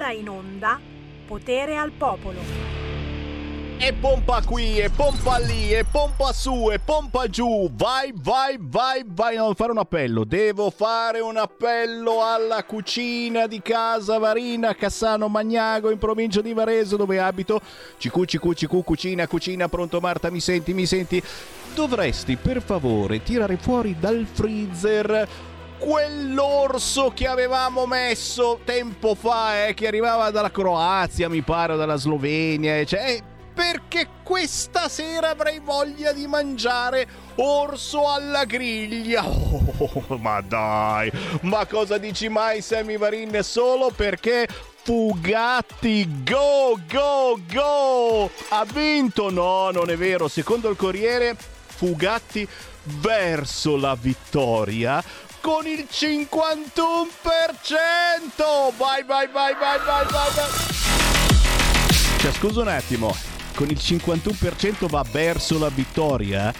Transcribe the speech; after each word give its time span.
ora 0.00 0.12
in 0.12 0.28
onda 0.30 0.80
Potere 1.26 1.76
al 1.76 1.90
Popolo. 1.92 2.78
E 3.82 3.94
pompa 3.94 4.42
qui, 4.42 4.78
e 4.78 4.90
pompa 4.90 5.38
lì, 5.38 5.72
e 5.72 5.84
pompa 5.84 6.32
su, 6.32 6.70
e 6.70 6.78
pompa 6.78 7.28
giù. 7.28 7.70
Vai, 7.72 8.12
vai, 8.14 8.58
vai, 8.58 9.04
vai. 9.06 9.36
No, 9.36 9.54
fare 9.54 9.70
un 9.70 9.78
appello. 9.78 10.24
Devo 10.24 10.70
fare 10.70 11.20
un 11.20 11.36
appello 11.36 12.22
alla 12.22 12.64
cucina 12.64 13.46
di 13.46 13.62
casa 13.62 14.18
Varina, 14.18 14.74
Cassano 14.74 15.28
Magnago, 15.28 15.90
in 15.90 15.98
provincia 15.98 16.42
di 16.42 16.52
Varese, 16.52 16.96
dove 16.96 17.20
abito. 17.20 17.60
Cicu, 17.96 18.26
cicu, 18.26 18.52
cicu, 18.52 18.82
cucina, 18.82 19.26
cucina. 19.26 19.68
Pronto 19.68 19.98
Marta, 20.00 20.30
mi 20.30 20.40
senti, 20.40 20.74
mi 20.74 20.84
senti? 20.84 21.22
Dovresti, 21.74 22.36
per 22.36 22.60
favore, 22.60 23.22
tirare 23.22 23.56
fuori 23.56 23.96
dal 23.98 24.26
freezer 24.30 25.26
quell'orso 25.80 27.10
che 27.14 27.26
avevamo 27.26 27.86
messo 27.86 28.60
tempo 28.64 29.14
fa, 29.14 29.66
eh, 29.66 29.74
che 29.74 29.86
arrivava 29.86 30.30
dalla 30.30 30.50
Croazia, 30.50 31.30
mi 31.30 31.40
pare, 31.40 31.72
o 31.72 31.76
dalla 31.76 31.96
Slovenia, 31.96 32.84
cioè, 32.84 33.10
eh, 33.10 33.22
perché 33.54 34.06
questa 34.22 34.88
sera 34.88 35.30
avrei 35.30 35.58
voglia 35.58 36.12
di 36.12 36.26
mangiare 36.26 37.06
orso 37.36 38.08
alla 38.08 38.44
griglia. 38.44 39.24
Oh, 39.80 40.18
ma 40.18 40.42
dai, 40.42 41.10
ma 41.42 41.64
cosa 41.64 41.96
dici 41.96 42.28
mai, 42.28 42.60
Sammy 42.60 42.98
Varin? 42.98 43.40
Solo 43.42 43.90
perché 43.90 44.46
Fugatti, 44.82 46.22
go, 46.22 46.78
go, 46.86 47.40
go! 47.50 48.30
Ha 48.50 48.66
vinto? 48.70 49.30
No, 49.30 49.70
non 49.70 49.88
è 49.88 49.96
vero. 49.96 50.28
Secondo 50.28 50.68
il 50.68 50.76
Corriere, 50.76 51.34
Fugatti 51.66 52.46
verso 52.82 53.76
la 53.76 53.96
vittoria 53.98 55.02
con 55.40 55.66
il 55.66 55.86
51%. 55.90 57.06
Vai, 58.76 59.02
vai, 59.04 59.28
vai, 59.28 59.54
vai, 59.54 59.78
vai, 59.78 60.06
vai. 60.10 60.50
Cioè, 62.18 62.32
scusa 62.32 62.60
un 62.60 62.68
attimo, 62.68 63.16
con 63.54 63.68
il 63.68 63.78
51% 63.80 64.86
va 64.88 65.04
verso 65.10 65.58
la 65.58 65.70
vittoria. 65.70 66.52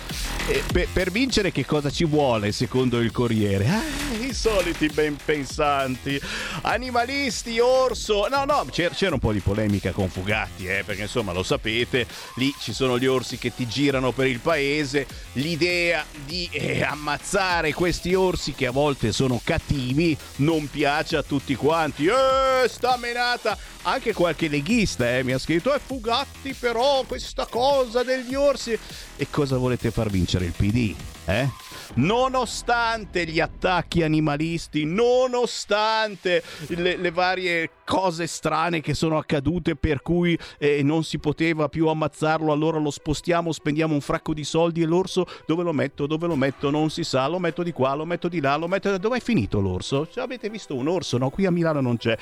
E 0.50 0.64
per, 0.72 0.88
per 0.92 1.10
vincere 1.12 1.52
che 1.52 1.64
cosa 1.64 1.90
ci 1.90 2.04
vuole 2.04 2.50
secondo 2.50 2.98
il 2.98 3.12
Corriere? 3.12 3.68
Ah, 3.68 3.82
I 4.18 4.34
soliti 4.34 4.88
ben 4.88 5.16
pensanti, 5.24 6.20
animalisti, 6.62 7.60
orso. 7.60 8.26
No, 8.26 8.44
no, 8.44 8.66
c'era, 8.68 8.92
c'era 8.92 9.14
un 9.14 9.20
po' 9.20 9.30
di 9.30 9.38
polemica 9.38 9.92
con 9.92 10.08
Fugatti, 10.08 10.66
eh, 10.66 10.82
perché 10.84 11.02
insomma 11.02 11.30
lo 11.30 11.44
sapete, 11.44 12.04
lì 12.34 12.52
ci 12.58 12.72
sono 12.72 12.98
gli 12.98 13.06
orsi 13.06 13.38
che 13.38 13.54
ti 13.54 13.68
girano 13.68 14.10
per 14.10 14.26
il 14.26 14.40
paese. 14.40 15.06
L'idea 15.34 16.04
di 16.24 16.48
eh, 16.50 16.82
ammazzare 16.82 17.72
questi 17.72 18.14
orsi 18.14 18.52
che 18.52 18.66
a 18.66 18.72
volte 18.72 19.12
sono 19.12 19.40
cattivi 19.44 20.18
non 20.38 20.68
piace 20.68 21.16
a 21.16 21.22
tutti 21.22 21.54
quanti. 21.54 22.06
Eh, 22.06 22.68
sta 22.68 22.96
menata! 22.96 23.56
Anche 23.82 24.12
qualche 24.12 24.48
leghista 24.48 25.16
eh, 25.16 25.22
mi 25.22 25.32
ha 25.32 25.38
scritto, 25.38 25.72
eh, 25.72 25.80
Fugatti 25.82 26.54
però 26.54 27.04
questa 27.06 27.46
cosa 27.46 28.02
degli 28.02 28.34
orsi. 28.34 28.76
E 29.16 29.26
cosa 29.30 29.56
volete 29.56 29.90
far 29.90 30.10
vincere 30.10 30.39
il 30.44 30.52
PD? 30.56 30.94
Eh? 31.26 31.48
Nonostante 31.94 33.24
gli 33.26 33.40
attacchi 33.40 34.02
animalisti, 34.02 34.84
nonostante 34.84 36.42
le, 36.68 36.96
le, 36.96 37.10
varie 37.10 37.70
cose 37.84 38.26
strane 38.26 38.80
che 38.80 38.94
sono 38.94 39.18
accadute 39.18 39.74
per 39.74 40.00
cui 40.00 40.38
eh, 40.58 40.82
non 40.82 41.02
si 41.02 41.18
poteva 41.18 41.68
più 41.68 41.88
ammazzarlo, 41.88 42.52
allora 42.52 42.78
lo 42.78 42.90
spostiamo, 42.90 43.52
spendiamo 43.52 43.94
un 43.94 44.00
fracco 44.00 44.34
di 44.34 44.44
soldi 44.44 44.82
e 44.82 44.86
l'orso 44.86 45.26
dove 45.46 45.64
lo 45.64 45.72
metto? 45.72 46.06
Dove 46.06 46.26
lo 46.26 46.36
metto? 46.36 46.70
Non 46.70 46.90
si 46.90 47.02
sa, 47.02 47.26
lo 47.26 47.38
metto 47.38 47.62
di 47.62 47.72
qua, 47.72 47.94
lo 47.94 48.04
metto 48.04 48.28
di 48.28 48.40
là, 48.40 48.56
lo 48.56 48.68
metto... 48.68 48.96
Dove 48.98 49.18
è 49.18 49.20
finito 49.20 49.60
l'orso? 49.60 50.08
Cioè, 50.08 50.22
avete 50.22 50.48
visto 50.48 50.76
un 50.76 50.86
orso? 50.86 51.18
No, 51.18 51.30
qui 51.30 51.46
a 51.46 51.50
Milano 51.50 51.80
non 51.80 51.96
c'è. 51.96 52.16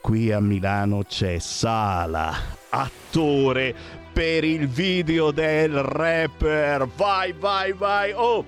Qui 0.00 0.30
a 0.30 0.40
Milano 0.40 1.04
c'è 1.04 1.38
Sala, 1.38 2.32
attore 2.68 4.04
per 4.16 4.44
il 4.44 4.66
video 4.66 5.30
del 5.30 5.82
rapper. 5.82 6.88
Vai, 6.96 7.34
vai, 7.38 7.74
vai. 7.74 8.12
Oh, 8.14 8.42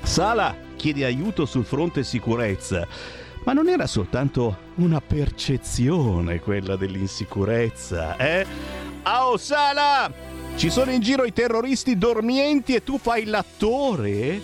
Sala 0.00 0.56
chiede 0.76 1.04
aiuto 1.04 1.44
sul 1.44 1.66
fronte 1.66 2.02
sicurezza. 2.02 2.88
Ma 3.44 3.52
non 3.52 3.68
era 3.68 3.86
soltanto 3.86 4.56
una 4.76 5.02
percezione 5.02 6.40
quella 6.40 6.76
dell'insicurezza, 6.76 8.16
eh? 8.16 8.46
Oh, 9.02 9.36
Sala! 9.36 10.10
Ci 10.56 10.70
sono 10.70 10.90
in 10.90 11.02
giro 11.02 11.26
i 11.26 11.34
terroristi 11.34 11.98
dormienti 11.98 12.74
e 12.74 12.82
tu 12.82 12.96
fai 12.96 13.26
l'attore? 13.26 14.40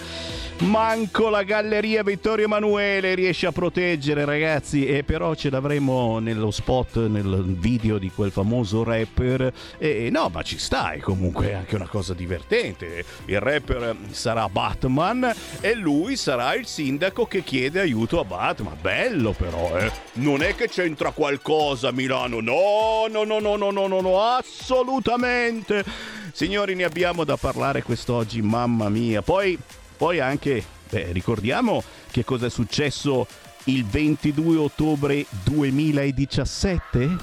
Manco 0.60 1.30
la 1.30 1.42
galleria 1.42 2.02
Vittorio 2.02 2.44
Emanuele 2.44 3.14
riesce 3.14 3.46
a 3.46 3.52
proteggere, 3.52 4.26
ragazzi. 4.26 4.86
E 4.86 5.04
però 5.04 5.34
ce 5.34 5.48
l'avremo 5.48 6.18
nello 6.18 6.50
spot, 6.50 7.06
nel 7.06 7.56
video 7.56 7.96
di 7.96 8.10
quel 8.10 8.30
famoso 8.30 8.84
rapper. 8.84 9.50
E 9.78 10.10
no, 10.12 10.28
ma 10.28 10.42
ci 10.42 10.58
comunque, 11.00 11.48
è 11.48 11.52
anche 11.54 11.76
una 11.76 11.88
cosa 11.88 12.12
divertente. 12.12 13.02
Il 13.24 13.40
rapper 13.40 13.96
sarà 14.10 14.50
Batman 14.50 15.32
e 15.60 15.74
lui 15.74 16.16
sarà 16.16 16.54
il 16.54 16.66
sindaco 16.66 17.24
che 17.24 17.42
chiede 17.42 17.80
aiuto 17.80 18.20
a 18.20 18.24
Batman. 18.24 18.76
Bello 18.78 19.32
però, 19.32 19.78
eh. 19.78 19.90
Non 20.14 20.42
è 20.42 20.54
che 20.54 20.68
c'entra 20.68 21.10
qualcosa 21.12 21.88
a 21.88 21.92
Milano. 21.92 22.40
No, 22.40 23.06
no, 23.10 23.24
no, 23.24 23.38
no, 23.40 23.56
no, 23.56 23.70
no, 23.70 23.86
no, 23.86 24.00
no, 24.02 24.20
assolutamente. 24.20 25.84
Signori, 26.32 26.74
ne 26.74 26.84
abbiamo 26.84 27.24
da 27.24 27.38
parlare 27.38 27.82
quest'oggi, 27.82 28.42
mamma 28.42 28.90
mia. 28.90 29.22
Poi 29.22 29.58
poi 30.00 30.18
anche, 30.18 30.64
beh, 30.88 31.12
ricordiamo 31.12 31.82
che 32.10 32.24
cosa 32.24 32.46
è 32.46 32.48
successo 32.48 33.26
il 33.64 33.84
22 33.84 34.56
ottobre 34.56 35.26
2017? 35.44 37.16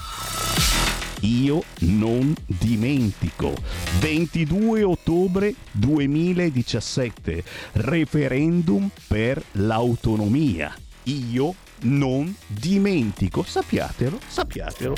Io 1.22 1.64
non 1.80 2.36
dimentico. 2.46 3.56
22 3.98 4.84
ottobre 4.84 5.56
2017, 5.72 7.44
referendum 7.72 8.88
per 9.08 9.42
l'autonomia. 9.54 10.72
Io 11.06 11.56
non 11.80 12.32
dimentico. 12.46 13.42
Sappiatelo, 13.42 14.20
sappiatelo. 14.28 14.94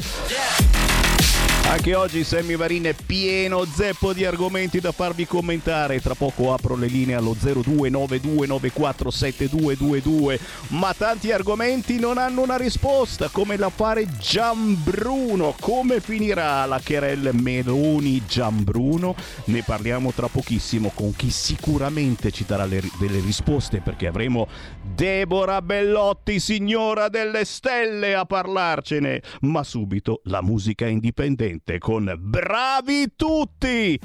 Anche 1.70 1.94
oggi 1.94 2.24
Sammy 2.24 2.56
Varin 2.56 2.86
è 2.86 2.96
pieno 2.96 3.64
zeppo 3.64 4.12
di 4.12 4.26
argomenti 4.26 4.80
da 4.80 4.92
farvi 4.92 5.28
commentare. 5.28 6.02
Tra 6.02 6.16
poco 6.16 6.52
apro 6.52 6.76
le 6.76 6.88
linee 6.88 7.14
allo 7.14 7.36
0292947222. 7.40 10.40
Ma 10.70 10.96
tanti 10.96 11.32
argomenti 11.32 12.00
non 12.00 12.18
hanno 12.18 12.42
una 12.42 12.58
risposta, 12.58 13.30
come 13.30 13.56
l'affare 13.56 14.08
Giambruno. 14.18 15.54
Come 15.60 16.02
finirà 16.02 16.66
la 16.66 16.82
querelle 16.84 17.34
Meloni 17.34 18.26
Giambruno? 18.26 19.14
Ne 19.46 19.62
parliamo 19.62 20.12
tra 20.12 20.26
pochissimo 20.26 20.92
con 20.96 21.16
chi 21.16 21.30
sicuramente 21.30 22.32
ci 22.32 22.46
darà 22.48 22.66
le, 22.66 22.82
delle 22.98 23.20
risposte 23.20 23.80
perché 23.80 24.08
avremo 24.08 24.48
Deborah 24.82 25.62
Bellotti, 25.62 26.40
signora 26.40 27.10
delle 27.10 27.46
stelle, 27.46 28.16
a 28.16 28.26
parlarcene. 28.26 29.22
Ma 29.42 29.64
subito 29.64 30.22
la 30.24 30.42
musica 30.42 30.88
indipendente 30.88 31.58
con 31.78 32.14
Bravi 32.18 33.16
tutti! 33.16 34.00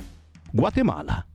Guatemala. 0.51 1.27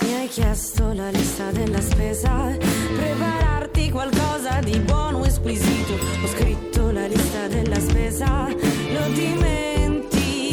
Mi 0.00 0.14
hai 0.14 0.28
chiesto 0.28 0.92
la 0.92 1.10
lista 1.10 1.50
della 1.50 1.80
spesa, 1.80 2.56
prepararti 2.96 3.90
qualcosa 3.90 4.60
di 4.60 4.78
buono 4.80 5.24
e 5.24 5.30
squisito. 5.30 5.94
Ho 6.22 6.26
scritto 6.26 6.90
la 6.90 7.06
lista 7.06 7.48
della 7.48 7.80
spesa, 7.80 8.48
l'ho 8.48 9.08
dimenticata. 9.12 10.52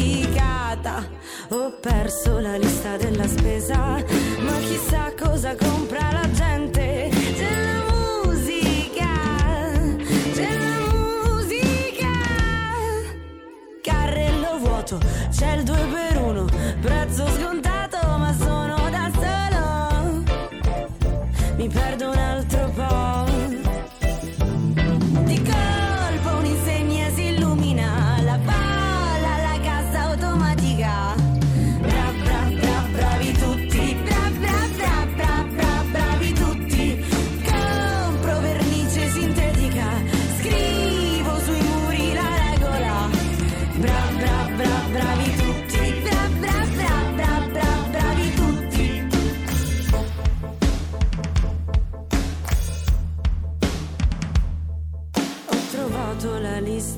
Ho 1.50 1.78
perso 1.80 2.38
la 2.38 2.56
lista 2.56 2.96
della 2.96 3.26
spesa, 3.28 4.02
ma 4.40 4.58
chissà 4.58 5.12
cosa 5.14 5.54
compra 5.54 6.21
vuoto, 15.42 15.72
c'è 15.72 16.11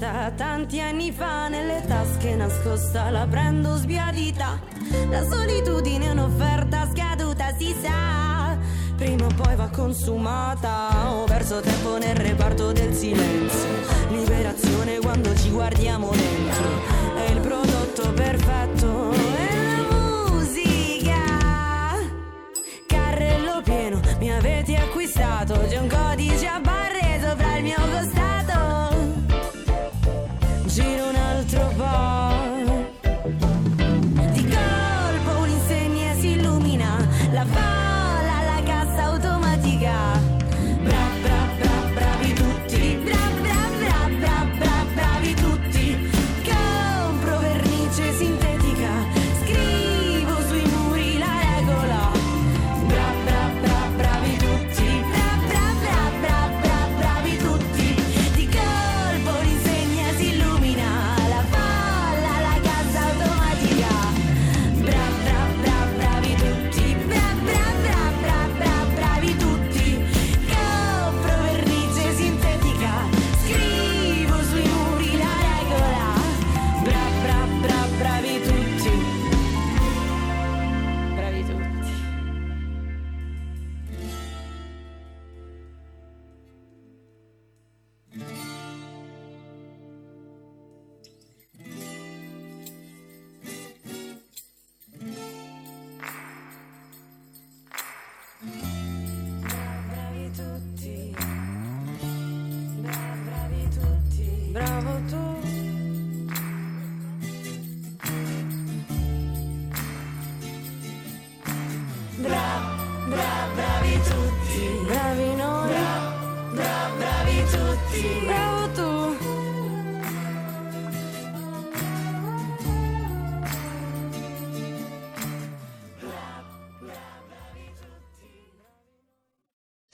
vista 0.04 0.30
tanti 0.36 0.80
anni 0.80 1.12
fa 1.12 1.48
nelle 1.48 1.82
tasche 1.86 2.34
nascosta, 2.34 3.08
la 3.10 3.26
prendo 3.26 3.76
sbiadita. 3.76 4.60
La 5.08 5.24
solitudine 5.24 6.06
è 6.06 6.10
un'offerta 6.10 6.88
scaduta, 6.92 7.54
si 7.56 7.74
sa. 7.82 8.56
Prima 8.96 9.26
o 9.26 9.30
poi 9.34 9.56
va 9.56 9.68
consumata. 9.68 11.10
Ho 11.10 11.24
perso 11.24 11.60
tempo 11.60 11.96
nel 11.96 12.16
reparto 12.16 12.72
del 12.72 12.92
silenzio. 12.92 13.68
Liberazione 14.10 14.98
quando 14.98 15.34
ci 15.36 15.50
guardiamo 15.50 16.10
dentro. 16.10 16.64
È 17.16 17.30
il 17.30 17.40
prodotto 17.40 18.12
perfetto. 18.12 19.10
È 19.12 19.54
la 19.66 19.96
musica. 19.96 21.20
Carrello 22.86 23.62
pieno, 23.62 24.00
mi 24.18 24.30
avete 24.30 24.76
acquistato. 24.76 25.58
C'è 25.68 25.78
un 25.78 25.88
codice 25.88 26.46
a 26.46 26.60
barre 26.60 26.73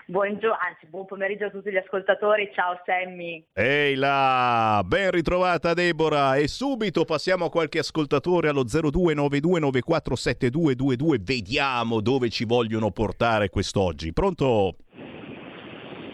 Buongiorno, 0.06 0.56
anzi 0.56 0.86
buon 0.88 1.06
pomeriggio 1.06 1.46
a 1.46 1.50
tutti 1.50 1.72
gli 1.72 1.76
ascoltatori, 1.76 2.52
ciao 2.54 2.80
Sammy. 2.86 3.44
Ehi 3.54 3.96
là, 3.96 4.82
ben 4.86 5.10
ritrovata 5.12 5.74
Deborah 5.74 6.38
e 6.38 6.48
subito 6.48 7.04
passiamo 7.04 7.44
a 7.46 7.50
qualche 7.50 7.80
ascoltatore 7.80 8.48
allo 8.48 8.64
0292947222, 8.64 11.20
vediamo 11.20 12.00
dove 12.00 12.30
ci 12.30 12.46
vogliono 12.46 12.92
portare 12.92 13.50
quest'oggi. 13.50 14.14
Pronto? 14.14 14.76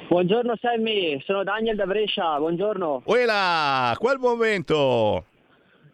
Buongiorno 0.07 0.55
Sammy, 0.59 1.19
sono 1.25 1.43
Daniel 1.43 1.75
da 1.75 1.85
Brescia, 1.85 2.37
buongiorno. 2.37 3.03
Uela, 3.05 3.95
quel 3.97 4.19
momento! 4.19 5.25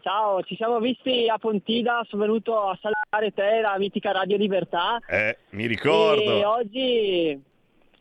Ciao, 0.01 0.41
ci 0.43 0.55
siamo 0.55 0.79
visti 0.79 1.27
a 1.29 1.37
Pontida, 1.37 2.03
sono 2.07 2.23
venuto 2.23 2.59
a 2.59 2.77
salutare 2.81 3.31
te, 3.33 3.61
la 3.61 3.77
mitica 3.77 4.11
Radio 4.11 4.37
Libertà. 4.37 4.99
Eh, 5.07 5.37
mi 5.51 5.67
ricordo. 5.67 6.21
E 6.23 6.45
oggi 6.45 7.41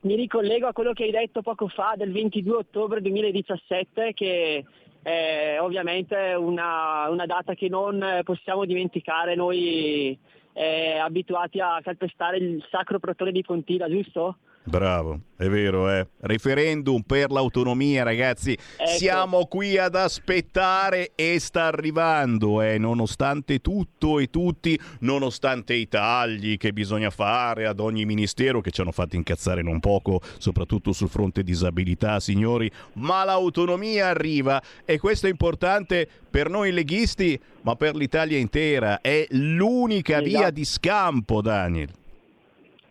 mi 0.00 0.14
ricollego 0.14 0.66
a 0.66 0.72
quello 0.72 0.92
che 0.92 1.04
hai 1.04 1.10
detto 1.10 1.42
poco 1.42 1.68
fa 1.68 1.94
del 1.96 2.10
22 2.10 2.56
ottobre 2.56 3.00
2017 3.00 4.14
che 4.14 4.64
è 5.02 5.58
ovviamente 5.60 6.34
una, 6.34 7.08
una 7.10 7.26
data 7.26 7.54
che 7.54 7.68
non 7.68 8.20
possiamo 8.24 8.64
dimenticare 8.64 9.34
noi 9.34 10.18
eh, 10.52 10.98
abituati 10.98 11.60
a 11.60 11.80
calpestare 11.82 12.38
il 12.38 12.64
sacro 12.70 12.98
protone 12.98 13.30
di 13.30 13.42
Pontida, 13.42 13.88
giusto? 13.88 14.38
Bravo, 14.68 15.20
è 15.38 15.48
vero, 15.48 15.90
eh. 15.90 16.06
Referendum 16.20 17.00
per 17.00 17.30
l'autonomia, 17.30 18.02
ragazzi. 18.02 18.52
Ecco. 18.52 18.90
Siamo 18.90 19.46
qui 19.46 19.78
ad 19.78 19.94
aspettare 19.94 21.12
e 21.14 21.38
sta 21.40 21.64
arrivando, 21.64 22.60
eh. 22.60 22.76
Nonostante 22.76 23.60
tutto 23.60 24.18
e 24.18 24.28
tutti, 24.28 24.78
nonostante 25.00 25.72
i 25.72 25.88
tagli 25.88 26.58
che 26.58 26.74
bisogna 26.74 27.08
fare 27.08 27.66
ad 27.66 27.80
ogni 27.80 28.04
ministero 28.04 28.60
che 28.60 28.70
ci 28.70 28.82
hanno 28.82 28.92
fatto 28.92 29.16
incazzare 29.16 29.62
non 29.62 29.80
poco, 29.80 30.20
soprattutto 30.36 30.92
sul 30.92 31.08
fronte 31.08 31.42
disabilità, 31.42 32.20
signori, 32.20 32.70
ma 32.94 33.24
l'autonomia 33.24 34.08
arriva 34.08 34.60
e 34.84 34.98
questo 34.98 35.28
è 35.28 35.30
importante 35.30 36.06
per 36.28 36.50
noi 36.50 36.72
leghisti, 36.72 37.40
ma 37.62 37.74
per 37.74 37.96
l'Italia 37.96 38.36
intera. 38.36 39.00
È 39.00 39.26
l'unica 39.30 40.20
Esatto. 40.20 40.28
via 40.28 40.50
di 40.50 40.64
scampo, 40.66 41.40
Daniel. 41.40 41.88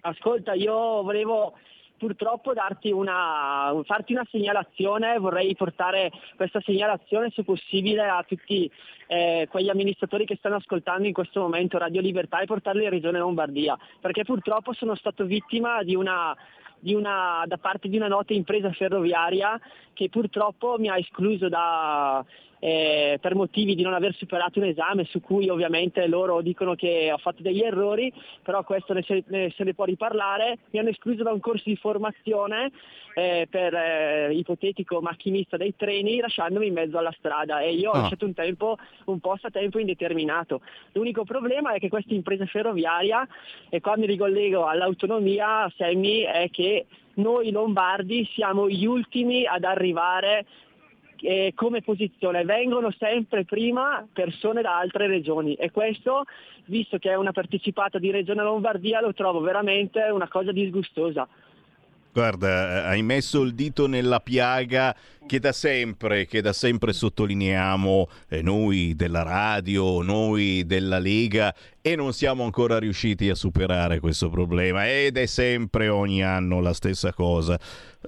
Ascolta, 0.01 0.53
io 0.53 1.03
volevo 1.03 1.53
purtroppo 1.97 2.53
una, 2.91 3.73
farti 3.83 4.13
una 4.13 4.25
segnalazione, 4.29 5.17
vorrei 5.17 5.55
portare 5.55 6.11
questa 6.35 6.61
segnalazione 6.61 7.31
se 7.33 7.43
possibile 7.43 8.07
a 8.07 8.23
tutti 8.27 8.69
eh, 9.07 9.47
quegli 9.49 9.69
amministratori 9.69 10.25
che 10.25 10.35
stanno 10.37 10.55
ascoltando 10.55 11.07
in 11.07 11.13
questo 11.13 11.41
momento 11.41 11.77
Radio 11.77 12.01
Libertà 12.01 12.39
e 12.39 12.45
portarli 12.45 12.83
in 12.83 12.89
Regione 12.89 13.19
Lombardia, 13.19 13.77
perché 13.99 14.23
purtroppo 14.23 14.73
sono 14.73 14.95
stato 14.95 15.25
vittima 15.25 15.83
di 15.83 15.95
una, 15.95 16.35
di 16.79 16.93
una- 16.93 17.43
da 17.45 17.57
parte 17.57 17.89
di 17.89 17.97
una 17.97 18.07
nota 18.07 18.33
impresa 18.33 18.71
ferroviaria 18.71 19.59
che 19.93 20.09
purtroppo 20.09 20.77
mi 20.77 20.89
ha 20.89 20.97
escluso 20.97 21.49
da, 21.49 22.23
eh, 22.59 23.17
per 23.21 23.35
motivi 23.35 23.75
di 23.75 23.83
non 23.83 23.93
aver 23.93 24.13
superato 24.15 24.59
un 24.59 24.65
esame 24.65 25.05
su 25.05 25.21
cui 25.21 25.49
ovviamente 25.49 26.07
loro 26.07 26.41
dicono 26.41 26.75
che 26.75 27.11
ho 27.11 27.17
fatto 27.17 27.41
degli 27.41 27.61
errori, 27.61 28.11
però 28.41 28.63
questo 28.63 28.93
ne 28.93 29.03
se, 29.03 29.23
ne- 29.27 29.53
se 29.55 29.63
ne 29.63 29.73
può 29.73 29.85
riparlare, 29.85 30.57
mi 30.71 30.79
hanno 30.79 30.89
escluso 30.89 31.23
da 31.23 31.31
un 31.31 31.39
corso 31.39 31.63
di 31.65 31.75
formazione 31.75 32.71
eh, 33.15 33.47
per 33.49 33.73
eh, 33.73 34.33
ipotetico 34.33 35.01
macchinista 35.01 35.57
dei 35.57 35.75
treni 35.75 36.19
lasciandomi 36.19 36.67
in 36.67 36.73
mezzo 36.73 36.97
alla 36.97 37.13
strada 37.17 37.61
e 37.61 37.73
io 37.73 37.89
ho 37.89 37.93
Ah. 37.93 38.01
lasciato 38.01 38.25
un, 38.25 38.33
tempo, 38.33 38.77
un 39.05 39.19
posto 39.19 39.47
a 39.47 39.51
tempo 39.51 39.79
indeterminato. 39.79 40.61
L'unico 40.93 41.23
problema 41.23 41.73
è 41.73 41.79
che 41.79 41.89
questa 41.89 42.13
impresa 42.13 42.45
ferroviaria, 42.45 43.27
e 43.69 43.81
qua 43.81 43.97
mi 43.97 44.05
ricollego 44.05 44.65
all'autonomia, 44.65 45.71
Semmi, 45.75 46.21
è 46.21 46.49
che 46.51 46.85
noi 47.15 47.49
lombardi 47.51 48.27
siamo 48.33 48.69
gli 48.69 48.85
ultimi 48.85 49.45
ad 49.47 49.63
arrivare 49.63 50.45
eh, 51.21 51.53
come 51.55 51.81
posizione, 51.81 52.43
vengono 52.43 52.91
sempre 52.97 53.45
prima 53.45 54.05
persone 54.11 54.61
da 54.61 54.77
altre 54.77 55.07
regioni 55.07 55.55
e 55.55 55.71
questo, 55.71 56.23
visto 56.65 56.97
che 56.97 57.11
è 57.11 57.15
una 57.15 57.31
partecipata 57.31 57.99
di 57.99 58.11
Regione 58.11 58.43
Lombardia, 58.43 59.01
lo 59.01 59.13
trovo 59.13 59.39
veramente 59.39 60.01
una 60.11 60.27
cosa 60.27 60.51
disgustosa. 60.51 61.27
Guarda, 62.17 62.47
eh, 62.47 62.87
hai 62.87 63.03
messo 63.03 63.43
il 63.43 63.53
dito 63.53 63.85
nella 63.85 64.19
piaga 64.19 64.95
che 65.27 65.39
da 65.39 65.51
sempre, 65.51 66.25
che 66.25 66.41
da 66.41 66.51
sempre 66.51 66.91
sottolineiamo 66.91 68.09
eh, 68.29 68.41
noi 68.41 68.95
della 68.95 69.21
radio, 69.21 70.01
noi 70.01 70.65
della 70.65 70.97
Lega 70.97 71.53
e 71.79 71.95
non 71.95 72.13
siamo 72.13 72.43
ancora 72.43 72.79
riusciti 72.79 73.29
a 73.29 73.35
superare 73.35 73.99
questo 73.99 74.31
problema 74.31 74.89
ed 74.89 75.15
è 75.15 75.27
sempre 75.27 75.89
ogni 75.89 76.23
anno 76.23 76.59
la 76.59 76.73
stessa 76.73 77.13
cosa. 77.13 77.59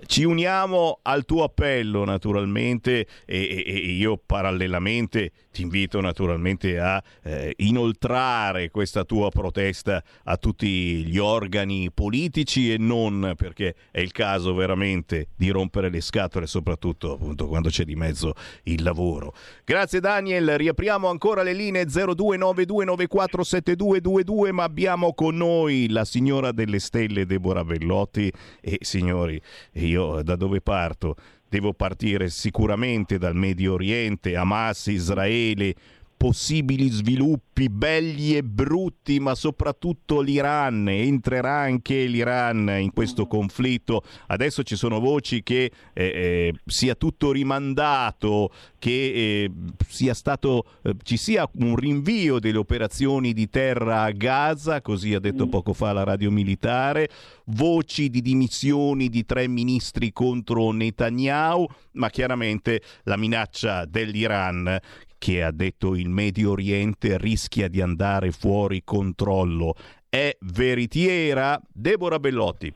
Ci 0.06 0.24
uniamo 0.24 1.00
al 1.04 1.26
tuo 1.26 1.44
appello 1.44 2.06
naturalmente 2.06 3.06
e, 3.26 3.64
e- 3.66 3.92
io 3.92 4.22
parallelamente 4.24 5.32
ti 5.52 5.64
invito 5.64 6.00
naturalmente 6.00 6.78
a 6.80 7.02
eh, 7.24 7.54
inoltrare 7.58 8.70
questa 8.70 9.04
tua 9.04 9.30
protesta 9.30 10.04
a 10.24 10.38
tutti 10.38 11.06
gli 11.06 11.18
organi 11.18 11.92
politici 11.92 12.72
e 12.72 12.78
non 12.78 13.34
perché 13.36 13.74
è 13.92 14.00
il 14.00 14.12
caso 14.12 14.54
veramente 14.54 15.30
di 15.36 15.50
rompere 15.50 15.90
le 15.90 16.02
scatole 16.02 16.46
soprattutto 16.48 17.14
appunto 17.14 17.48
quando 17.48 17.70
c'è 17.70 17.84
di 17.84 17.96
mezzo 17.96 18.34
il 18.64 18.84
lavoro. 18.84 19.34
Grazie 19.66 20.00
Daniel, 20.00 20.58
riapriamo 20.58 21.10
ancora 21.10 21.44
le 21.44 21.54
linee 21.54 21.86
0292947222 21.86 24.52
ma 24.52 24.64
abbiamo 24.64 25.14
con 25.14 25.36
noi 25.36 25.90
la 25.90 26.06
signora 26.06 26.52
delle 26.52 26.80
stelle 26.80 27.26
Deborah 27.26 27.64
Vellotti 27.64 28.32
e 28.62 28.78
signori 28.82 29.42
io 29.90 30.22
da 30.24 30.36
dove 30.36 30.62
parto? 30.62 31.16
Devo 31.48 31.74
partire 31.74 32.30
sicuramente 32.30 33.18
dal 33.18 33.36
Medio 33.36 33.74
Oriente, 33.74 34.36
Hamas, 34.36 34.88
Israele, 34.88 35.74
possibili 36.20 36.90
sviluppi 36.90 37.70
belli 37.70 38.36
e 38.36 38.44
brutti, 38.44 39.22
ma 39.22 39.36
soprattutto 39.36 40.20
l'Iran. 40.20 40.90
Entrerà 40.90 41.60
anche 41.60 42.04
l'Iran 42.08 42.76
in 42.78 42.92
questo 42.92 43.26
conflitto. 43.26 44.04
Adesso 44.28 44.64
ci 44.64 44.76
sono 44.76 45.00
voci 45.00 45.42
che 45.44 45.72
eh, 45.94 46.04
eh, 46.04 46.54
sia 46.66 46.96
tutto 46.96 47.32
rimandato, 47.32 48.52
che 48.80 48.90
eh, 48.92 49.52
sia 49.88 50.14
stato, 50.14 50.66
eh, 50.82 50.94
ci 51.04 51.16
sia 51.16 51.50
un 51.54 51.78
rinvio 51.78 52.40
delle 52.40 52.58
operazioni 52.58 53.32
di 53.32 53.50
terra 53.50 54.02
a 54.02 54.12
Gaza, 54.12 54.82
così 54.82 55.14
ha 55.14 55.20
detto 55.20 55.48
poco 55.48 55.72
fa 55.72 55.94
la 55.94 56.04
radio 56.04 56.30
militare. 56.32 57.08
Voci 57.52 58.10
di 58.10 58.22
dimissioni 58.22 59.08
di 59.08 59.24
tre 59.26 59.48
ministri 59.48 60.12
contro 60.12 60.72
Netanyahu, 60.72 61.66
ma 61.94 62.10
chiaramente 62.10 62.82
la 63.04 63.16
minaccia 63.16 63.86
dell'Iran 63.86 64.80
che 65.20 65.44
ha 65.44 65.52
detto 65.52 65.94
il 65.94 66.10
Medio 66.10 66.52
Oriente 66.52 67.18
rischia 67.20 67.68
di 67.68 67.82
andare 67.82 68.32
fuori 68.32 68.84
controllo. 68.84 69.76
È 70.10 70.36
veritiera? 70.40 71.62
Deborah 71.72 72.18
Bellotti. 72.18 72.74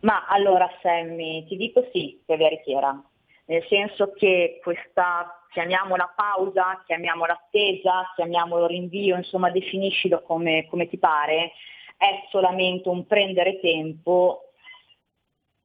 Ma 0.00 0.26
allora 0.28 0.70
Sammy, 0.82 1.44
ti 1.46 1.56
dico 1.56 1.88
sì, 1.92 2.22
che 2.24 2.34
è 2.34 2.36
veritiera, 2.36 3.02
nel 3.46 3.64
senso 3.68 4.12
che 4.12 4.60
questa, 4.62 5.42
chiamiamola 5.50 6.12
pausa, 6.14 6.82
chiamiamola 6.86 7.32
attesa, 7.32 8.12
chiamiamolo 8.14 8.66
rinvio, 8.66 9.16
insomma 9.16 9.50
definiscilo 9.50 10.22
come, 10.22 10.66
come 10.68 10.86
ti 10.86 10.98
pare, 10.98 11.52
è 11.96 12.26
solamente 12.30 12.88
un 12.88 13.06
prendere 13.06 13.58
tempo 13.58 14.45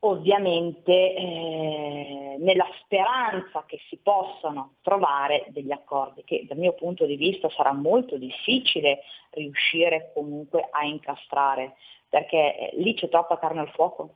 ovviamente 0.04 0.92
eh, 0.92 2.36
nella 2.40 2.68
speranza 2.84 3.66
che 3.68 3.80
si 3.88 3.98
possano 3.98 4.76
trovare 4.82 5.46
degli 5.50 5.72
accordi 5.72 6.24
che 6.24 6.46
dal 6.48 6.58
mio 6.58 6.74
punto 6.74 7.06
di 7.06 7.16
vista 7.16 7.50
sarà 7.50 7.72
molto 7.72 8.18
difficile 8.18 9.02
riuscire 9.32 10.12
comunque 10.14 10.68
a 10.72 10.84
incastrare 10.86 11.76
perché 12.10 12.58
eh, 12.58 12.72
lì 12.78 12.94
c'è 12.96 13.10
troppa 13.10 13.38
carne 13.38 13.62
al 13.62 13.70
fuoco, 13.70 14.16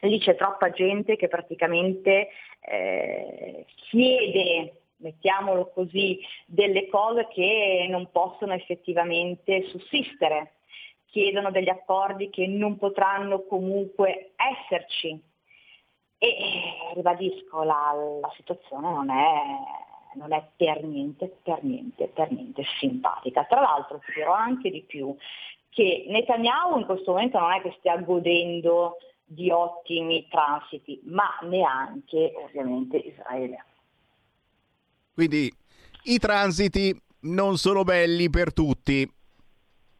lì 0.00 0.18
c'è 0.20 0.36
troppa 0.36 0.70
gente 0.70 1.16
che 1.16 1.28
praticamente 1.28 2.28
eh, 2.60 3.64
chiede, 3.90 4.82
mettiamolo 4.98 5.70
così, 5.70 6.20
delle 6.46 6.88
cose 6.88 7.26
che 7.32 7.86
non 7.88 8.10
possono 8.12 8.52
effettivamente 8.52 9.64
sussistere 9.68 10.57
chiedono 11.10 11.50
degli 11.50 11.68
accordi 11.68 12.30
che 12.30 12.46
non 12.46 12.76
potranno 12.76 13.42
comunque 13.42 14.32
esserci. 14.36 15.20
E 16.18 16.34
ribadisco, 16.94 17.62
la, 17.62 17.94
la 18.20 18.32
situazione 18.36 18.90
non 18.90 19.10
è, 19.10 19.42
non 20.14 20.32
è 20.32 20.44
per 20.56 20.82
niente, 20.82 21.38
per 21.42 21.62
niente, 21.62 22.08
per 22.08 22.32
niente 22.32 22.64
simpatica. 22.80 23.44
Tra 23.44 23.60
l'altro 23.60 23.98
ti 23.98 24.12
dirò 24.14 24.32
anche 24.32 24.70
di 24.70 24.82
più, 24.82 25.14
che 25.70 26.06
Netanyahu 26.08 26.78
in 26.78 26.86
questo 26.86 27.12
momento 27.12 27.38
non 27.38 27.52
è 27.52 27.60
che 27.60 27.76
stia 27.78 27.96
godendo 27.98 28.96
di 29.24 29.50
ottimi 29.50 30.26
transiti, 30.28 31.00
ma 31.04 31.38
neanche 31.42 32.32
ovviamente 32.34 32.96
Israele. 32.96 33.64
Quindi 35.12 35.52
i 36.04 36.18
transiti 36.18 36.96
non 37.20 37.58
sono 37.58 37.82
belli 37.82 38.30
per 38.30 38.52
tutti. 38.52 39.08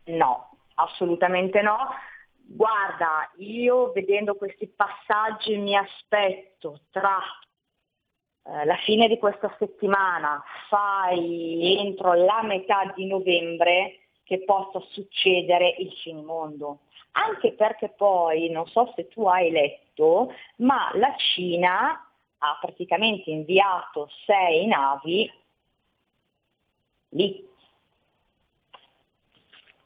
No, 0.04 0.48
assolutamente 0.78 1.62
no. 1.62 1.76
Guarda, 2.50 3.30
io 3.36 3.92
vedendo 3.92 4.34
questi 4.34 4.66
passaggi 4.68 5.56
mi 5.56 5.76
aspetto 5.76 6.80
tra 6.90 7.18
eh, 8.44 8.64
la 8.64 8.76
fine 8.78 9.08
di 9.08 9.18
questa 9.18 9.54
settimana, 9.58 10.42
fai 10.68 11.76
entro 11.78 12.14
la 12.14 12.42
metà 12.42 12.92
di 12.94 13.06
novembre 13.06 14.08
che 14.24 14.44
possa 14.44 14.80
succedere 14.90 15.74
il 15.78 15.92
finimondo. 16.02 16.80
Anche 17.12 17.52
perché 17.52 17.90
poi, 17.90 18.48
non 18.50 18.66
so 18.66 18.92
se 18.94 19.08
tu 19.08 19.26
hai 19.26 19.50
letto, 19.50 20.32
ma 20.56 20.90
la 20.94 21.14
Cina 21.16 22.08
ha 22.38 22.58
praticamente 22.60 23.30
inviato 23.30 24.08
sei 24.24 24.66
navi 24.66 25.30
lì. 27.10 27.47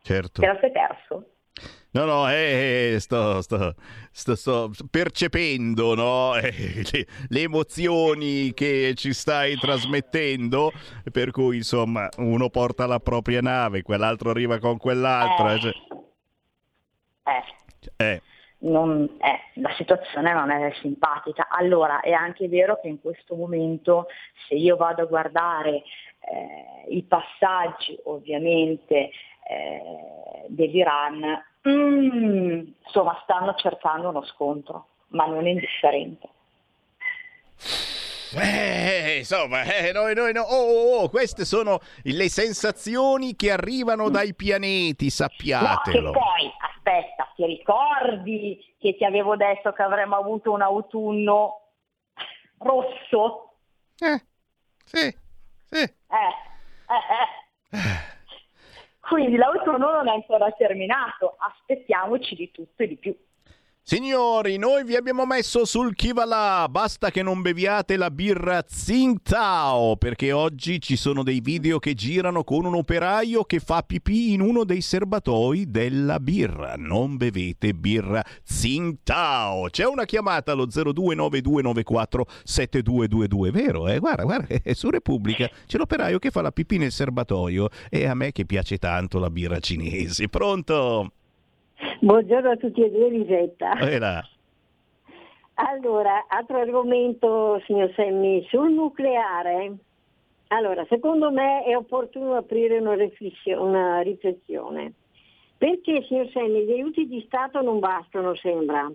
Certo. 0.03 0.41
Te 0.41 0.47
la 0.47 0.59
sei 0.61 0.73
perso? 0.73 1.27
No, 1.93 2.07
no, 2.07 2.31
eh, 2.31 2.97
sto, 3.01 3.43
sto, 3.43 3.75
sto, 4.11 4.35
sto 4.35 4.71
percependo 4.91 5.95
no? 5.95 6.35
eh, 6.41 6.51
le, 6.91 7.07
le 7.29 7.41
emozioni 7.41 8.53
che 8.55 8.95
ci 8.97 9.13
stai 9.13 9.57
trasmettendo, 9.57 10.73
per 11.13 11.31
cui 11.31 11.57
insomma 11.59 12.09
uno 12.17 12.49
porta 12.49 12.87
la 12.87 12.99
propria 12.99 13.41
nave, 13.43 13.83
quell'altro 13.83 14.31
arriva 14.31 14.59
con 14.59 14.79
quell'altra. 14.79 15.53
Eh. 15.53 15.59
cioè- 15.61 15.75
Eh, 17.25 18.05
eh, 18.05 18.23
non 18.61 19.17
è, 19.19 19.39
la 19.61 19.73
situazione 19.77 20.33
non 20.33 20.51
è 20.51 20.73
simpatica. 20.81 21.49
Allora 21.51 22.01
è 22.01 22.13
anche 22.13 22.49
vero 22.49 22.79
che 22.81 22.89
in 22.89 23.01
questo 23.01 23.35
momento 23.35 24.07
se 24.49 24.55
io 24.55 24.77
vado 24.77 25.03
a 25.03 25.07
guardare 25.07 25.83
eh, 26.21 26.87
i 26.89 27.03
passaggi 27.03 27.99
ovviamente 28.05 29.11
eh, 29.49 30.47
dell'Iran, 30.49 31.45
mm, 31.69 32.61
insomma 32.85 33.19
stanno 33.23 33.55
cercando 33.55 34.09
uno 34.09 34.25
scontro, 34.25 34.87
ma 35.09 35.27
non 35.27 35.47
indifferente. 35.47 36.29
Eh, 38.35 39.19
insomma, 39.19 39.63
eh, 39.63 39.93
noi, 39.93 40.15
noi, 40.15 40.33
no. 40.33 40.41
oh, 40.43 40.55
oh, 40.55 41.03
oh, 41.03 41.09
queste 41.11 41.45
sono 41.45 41.81
le 42.05 42.29
sensazioni 42.31 43.37
che 43.37 43.51
arrivano 43.51 44.09
dai 44.09 44.35
pianeti, 44.35 45.05
No, 45.05 45.11
che 45.11 45.11
sappiatelo. 45.11 46.13
poi, 46.13 46.51
aspetta, 46.75 47.31
ti 47.37 47.45
ricordi 47.45 48.75
che 48.79 48.97
ti 48.97 49.05
avevo 49.05 49.37
detto 49.37 49.73
che 49.73 49.83
avremmo 49.83 50.17
avuto 50.17 50.51
un 50.51 50.63
autunno 50.63 51.61
rosso? 52.59 53.53
Eh, 53.99 54.23
sì, 54.85 55.15
sì. 55.71 55.83
Eh, 55.83 55.83
eh, 55.83 57.77
eh. 57.77 58.12
Quindi 59.03 59.37
l'autunno 59.37 59.91
non 59.91 60.09
è 60.09 60.13
ancora 60.13 60.51
terminato, 60.53 61.35
aspettiamoci 61.37 62.37
di 62.37 62.51
tutto 62.53 62.85
e 62.85 62.87
di 62.87 62.97
più. 62.97 63.15
Signori, 63.85 64.59
noi 64.59 64.85
vi 64.85 64.95
abbiamo 64.95 65.27
messo 65.27 65.65
sul 65.65 65.97
chi 65.97 66.13
là, 66.15 66.69
basta 66.71 67.11
che 67.11 67.21
non 67.21 67.43
beviate 67.43 67.97
la 67.97 68.13
birra 68.13 68.63
Tsingtao, 68.63 69.97
perché 69.97 70.31
oggi 70.31 70.81
ci 70.81 70.95
sono 70.95 71.25
dei 71.25 71.41
video 71.41 71.81
che 71.81 71.95
girano 71.95 72.45
con 72.45 72.65
un 72.65 72.77
operaio 72.77 73.43
che 73.43 73.59
fa 73.59 73.83
pipì 73.83 74.35
in 74.35 74.41
uno 74.41 74.63
dei 74.63 74.83
serbatoi 74.83 75.69
della 75.69 76.21
birra. 76.21 76.77
Non 76.77 77.17
bevete 77.17 77.75
birra 77.75 78.25
Tsingtao. 78.45 79.67
C'è 79.69 79.85
una 79.85 80.05
chiamata 80.05 80.53
allo 80.53 80.69
0292947222, 80.69 83.51
vero? 83.51 83.89
Eh? 83.89 83.99
Guarda, 83.99 84.23
guarda, 84.23 84.55
è 84.63 84.75
su 84.75 84.91
Repubblica 84.91 85.51
c'è 85.67 85.77
l'operaio 85.77 86.21
che 86.21 86.31
fa 86.31 86.41
la 86.41 86.53
pipì 86.53 86.79
nel 86.79 86.93
serbatoio 86.93 87.69
e 87.91 88.07
a 88.07 88.15
me 88.15 88.31
che 88.31 88.47
piace 88.47 88.79
tanto 88.79 89.19
la 89.19 89.29
birra 89.29 89.59
cinese. 89.59 90.29
Pronto? 90.29 91.15
Buongiorno 92.05 92.51
a 92.51 92.57
tutti 92.57 92.83
e 92.83 92.91
due, 92.91 93.11
Lisetta. 93.11 93.75
Là. 94.01 94.29
Allora, 95.55 96.25
altro 96.27 96.59
argomento, 96.59 97.63
signor 97.65 97.93
Semmi, 97.95 98.45
sul 98.49 98.73
nucleare. 98.73 99.73
Allora, 100.49 100.85
secondo 100.89 101.31
me 101.31 101.63
è 101.63 101.77
opportuno 101.77 102.35
aprire 102.35 102.79
una, 102.79 102.95
riflessio- 102.95 103.63
una 103.63 104.01
riflessione. 104.01 104.95
Perché, 105.57 106.03
signor 106.09 106.29
Semmi, 106.33 106.65
gli 106.65 106.73
aiuti 106.73 107.07
di 107.07 107.23
Stato 107.25 107.63
non 107.63 107.79
bastano, 107.79 108.35
sembra. 108.35 108.91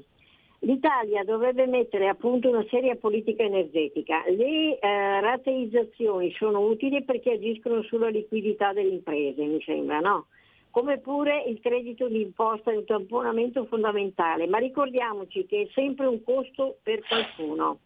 L'Italia 0.59 1.23
dovrebbe 1.23 1.65
mettere 1.65 2.09
a 2.09 2.13
punto 2.13 2.49
una 2.49 2.65
seria 2.69 2.97
politica 2.97 3.41
energetica. 3.41 4.25
Le 4.27 4.79
eh, 4.79 5.21
rateizzazioni 5.21 6.33
sono 6.33 6.59
utili 6.59 7.01
perché 7.05 7.31
agiscono 7.31 7.83
sulla 7.83 8.09
liquidità 8.09 8.73
delle 8.73 8.89
imprese, 8.89 9.45
mi 9.45 9.61
sembra, 9.61 10.01
no? 10.01 10.25
Come 10.71 10.99
pure 10.99 11.43
il 11.47 11.59
credito 11.59 12.07
d'imposta 12.07 12.71
è 12.71 12.77
un 12.77 12.85
tamponamento 12.85 13.65
fondamentale, 13.65 14.47
ma 14.47 14.57
ricordiamoci 14.57 15.45
che 15.45 15.63
è 15.63 15.67
sempre 15.73 16.05
un 16.05 16.23
costo 16.23 16.77
per 16.83 17.01
qualcuno. 17.07 17.79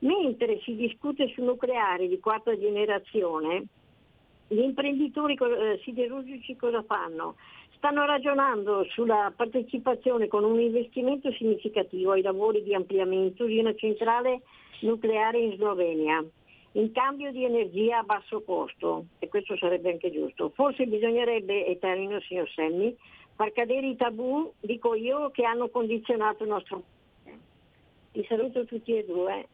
Mentre 0.00 0.58
si 0.62 0.74
discute 0.74 1.28
sul 1.28 1.44
nucleare 1.44 2.08
di 2.08 2.18
quarta 2.18 2.58
generazione, 2.58 3.64
gli 4.48 4.60
imprenditori 4.60 5.34
eh, 5.34 5.80
siderurgici 5.84 6.56
cosa 6.56 6.82
fanno? 6.82 7.36
Stanno 7.76 8.04
ragionando 8.04 8.84
sulla 8.90 9.32
partecipazione 9.34 10.26
con 10.26 10.44
un 10.44 10.60
investimento 10.60 11.30
significativo 11.32 12.12
ai 12.12 12.22
lavori 12.22 12.62
di 12.62 12.74
ampliamento 12.74 13.44
di 13.44 13.58
una 13.58 13.74
centrale 13.74 14.42
nucleare 14.80 15.38
in 15.38 15.54
Slovenia 15.56 16.24
in 16.72 16.92
cambio 16.92 17.30
di 17.32 17.44
energia 17.44 17.98
a 17.98 18.02
basso 18.02 18.42
costo, 18.42 19.06
e 19.18 19.28
questo 19.28 19.56
sarebbe 19.56 19.90
anche 19.90 20.10
giusto. 20.10 20.50
Forse 20.54 20.86
bisognerebbe, 20.86 21.66
e 21.66 21.78
termino 21.78 22.20
signor 22.20 22.48
Semmi, 22.50 22.96
far 23.34 23.52
cadere 23.52 23.88
i 23.88 23.96
tabù, 23.96 24.52
dico 24.60 24.94
io, 24.94 25.30
che 25.30 25.44
hanno 25.44 25.68
condizionato 25.68 26.44
il 26.44 26.48
nostro 26.48 26.82
vi 28.12 28.26
saluto 28.28 28.66
tutti 28.66 28.94
e 28.94 29.06
due. 29.06 29.48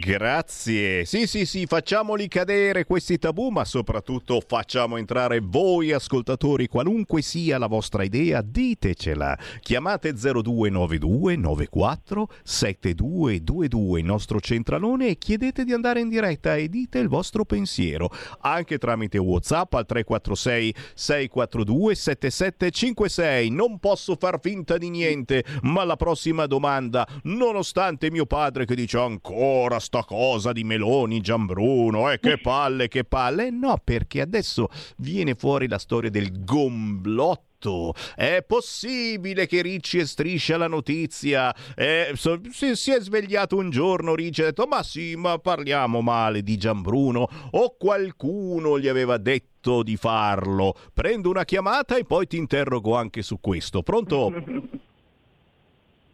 Grazie. 0.00 1.06
Sì, 1.06 1.26
sì, 1.26 1.46
sì, 1.46 1.64
facciamoli 1.64 2.28
cadere 2.28 2.84
questi 2.84 3.18
tabù, 3.18 3.48
ma 3.48 3.64
soprattutto 3.64 4.42
facciamo 4.46 4.98
entrare 4.98 5.40
voi 5.42 5.90
ascoltatori, 5.92 6.66
qualunque 6.66 7.22
sia 7.22 7.56
la 7.56 7.68
vostra 7.68 8.02
idea, 8.02 8.42
ditecela. 8.42 9.38
Chiamate 9.60 10.12
0292 10.12 11.36
94 11.36 12.28
7222 12.42 14.00
il 14.00 14.04
nostro 14.04 14.40
centralone 14.40 15.08
e 15.08 15.16
chiedete 15.16 15.64
di 15.64 15.72
andare 15.72 16.00
in 16.00 16.10
diretta 16.10 16.56
e 16.56 16.68
dite 16.68 16.98
il 16.98 17.08
vostro 17.08 17.46
pensiero, 17.46 18.10
anche 18.40 18.76
tramite 18.76 19.16
WhatsApp 19.16 19.72
al 19.72 19.86
346 19.86 20.74
642 20.94 21.94
7756. 21.94 23.50
Non 23.50 23.78
posso 23.78 24.16
far 24.16 24.38
finta 24.38 24.76
di 24.76 24.90
niente, 24.90 25.44
ma 25.62 25.84
la 25.84 25.96
prossima 25.96 26.44
domanda, 26.44 27.08
nonostante 27.22 27.68
mio 28.10 28.26
padre 28.26 28.64
che 28.64 28.74
dice 28.74 28.98
ancora 28.98 29.78
sta 29.78 30.04
cosa 30.04 30.52
di 30.52 30.64
Meloni, 30.64 31.20
Giambruno, 31.20 32.10
eh, 32.10 32.18
che 32.18 32.38
palle, 32.38 32.88
che 32.88 33.04
palle. 33.04 33.50
No, 33.50 33.80
perché 33.82 34.20
adesso 34.20 34.68
viene 34.96 35.34
fuori 35.34 35.68
la 35.68 35.78
storia 35.78 36.10
del 36.10 36.44
gomblotto. 36.44 37.92
È 38.16 38.42
possibile 38.46 39.46
che 39.46 39.60
Ricci 39.60 39.98
e 39.98 40.06
striscia 40.06 40.56
la 40.56 40.66
notizia? 40.66 41.54
Eh, 41.74 42.12
so- 42.14 42.40
si, 42.50 42.74
si 42.74 42.90
è 42.90 43.00
svegliato 43.00 43.56
un 43.56 43.70
giorno 43.70 44.14
Ricci 44.14 44.40
e 44.40 44.44
ha 44.44 44.46
detto 44.46 44.66
ma 44.66 44.82
sì, 44.82 45.14
ma 45.16 45.38
parliamo 45.38 46.00
male 46.00 46.42
di 46.42 46.56
Giambruno 46.56 47.28
o 47.50 47.76
qualcuno 47.76 48.78
gli 48.78 48.88
aveva 48.88 49.18
detto 49.18 49.82
di 49.82 49.96
farlo. 49.96 50.74
Prendo 50.94 51.28
una 51.28 51.44
chiamata 51.44 51.96
e 51.96 52.04
poi 52.04 52.26
ti 52.26 52.38
interrogo 52.38 52.96
anche 52.96 53.22
su 53.22 53.38
questo. 53.40 53.82
Pronto? 53.82 54.32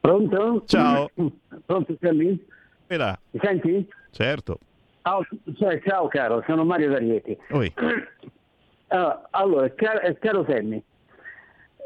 Pronto? 0.07 0.63
Ciao. 0.67 1.11
Pronto 1.67 1.97
Sammy? 2.01 2.47
E 2.87 2.97
là? 2.97 3.19
Mi 3.33 3.41
senti? 3.43 3.89
Certo. 4.13 4.59
Ah, 5.03 5.19
cioè, 5.59 5.83
ciao 5.85 6.07
caro, 6.07 6.45
sono 6.47 6.65
Mario 6.65 6.91
D'Arieti. 6.91 7.37
Oi. 7.51 7.73
Ah, 8.89 9.27
allora, 9.31 9.69
caro, 9.75 9.99
eh, 10.03 10.17
caro 10.17 10.47
Sammy, 10.49 10.81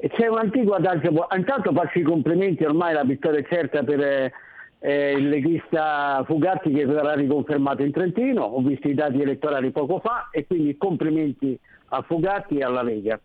c'è 0.06 0.26
un 0.26 0.36
antico 0.36 0.74
adagio, 0.74 1.26
intanto 1.34 1.72
faccio 1.72 1.98
i 1.98 2.02
complimenti, 2.02 2.62
ormai 2.62 2.92
la 2.92 3.04
vittoria 3.04 3.40
è 3.40 3.46
certa 3.48 3.82
per 3.82 4.02
eh, 4.02 4.32
eh, 4.80 5.12
il 5.12 5.30
leghista 5.30 6.22
Fugatti 6.26 6.70
che 6.70 6.84
verrà 6.84 7.14
riconfermato 7.14 7.82
in 7.82 7.92
Trentino, 7.92 8.42
ho 8.42 8.60
visto 8.60 8.86
i 8.86 8.92
dati 8.92 9.18
elettorali 9.18 9.70
poco 9.70 9.98
fa 10.00 10.28
e 10.30 10.46
quindi 10.46 10.76
complimenti 10.76 11.58
a 11.88 12.02
Fugatti 12.02 12.58
e 12.58 12.64
alla 12.64 12.82
Lega. 12.82 13.18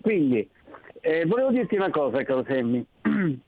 Quindi, 0.00 0.48
eh, 1.00 1.26
volevo 1.26 1.50
dirti 1.50 1.74
una 1.74 1.90
cosa 1.90 2.22
caro 2.22 2.44
Eh, 2.46 2.86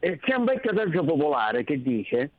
c'è 0.00 0.34
un 0.34 0.44
vecchio 0.44 0.70
adagio 0.70 1.04
popolare 1.04 1.62
che 1.64 1.80
dice 1.80 2.30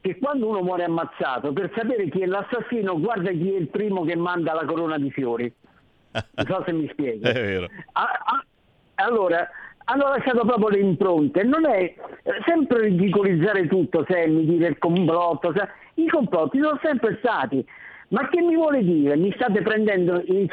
che 0.00 0.18
quando 0.18 0.48
uno 0.48 0.62
muore 0.62 0.84
ammazzato, 0.84 1.52
per 1.52 1.70
sapere 1.76 2.08
chi 2.08 2.22
è 2.22 2.26
l'assassino, 2.26 2.98
guarda 2.98 3.30
chi 3.30 3.52
è 3.52 3.56
il 3.56 3.68
primo 3.68 4.02
che 4.04 4.16
manda 4.16 4.52
la 4.52 4.64
corona 4.64 4.98
di 4.98 5.10
fiori. 5.10 5.52
Non 6.12 6.46
so 6.46 6.62
se 6.66 6.72
mi 6.72 6.88
spiego. 6.90 7.24
È 7.28 7.32
vero. 7.32 7.68
Ah, 7.92 8.18
ah, 8.24 8.44
allora, 8.96 9.48
hanno 9.84 10.08
lasciato 10.08 10.44
proprio 10.44 10.68
le 10.68 10.80
impronte. 10.80 11.42
Non 11.44 11.66
è 11.66 11.82
eh, 11.82 11.96
sempre 12.44 12.82
ridicolizzare 12.82 13.66
tutto, 13.68 14.04
Sammy, 14.08 14.44
dire 14.44 14.68
il 14.68 14.78
complotto. 14.78 15.52
I 15.94 16.08
complotti 16.08 16.58
sono 16.58 16.78
sempre 16.82 17.16
stati. 17.20 17.64
Ma 18.12 18.28
che 18.28 18.42
mi 18.42 18.54
vuole 18.54 18.84
dire? 18.84 19.16
Mi 19.16 19.32
state 19.32 19.62
prendendo, 19.62 20.20
eh, 20.20 20.46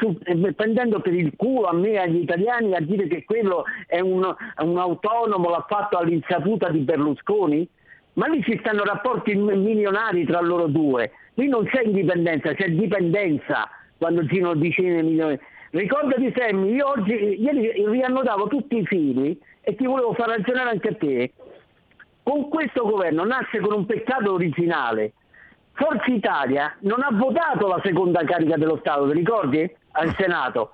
prendendo 0.54 1.00
per 1.00 1.12
il 1.12 1.32
culo 1.36 1.66
a 1.66 1.74
me 1.74 1.90
e 1.90 1.98
agli 1.98 2.22
italiani 2.22 2.74
a 2.74 2.80
dire 2.80 3.06
che 3.06 3.24
quello 3.24 3.64
è 3.86 4.00
un, 4.00 4.24
un 4.62 4.78
autonomo, 4.78 5.50
l'ha 5.50 5.66
fatto 5.68 5.98
all'insaputa 5.98 6.70
di 6.70 6.78
Berlusconi? 6.78 7.68
Ma 8.14 8.28
lì 8.28 8.42
ci 8.42 8.56
stanno 8.60 8.82
rapporti 8.82 9.34
milionari 9.34 10.24
tra 10.24 10.40
loro 10.40 10.68
due. 10.68 11.12
Lì 11.34 11.48
non 11.48 11.66
c'è 11.66 11.82
indipendenza, 11.82 12.54
c'è 12.54 12.70
dipendenza 12.70 13.68
quando 13.98 14.24
girano 14.24 14.54
decine 14.54 14.96
di 14.96 15.08
milioni. 15.08 15.38
Ricordati 15.70 16.32
Sammy, 16.34 16.72
io 16.72 16.88
oggi, 16.88 17.12
ieri 17.12 17.72
riannodavo 17.86 18.48
tutti 18.48 18.78
i 18.78 18.86
fili 18.86 19.38
e 19.60 19.76
ti 19.76 19.84
volevo 19.84 20.14
far 20.14 20.28
ragionare 20.28 20.70
anche 20.70 20.88
a 20.88 20.94
te. 20.94 21.32
Con 22.22 22.48
questo 22.48 22.84
governo 22.84 23.24
nasce 23.24 23.60
con 23.60 23.74
un 23.74 23.84
peccato 23.84 24.32
originale. 24.32 25.12
Forza 25.72 26.10
Italia 26.10 26.76
non 26.80 27.02
ha 27.02 27.08
votato 27.12 27.66
la 27.66 27.80
seconda 27.82 28.22
carica 28.24 28.56
dello 28.56 28.78
Stato, 28.80 29.08
ti 29.08 29.14
ricordi? 29.14 29.76
Al 29.92 30.14
Senato. 30.16 30.72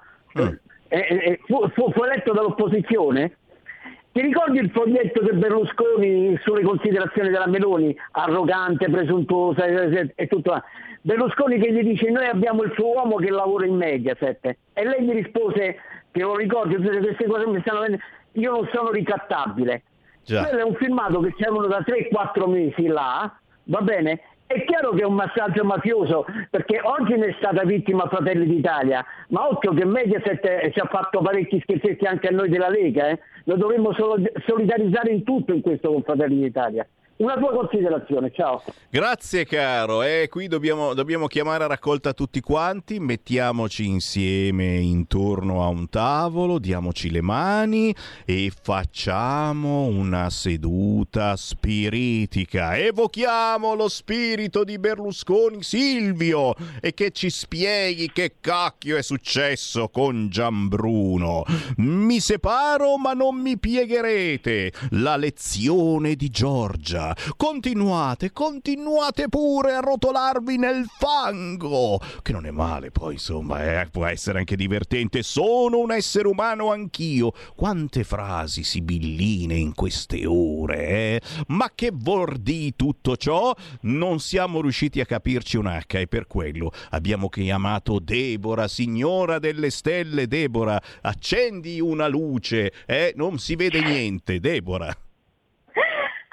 Eh, 0.88 0.98
eh, 0.98 1.40
fu, 1.46 1.68
fu- 1.70 1.90
fu 1.92 2.02
eletto 2.04 2.32
dall'opposizione? 2.32 3.36
Ti 4.12 4.20
ricordi 4.22 4.58
il 4.58 4.70
foglietto 4.70 5.20
che 5.20 5.34
Berlusconi 5.34 6.38
sulle 6.42 6.62
considerazioni 6.62 7.28
della 7.28 7.46
Meloni, 7.46 7.94
arrogante, 8.12 8.88
presuntuosa 8.88 9.64
e, 9.66 10.12
e 10.14 10.26
tutto? 10.26 10.62
Berlusconi 11.02 11.58
che 11.58 11.70
gli 11.70 11.82
dice 11.82 12.10
noi 12.10 12.26
abbiamo 12.26 12.62
il 12.62 12.72
suo 12.74 12.94
uomo 12.94 13.16
che 13.16 13.30
lavora 13.30 13.66
in 13.66 13.76
Mediaset 13.76 14.56
e 14.72 14.84
lei 14.84 15.04
gli 15.04 15.12
rispose, 15.12 15.76
che 16.10 16.20
lo 16.20 16.34
ricordi, 16.34 16.76
tutte 16.76 16.98
queste 16.98 17.26
cose 17.26 17.46
mi 17.46 17.60
stanno 17.60 17.80
venendo, 17.80 18.04
io 18.32 18.50
non 18.50 18.68
sono 18.72 18.90
ricattabile. 18.90 19.82
Già. 20.24 20.44
Quello 20.44 20.60
è 20.60 20.64
un 20.64 20.74
filmato 20.74 21.20
che 21.20 21.34
c'erano 21.34 21.66
da 21.66 21.80
3-4 21.80 22.48
mesi 22.48 22.86
là, 22.86 23.32
va 23.64 23.80
bene? 23.82 24.20
È 24.46 24.64
chiaro 24.64 24.92
che 24.92 25.02
è 25.02 25.04
un 25.04 25.14
massaggio 25.14 25.64
mafioso, 25.64 26.24
perché 26.50 26.80
oggi 26.80 27.16
ne 27.16 27.26
è 27.26 27.34
stata 27.38 27.64
vittima 27.64 28.06
Fratelli 28.06 28.46
d'Italia, 28.46 29.04
ma 29.30 29.48
occhio 29.48 29.74
che 29.74 29.84
Mediaset 29.84 30.44
eh, 30.44 30.70
ci 30.72 30.78
ha 30.78 30.86
fatto 30.86 31.20
parecchi 31.20 31.60
scherzetti 31.60 32.06
anche 32.06 32.28
a 32.28 32.30
noi 32.30 32.48
della 32.48 32.68
Lega, 32.68 33.08
eh? 33.08 33.18
lo 33.44 33.56
dovremmo 33.56 33.92
solidarizzare 33.92 35.10
in 35.10 35.24
tutto 35.24 35.52
in 35.52 35.62
questo 35.62 35.90
con 35.90 36.02
Fratelli 36.02 36.42
d'Italia. 36.42 36.86
Una 37.18 37.38
tua 37.38 37.50
considerazione, 37.50 38.30
ciao. 38.34 38.62
Grazie 38.90 39.46
caro, 39.46 40.02
e 40.02 40.28
qui 40.30 40.48
dobbiamo, 40.48 40.92
dobbiamo 40.92 41.28
chiamare 41.28 41.64
a 41.64 41.66
raccolta 41.66 42.12
tutti 42.12 42.40
quanti, 42.40 43.00
mettiamoci 43.00 43.86
insieme 43.86 44.76
intorno 44.76 45.64
a 45.64 45.68
un 45.68 45.88
tavolo, 45.88 46.58
diamoci 46.58 47.10
le 47.10 47.22
mani 47.22 47.94
e 48.26 48.52
facciamo 48.54 49.84
una 49.86 50.28
seduta 50.28 51.36
spiritica. 51.36 52.76
Evochiamo 52.76 53.74
lo 53.74 53.88
spirito 53.88 54.62
di 54.62 54.78
Berlusconi 54.78 55.62
Silvio 55.62 56.54
e 56.82 56.92
che 56.92 57.12
ci 57.12 57.30
spieghi 57.30 58.12
che 58.12 58.34
cacchio 58.42 58.94
è 58.94 59.02
successo 59.02 59.88
con 59.88 60.28
Gianbruno. 60.28 61.44
Mi 61.78 62.20
separo 62.20 62.98
ma 62.98 63.14
non 63.14 63.40
mi 63.40 63.58
piegherete. 63.58 64.70
La 64.90 65.16
lezione 65.16 66.14
di 66.14 66.28
Giorgia. 66.28 67.04
Continuate, 67.36 68.32
continuate 68.32 69.28
pure 69.28 69.74
a 69.74 69.80
rotolarvi 69.80 70.56
nel 70.56 70.86
fango. 70.98 72.00
Che 72.22 72.32
non 72.32 72.46
è 72.46 72.50
male, 72.50 72.90
poi 72.90 73.14
insomma, 73.14 73.80
eh, 73.80 73.86
può 73.90 74.06
essere 74.06 74.38
anche 74.38 74.56
divertente. 74.56 75.22
Sono 75.22 75.78
un 75.78 75.92
essere 75.92 76.28
umano 76.28 76.70
anch'io. 76.70 77.32
Quante 77.54 78.04
frasi 78.04 78.62
sibilline 78.62 79.54
in 79.54 79.74
queste 79.74 80.24
ore, 80.26 80.86
eh? 80.86 81.20
Ma 81.48 81.70
che 81.74 81.90
vuol 81.92 82.38
di 82.38 82.74
tutto 82.76 83.16
ciò? 83.16 83.54
Non 83.82 84.20
siamo 84.20 84.60
riusciti 84.60 85.00
a 85.00 85.06
capirci 85.06 85.56
un 85.56 85.66
H 85.66 85.96
e 85.98 86.06
per 86.06 86.26
quello 86.26 86.72
abbiamo 86.90 87.28
chiamato 87.28 87.98
Debora, 87.98 88.68
signora 88.68 89.38
delle 89.38 89.70
stelle. 89.70 90.26
Debora, 90.26 90.80
accendi 91.02 91.80
una 91.80 92.08
luce, 92.08 92.72
eh? 92.86 93.12
Non 93.16 93.38
si 93.38 93.56
vede 93.56 93.80
niente, 93.80 94.40
Debora. 94.40 94.94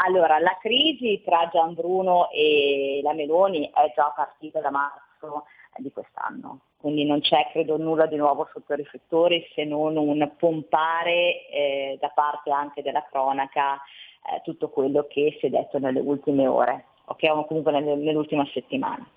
Allora, 0.05 0.37
la 0.39 0.57
crisi 0.59 1.21
tra 1.23 1.49
Gianbruno 1.51 2.29
e 2.29 2.99
la 3.03 3.13
Meloni 3.13 3.69
è 3.73 3.93
già 3.95 4.11
partita 4.13 4.59
da 4.59 4.69
marzo 4.69 5.45
di 5.77 5.91
quest'anno, 5.91 6.59
quindi 6.77 7.05
non 7.05 7.21
c'è 7.21 7.47
credo 7.51 7.77
nulla 7.77 8.05
di 8.05 8.17
nuovo 8.17 8.47
sotto 8.51 8.73
i 8.73 8.75
riflettori 8.75 9.47
se 9.55 9.63
non 9.63 9.95
un 9.95 10.31
pompare 10.37 11.47
eh, 11.47 11.97
da 12.01 12.09
parte 12.09 12.51
anche 12.51 12.81
della 12.81 13.03
cronaca 13.09 13.75
eh, 13.75 14.41
tutto 14.43 14.69
quello 14.69 15.07
che 15.07 15.37
si 15.39 15.45
è 15.45 15.49
detto 15.49 15.79
nelle 15.79 16.01
ultime 16.01 16.47
ore, 16.47 16.85
ok? 17.05 17.23
o 17.31 17.45
comunque 17.45 17.71
nell'ultima 17.71 18.45
settimana. 18.51 19.07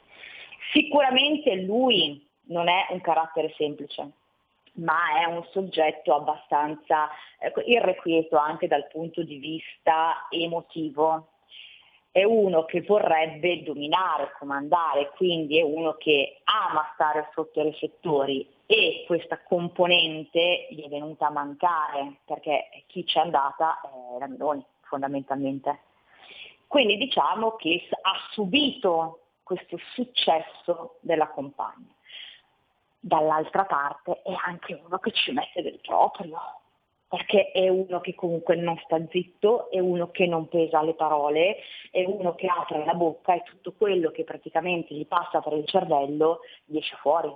Sicuramente 0.73 1.57
lui 1.63 2.25
non 2.45 2.69
è 2.69 2.87
un 2.91 3.01
carattere 3.01 3.53
semplice, 3.57 4.13
ma 4.77 5.21
è 5.21 5.25
un 5.27 5.45
soggetto 5.51 6.15
abbastanza 6.15 7.09
ecco, 7.39 7.61
irrequieto 7.61 8.37
anche 8.37 8.67
dal 8.67 8.89
punto 8.89 9.23
di 9.23 9.37
vista 9.37 10.27
emotivo. 10.31 11.29
È 12.11 12.25
uno 12.25 12.65
che 12.65 12.81
vorrebbe 12.81 13.63
dominare, 13.63 14.33
comandare, 14.39 15.13
quindi 15.17 15.59
è 15.59 15.63
uno 15.63 15.97
che 15.97 16.41
ama 16.45 16.91
stare 16.95 17.29
sotto 17.35 17.61
i 17.61 17.65
riflettori 17.65 18.49
e 18.65 19.05
questa 19.07 19.43
componente 19.43 20.67
gli 20.71 20.83
è 20.83 20.89
venuta 20.89 21.27
a 21.27 21.31
mancare 21.31 22.21
perché 22.25 22.69
chi 22.87 23.05
c'è 23.05 23.21
andata 23.21 23.81
è 23.81 24.19
la 24.19 24.29
Meloni 24.29 24.65
fondamentalmente. 24.81 25.81
Quindi 26.67 26.97
diciamo 26.97 27.55
che 27.57 27.87
ha 27.91 28.15
subito 28.31 29.21
questo 29.43 29.79
successo 29.93 30.97
della 31.01 31.29
compagna 31.29 31.96
dall'altra 32.99 33.65
parte 33.65 34.23
è 34.23 34.33
anche 34.45 34.81
uno 34.85 34.99
che 34.99 35.13
ci 35.13 35.33
mette 35.33 35.63
del 35.63 35.81
proprio, 35.81 36.39
perché 37.09 37.53
è 37.53 37.69
uno 37.69 38.01
che 38.01 38.15
comunque 38.15 38.57
non 38.57 38.77
sta 38.85 38.99
zitto, 39.09 39.71
è 39.71 39.79
uno 39.79 40.11
che 40.11 40.27
non 40.27 40.49
pesa 40.49 40.83
le 40.83 40.95
parole, 40.95 41.59
è 41.91 42.05
uno 42.05 42.35
che 42.35 42.49
apre 42.49 42.85
la 42.85 42.95
bocca 42.95 43.35
e 43.35 43.43
tutto 43.45 43.73
quello 43.73 44.11
che 44.11 44.25
praticamente 44.25 44.95
gli 44.95 45.07
passa 45.07 45.41
per 45.41 45.53
il 45.53 45.67
cervello 45.67 46.41
gli 46.65 46.79
esce 46.79 46.97
fuori. 46.97 47.35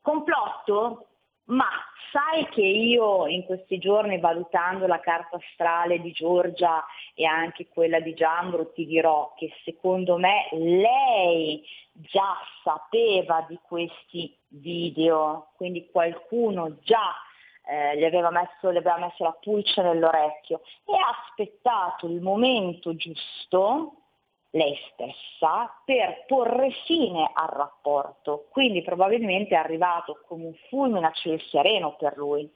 Complotto? 0.00 1.06
Ma 1.44 1.68
sai 2.12 2.46
che 2.48 2.62
io 2.62 3.26
in 3.26 3.44
questi 3.44 3.78
giorni 3.78 4.20
valutando 4.20 4.86
la 4.86 5.00
carta 5.00 5.36
astrale 5.36 6.00
di 6.00 6.12
Giorgia 6.12 6.84
e 7.14 7.24
anche 7.24 7.68
quella 7.68 8.00
di 8.00 8.14
Giambro 8.14 8.70
ti 8.72 8.86
dirò 8.86 9.32
che 9.36 9.52
secondo 9.64 10.18
me 10.18 10.48
lei 10.52 11.64
già 11.92 12.36
sapeva 12.62 13.44
di 13.48 13.58
questi 13.62 14.36
video, 14.48 15.48
quindi 15.56 15.88
qualcuno 15.90 16.78
già 16.80 17.12
eh, 17.64 17.96
gli, 17.96 18.04
aveva 18.04 18.30
messo, 18.30 18.72
gli 18.72 18.76
aveva 18.76 18.98
messo 18.98 19.24
la 19.24 19.36
pulce 19.40 19.82
nell'orecchio 19.82 20.60
e 20.84 20.94
ha 20.94 21.24
aspettato 21.26 22.06
il 22.06 22.20
momento 22.20 22.94
giusto 22.94 24.01
lei 24.52 24.76
stessa 24.92 25.70
per 25.84 26.24
porre 26.26 26.70
fine 26.86 27.30
al 27.32 27.48
rapporto, 27.48 28.46
quindi 28.50 28.82
probabilmente 28.82 29.54
è 29.54 29.58
arrivato 29.58 30.22
come 30.26 30.46
un 30.46 30.54
fulmine 30.68 31.06
a 31.06 31.12
ciel 31.12 31.40
sereno 31.40 31.96
per 31.96 32.16
lui. 32.16 32.50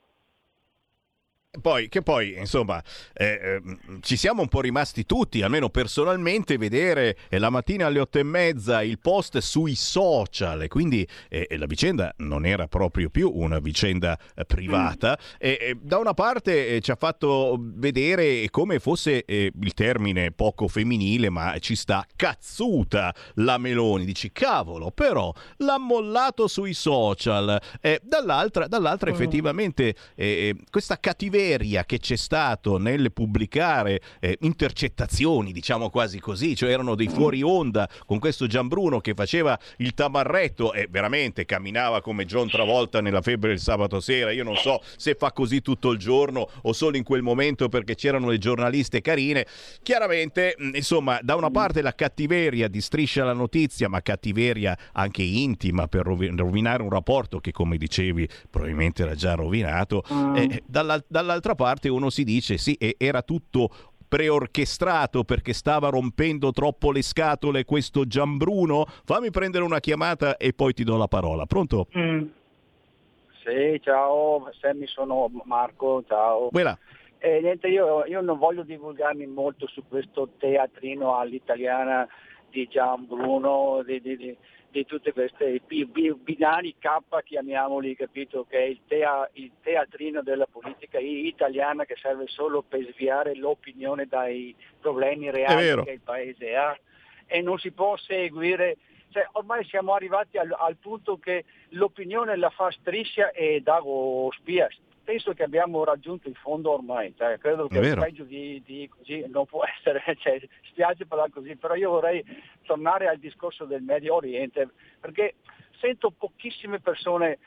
Poi, 1.61 1.89
che 1.89 2.03
poi, 2.03 2.35
insomma, 2.37 2.83
eh, 3.13 3.25
eh, 3.27 3.63
ci 4.01 4.17
siamo 4.17 4.43
un 4.43 4.49
po' 4.49 4.61
rimasti 4.61 5.05
tutti, 5.05 5.43
almeno 5.43 5.71
personalmente, 5.71 6.59
vedere 6.59 7.17
eh, 7.29 7.39
la 7.39 7.51
mattina 7.51 7.87
alle 7.87 8.01
otto 8.01 8.19
e 8.19 8.23
mezza 8.23 8.83
il 8.83 8.99
post 8.99 9.39
sui 9.39 9.75
social, 9.75 10.63
e 10.63 10.69
quindi 10.69 11.07
eh, 11.29 11.47
la 11.57 11.67
vicenda 11.67 12.13
non 12.19 12.45
era 12.45 12.67
proprio 12.69 13.09
più 13.11 13.31
una 13.35 13.59
vicenda 13.59 14.19
eh, 14.35 14.45
privata. 14.45 15.19
E, 15.39 15.59
e 15.61 15.79
da 15.81 15.99
una 15.99 16.15
parte 16.15 16.69
eh, 16.69 16.81
ci 16.81 16.91
ha 16.91 16.97
fatto 16.97 17.59
vedere 17.61 18.49
come 18.51 18.79
fosse 18.79 19.25
eh, 19.25 19.53
il 19.61 19.75
termine 19.75 20.33
poco 20.33 20.69
femminile, 20.69 21.31
ma 21.31 21.59
ci 21.59 21.75
sta 21.77 22.07
cazzuta 22.15 23.15
la 23.35 23.59
Meloni. 23.59 24.05
Dici, 24.05 24.31
cavolo, 24.33 24.91
però 24.91 25.33
l'ha 25.59 25.79
mollato 25.79 26.47
sui 26.49 26.75
social. 26.75 27.61
Eh, 27.81 28.01
dall'altra, 28.03 28.67
dall'altra 28.67 29.11
effettivamente 29.11 29.95
eh, 30.15 30.55
questa 30.71 30.99
cattiveria 30.99 31.46
che 31.57 31.99
c'è 32.01 32.17
stato 32.17 32.77
nel 32.77 33.13
pubblicare 33.13 34.01
eh, 34.19 34.37
intercettazioni, 34.41 35.53
diciamo 35.53 35.91
quasi 35.91 36.19
così, 36.19 36.57
cioè 36.57 36.71
erano 36.71 36.97
dei 36.97 37.09
fuori 37.09 37.41
onda 37.43 37.89
con 38.05 38.19
questo 38.19 38.47
Gianbruno 38.49 39.01
che 39.01 39.15
faceva 39.15 39.57
il 39.79 39.95
tamarretto 39.95 40.73
e 40.73 40.89
veramente 40.91 41.45
camminava 41.45 42.01
come 42.01 42.25
John 42.25 42.49
Travolta 42.49 43.01
nella 43.01 43.23
febbre 43.23 43.51
del 43.51 43.61
sabato 43.61 44.01
sera. 44.01 44.33
Io 44.33 44.43
non 44.43 44.57
so 44.57 44.83
se 44.97 45.15
fa 45.15 45.31
così 45.33 45.63
tutto 45.63 45.93
il 45.93 45.99
giorno 45.99 46.49
o 46.63 46.73
solo 46.73 46.97
in 46.97 47.05
quel 47.05 47.23
momento 47.23 47.69
perché 47.69 47.95
c'erano 47.95 48.29
le 48.29 48.39
giornaliste 48.39 49.01
carine. 49.01 49.47
Chiaramente, 49.83 50.57
mh, 50.59 50.71
insomma, 50.75 51.21
da 51.23 51.37
una 51.37 51.51
parte 51.51 51.81
la 51.81 51.95
cattiveria 51.95 52.67
di 52.69 52.81
Striscia 52.81 53.25
la 53.25 53.33
notizia, 53.33 53.89
ma 53.89 54.03
cattiveria 54.03 54.77
anche 54.93 55.23
intima 55.23 55.87
per 55.87 56.03
rovi- 56.05 56.33
rovinare 56.35 56.83
un 56.83 56.91
rapporto 56.91 57.39
che, 57.39 57.53
come 57.53 57.77
dicevi, 57.77 58.29
probabilmente 58.51 59.03
era 59.03 59.15
già 59.15 59.35
rovinato. 59.35 60.03
Eh, 60.35 60.63
dalla- 60.67 61.03
dall'altra 61.27 61.55
parte 61.55 61.89
uno 61.89 62.09
si 62.09 62.25
dice 62.25 62.57
sì, 62.57 62.79
era 62.97 63.23
tutto 63.23 63.69
preorchestrato 64.09 65.25
perché 65.25 65.53
stava 65.53 65.89
rompendo 65.89 66.53
troppo 66.53 66.93
le 66.93 67.03
scatole 67.03 67.65
questo 67.65 68.07
Gianbruno? 68.07 68.87
Fammi 69.05 69.31
prendere 69.31 69.65
una 69.65 69.81
chiamata 69.81 70.37
e 70.37 70.53
poi 70.53 70.73
ti 70.73 70.85
do 70.85 70.97
la 70.97 71.09
parola. 71.09 71.45
Pronto? 71.45 71.89
Sì, 71.91 73.81
ciao, 73.83 74.49
Sammy 74.61 74.87
sono 74.87 75.31
Marco, 75.45 76.03
ciao. 76.09 76.49
Quella. 76.49 76.79
Eh, 77.19 77.41
niente, 77.41 77.69
io, 77.69 78.05
io 78.05 78.21
non 78.21 78.39
voglio 78.39 78.63
divulgarmi 78.63 79.27
molto 79.27 79.67
su 79.67 79.83
questo 79.89 80.31
teatrino 80.39 81.17
all'italiana 81.17 82.07
di 82.51 82.69
Gian 82.69 83.07
Bruno, 83.07 83.83
di, 83.85 84.01
di- 84.01 84.17
di- 84.17 84.37
di 84.77 84.85
tutte 84.85 85.13
queste 85.13 85.61
bi- 85.67 85.87
bi- 85.87 86.15
binari 86.15 86.77
K, 86.79 87.23
chiamiamoli, 87.25 87.97
capito, 87.97 88.45
che 88.45 88.59
è 88.59 88.65
il, 88.65 88.81
tea- 88.87 89.29
il 89.35 89.51
teatrino 89.63 90.23
della 90.23 90.47
politica 90.47 90.99
italiana 90.99 91.85
che 91.87 91.97
serve 91.97 92.27
solo 92.27 92.63
per 92.63 92.87
sviare 92.93 93.35
l'opinione 93.35 94.07
dai 94.07 94.55
problemi 94.79 95.31
reali 95.31 95.85
che 95.85 95.91
il 95.93 96.01
paese 96.01 96.55
ha 96.55 96.79
e 97.27 97.41
non 97.41 97.59
si 97.59 97.73
può 97.73 97.97
seguire 97.97 98.77
cioè, 99.09 99.27
ormai 99.33 99.65
siamo 99.65 99.95
arrivati 99.95 100.37
al, 100.37 100.55
al 100.57 100.77
punto 100.77 101.17
che 101.17 101.45
l'opinione 101.71 102.37
la 102.37 102.51
fa 102.51 102.71
Striscia 102.71 103.31
e 103.31 103.63
Dago 103.63 104.31
Spia. 104.33 104.69
Penso 105.07 105.35
che 105.35 105.45
abbiamo 105.45 105.85
raggiunto 105.85 106.29
il 106.29 106.35
fondo 106.35 106.73
ormai, 106.73 107.15
cioè, 107.17 107.39
credo 107.39 107.69
che 107.69 107.95
peggio 107.95 108.25
di, 108.25 108.61
di 108.67 108.89
così 108.89 109.25
non 109.29 109.47
può 109.47 109.63
essere, 109.79 110.03
cioè, 110.19 110.41
spiace 110.63 111.07
parlare 111.07 111.31
così, 111.31 111.55
però 111.55 111.77
io 111.77 111.91
vorrei 111.91 112.25
tornare 112.65 113.07
al 113.07 113.19
discorso 113.19 113.67
del 113.67 113.83
Medio 113.83 114.17
Oriente, 114.17 114.69
perché 114.99 115.37
sento 115.79 116.11
pochissime 116.11 116.81
persone 116.81 117.39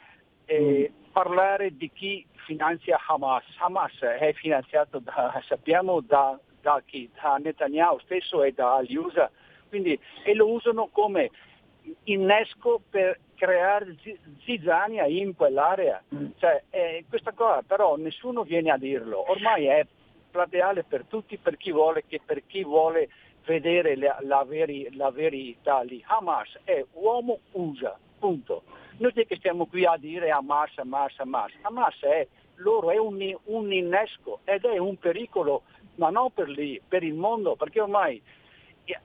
eh, 0.46 0.90
parlare 1.12 1.76
di 1.76 1.92
chi 1.92 2.26
finanzia 2.46 2.98
Hamas. 3.06 3.44
Hamas 3.58 4.00
è 4.00 4.32
finanziato 4.36 5.00
da, 5.00 5.44
sappiamo 5.46 6.00
da, 6.00 6.40
da 6.62 6.82
chi? 6.86 7.12
Da 7.22 7.36
Netanyahu 7.36 8.00
stesso 8.00 8.42
e 8.42 8.54
dagli 8.54 8.96
USA, 8.96 9.30
quindi, 9.68 10.00
e 10.24 10.34
lo 10.34 10.50
usano 10.50 10.88
come 10.88 11.30
innesco 12.06 12.82
per 12.90 13.20
creare 13.40 13.96
zi- 14.02 14.20
zizzania 14.44 15.06
in 15.06 15.34
quell'area. 15.34 16.04
Cioè, 16.38 16.64
eh, 16.70 17.06
questa 17.08 17.32
cosa 17.32 17.64
però 17.66 17.96
nessuno 17.96 18.44
viene 18.44 18.70
a 18.70 18.78
dirlo, 18.78 19.32
ormai 19.32 19.66
è 19.66 19.86
plateale 20.30 20.84
per 20.84 21.06
tutti, 21.08 21.38
per 21.38 21.56
chi 21.56 21.72
vuole, 21.72 22.04
che 22.06 22.20
per 22.24 22.46
chi 22.46 22.64
vuole 22.64 23.10
vedere 23.46 23.96
la, 23.96 24.18
la 24.22 24.44
veri- 24.44 24.94
la 24.96 25.10
verità 25.10 25.82
lì. 25.82 26.04
Hamas 26.06 26.60
è 26.66 26.86
uomo 26.94 27.40
USA, 27.54 27.98
punto. 28.20 28.64
Noi 28.98 29.14
che 29.14 29.38
stiamo 29.38 29.66
qui 29.66 29.86
a 29.86 29.96
dire 29.98 30.30
Hamas, 30.30 30.78
Hamas, 30.78 31.18
Hamas. 31.18 31.54
Hamas 31.62 31.98
è 32.02 32.28
loro, 32.56 32.92
è 32.92 32.98
un, 32.98 33.18
un 33.46 33.72
innesco 33.72 34.42
ed 34.44 34.66
è 34.66 34.78
un 34.78 34.98
pericolo, 34.98 35.64
ma 35.96 36.10
non 36.10 36.32
per 36.34 36.50
lì, 36.50 36.80
per 36.86 37.04
il 37.04 37.14
mondo, 37.14 37.56
perché 37.56 37.80
ormai 37.80 38.22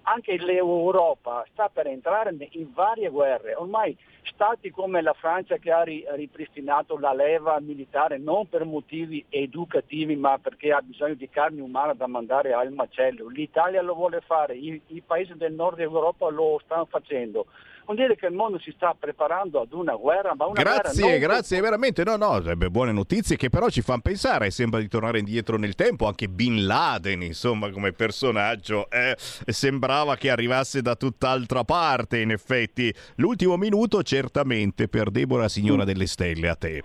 anche 0.02 0.36
l'Europa 0.36 1.44
sta 1.52 1.68
per 1.68 1.86
entrare 1.86 2.34
in 2.50 2.72
varie 2.72 3.08
guerre. 3.08 3.54
Ormai 3.54 3.96
stati 4.24 4.70
come 4.70 5.02
la 5.02 5.12
Francia 5.12 5.56
che 5.56 5.70
ha 5.70 5.82
ri- 5.82 6.04
ripristinato 6.12 6.98
la 6.98 7.12
leva 7.12 7.58
militare 7.60 8.18
non 8.18 8.48
per 8.48 8.64
motivi 8.64 9.24
educativi 9.28 10.16
ma 10.16 10.38
perché 10.38 10.72
ha 10.72 10.80
bisogno 10.80 11.14
di 11.14 11.28
carne 11.28 11.60
umana 11.60 11.94
da 11.94 12.06
mandare 12.06 12.52
al 12.52 12.72
macello. 12.72 13.28
L'Italia 13.28 13.82
lo 13.82 13.94
vuole 13.94 14.20
fare, 14.20 14.54
i, 14.56 14.80
i 14.88 15.02
paesi 15.02 15.34
del 15.36 15.52
nord 15.52 15.78
Europa 15.80 16.28
lo 16.30 16.60
stanno 16.64 16.86
facendo. 16.86 17.46
Vuol 17.84 17.98
dire 17.98 18.16
che 18.16 18.26
il 18.26 18.32
mondo 18.32 18.58
si 18.58 18.72
sta 18.74 18.96
preparando 18.98 19.60
ad 19.60 19.72
una 19.72 19.94
guerra, 19.94 20.34
ma 20.34 20.46
una 20.46 20.62
Grazie, 20.62 21.02
guerra 21.02 21.18
non 21.18 21.28
grazie, 21.28 21.60
veramente. 21.60 22.02
No, 22.02 22.16
no, 22.16 22.38
eh, 22.38 22.56
beh, 22.56 22.70
buone 22.70 22.92
notizie 22.92 23.36
che 23.36 23.50
però 23.50 23.68
ci 23.68 23.82
fanno 23.82 24.00
pensare. 24.02 24.50
Sembra 24.50 24.80
di 24.80 24.88
tornare 24.88 25.18
indietro 25.18 25.58
nel 25.58 25.74
tempo. 25.74 26.06
Anche 26.06 26.28
Bin 26.28 26.64
Laden, 26.66 27.22
insomma, 27.22 27.70
come 27.70 27.92
personaggio, 27.92 28.88
eh, 28.90 29.14
sembrava 29.18 30.16
che 30.16 30.30
arrivasse 30.30 30.80
da 30.80 30.94
tutt'altra 30.96 31.64
parte. 31.64 32.20
In 32.20 32.30
effetti, 32.30 32.92
l'ultimo 33.16 33.56
minuto, 33.58 34.02
certamente 34.02 34.88
per 34.88 35.10
Deborah, 35.10 35.48
signora 35.48 35.84
delle 35.84 36.06
stelle, 36.06 36.48
a 36.48 36.54
te. 36.54 36.82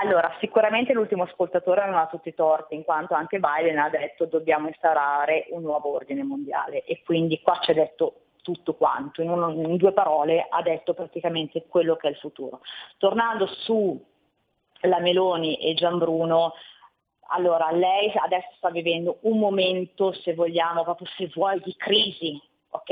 Allora, 0.00 0.32
sicuramente 0.38 0.92
l'ultimo 0.92 1.24
ascoltatore 1.24 1.84
non 1.86 1.96
ha 1.96 2.06
tutti 2.06 2.28
i 2.28 2.34
torti, 2.34 2.76
in 2.76 2.84
quanto 2.84 3.14
anche 3.14 3.40
Biden 3.40 3.78
ha 3.78 3.88
detto 3.88 4.26
dobbiamo 4.26 4.68
instaurare 4.68 5.46
un 5.50 5.62
nuovo 5.62 5.92
ordine 5.92 6.22
mondiale 6.22 6.84
e 6.84 7.02
quindi 7.04 7.40
qua 7.40 7.58
ci 7.60 7.72
ha 7.72 7.74
detto 7.74 8.20
tutto 8.48 8.72
quanto, 8.72 9.20
in, 9.20 9.28
uno- 9.28 9.50
in 9.50 9.76
due 9.76 9.92
parole 9.92 10.46
ha 10.48 10.62
detto 10.62 10.94
praticamente 10.94 11.66
quello 11.66 11.96
che 11.96 12.06
è 12.06 12.10
il 12.10 12.16
futuro. 12.16 12.62
Tornando 12.96 13.46
su 13.46 14.02
la 14.82 15.00
Meloni 15.00 15.56
e 15.56 15.74
Gianbruno, 15.74 16.54
allora 17.30 17.70
lei 17.72 18.10
adesso 18.14 18.48
sta 18.56 18.70
vivendo 18.70 19.18
un 19.22 19.38
momento, 19.38 20.12
se 20.12 20.32
vogliamo, 20.32 20.82
proprio 20.82 21.06
se 21.18 21.30
vuoi, 21.34 21.60
di 21.62 21.74
crisi, 21.76 22.40
ok? 22.70 22.90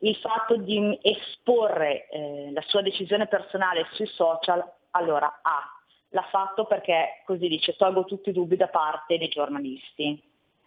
Il 0.00 0.16
fatto 0.16 0.56
di 0.56 0.98
esporre 1.00 2.06
eh, 2.08 2.50
la 2.52 2.62
sua 2.66 2.82
decisione 2.82 3.28
personale 3.28 3.86
sui 3.92 4.06
social, 4.08 4.62
allora 4.90 5.38
A, 5.40 5.62
l'ha 6.10 6.26
fatto 6.30 6.66
perché 6.66 7.22
così 7.24 7.48
dice 7.48 7.76
tolgo 7.76 8.04
tutti 8.04 8.28
i 8.28 8.34
dubbi 8.34 8.56
da 8.56 8.68
parte 8.68 9.16
dei 9.16 9.28
giornalisti 9.28 10.22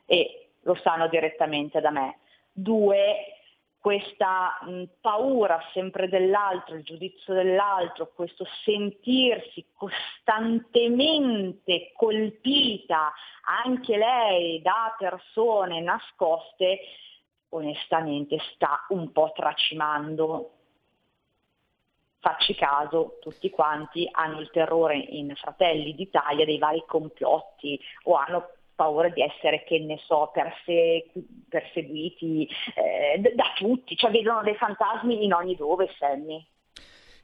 e 0.08 0.50
lo 0.62 0.74
sanno 0.82 1.08
direttamente 1.10 1.80
da 1.80 1.92
me. 1.92 2.18
Due, 2.52 3.39
questa 3.80 4.60
mh, 4.62 4.84
paura 5.00 5.60
sempre 5.74 6.10
dell'altro, 6.10 6.76
il 6.76 6.84
giudizio 6.84 7.34
dell'altro, 7.34 8.12
questo 8.14 8.46
sentirsi 8.64 9.66
costantemente 9.74 11.92
colpita 11.96 13.12
anche 13.66 13.98
lei 13.98 14.62
da 14.62 14.94
persone 14.98 15.82
nascoste, 15.82 16.80
onestamente 17.50 18.38
sta 18.54 18.86
un 18.90 19.12
po' 19.12 19.32
tracimando. 19.34 20.52
Facci 22.20 22.54
caso, 22.54 23.18
tutti 23.22 23.50
quanti 23.50 24.08
hanno 24.12 24.42
il 24.42 24.52
terrore 24.52 24.98
in 24.98 25.34
Fratelli 25.36 25.96
d'Italia 25.96 26.44
dei 26.44 26.58
vari 26.58 26.84
complotti 26.86 27.80
o 28.04 28.16
hanno 28.16 28.50
paura 28.80 29.10
di 29.10 29.22
essere, 29.22 29.66
che 29.66 29.78
ne 29.80 29.98
so, 30.06 30.30
perse- 30.32 31.12
perseguiti 31.50 32.48
eh, 32.76 33.20
da 33.36 33.52
tutti, 33.58 33.98
cioè 33.98 34.10
vedono 34.10 34.42
dei 34.42 34.56
fantasmi 34.56 35.26
in 35.26 35.34
ogni 35.34 35.58
dove, 35.58 35.90
Sammy. 35.98 36.48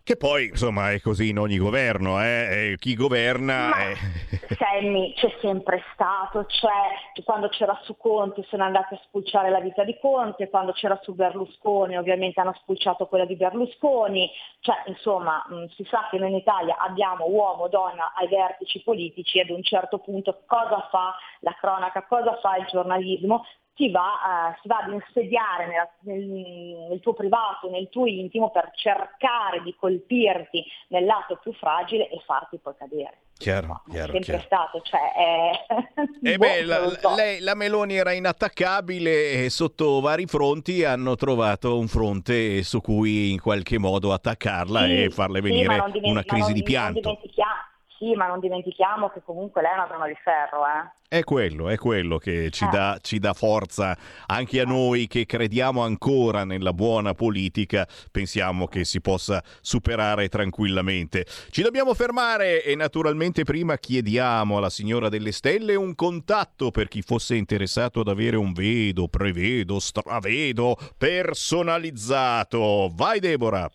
Che 0.06 0.18
poi, 0.18 0.50
insomma, 0.50 0.92
è 0.92 1.02
così 1.02 1.30
in 1.30 1.40
ogni 1.40 1.58
governo, 1.58 2.22
eh? 2.24 2.76
Chi 2.78 2.94
governa... 2.94 3.70
Ma- 3.70 3.90
eh, 3.90 3.96
Sammy 4.56 5.16
c'è 5.16 5.36
sempre 5.42 5.82
stato, 5.94 6.46
cioè 6.46 7.24
quando 7.24 7.50
c'era 7.50 7.76
su 7.82 7.98
Conte 7.98 8.46
sono 8.48 8.66
andati 8.66 8.94
a 8.94 9.02
spulciare 9.08 9.50
la 9.50 9.60
vita 9.60 9.84
di 9.84 9.98
Conte, 10.00 10.48
quando 10.52 10.74
c'era 10.74 11.00
su 11.02 11.16
Berlusconi 11.16 11.98
ovviamente 11.98 12.40
hanno 12.40 12.54
spulciato 12.62 13.08
quella 13.08 13.26
di 13.26 13.36
Berlusconi, 13.36 14.30
cioè 14.60 14.84
insomma 14.86 15.44
mh, 15.50 15.70
si 15.74 15.84
sa 15.90 16.08
che 16.12 16.20
noi 16.20 16.30
in 16.30 16.36
Italia 16.36 16.78
abbiamo 16.78 17.26
uomo, 17.26 17.68
donna 17.68 18.14
ai 18.16 18.28
vertici 18.28 18.84
politici 18.84 19.40
e 19.40 19.42
ad 19.42 19.50
un 19.50 19.64
certo 19.64 19.98
punto 19.98 20.44
cosa 20.46 20.88
fa 20.92 21.16
la 21.40 21.58
cronaca, 21.60 22.06
cosa 22.06 22.38
fa 22.42 22.58
il 22.58 22.68
giornalismo? 22.68 23.44
Si 23.78 23.92
va, 23.92 24.54
eh, 24.54 24.58
si 24.62 24.68
va 24.70 24.78
ad 24.78 24.94
insediare 24.94 25.68
nella- 25.68 25.92
nel, 26.02 26.88
nel 26.90 27.00
tuo 27.02 27.14
privato, 27.14 27.70
nel 27.70 27.90
tuo 27.90 28.06
intimo 28.06 28.50
per 28.50 28.72
cercare 28.74 29.62
di 29.64 29.76
colpirti 29.78 30.64
nel 30.90 31.04
lato 31.04 31.38
più 31.42 31.52
fragile 31.54 32.08
e 32.10 32.22
farti 32.26 32.58
poi 32.58 32.74
cadere 32.78 33.18
chiaro, 33.38 33.82
è 33.88 33.90
chiaro, 33.92 34.12
sempre 34.14 34.22
chiaro. 34.22 34.44
stato, 34.46 34.82
cioè 34.82 35.12
è... 35.14 35.66
E 36.24 36.38
boh, 36.38 36.46
beh, 36.46 36.64
la, 36.64 36.80
non 36.80 36.88
lo 36.88 36.96
so. 37.02 37.16
lei- 37.16 37.42
la 37.42 37.54
Meloni 37.54 37.96
era 37.98 38.14
inattaccabile 38.14 39.44
e 39.44 39.50
sotto 39.50 40.00
vari 40.00 40.26
fronti 40.26 40.86
hanno 40.86 41.16
trovato 41.16 41.78
un 41.78 41.88
fronte 41.88 42.64
su 42.64 42.80
cui 42.80 43.32
in 43.32 43.42
qualche 43.42 43.78
modo 43.78 44.14
attaccarla 44.14 44.86
Sì, 44.86 45.04
e 45.04 45.10
farle 45.10 45.42
sì, 45.42 45.50
venire 45.50 45.76
non 45.76 45.92
dimen- 45.92 46.12
una 46.12 46.20
ma 46.22 46.26
crisi 46.26 46.42
non- 46.44 46.54
di 46.54 46.60
non 46.62 46.64
pianto. 46.70 47.00
dimentichiamo- 47.02 47.65
sì, 47.98 48.14
ma 48.14 48.28
non 48.28 48.40
dimentichiamo 48.40 49.10
che 49.10 49.22
comunque 49.24 49.62
lei 49.62 49.72
è 49.72 49.76
una 49.76 49.88
donna 49.88 50.08
di 50.08 50.16
ferro, 50.24 50.66
eh. 50.66 50.94
È 51.08 51.24
quello, 51.24 51.70
è 51.70 51.78
quello 51.78 52.18
che 52.18 52.50
ci, 52.50 52.66
Eh. 52.66 52.70
dà, 52.70 52.98
ci 53.00 53.20
dà 53.20 53.34
forza 53.34 53.96
anche 54.26 54.60
a 54.60 54.66
noi 54.66 55.08
che 55.08 55.26
crediamo 55.26 55.84
ancora 55.84 56.44
nella 56.44 56.74
buona 56.74 57.14
politica, 57.14 57.88
pensiamo 58.12 58.68
che 58.68 58.84
si 58.86 59.00
possa 59.02 59.42
superare 59.62 60.28
tranquillamente. 60.30 61.26
Ci 61.52 61.62
dobbiamo 61.62 61.94
fermare 61.94 62.64
e 62.64 62.76
naturalmente 62.76 63.44
prima 63.44 63.78
chiediamo 63.78 64.58
alla 64.58 64.72
signora 64.72 65.08
delle 65.08 65.32
stelle 65.32 65.76
un 65.76 65.94
contatto 65.96 66.72
per 66.72 66.88
chi 66.88 67.02
fosse 67.02 67.36
interessato 67.36 68.00
ad 68.00 68.08
avere 68.08 68.36
un 68.36 68.52
vedo, 68.52 69.08
prevedo, 69.08 69.80
stravedo 69.80 70.76
personalizzato. 70.98 72.90
Vai 72.94 73.20
Deborah! 73.20 73.70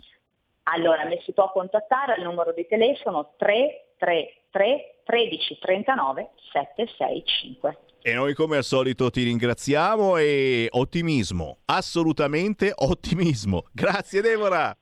Allora, 0.65 1.05
mi 1.07 1.19
si 1.25 1.33
può 1.33 1.51
contattare 1.53 2.15
al 2.15 2.23
numero 2.23 2.53
di 2.53 2.67
telefono 2.69 3.35
333 4.01 5.03
13 5.05 5.59
39 5.61 6.31
765. 6.53 7.79
E 8.03 8.15
noi 8.15 8.33
come 8.33 8.57
al 8.57 8.65
solito 8.65 9.11
ti 9.11 9.23
ringraziamo 9.25 10.17
e 10.17 10.69
ottimismo, 10.71 11.59
assolutamente 11.67 12.73
ottimismo. 12.75 13.65
Grazie 13.73 14.23
Deborah! 14.23 14.75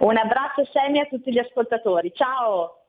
Un 0.00 0.16
abbraccio 0.16 0.68
semi 0.72 0.98
a 0.98 1.06
tutti 1.06 1.32
gli 1.32 1.38
ascoltatori, 1.38 2.12
ciao! 2.14 2.82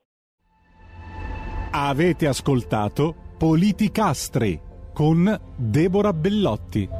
Avete 1.70 2.26
ascoltato 2.26 3.14
Politicastri 3.38 4.60
con 4.92 5.38
Deborah 5.56 6.12
Bellotti. 6.12 6.99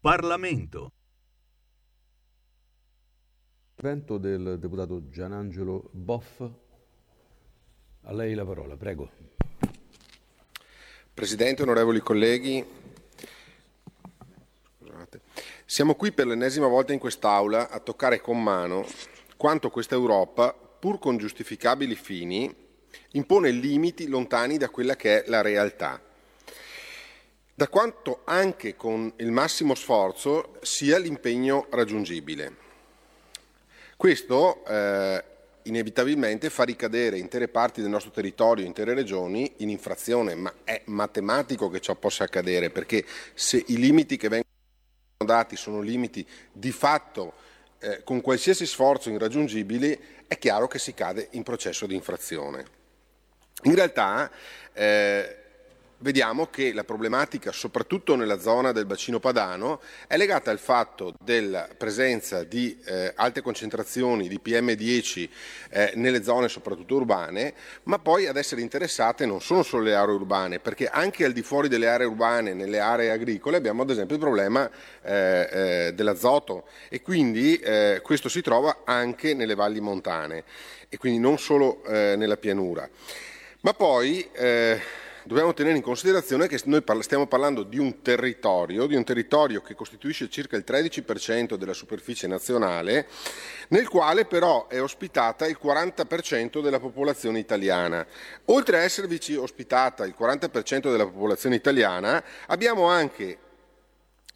Parlamento. 0.00 0.92
Intervento 3.76 4.16
del 4.16 4.58
deputato 4.58 5.10
Gianangelo 5.10 5.90
Boff. 5.92 6.40
A 8.04 8.12
lei 8.14 8.32
la 8.32 8.46
parola, 8.46 8.78
prego. 8.78 9.10
Presidente, 11.12 11.60
onorevoli 11.60 12.00
colleghi, 12.00 12.64
scusate. 14.78 15.20
Siamo 15.66 15.94
qui 15.94 16.12
per 16.12 16.26
l'ennesima 16.26 16.66
volta 16.66 16.94
in 16.94 16.98
quest'Aula 16.98 17.68
a 17.68 17.78
toccare 17.80 18.22
con 18.22 18.42
mano 18.42 18.86
quanto 19.36 19.68
questa 19.68 19.96
Europa, 19.96 20.54
pur 20.54 20.98
con 20.98 21.18
giustificabili 21.18 21.94
fini, 21.94 22.50
impone 23.10 23.50
limiti 23.50 24.08
lontani 24.08 24.56
da 24.56 24.70
quella 24.70 24.96
che 24.96 25.24
è 25.24 25.28
la 25.28 25.42
realtà. 25.42 26.02
Da 27.60 27.68
quanto 27.68 28.22
anche 28.24 28.74
con 28.74 29.12
il 29.16 29.30
massimo 29.30 29.74
sforzo 29.74 30.56
sia 30.62 30.96
l'impegno 30.96 31.66
raggiungibile. 31.68 32.56
Questo 33.98 34.64
eh, 34.64 35.22
inevitabilmente 35.64 36.48
fa 36.48 36.62
ricadere 36.62 37.18
intere 37.18 37.48
parti 37.48 37.82
del 37.82 37.90
nostro 37.90 38.12
territorio, 38.12 38.64
intere 38.64 38.94
regioni 38.94 39.52
in 39.58 39.68
infrazione, 39.68 40.34
ma 40.34 40.50
è 40.64 40.80
matematico 40.86 41.68
che 41.68 41.80
ciò 41.80 41.94
possa 41.96 42.24
accadere, 42.24 42.70
perché 42.70 43.04
se 43.34 43.62
i 43.66 43.76
limiti 43.76 44.16
che 44.16 44.30
vengono 44.30 44.46
dati 45.18 45.54
sono 45.56 45.82
limiti 45.82 46.26
di 46.50 46.72
fatto 46.72 47.34
eh, 47.80 48.02
con 48.04 48.22
qualsiasi 48.22 48.64
sforzo 48.64 49.10
irraggiungibili, 49.10 50.00
è 50.26 50.38
chiaro 50.38 50.66
che 50.66 50.78
si 50.78 50.94
cade 50.94 51.28
in 51.32 51.42
processo 51.42 51.84
di 51.84 51.94
infrazione. 51.94 52.64
In 53.64 53.74
realtà 53.74 54.30
eh, 54.72 55.39
vediamo 56.00 56.46
che 56.46 56.72
la 56.72 56.84
problematica, 56.84 57.52
soprattutto 57.52 58.16
nella 58.16 58.40
zona 58.40 58.72
del 58.72 58.86
bacino 58.86 59.18
padano, 59.18 59.80
è 60.06 60.16
legata 60.16 60.50
al 60.50 60.58
fatto 60.58 61.14
della 61.22 61.68
presenza 61.76 62.44
di 62.44 62.78
eh, 62.84 63.12
alte 63.14 63.42
concentrazioni 63.42 64.28
di 64.28 64.40
PM10 64.42 65.28
eh, 65.70 65.92
nelle 65.96 66.22
zone 66.22 66.48
soprattutto 66.48 66.96
urbane, 66.96 67.54
ma 67.84 67.98
poi 67.98 68.26
ad 68.26 68.36
essere 68.36 68.60
interessate 68.60 69.26
non 69.26 69.40
sono 69.40 69.62
solo 69.62 69.84
le 69.84 69.94
aree 69.94 70.14
urbane, 70.14 70.58
perché 70.58 70.88
anche 70.88 71.24
al 71.24 71.32
di 71.32 71.42
fuori 71.42 71.68
delle 71.68 71.88
aree 71.88 72.06
urbane, 72.06 72.54
nelle 72.54 72.80
aree 72.80 73.10
agricole, 73.10 73.56
abbiamo 73.56 73.82
ad 73.82 73.90
esempio 73.90 74.16
il 74.16 74.22
problema 74.22 74.70
eh, 75.02 75.48
eh 75.50 75.92
dell'azoto 75.94 76.66
e 76.88 77.02
quindi 77.02 77.56
eh, 77.56 78.00
questo 78.02 78.28
si 78.28 78.40
trova 78.40 78.82
anche 78.84 79.34
nelle 79.34 79.54
valli 79.54 79.80
montane 79.80 80.44
e 80.88 80.96
quindi 80.98 81.18
non 81.18 81.38
solo 81.38 81.82
eh, 81.84 82.14
nella 82.16 82.36
pianura. 82.36 82.88
Ma 83.62 83.74
poi 83.74 84.26
dobbiamo 85.30 85.54
tenere 85.54 85.76
in 85.76 85.82
considerazione 85.82 86.48
che 86.48 86.60
noi 86.64 86.82
stiamo 87.02 87.28
parlando 87.28 87.62
di 87.62 87.78
un 87.78 88.02
territorio, 88.02 88.88
di 88.88 88.96
un 88.96 89.04
territorio 89.04 89.62
che 89.62 89.76
costituisce 89.76 90.28
circa 90.28 90.56
il 90.56 90.64
13% 90.66 91.54
della 91.54 91.72
superficie 91.72 92.26
nazionale, 92.26 93.06
nel 93.68 93.86
quale 93.86 94.24
però 94.24 94.66
è 94.66 94.82
ospitata 94.82 95.46
il 95.46 95.56
40% 95.62 96.60
della 96.60 96.80
popolazione 96.80 97.38
italiana. 97.38 98.04
Oltre 98.46 98.78
a 98.78 98.80
esservici 98.80 99.36
ospitata 99.36 100.04
il 100.04 100.16
40% 100.18 100.90
della 100.90 101.06
popolazione 101.06 101.54
italiana, 101.54 102.24
abbiamo 102.46 102.86
anche 102.86 103.38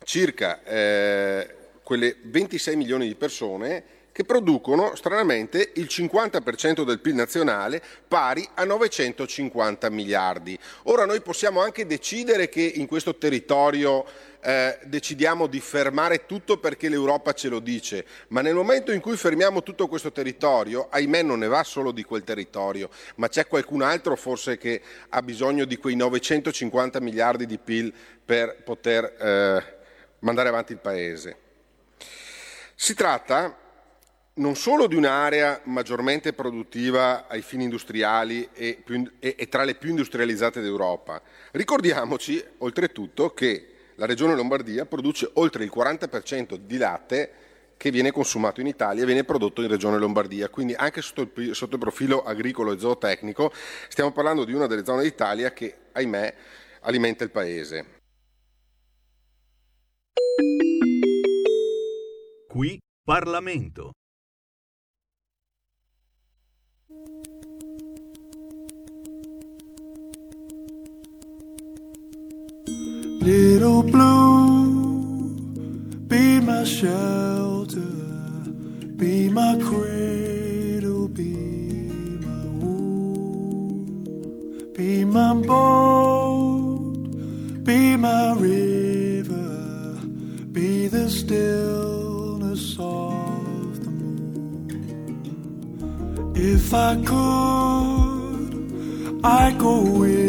circa 0.05 0.63
eh, 0.63 1.55
quelle 1.83 2.19
26 2.23 2.77
milioni 2.77 3.09
di 3.09 3.17
persone 3.17 3.83
che 4.15 4.23
producono 4.23 4.95
stranamente 4.95 5.73
il 5.75 5.87
50% 5.87 6.85
del 6.85 7.01
PIL 7.01 7.17
nazionale 7.17 7.83
pari 8.07 8.49
a 8.55 8.63
950 8.63 9.91
miliardi. 9.91 10.57
Ora 10.85 11.05
noi 11.05 11.21
possiamo 11.21 11.61
anche 11.61 11.85
decidere 11.85 12.49
che 12.49 12.63
in 12.63 12.87
questo 12.87 13.17
territorio 13.17 14.05
eh, 14.41 14.79
decidiamo 14.85 15.49
di 15.49 15.59
fermare 15.59 16.27
tutto 16.27 16.59
perché 16.59 16.89
l'Europa 16.89 17.33
ce 17.33 17.49
lo 17.49 17.59
dice, 17.59 18.07
ma 18.29 18.41
nel 18.41 18.55
momento 18.55 18.93
in 18.93 19.01
cui 19.01 19.17
fermiamo 19.17 19.65
tutto 19.65 19.89
questo 19.89 20.13
territorio, 20.13 20.87
ahimè 20.91 21.23
non 21.23 21.41
ne 21.41 21.49
va 21.49 21.65
solo 21.65 21.91
di 21.91 22.05
quel 22.05 22.23
territorio, 22.23 22.91
ma 23.17 23.27
c'è 23.27 23.49
qualcun 23.49 23.83
altro 23.83 24.15
forse 24.15 24.59
che 24.59 24.81
ha 25.09 25.23
bisogno 25.23 25.65
di 25.65 25.77
quei 25.77 25.97
950 25.97 27.01
miliardi 27.01 27.47
di 27.47 27.59
PIL 27.59 27.93
per 28.25 28.63
poter 28.63 29.05
eh, 29.19 29.77
mandare 30.21 30.49
avanti 30.51 30.71
il 30.71 30.79
Paese. 30.79 31.37
Si 32.77 32.95
tratta 32.95 33.63
non 34.37 34.57
solo 34.57 34.89
di 34.89 34.97
un'area 34.97 35.61
maggiormente 35.65 36.33
produttiva 36.33 37.29
ai 37.29 37.43
fini 37.43 37.65
industriali 37.65 38.49
e, 38.53 38.81
più, 38.83 39.09
e, 39.21 39.37
e, 39.39 39.49
tra 39.49 39.63
le 39.63 39.77
più 39.77 39.91
industrializzate 39.91 40.61
d'Europa. 40.61 41.23
Ricordiamoci 41.53 42.43
oltretutto 42.59 43.33
che 43.33 43.69
la 43.95 44.07
Regione 44.07 44.35
Lombardia 44.35 44.87
produce 44.87 45.31
oltre 45.35 45.63
il 45.63 45.73
40% 45.73 46.57
di 46.57 46.77
latte 46.79 47.33
che 47.77 47.91
viene 47.91 48.11
consumato 48.11 48.61
in 48.61 48.67
Italia 48.67 49.03
e 49.03 49.07
viene 49.07 49.25
prodotto 49.25 49.63
in 49.63 49.69
Regione 49.69 49.99
Lombardia, 49.99 50.49
quindi 50.49 50.75
anche 50.75 51.01
sotto 51.01 51.31
il, 51.41 51.55
sotto 51.55 51.75
il 51.75 51.81
profilo 51.81 52.25
agricolo 52.25 52.73
e 52.73 52.79
zootecnico 52.79 53.53
stiamo 53.89 54.11
parlando 54.11 54.45
di 54.45 54.53
una 54.53 54.67
delle 54.67 54.85
zone 54.85 55.03
d'Italia 55.03 55.53
che, 55.53 55.75
ahimè, 55.93 56.35
alimenta 56.81 57.23
il 57.23 57.31
Paese. 57.31 57.87
Qui 62.49 62.79
Parlamento. 63.05 63.93
Little 73.25 73.83
blue, 73.83 75.17
be 76.09 76.41
my 76.41 76.63
shelter, 76.65 77.81
be 78.97 79.31
my 79.31 79.59
cradle, 79.65 81.09
be 81.09 81.33
my 82.21 82.45
womb, 82.61 84.05
be 84.77 85.07
my 85.07 85.33
boat, 85.33 86.93
be 87.65 87.97
my 87.97 88.35
river, 88.35 89.99
be 90.53 90.89
the 90.89 91.09
stillness 91.09 92.77
of 92.79 93.85
the 93.85 93.91
moon. 93.91 95.23
If 96.37 96.75
I 96.75 96.97
could, 96.97 98.53
I'd 99.25 99.59
go 99.59 99.81
with 99.99 100.24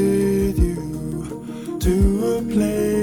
place 2.55 2.94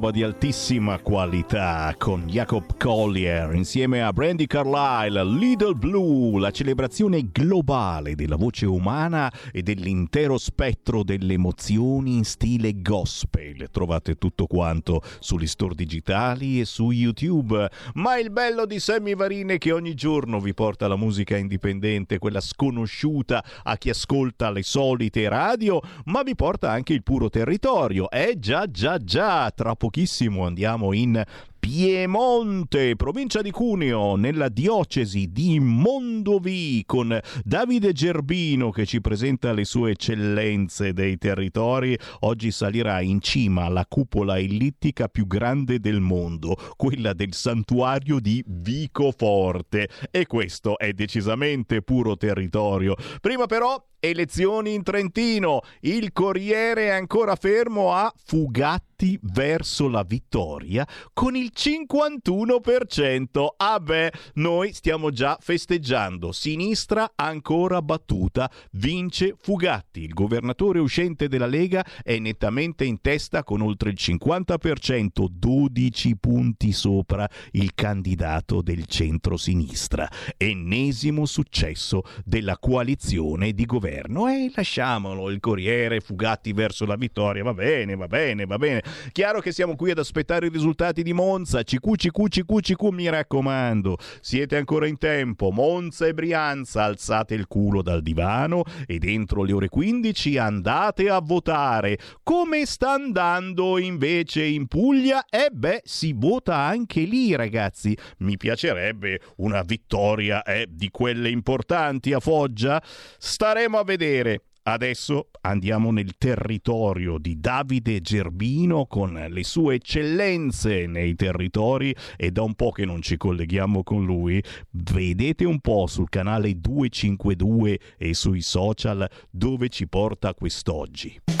roba 0.00 0.10
di 0.10 0.22
altissima 0.22 0.98
qualità 1.00 1.94
con 1.98 2.24
Jacob 2.26 2.62
Collier 2.80 3.52
insieme 3.52 4.02
a 4.02 4.10
Brandy 4.10 4.46
Carlile, 4.46 5.22
Little 5.22 5.74
Blue, 5.74 6.40
la 6.40 6.50
celebrazione 6.50 7.28
globale 7.30 8.14
della 8.14 8.36
voce 8.36 8.64
umana 8.64 9.30
e 9.52 9.62
dell'intero 9.62 10.38
spettro 10.38 11.02
delle 11.02 11.34
emozioni 11.34 12.16
in 12.16 12.24
stile 12.24 12.80
gospel. 12.80 13.68
Trovate 13.70 14.14
tutto 14.14 14.46
quanto 14.46 15.02
sugli 15.18 15.46
store 15.46 15.74
digitali 15.74 16.58
e 16.58 16.64
su 16.64 16.90
YouTube. 16.90 17.70
Ma 17.96 18.16
il 18.16 18.30
bello 18.30 18.64
di 18.64 18.80
Sammy 18.80 19.14
Varine 19.14 19.54
è 19.54 19.58
che 19.58 19.72
ogni 19.72 19.92
giorno 19.92 20.40
vi 20.40 20.54
porta 20.54 20.88
la 20.88 20.96
musica 20.96 21.36
indipendente, 21.36 22.18
quella 22.18 22.40
sconosciuta 22.40 23.44
a 23.62 23.76
chi 23.76 23.90
ascolta 23.90 24.50
le 24.50 24.62
solite 24.62 25.28
radio, 25.28 25.82
ma 26.06 26.22
vi 26.22 26.34
porta 26.34 26.70
anche 26.70 26.94
il 26.94 27.02
puro 27.02 27.28
territorio. 27.28 28.10
Eh 28.10 28.38
già, 28.38 28.70
già, 28.70 28.96
già, 28.96 29.50
tra 29.50 29.76
pochissimo 29.76 30.46
andiamo 30.46 30.94
in 30.94 31.22
Piemonte, 31.60 32.96
provincia 32.96 33.42
di 33.42 33.50
Cuneo, 33.50 34.16
nella 34.16 34.48
diocesi 34.48 35.30
di 35.30 35.60
Mondovì, 35.60 36.82
con 36.86 37.16
Davide 37.44 37.92
Gerbino 37.92 38.70
che 38.70 38.86
ci 38.86 39.02
presenta 39.02 39.52
le 39.52 39.66
sue 39.66 39.90
eccellenze 39.90 40.94
dei 40.94 41.18
territori. 41.18 41.96
Oggi 42.20 42.50
salirà 42.50 43.02
in 43.02 43.20
cima 43.20 43.66
alla 43.66 43.84
cupola 43.86 44.38
ellittica 44.38 45.08
più 45.08 45.26
grande 45.26 45.80
del 45.80 46.00
mondo, 46.00 46.56
quella 46.76 47.12
del 47.12 47.34
santuario 47.34 48.20
di 48.20 48.42
Vicoforte. 48.46 49.88
E 50.10 50.26
questo 50.26 50.78
è 50.78 50.94
decisamente 50.94 51.82
puro 51.82 52.16
territorio. 52.16 52.96
Prima 53.20 53.44
però 53.44 53.80
Elezioni 54.00 54.72
in 54.72 54.82
Trentino. 54.82 55.60
Il 55.80 56.12
Corriere 56.12 56.86
è 56.86 56.88
ancora 56.88 57.36
fermo 57.36 57.92
a 57.92 58.10
Fugatti 58.16 59.18
verso 59.22 59.88
la 59.88 60.02
vittoria 60.02 60.86
con 61.12 61.36
il 61.36 61.52
51%. 61.54 63.46
Ah 63.58 63.78
beh, 63.78 64.12
noi 64.34 64.72
stiamo 64.72 65.10
già 65.10 65.36
festeggiando. 65.38 66.32
Sinistra 66.32 67.12
ancora 67.14 67.82
battuta, 67.82 68.50
vince 68.72 69.34
Fugatti. 69.38 70.00
Il 70.02 70.14
governatore 70.14 70.78
uscente 70.78 71.28
della 71.28 71.44
Lega 71.46 71.84
è 72.02 72.18
nettamente 72.18 72.86
in 72.86 73.02
testa 73.02 73.44
con 73.44 73.60
oltre 73.60 73.90
il 73.90 73.96
50%, 73.98 75.26
12 75.28 76.16
punti 76.16 76.72
sopra 76.72 77.28
il 77.52 77.74
candidato 77.74 78.62
del 78.62 78.86
centro-sinistra. 78.86 80.08
Ennesimo 80.38 81.26
successo 81.26 82.02
della 82.24 82.56
coalizione 82.58 83.52
di 83.52 83.66
governo 83.66 83.88
governo 83.90 84.28
e 84.28 84.50
lasciamolo 84.54 85.30
il 85.30 85.40
Corriere 85.40 86.00
Fugatti 86.00 86.52
verso 86.52 86.86
la 86.86 86.94
vittoria 86.94 87.42
va 87.42 87.52
bene 87.52 87.96
va 87.96 88.06
bene 88.06 88.46
va 88.46 88.56
bene. 88.56 88.82
Chiaro 89.10 89.40
che 89.40 89.52
siamo 89.52 89.74
qui 89.74 89.90
ad 89.90 89.98
aspettare 89.98 90.46
i 90.46 90.50
risultati 90.50 91.02
di 91.02 91.12
Monza 91.12 91.62
CQ 91.62 91.96
CQ 91.96 92.28
CQ 92.28 92.60
CQ 92.60 92.82
mi 92.92 93.08
raccomando. 93.08 93.98
Siete 94.20 94.56
ancora 94.56 94.86
in 94.86 94.98
tempo 94.98 95.50
Monza 95.50 96.06
e 96.06 96.14
Brianza 96.14 96.84
alzate 96.84 97.34
il 97.34 97.48
culo 97.48 97.82
dal 97.82 98.02
divano 98.02 98.62
e 98.86 98.98
dentro 98.98 99.42
le 99.42 99.52
ore 99.52 99.68
15 99.68 100.38
andate 100.38 101.08
a 101.08 101.20
votare. 101.20 101.98
Come 102.22 102.66
sta 102.66 102.92
andando 102.92 103.78
invece 103.78 104.44
in 104.44 104.68
Puglia? 104.68 105.24
E 105.28 105.46
eh 105.46 105.50
beh 105.50 105.82
si 105.84 106.12
vota 106.14 106.56
anche 106.56 107.00
lì 107.02 107.34
ragazzi. 107.34 107.96
Mi 108.18 108.36
piacerebbe 108.36 109.20
una 109.36 109.62
vittoria 109.62 110.42
eh, 110.42 110.66
di 110.68 110.90
quelle 110.90 111.28
importanti 111.30 112.12
a 112.12 112.20
Foggia? 112.20 112.80
Staremo 113.18 113.79
a 113.80 113.84
vedere. 113.84 114.42
Adesso 114.62 115.30
andiamo 115.40 115.90
nel 115.90 116.16
territorio 116.18 117.18
di 117.18 117.40
Davide 117.40 118.00
Gerbino 118.00 118.86
con 118.86 119.14
le 119.14 119.42
sue 119.42 119.76
eccellenze 119.76 120.86
nei 120.86 121.14
territori 121.14 121.94
e 122.16 122.30
da 122.30 122.42
un 122.42 122.54
po' 122.54 122.70
che 122.70 122.84
non 122.84 123.00
ci 123.00 123.16
colleghiamo 123.16 123.82
con 123.82 124.04
lui. 124.04 124.42
Vedete 124.70 125.46
un 125.46 125.60
po' 125.60 125.86
sul 125.86 126.10
canale 126.10 126.60
252 126.60 127.80
e 127.96 128.14
sui 128.14 128.42
social 128.42 129.08
dove 129.30 129.70
ci 129.70 129.88
porta 129.88 130.34
quest'oggi. 130.34 131.39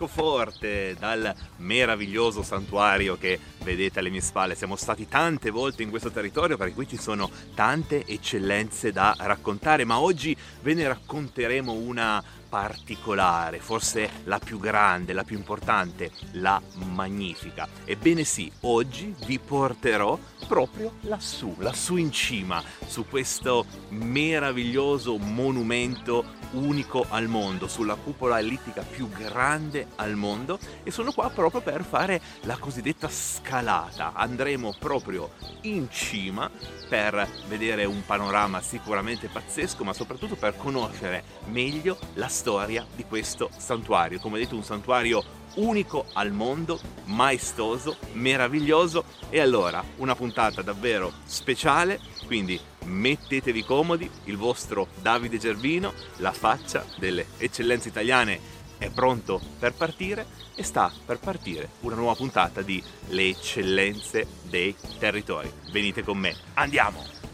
Vicoforte 0.00 0.96
dal 0.98 1.30
meraviglioso 1.58 2.42
santuario 2.42 3.18
che 3.18 3.38
vedete 3.62 3.98
alle 3.98 4.08
mie 4.08 4.22
spalle. 4.22 4.54
Siamo 4.54 4.74
stati 4.74 5.06
tante 5.06 5.50
volte 5.50 5.82
in 5.82 5.90
questo 5.90 6.10
territorio 6.10 6.56
perché 6.56 6.72
qui 6.72 6.88
ci 6.88 6.96
sono 6.96 7.30
tante 7.54 8.06
eccellenze 8.06 8.92
da 8.92 9.14
raccontare, 9.18 9.84
ma 9.84 10.00
oggi 10.00 10.34
ve 10.62 10.72
ne 10.72 10.88
racconteremo 10.88 11.72
una 11.72 12.24
particolare, 12.50 13.60
forse 13.60 14.10
la 14.24 14.40
più 14.40 14.58
grande, 14.58 15.12
la 15.14 15.24
più 15.24 15.36
importante, 15.36 16.10
la 16.32 16.60
magnifica. 16.74 17.66
Ebbene 17.84 18.24
sì, 18.24 18.50
oggi 18.62 19.14
vi 19.24 19.38
porterò 19.38 20.18
proprio 20.48 20.94
lassù, 21.02 21.54
lassù 21.58 21.96
in 21.96 22.10
cima, 22.10 22.62
su 22.86 23.06
questo 23.08 23.64
meraviglioso 23.90 25.16
monumento 25.16 26.38
unico 26.52 27.06
al 27.08 27.28
mondo, 27.28 27.68
sulla 27.68 27.94
cupola 27.94 28.40
ellittica 28.40 28.82
più 28.82 29.08
grande 29.08 29.88
al 29.96 30.16
mondo 30.16 30.58
e 30.82 30.90
sono 30.90 31.12
qua 31.12 31.30
proprio 31.30 31.60
per 31.60 31.84
fare 31.84 32.20
la 32.42 32.56
cosiddetta 32.56 33.08
scalata. 33.08 34.12
Andremo 34.14 34.74
proprio 34.76 35.30
in 35.62 35.88
cima 35.90 36.50
per 36.88 37.28
vedere 37.46 37.84
un 37.84 38.04
panorama 38.04 38.60
sicuramente 38.60 39.28
pazzesco, 39.28 39.84
ma 39.84 39.92
soprattutto 39.92 40.34
per 40.34 40.56
conoscere 40.56 41.22
meglio 41.46 41.96
la 42.14 42.28
storia 42.40 42.86
di 42.96 43.04
questo 43.04 43.50
santuario. 43.54 44.18
Come 44.18 44.38
detto, 44.38 44.56
un 44.56 44.64
santuario 44.64 45.22
unico 45.56 46.06
al 46.14 46.32
mondo, 46.32 46.80
maestoso, 47.04 47.98
meraviglioso 48.12 49.04
e 49.28 49.40
allora 49.40 49.84
una 49.96 50.14
puntata 50.14 50.62
davvero 50.62 51.12
speciale, 51.24 52.00
quindi 52.24 52.58
mettetevi 52.86 53.62
comodi, 53.62 54.10
il 54.24 54.38
vostro 54.38 54.88
Davide 55.02 55.36
Gervino, 55.36 55.92
la 56.16 56.32
faccia 56.32 56.82
delle 56.96 57.26
eccellenze 57.36 57.88
italiane 57.88 58.58
è 58.78 58.88
pronto 58.88 59.38
per 59.58 59.74
partire 59.74 60.26
e 60.54 60.62
sta 60.62 60.90
per 61.04 61.18
partire 61.18 61.68
una 61.80 61.96
nuova 61.96 62.14
puntata 62.14 62.62
di 62.62 62.82
Le 63.08 63.28
eccellenze 63.28 64.26
dei 64.44 64.74
territori. 64.98 65.52
Venite 65.70 66.02
con 66.02 66.16
me, 66.16 66.34
andiamo! 66.54 67.29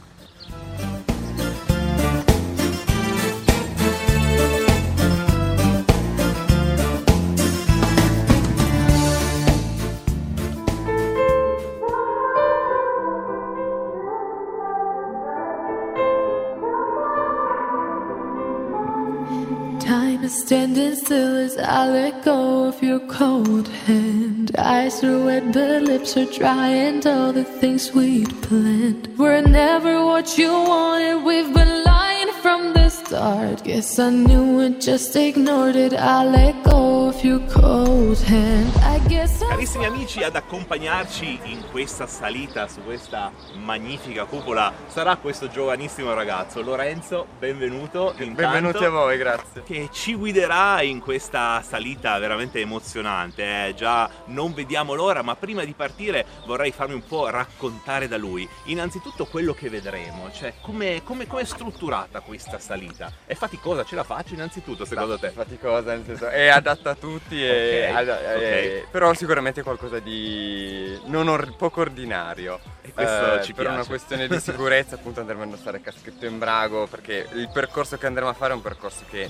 Standing 20.47 20.95
still 20.95 21.37
as 21.39 21.59
I 21.59 21.89
let 21.89 22.25
go 22.25 22.69
of 22.69 22.81
your 22.81 23.01
cold 23.01 23.67
hand. 23.67 24.55
Eyes 24.57 25.03
are 25.03 25.25
wet, 25.25 25.53
but 25.53 25.83
lips 25.83 26.17
are 26.17 26.25
dry, 26.27 26.69
and 26.69 27.05
all 27.05 27.33
the 27.33 27.43
things 27.43 27.93
we'd 27.93 28.31
planned 28.43 29.09
were 29.19 29.41
never 29.41 30.05
what 30.05 30.39
you 30.39 30.53
wanted. 30.53 31.25
We've 31.25 31.53
been 31.53 31.83
lying 31.83 32.31
from 32.43 32.75
the 32.75 32.86
start. 33.05 33.63
Guess 33.63 33.99
I 33.99 34.11
knew 34.11 34.61
it, 34.61 34.81
just 34.81 35.15
ignored 35.17 35.77
it. 35.77 35.93
I 35.93 36.25
let 36.25 36.63
go 36.65 37.09
of 37.09 37.23
your 37.23 37.41
cold 37.49 38.19
hand. 38.23 38.73
I 38.83 38.99
guess 39.07 39.41
I 39.43 39.47
Carissimi 39.49 39.85
amici, 39.85 40.23
ad 40.23 40.37
accompagnarci 40.37 41.41
in 41.45 41.65
questa 41.71 42.07
salita 42.07 42.69
su 42.69 42.83
questa 42.83 43.31
magnifica 43.55 44.25
cupola 44.25 44.73
sarà 44.87 45.17
questo 45.17 45.49
giovanissimo 45.49 46.15
ragazzo, 46.15 46.63
Lorenzo, 46.63 47.27
benvenuto. 47.39 48.15
intanto, 48.19 48.35
Benvenuti 48.35 48.85
a 48.85 48.91
voi, 48.91 49.19
grazie. 49.19 49.63
Che 49.63 49.89
ci 49.93 50.15
guiderà 50.15 50.83
in 50.83 51.01
questa 51.01 51.63
salita 51.63 52.19
veramente 52.19 52.61
emozionante. 52.61 53.69
eh. 53.69 53.75
Già 53.75 54.09
non 54.27 54.55
vediamo 54.55 54.95
l'ora, 54.95 55.23
ma 55.23 55.37
prima 55.37 55.65
di 55.65 55.75
partire 55.75 56.25
vorrei 56.47 56.73
farmi 56.73 56.95
un 56.95 57.05
po' 57.07 57.29
raccontare 57.29 58.09
da 58.09 58.17
lui. 58.17 58.49
Innanzitutto 58.65 59.27
quello 59.27 59.53
che 59.53 59.69
vedremo, 59.69 60.31
cioè 60.33 60.55
come 60.61 61.03
è 61.03 61.45
strutturata 61.45 62.21
questa 62.21 62.59
salita. 62.59 62.86
È 63.27 63.35
faticosa, 63.35 63.85
ce 63.85 63.95
la 63.95 64.05
faccio 64.05 64.35
innanzitutto 64.35 64.85
secondo 64.85 65.19
te? 65.19 65.31
Faticosa, 65.31 65.93
nel 65.95 66.05
senso, 66.05 66.29
è 66.29 66.49
adatta 66.49 66.91
a 66.91 66.95
tutti 66.95 67.45
e, 67.45 67.91
allora, 67.95 68.35
eh, 68.35 68.81
ok. 68.83 68.91
però 68.91 69.13
sicuramente 69.15 69.63
qualcosa 69.63 69.99
di 69.99 70.99
non 71.07 71.29
or- 71.29 71.57
poco 71.57 71.81
ordinario. 71.81 72.59
E 72.83 72.93
questo 72.93 73.35
Eh, 73.39 73.43
ci 73.43 73.53
per 73.53 73.65
piace. 73.65 73.79
una 73.81 73.87
questione 73.87 74.29
di 74.29 74.41
sicurezza 74.41 74.95
appunto 74.95 75.21
andremo 75.21 75.43
a 75.43 75.45
indossare 75.45 75.81
caschetto 75.81 76.25
in 76.27 76.39
brago 76.39 76.87
perché 76.87 77.29
il 77.35 77.49
percorso 77.53 77.97
che 77.99 78.07
andremo 78.07 78.29
a 78.31 78.35
fare 78.35 78.53
è 78.53 78.55
un 78.57 78.63
percorso 78.63 79.05
che 79.11 79.29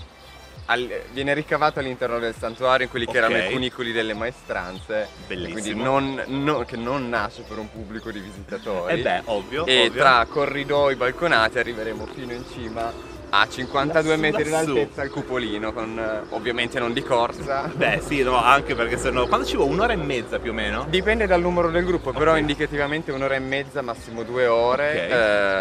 al- 0.69 1.03
viene 1.13 1.33
ricavato 1.33 1.79
all'interno 1.79 2.19
del 2.19 2.35
santuario 2.37 2.85
in 2.87 2.91
quelli 2.91 3.07
che 3.07 3.17
erano 3.17 3.37
i 3.39 3.51
cunicoli 3.51 3.93
delle 3.93 4.15
maestranze 4.15 5.03
e 5.03 5.07
quindi 5.35 5.45
Bellissimo. 5.53 5.85
non, 5.85 6.23
no- 6.27 6.65
che 6.65 6.77
non 6.77 7.09
nasce 7.09 7.43
per 7.43 7.59
un 7.59 7.71
pubblico 7.71 8.11
di 8.11 8.19
visitatori 8.19 8.99
Eh 8.99 9.03
beh, 9.03 9.23
ovvio, 9.27 9.65
e 9.65 9.87
ovvio. 9.87 10.01
tra 10.01 10.27
corridoi 10.29 10.97
balconati 10.97 11.59
arriveremo 11.61 12.07
fino 12.07 12.33
in 12.33 12.45
cima 12.53 12.93
a 13.31 13.47
52 13.49 14.09
Lassù, 14.11 14.21
metri 14.21 14.51
d'altezza 14.51 15.03
al 15.03 15.11
cupolino 15.11 15.73
con 15.73 15.99
eh, 15.99 16.27
ovviamente 16.35 16.79
non 16.79 16.93
di 16.93 17.03
corsa 17.03 17.71
Beh, 17.75 18.01
sì, 18.05 18.23
no, 18.23 18.37
anche 18.43 18.75
perché 18.75 18.97
sennò. 18.97 19.27
Quando 19.27 19.47
ci 19.47 19.57
vuole? 19.57 19.73
Un'ora 19.73 19.93
e 19.93 19.97
mezza 19.97 20.39
più 20.39 20.51
o 20.53 20.55
meno? 20.55 20.87
Dipende 20.89 21.27
dal 21.27 21.41
numero 21.41 21.71
del 21.71 21.85
gruppo, 21.85 22.13
però 22.13 22.33
Ok. 22.33 22.39
indicativamente 22.39 23.13
un'ora 23.13 23.35
e 23.35 23.41
mezza, 23.41 23.83
massimo 23.83 24.23
due 24.23 24.47
ore, 24.47 24.91
Ok. 24.91 25.11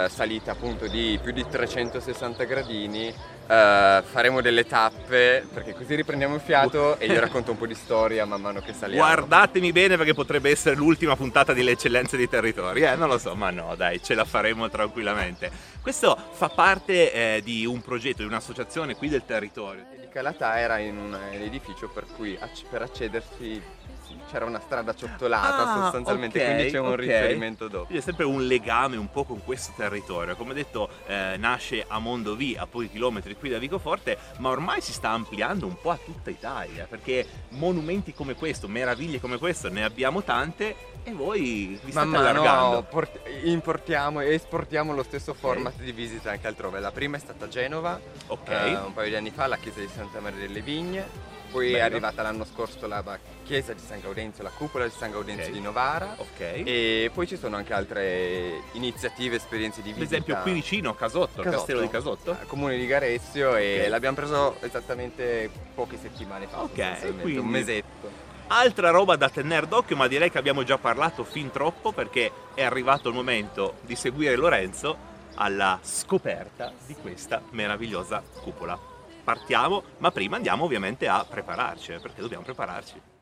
eh, 0.05 0.09
salita 0.09 0.51
appunto 0.51 0.87
di 0.87 1.19
più 1.21 1.31
di 1.31 1.43
360 1.49 2.43
gradini, 2.43 3.13
eh, 3.47 4.03
faremo 4.03 4.41
delle 4.41 4.65
tappe 4.65 5.45
perché 5.53 5.73
così 5.73 5.95
riprendiamo 5.95 6.35
il 6.35 6.41
fiato 6.41 6.97
e 6.97 7.05
io 7.05 7.19
racconto 7.19 7.51
un 7.51 7.57
po' 7.57 7.67
di 7.67 7.75
storia 7.75 8.25
man 8.25 8.41
mano 8.41 8.61
che 8.61 8.73
saliamo. 8.73 9.05
Guardatemi 9.05 9.71
bene 9.71 9.97
perché 9.97 10.13
potrebbe 10.13 10.49
essere 10.49 10.75
l'ultima 10.75 11.15
puntata 11.15 11.53
di 11.53 11.63
Le 11.63 11.71
Eccellenze 11.71 12.17
dei 12.17 12.29
Territori. 12.29 12.81
Eh, 12.81 12.95
non 12.95 13.07
lo 13.07 13.17
so, 13.17 13.35
ma 13.35 13.49
no, 13.51 13.75
dai, 13.75 14.01
ce 14.01 14.15
la 14.15 14.25
faremo 14.25 14.69
tranquillamente. 14.69 15.51
Questo 15.81 16.17
fa 16.31 16.49
parte 16.49 17.11
eh, 17.11 17.41
di 17.43 17.65
un 17.65 17.81
progetto, 17.81 18.17
di 18.23 18.27
un'associazione 18.27 18.95
qui 18.95 19.09
del 19.09 19.23
territorio. 19.25 19.85
Di 19.99 20.07
Calatà 20.09 20.59
era 20.59 20.77
in 20.79 20.97
un 20.97 21.17
edificio 21.31 21.87
per 21.87 22.05
cui 22.15 22.37
acc- 22.39 22.65
per 22.69 22.81
accedersi 22.81 23.33
sì, 23.37 23.61
c'era 24.29 24.45
una 24.45 24.59
strada 24.59 24.93
ciottolata 24.93 25.63
Ah, 25.69 25.81
sostanzialmente, 25.83 26.39
ok, 26.39 26.45
quindi 26.53 26.71
c'è 26.71 26.79
un 26.79 26.87
ok. 26.91 26.99
riferimento 26.99 27.67
dopo. 27.67 27.85
Quindi 27.85 28.01
è 28.01 28.05
sempre 28.05 28.25
un 28.25 28.45
legame 28.45 28.97
un 28.97 29.09
po' 29.09 29.23
con 29.23 29.43
questo 29.43 29.73
territorio. 29.75 30.35
Come 30.35 30.53
detto, 30.53 30.89
eh, 31.07 31.35
nasce 31.37 31.83
a 31.87 31.99
Mondovì, 31.99 32.55
a 32.57 32.65
pochi 32.67 32.89
chilometri 32.89 33.35
qui 33.35 33.49
da 33.49 33.57
Vicoforte, 33.57 34.17
ma 34.37 34.49
ormai 34.49 34.81
si 34.81 34.91
sta 34.93 35.09
ampliando 35.09 35.65
un 35.65 35.79
po' 35.79 35.91
a 35.91 35.97
tutta 36.03 36.29
Italia, 36.29 36.85
perché 36.89 37.25
monumenti 37.49 38.13
come 38.13 38.35
questo, 38.35 38.67
meraviglie 38.67 39.19
come 39.19 39.37
questo, 39.37 39.69
ne 39.69 39.83
abbiamo 39.83 40.23
tante 40.23 40.75
e 41.03 41.11
voi 41.11 41.79
vi 41.83 41.91
state 41.91 42.05
Man 42.07 42.09
mano 42.09 42.27
allargando. 42.41 42.83
port- 42.83 43.19
importiamo 43.43 44.21
e 44.21 44.33
esportiamo 44.33 44.93
lo 44.93 45.03
stesso 45.03 45.33
format 45.33 45.75
di 45.79 45.91
visita 45.91 46.31
anche 46.31 46.47
altrove. 46.47 46.79
La 46.79 46.91
prima 46.91 47.17
è 47.17 47.19
stata 47.19 47.45
a 47.45 47.47
Genova, 47.47 47.99
Ok. 48.27 48.49
eh, 48.49 48.73
un 48.75 48.93
paio 48.93 49.09
di 49.09 49.15
anni 49.15 49.29
fa, 49.29 49.45
la 49.47 49.57
chiesa 49.57 49.79
di 49.79 49.87
Santa 49.93 50.19
Maria 50.19 50.39
delle 50.39 50.61
Vigne. 50.61 51.33
Poi 51.55 51.69
è 51.69 51.71
Bello. 51.71 51.85
arrivata 51.85 52.21
l'anno 52.21 52.43
scorso 52.43 52.85
la 52.85 53.01
chiesa 53.45 53.71
di 53.71 53.79
San 53.79 54.01
Gaudenzio, 54.01 54.43
la 54.43 54.49
cupola 54.49 54.83
di 54.83 54.91
San 54.91 55.11
Gaudenzio 55.11 55.45
Ok. 55.47 55.51
di 55.53 55.61
Novara. 55.61 56.13
Ok. 56.17 56.39
E 56.41 57.09
poi 57.13 57.25
ci 57.27 57.37
sono 57.37 57.55
anche 57.55 57.73
altre 57.73 58.61
iniziative, 58.73 59.37
esperienze 59.37 59.81
di 59.81 59.91
Per 59.91 59.99
visita. 59.99 60.15
esempio 60.15 60.41
qui 60.41 60.51
vicino, 60.51 60.93
Casotto, 60.95 61.41
il 61.41 61.49
castello 61.49 61.79
di 61.79 61.87
Casotto. 61.87 62.37
comune 62.47 62.75
di 62.77 62.85
Garessio 62.85 63.55
e 63.55 63.83
Ok. 63.83 63.87
l'abbiamo 63.89 64.15
preso 64.17 64.57
esattamente 64.59 65.49
poche 65.73 65.97
settimane 65.97 66.47
fa, 66.47 66.61
Ok, 66.63 67.21
quindi- 67.21 67.37
un 67.39 67.47
mesetto. 67.47 68.11
Altra 68.47 68.89
roba 68.89 69.15
da 69.15 69.29
tenere 69.29 69.65
d'occhio, 69.65 69.95
ma 69.95 70.07
direi 70.07 70.29
che 70.29 70.37
abbiamo 70.37 70.63
già 70.63 70.77
parlato 70.77 71.23
fin 71.23 71.51
troppo 71.51 71.93
perché 71.93 72.31
è 72.53 72.63
arrivato 72.63 73.07
il 73.07 73.15
momento 73.15 73.75
di 73.81 73.95
seguire 73.95 74.35
Lorenzo 74.35 74.97
alla 75.35 75.79
scoperta 75.81 76.73
di 76.85 76.95
questa 76.95 77.41
meravigliosa 77.51 78.21
cupola. 78.41 78.77
Partiamo, 79.25 79.83
ma 79.97 80.11
prima 80.11 80.35
andiamo 80.35 80.65
ovviamente 80.65 81.07
a 81.07 81.25
prepararci, 81.27 81.93
eh, 81.93 81.99
perché 81.99 82.21
dobbiamo 82.21 82.43
prepararci. 82.43 83.14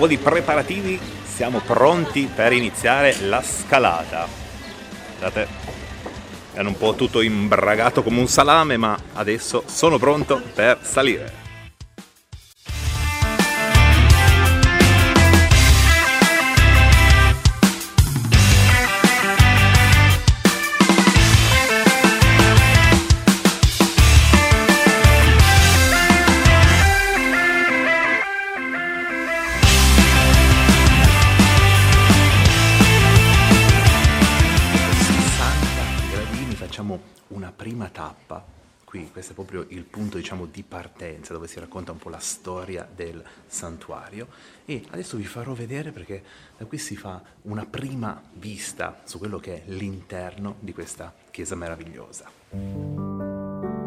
Po' 0.00 0.06
di 0.06 0.16
preparativi 0.16 0.98
siamo 1.26 1.58
pronti 1.58 2.26
per 2.34 2.54
iniziare 2.54 3.14
la 3.20 3.42
scalata. 3.42 4.26
Guardate, 5.18 5.46
è 6.54 6.60
un 6.60 6.74
po' 6.78 6.94
tutto 6.94 7.20
imbragato 7.20 8.02
come 8.02 8.18
un 8.18 8.26
salame, 8.26 8.78
ma 8.78 8.98
adesso 9.12 9.62
sono 9.66 9.98
pronto 9.98 10.40
per 10.54 10.78
salire. 10.80 11.39
Proprio 39.50 39.76
il 39.76 39.84
punto 39.84 40.16
diciamo 40.16 40.46
di 40.46 40.62
partenza 40.62 41.32
dove 41.32 41.48
si 41.48 41.58
racconta 41.58 41.90
un 41.90 41.98
po' 41.98 42.08
la 42.08 42.20
storia 42.20 42.88
del 42.92 43.22
santuario. 43.46 44.28
E 44.64 44.84
adesso 44.90 45.16
vi 45.16 45.24
farò 45.24 45.52
vedere 45.52 45.90
perché 45.90 46.22
da 46.56 46.64
qui 46.64 46.78
si 46.78 46.96
fa 46.96 47.20
una 47.42 47.66
prima 47.66 48.22
vista 48.34 49.02
su 49.04 49.18
quello 49.18 49.38
che 49.38 49.56
è 49.56 49.62
l'interno 49.66 50.56
di 50.60 50.72
questa 50.72 51.12
chiesa 51.30 51.56
meravigliosa 51.56 53.79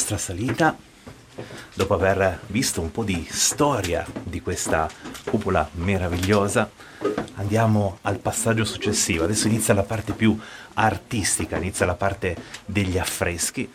nostra 0.00 0.16
salita 0.16 0.74
dopo 1.74 1.92
aver 1.92 2.40
visto 2.46 2.80
un 2.80 2.90
po' 2.90 3.04
di 3.04 3.26
storia 3.28 4.06
di 4.22 4.40
questa 4.40 4.88
cupola 5.24 5.68
meravigliosa 5.72 6.70
andiamo 7.34 7.98
al 8.00 8.18
passaggio 8.18 8.64
successivo 8.64 9.24
adesso 9.24 9.46
inizia 9.46 9.74
la 9.74 9.82
parte 9.82 10.14
più 10.14 10.38
artistica 10.72 11.58
inizia 11.58 11.84
la 11.84 11.96
parte 11.96 12.34
degli 12.64 12.96
affreschi 12.96 13.70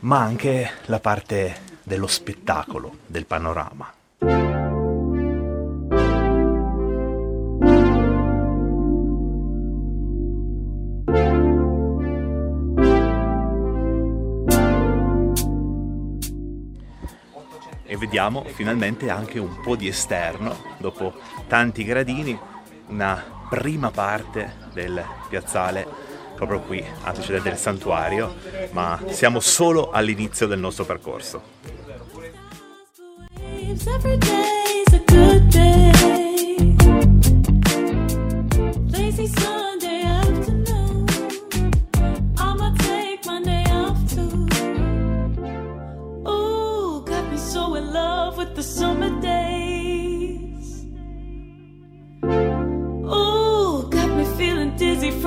ma 0.00 0.20
anche 0.20 0.70
la 0.86 1.00
parte 1.00 1.72
dello 1.84 2.06
spettacolo, 2.06 2.98
del 3.06 3.26
panorama. 3.26 3.73
Vediamo 18.14 18.44
finalmente 18.44 19.10
anche 19.10 19.40
un 19.40 19.60
po' 19.60 19.74
di 19.74 19.88
esterno, 19.88 20.56
dopo 20.78 21.14
tanti 21.48 21.82
gradini, 21.82 22.38
una 22.86 23.20
prima 23.50 23.90
parte 23.90 24.54
del 24.72 25.04
piazzale 25.28 25.84
proprio 26.36 26.60
qui, 26.60 26.84
antecedente 27.02 27.48
del 27.48 27.58
santuario, 27.58 28.36
ma 28.70 29.02
siamo 29.08 29.40
solo 29.40 29.90
all'inizio 29.90 30.46
del 30.46 30.60
nostro 30.60 30.84
percorso. 30.84 31.42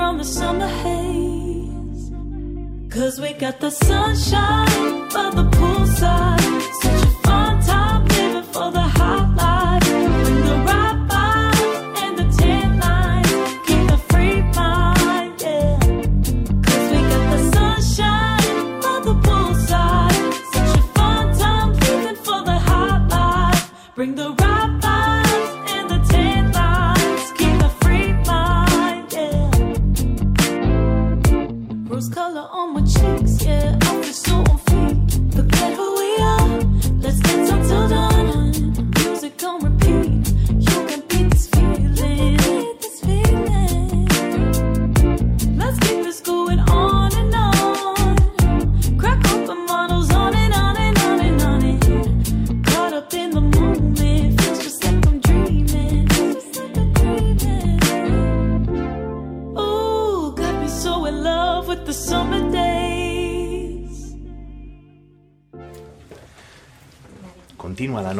From 0.07 0.17
the 0.19 0.23
summer 0.23 0.67
haze. 0.83 2.11
Cause 2.89 3.19
we 3.19 3.33
got 3.33 3.59
the 3.59 3.69
sunshine 3.69 5.09
by 5.09 5.29
the 5.37 5.45
poolside. 5.57 6.61
Such 6.81 7.06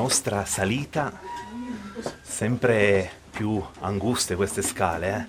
nostra 0.08 0.46
salita, 0.46 1.20
sempre 2.22 3.12
più 3.30 3.62
anguste 3.82 4.38
queste 4.38 4.62
scale, 4.62 5.18
eh? 5.18 5.26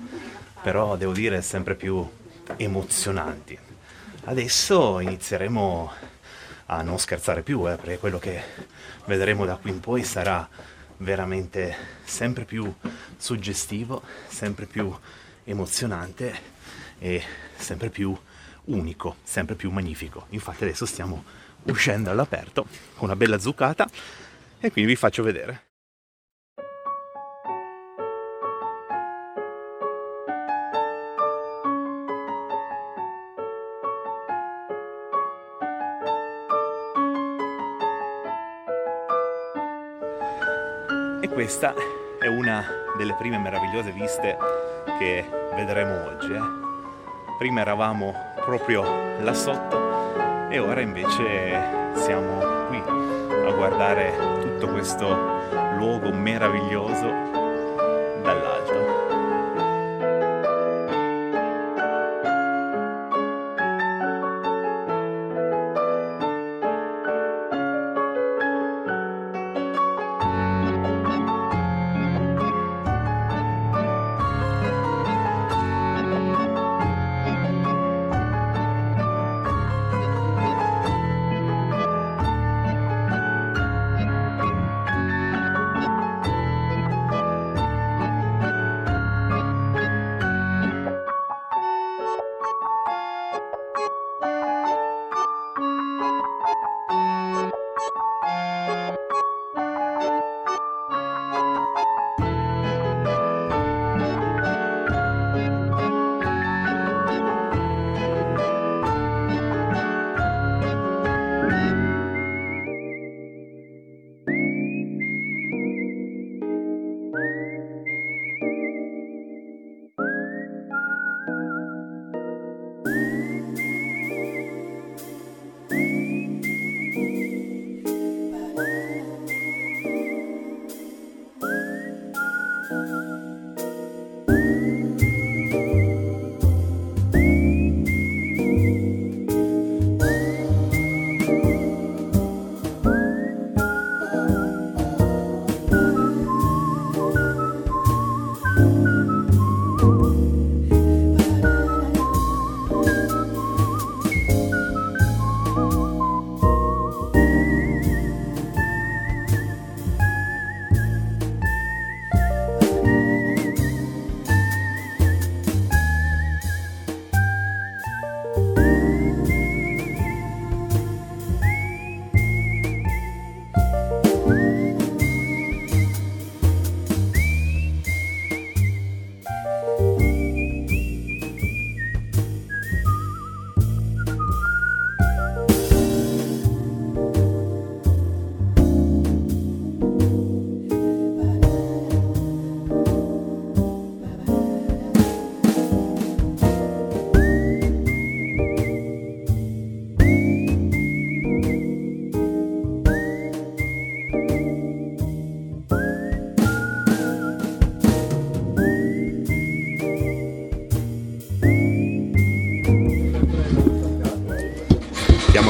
però 0.63 0.97
devo 0.97 1.11
dire 1.11 1.43
sempre 1.43 1.75
più 1.75 2.09
emozionanti. 2.57 3.59
Adesso 4.27 5.01
inizieremo 5.01 5.93
a 6.67 6.83
non 6.83 6.97
scherzare 7.01 7.43
più, 7.43 7.69
eh, 7.69 7.75
perché 7.75 7.99
quello 7.99 8.21
che 8.21 8.41
vedremo 9.07 9.45
da 9.45 9.57
qui 9.57 9.71
in 9.71 9.81
poi 9.81 10.05
sarà 10.05 10.49
veramente 10.99 11.75
sempre 12.05 12.45
più 12.45 12.73
suggestivo, 13.17 14.01
sempre 14.29 14.67
più 14.67 14.97
emozionante 15.43 16.41
e 17.01 17.21
sempre 17.57 17.91
più 17.91 18.17
unico, 18.67 19.17
sempre 19.25 19.57
più 19.57 19.73
magnifico. 19.73 20.27
Infatti 20.29 20.63
adesso 20.63 20.87
stiamo 20.87 21.25
uscendo 21.65 22.11
all'aperto 22.11 22.65
con 22.95 23.09
una 23.09 23.17
bella 23.17 23.41
zuccata 23.41 23.89
e 24.61 24.71
quindi 24.71 24.91
vi 24.91 24.97
faccio 24.97 25.23
vedere. 25.23 25.67
E 41.21 41.29
questa 41.29 41.75
è 42.19 42.27
una 42.27 42.65
delle 42.97 43.15
prime 43.15 43.39
meravigliose 43.39 43.93
viste 43.93 44.37
che 44.99 45.25
vedremo 45.55 46.05
oggi. 46.07 46.33
eh. 46.33 46.67
Prima 47.39 47.61
eravamo 47.61 48.15
proprio 48.37 48.83
là 49.21 49.35
sotto 49.35 50.49
e 50.51 50.59
ora 50.59 50.81
invece 50.81 51.93
siamo 51.95 52.67
qui 52.69 52.79
a 52.79 53.53
guardare 53.53 54.38
tutto 54.59 54.73
questo 54.73 55.07
luogo 55.77 56.11
meraviglioso 56.13 57.28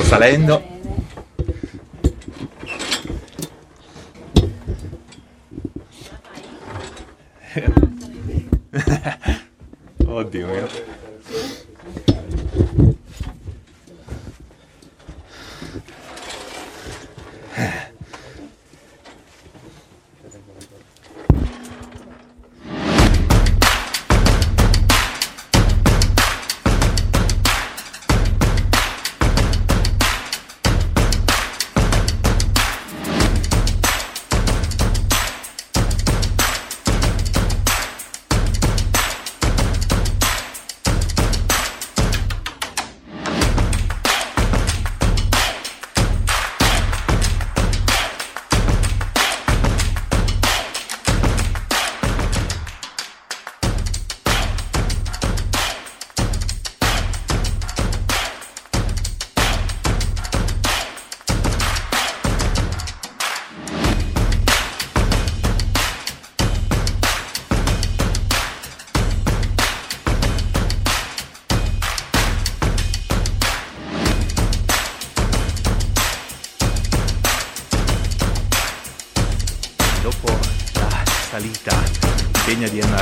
salendo. 0.08 0.67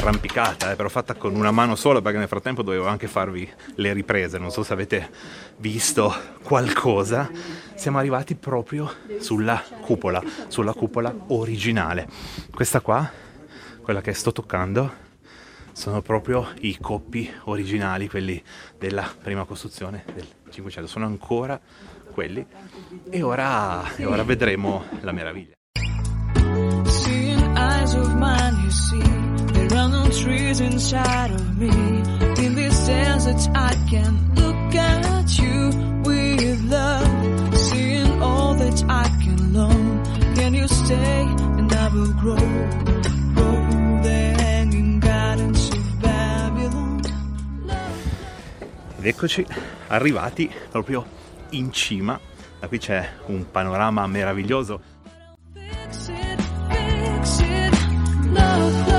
Un'arrampicata, 0.07 0.71
eh, 0.71 0.77
però 0.77 0.89
fatta 0.89 1.15
con 1.15 1.35
una 1.35 1.51
mano 1.51 1.75
sola 1.75 2.01
perché 2.01 2.19
nel 2.19 2.29
frattempo 2.29 2.63
dovevo 2.63 2.87
anche 2.87 3.09
farvi 3.09 3.49
le 3.75 3.93
riprese, 3.93 4.39
non 4.39 4.51
so 4.51 4.63
se 4.63 4.73
avete 4.73 5.11
visto 5.57 6.15
qualcosa, 6.43 7.29
siamo 7.75 7.99
arrivati 7.99 8.37
proprio 8.37 8.89
sulla 9.19 9.61
cupola, 9.81 10.23
sulla 10.47 10.73
cupola 10.73 11.13
originale. 11.29 12.09
Questa 12.55 12.81
qua, 12.81 13.11
quella 13.83 14.01
che 14.01 14.13
sto 14.15 14.31
toccando, 14.31 15.05
sono 15.73 16.01
proprio 16.03 16.49
i 16.61 16.79
coppi 16.81 17.29
originali, 17.45 18.09
quelli 18.09 18.41
della 18.79 19.13
prima 19.21 19.45
costruzione 19.45 20.05
del 20.15 20.27
500, 20.51 20.89
sono 20.89 21.07
ancora 21.07 21.61
quelli 22.13 22.47
e 23.11 23.23
ora, 23.23 23.95
e 23.97 24.05
ora 24.05 24.23
vedremo 24.23 24.85
la 25.01 25.13
meraviglia. 25.13 25.55
Of 27.97 28.15
mine, 28.15 28.63
you 28.63 28.71
see, 28.71 29.26
there 29.91 30.01
are 30.01 30.05
no 30.05 30.11
trees 30.11 30.61
inside 30.61 31.30
of 31.30 31.59
me. 31.59 31.68
In 32.45 32.55
this 32.55 32.87
desert, 32.87 33.49
I 33.55 33.74
can 33.89 34.34
look 34.34 34.74
at 34.74 35.39
you 35.39 35.70
with 36.03 36.62
love. 36.64 37.57
Seeing 37.57 38.22
all 38.22 38.55
that 38.55 38.84
I 38.89 39.09
can 39.22 39.53
learn. 39.53 40.03
Can 40.34 40.55
you 40.55 40.68
stay 40.68 41.22
and 41.59 41.72
I 41.72 41.89
will 41.89 42.12
grow? 42.14 42.37
Grow 43.34 44.03
the 44.03 44.34
hanging 44.39 45.01
gardens 45.01 45.70
of 45.70 46.01
Babylon. 46.01 47.01
Ed 48.99 49.07
eccoci 49.07 49.47
arrivati 49.89 50.51
proprio 50.70 51.05
in 51.51 51.72
cima, 51.72 52.18
da 52.59 52.68
qui 52.68 52.78
c'è 52.78 53.09
un 53.26 53.47
panorama 53.51 54.07
meraviglioso. 54.07 54.80
Fix 55.53 56.09
it, 56.09 56.41
fix 56.68 57.41
it. 57.41 57.74
Love, 58.32 58.32
love, 58.32 58.87
love. 58.89 58.96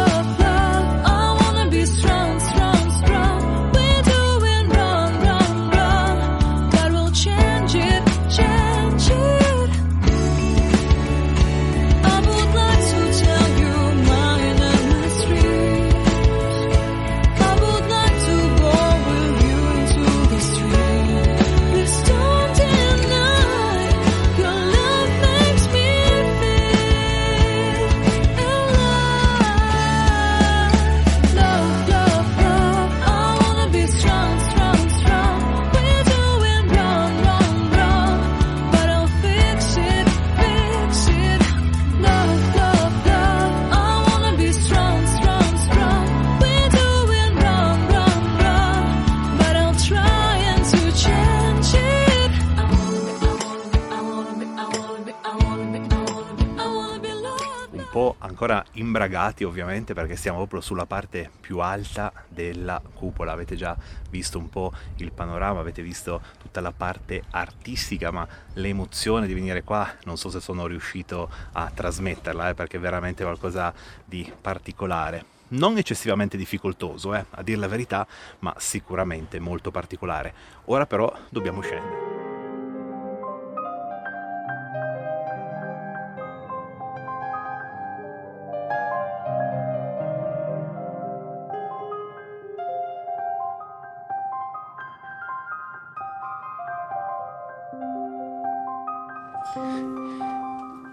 Ancora 58.37 58.63
imbragati 58.73 59.43
ovviamente 59.43 59.95
perché 59.95 60.15
siamo 60.15 60.37
proprio 60.37 60.61
sulla 60.61 60.85
parte 60.85 61.31
più 61.41 61.57
alta 61.57 62.13
della 62.27 62.79
cupola, 62.93 63.31
avete 63.31 63.55
già 63.55 63.75
visto 64.11 64.37
un 64.37 64.47
po' 64.47 64.71
il 64.97 65.11
panorama, 65.11 65.59
avete 65.59 65.81
visto 65.81 66.21
tutta 66.39 66.61
la 66.61 66.71
parte 66.71 67.23
artistica, 67.31 68.11
ma 68.11 68.27
l'emozione 68.53 69.25
di 69.25 69.33
venire 69.33 69.63
qua 69.63 69.91
non 70.03 70.17
so 70.17 70.29
se 70.29 70.39
sono 70.39 70.67
riuscito 70.67 71.31
a 71.53 71.71
trasmetterla 71.73 72.49
eh, 72.49 72.53
perché 72.53 72.77
è 72.77 72.79
veramente 72.79 73.23
qualcosa 73.23 73.73
di 74.05 74.31
particolare. 74.39 75.25
Non 75.49 75.77
eccessivamente 75.77 76.37
difficoltoso, 76.37 77.15
eh, 77.15 77.25
a 77.27 77.41
dire 77.41 77.57
la 77.57 77.67
verità, 77.67 78.05
ma 78.39 78.53
sicuramente 78.57 79.39
molto 79.39 79.71
particolare. 79.71 80.31
Ora 80.65 80.85
però 80.85 81.11
dobbiamo 81.29 81.61
scendere. 81.61 82.26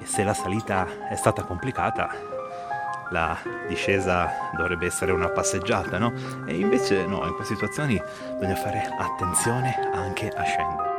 E 0.00 0.06
se 0.06 0.22
la 0.22 0.34
salita 0.34 0.86
è 1.08 1.16
stata 1.16 1.42
complicata, 1.42 2.10
la 3.10 3.36
discesa 3.68 4.30
dovrebbe 4.56 4.86
essere 4.86 5.12
una 5.12 5.28
passeggiata, 5.28 5.98
no? 5.98 6.12
E 6.46 6.56
invece 6.56 7.06
no, 7.06 7.26
in 7.26 7.34
queste 7.34 7.54
situazioni 7.54 8.00
bisogna 8.38 8.56
fare 8.56 8.88
attenzione 8.98 9.90
anche 9.92 10.28
a 10.28 10.42
scendere. 10.42 10.93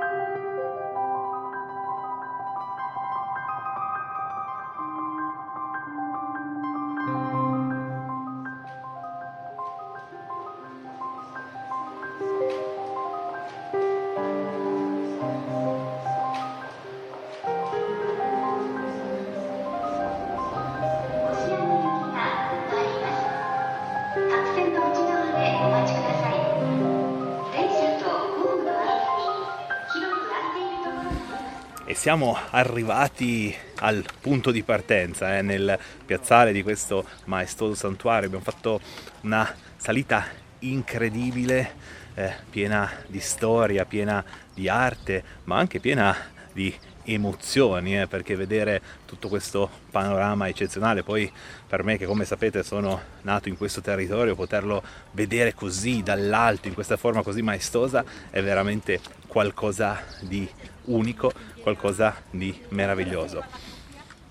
Siamo 32.06 32.38
arrivati 32.52 33.52
al 33.78 34.06
punto 34.22 34.52
di 34.52 34.62
partenza, 34.62 35.40
eh, 35.40 35.42
nel 35.42 35.76
piazzale 36.06 36.52
di 36.52 36.62
questo 36.62 37.04
maestoso 37.24 37.74
santuario. 37.74 38.28
Abbiamo 38.28 38.44
fatto 38.44 38.80
una 39.22 39.52
salita 39.76 40.24
incredibile 40.60 41.72
eh, 42.14 42.32
piena 42.48 42.88
di 43.08 43.20
storia, 43.20 43.86
piena 43.86 44.24
di 44.54 44.70
arte, 44.70 45.24
ma 45.46 45.58
anche 45.58 45.80
piena 45.80 46.16
di 46.54 46.72
emozioni, 47.06 48.00
eh, 48.00 48.06
perché 48.06 48.36
vedere 48.36 48.80
tutto 49.08 49.28
questo 49.28 49.68
panorama 49.90 50.48
eccezionale, 50.48 51.02
poi 51.02 51.32
per 51.68 51.84
me 51.84 51.98
che 51.98 52.06
come 52.06 52.24
sapete 52.24 52.62
sono 52.62 53.02
nato 53.24 53.50
in 53.50 53.58
questo 53.58 53.82
territorio, 53.82 54.36
poterlo 54.36 54.84
vedere 55.14 55.56
così 55.56 56.04
dall'alto, 56.04 56.68
in 56.68 56.76
questa 56.76 56.98
forma 56.98 57.24
così 57.24 57.42
maestosa, 57.42 58.06
è 58.30 58.44
veramente 58.44 59.00
qualcosa 59.26 60.04
di 60.22 60.48
unico, 60.86 61.32
qualcosa 61.62 62.16
di 62.30 62.58
meraviglioso. 62.70 63.44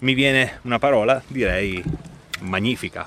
Mi 0.00 0.14
viene 0.14 0.58
una 0.62 0.78
parola, 0.78 1.22
direi 1.26 1.82
magnifica. 2.40 3.06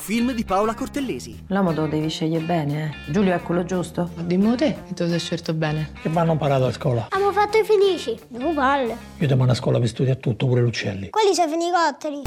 Film 0.00 0.32
di 0.32 0.44
Paola 0.44 0.72
Cortellesi. 0.74 1.44
L'uomo 1.48 1.74
te 1.74 1.80
lo 1.80 1.86
devi 1.86 2.08
scegliere 2.08 2.42
bene, 2.42 2.84
eh. 3.06 3.12
Giulio 3.12 3.34
è 3.34 3.42
quello 3.42 3.64
giusto. 3.64 4.10
Dimmi 4.24 4.56
te, 4.56 4.78
che 4.86 4.94
te 4.94 5.02
lo 5.04 5.10
sei 5.10 5.18
scelto 5.18 5.52
bene. 5.52 5.90
Che 6.00 6.08
vanno 6.08 6.32
imparato 6.32 6.64
a 6.64 6.72
scuola? 6.72 7.06
Abbiamo 7.10 7.32
fatto 7.32 7.58
i 7.58 7.64
felici. 7.64 8.18
Devo 8.28 8.54
palle. 8.54 8.96
Io 9.18 9.28
ti 9.28 9.34
mando 9.34 9.52
a 9.52 9.54
scuola 9.54 9.78
per 9.78 9.88
studiare 9.88 10.18
tutto, 10.18 10.46
pure 10.46 10.62
l'uccelli. 10.62 11.10
Quelli 11.10 11.34
sono 11.34 11.48
i 11.48 11.50
fenicotteri. 11.50 12.22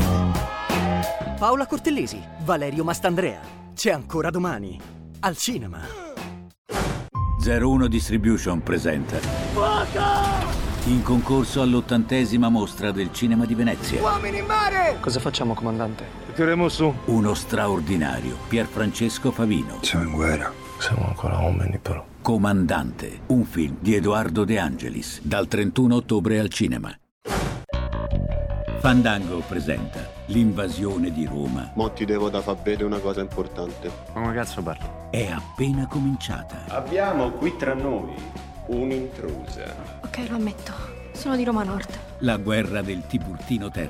Paola 1.39 1.65
Cortellesi, 1.65 2.21
Valerio 2.45 2.83
Mastandrea. 2.83 3.41
C'è 3.73 3.91
ancora 3.91 4.29
domani. 4.29 4.79
Al 5.21 5.35
cinema. 5.35 5.79
01 7.43 7.87
Distribution 7.87 8.61
presenta 8.61 9.17
in 10.85 11.01
concorso 11.01 11.61
all'ottantesima 11.61 12.49
mostra 12.49 12.91
del 12.91 13.11
cinema 13.11 13.45
di 13.45 13.55
Venezia. 13.55 13.99
Uomini 13.99 14.39
in 14.39 14.45
mare! 14.45 14.97
Cosa 14.99 15.19
facciamo, 15.19 15.53
comandante? 15.53 16.22
Tireremo 16.33 16.67
su 16.67 16.91
uno 17.05 17.35
straordinario 17.35 18.35
Pierfrancesco 18.47 19.29
Favino. 19.29 19.77
Siamo 19.81 20.05
in 20.05 20.11
guerra. 20.13 20.51
Siamo 20.79 21.05
ancora 21.07 21.37
uomini, 21.37 21.77
però. 21.77 22.03
Comandante, 22.23 23.19
un 23.27 23.45
film 23.45 23.77
di 23.79 23.93
Edoardo 23.93 24.43
De 24.43 24.57
Angelis, 24.57 25.21
dal 25.21 25.47
31 25.47 25.93
ottobre 25.93 26.39
al 26.39 26.49
cinema. 26.49 26.91
Fandango 28.79 29.43
presenta 29.47 30.09
l'invasione 30.25 31.11
di 31.11 31.23
Roma. 31.25 31.71
Mo 31.75 31.91
ti 31.91 32.03
devo 32.03 32.29
da 32.29 32.41
far 32.41 32.55
vedere 32.63 32.85
una 32.85 32.99
cosa 32.99 33.21
importante. 33.21 33.91
Ma 34.15 34.21
come 34.21 34.33
cazzo 34.33 34.63
parli? 34.63 34.89
È 35.11 35.29
appena 35.29 35.85
cominciata. 35.85 36.65
Abbiamo 36.69 37.29
qui 37.33 37.55
tra 37.57 37.75
noi 37.75 38.11
un'intrusa. 38.65 40.01
Ok, 40.03 40.29
lo 40.29 40.37
ammetto. 40.37 41.02
Sono 41.13 41.35
di 41.35 41.43
Roma 41.43 41.63
Nord. 41.63 42.19
La 42.19 42.37
guerra 42.37 42.81
del 42.81 43.05
Tiburtino 43.05 43.71
III. 43.73 43.89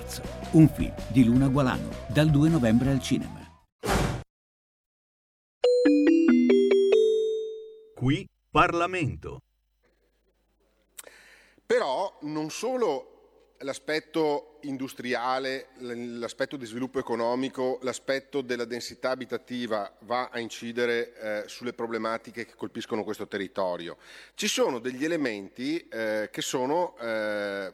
Un 0.51 0.67
film 0.67 0.93
di 1.07 1.24
Luna 1.24 1.47
Gualano, 1.47 1.89
dal 2.07 2.30
2 2.30 2.49
novembre 2.49 2.91
al 2.91 3.01
cinema. 3.01 3.39
Qui 7.95 8.28
Parlamento. 8.51 9.39
Però 11.65 12.17
non 12.21 12.49
solo 12.49 13.12
l'aspetto 13.64 14.59
industriale, 14.61 15.70
l'aspetto 15.80 16.57
di 16.57 16.66
sviluppo 16.66 16.99
economico, 16.99 17.80
l'aspetto 17.82 18.41
della 18.41 18.66
densità 18.66 19.09
abitativa 19.09 19.91
va 20.01 20.30
a 20.32 20.39
incidere 20.39 21.14
eh, 21.16 21.43
sulle 21.47 21.74
problematiche 21.74 22.45
che 22.45 22.55
colpiscono 22.55 23.03
questo 23.03 23.28
territorio. 23.28 23.97
Ci 24.36 24.47
sono 24.47 24.80
degli 24.80 25.03
elementi 25.03 25.88
eh, 25.88 26.30
che 26.32 26.41
sono, 26.41 26.95
eh, 26.99 27.74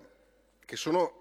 che 0.65 0.75
sono 0.75 1.19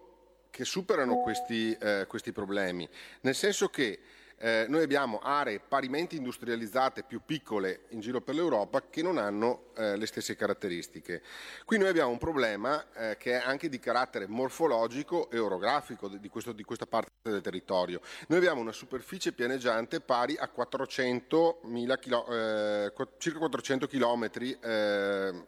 che 0.51 0.65
superano 0.65 1.21
questi, 1.21 1.77
eh, 1.81 2.07
questi 2.09 2.33
problemi, 2.33 2.89
nel 3.21 3.35
senso 3.35 3.69
che 3.69 4.01
eh, 4.39 4.67
noi 4.69 4.83
abbiamo 4.83 5.19
aree 5.19 5.59
parimenti 5.59 6.17
industrializzate 6.17 7.03
più 7.03 7.21
piccole 7.25 7.83
in 7.89 8.01
giro 8.01 8.21
per 8.21 8.37
l'Europa 8.37 8.83
che 8.89 9.03
non 9.03 9.19
hanno 9.19 9.71
eh, 9.77 9.97
le 9.97 10.07
stesse 10.07 10.37
caratteristiche. 10.37 11.23
Qui 11.65 11.77
noi 11.79 11.89
abbiamo 11.89 12.11
un 12.11 12.19
problema 12.19 12.87
eh, 12.93 13.17
che 13.19 13.33
è 13.33 13.43
anche 13.45 13.69
di 13.69 13.81
carattere 13.81 14.27
morfologico 14.29 15.29
e 15.31 15.39
orografico 15.39 16.09
di, 16.09 16.29
questo- 16.29 16.53
di 16.53 16.63
questa 16.63 16.87
parte 16.87 17.11
del 17.23 17.41
territorio. 17.41 18.01
Noi 18.29 18.39
abbiamo 18.39 18.61
una 18.61 18.73
superficie 18.73 19.33
pianeggiante 19.33 20.01
pari 20.01 20.37
a 20.39 20.49
400.000 20.55 21.99
chilo- 21.99 22.27
eh, 22.29 22.93
circa 23.19 23.39
400 23.39 23.87
chilometri 23.87 24.57
eh, 24.61 25.47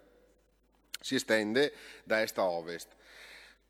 si 1.01 1.15
estende 1.15 1.73
da 2.05 2.21
est 2.23 2.37
a 2.39 2.45
ovest. 2.45 2.89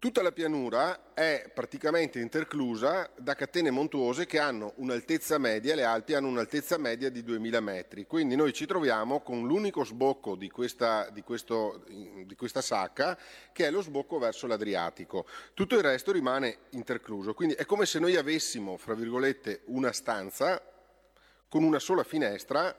Tutta 0.01 0.23
la 0.23 0.33
pianura 0.33 1.13
è 1.13 1.51
praticamente 1.53 2.21
interclusa 2.21 3.11
da 3.19 3.35
catene 3.35 3.71
montuose 3.71 4.25
che 4.25 4.39
hanno 4.39 4.73
un'altezza 4.77 5.37
media, 5.37 5.75
le 5.75 5.85
Alpi 5.85 6.15
hanno 6.15 6.29
un'altezza 6.29 6.79
media 6.79 7.11
di 7.11 7.23
2000 7.23 7.61
metri, 7.61 8.07
quindi 8.07 8.35
noi 8.35 8.55
ci 8.55 8.65
troviamo 8.65 9.21
con 9.21 9.47
l'unico 9.47 9.85
sbocco 9.85 10.37
di 10.37 10.49
questa, 10.49 11.11
di 11.11 11.21
questo- 11.21 11.85
di 11.87 12.35
questa 12.35 12.63
sacca 12.63 13.19
che 13.53 13.67
è 13.67 13.71
lo 13.71 13.83
sbocco 13.83 14.19
verso 14.19 14.47
l'Adriatico. 14.47 15.27
Tutto 15.53 15.75
il 15.75 15.83
resto 15.83 16.13
rimane 16.13 16.61
intercluso, 16.71 17.35
quindi 17.35 17.53
è 17.53 17.67
come 17.67 17.85
se 17.85 17.99
noi 17.99 18.17
avessimo, 18.17 18.79
fra 18.79 18.95
virgolette, 18.95 19.65
una 19.67 19.93
stanza 19.93 20.63
con 21.47 21.63
una 21.63 21.79
sola 21.79 22.05
finestra 22.05 22.75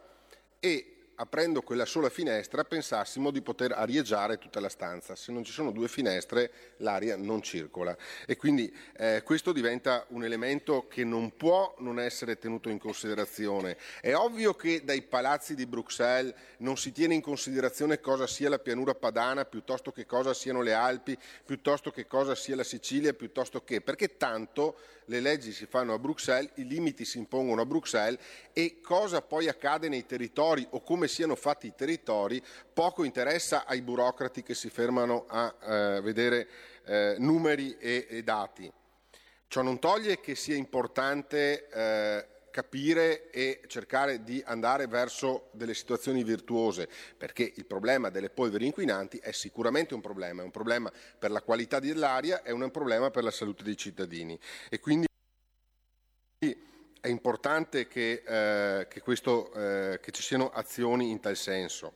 e 0.59 1.00
aprendo 1.15 1.61
quella 1.61 1.85
sola 1.85 2.09
finestra 2.09 2.63
pensassimo 2.63 3.31
di 3.31 3.41
poter 3.41 3.71
arieggiare 3.73 4.37
tutta 4.37 4.59
la 4.59 4.69
stanza. 4.69 5.15
Se 5.15 5.31
non 5.31 5.43
ci 5.43 5.51
sono 5.51 5.71
due 5.71 5.87
finestre 5.87 6.51
l'aria 6.77 7.15
non 7.15 7.41
circola 7.41 7.95
e 8.25 8.35
quindi 8.35 8.73
eh, 8.97 9.21
questo 9.23 9.51
diventa 9.51 10.05
un 10.09 10.23
elemento 10.23 10.87
che 10.87 11.03
non 11.03 11.35
può 11.35 11.75
non 11.79 11.99
essere 11.99 12.37
tenuto 12.37 12.69
in 12.69 12.79
considerazione. 12.79 13.77
È 14.01 14.13
ovvio 14.13 14.55
che 14.55 14.83
dai 14.83 15.01
palazzi 15.01 15.55
di 15.55 15.65
Bruxelles 15.65 16.33
non 16.57 16.77
si 16.77 16.91
tiene 16.91 17.13
in 17.13 17.21
considerazione 17.21 17.99
cosa 17.99 18.27
sia 18.27 18.49
la 18.49 18.59
pianura 18.59 18.95
padana 18.95 19.45
piuttosto 19.45 19.91
che 19.91 20.05
cosa 20.05 20.33
siano 20.33 20.61
le 20.61 20.73
Alpi, 20.73 21.17
piuttosto 21.45 21.91
che 21.91 22.07
cosa 22.07 22.35
sia 22.35 22.55
la 22.55 22.63
Sicilia, 22.63 23.13
piuttosto 23.13 23.63
che 23.63 23.81
perché 23.81 24.17
tanto 24.17 24.77
le 25.11 25.19
leggi 25.19 25.51
si 25.51 25.65
fanno 25.65 25.93
a 25.93 25.99
Bruxelles, 25.99 26.51
i 26.55 26.65
limiti 26.65 27.03
si 27.03 27.17
impongono 27.17 27.59
a 27.59 27.65
Bruxelles 27.65 28.17
e 28.53 28.79
cosa 28.81 29.21
poi 29.21 29.49
accade 29.49 29.89
nei 29.89 30.05
territori 30.05 30.65
o 30.69 30.81
come 30.81 31.09
siano 31.09 31.35
fatti 31.35 31.67
i 31.67 31.75
territori 31.75 32.41
poco 32.73 33.03
interessa 33.03 33.65
ai 33.65 33.81
burocrati 33.81 34.41
che 34.41 34.55
si 34.55 34.69
fermano 34.69 35.25
a 35.27 35.53
eh, 35.61 36.01
vedere 36.01 36.47
eh, 36.85 37.15
numeri 37.19 37.75
e, 37.77 38.07
e 38.09 38.23
dati. 38.23 38.71
Ciò 39.49 39.61
non 39.61 39.79
toglie 39.79 40.21
che 40.21 40.33
sia 40.33 40.55
importante 40.55 41.67
eh, 41.67 42.27
capire 42.51 43.31
e 43.31 43.61
cercare 43.67 44.23
di 44.23 44.43
andare 44.45 44.85
verso 44.87 45.49
delle 45.53 45.73
situazioni 45.73 46.23
virtuose, 46.23 46.87
perché 47.17 47.51
il 47.55 47.65
problema 47.65 48.09
delle 48.09 48.29
polveri 48.29 48.67
inquinanti 48.67 49.17
è 49.17 49.31
sicuramente 49.31 49.95
un 49.95 50.01
problema, 50.01 50.41
è 50.41 50.45
un 50.45 50.51
problema 50.51 50.91
per 51.17 51.31
la 51.31 51.41
qualità 51.41 51.79
dell'aria, 51.79 52.43
è 52.43 52.51
un 52.51 52.69
problema 52.69 53.09
per 53.09 53.23
la 53.23 53.31
salute 53.31 53.63
dei 53.63 53.75
cittadini. 53.75 54.37
E 54.69 54.79
quindi 54.79 55.07
è 57.01 57.07
importante 57.07 57.87
che, 57.87 58.21
eh, 58.25 58.87
che, 58.87 59.01
questo, 59.01 59.51
eh, 59.53 59.99
che 59.99 60.11
ci 60.11 60.21
siano 60.21 60.49
azioni 60.51 61.09
in 61.09 61.19
tal 61.19 61.35
senso. 61.35 61.93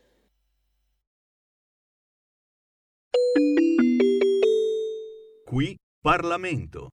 Qui 5.46 5.78
Parlamento. 6.02 6.90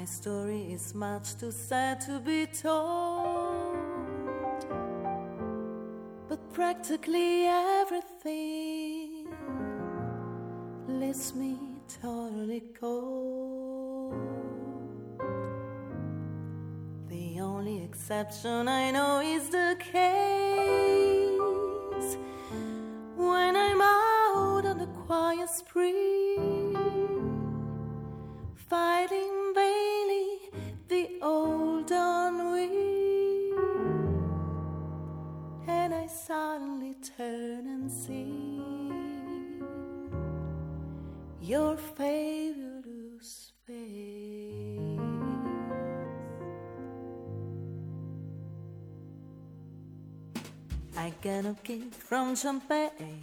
My 0.00 0.06
story 0.06 0.72
is 0.72 0.94
much 0.94 1.36
too 1.36 1.50
sad 1.50 2.00
to 2.06 2.20
be 2.20 2.46
told. 2.46 3.76
But 6.26 6.40
practically 6.54 7.44
everything 7.44 9.28
leaves 10.88 11.34
me 11.34 11.58
totally 12.00 12.62
cold. 12.80 14.14
The 17.10 17.40
only 17.40 17.82
exception 17.84 18.68
I 18.68 18.90
know 18.92 19.20
is 19.20 19.50
the 19.50 19.76
case 19.92 21.36
when 23.16 23.54
I'm 23.54 23.82
out 23.82 24.64
on 24.64 24.78
the 24.78 24.88
quiet 25.04 25.50
spree, 25.50 26.38
fighting 28.66 29.52
vain 29.54 29.89
the 30.90 31.08
old 31.22 31.88
ennui. 31.92 32.68
And 35.68 35.94
I 35.94 36.06
suddenly 36.08 36.96
turn 37.16 37.68
and 37.68 37.90
see 37.90 38.42
your 41.40 41.76
fabulous 41.76 43.52
face. 43.64 44.98
I 50.96 51.12
got 51.22 51.44
a 51.46 51.56
kick 51.62 51.94
from 51.94 52.34
champagne. 52.34 53.22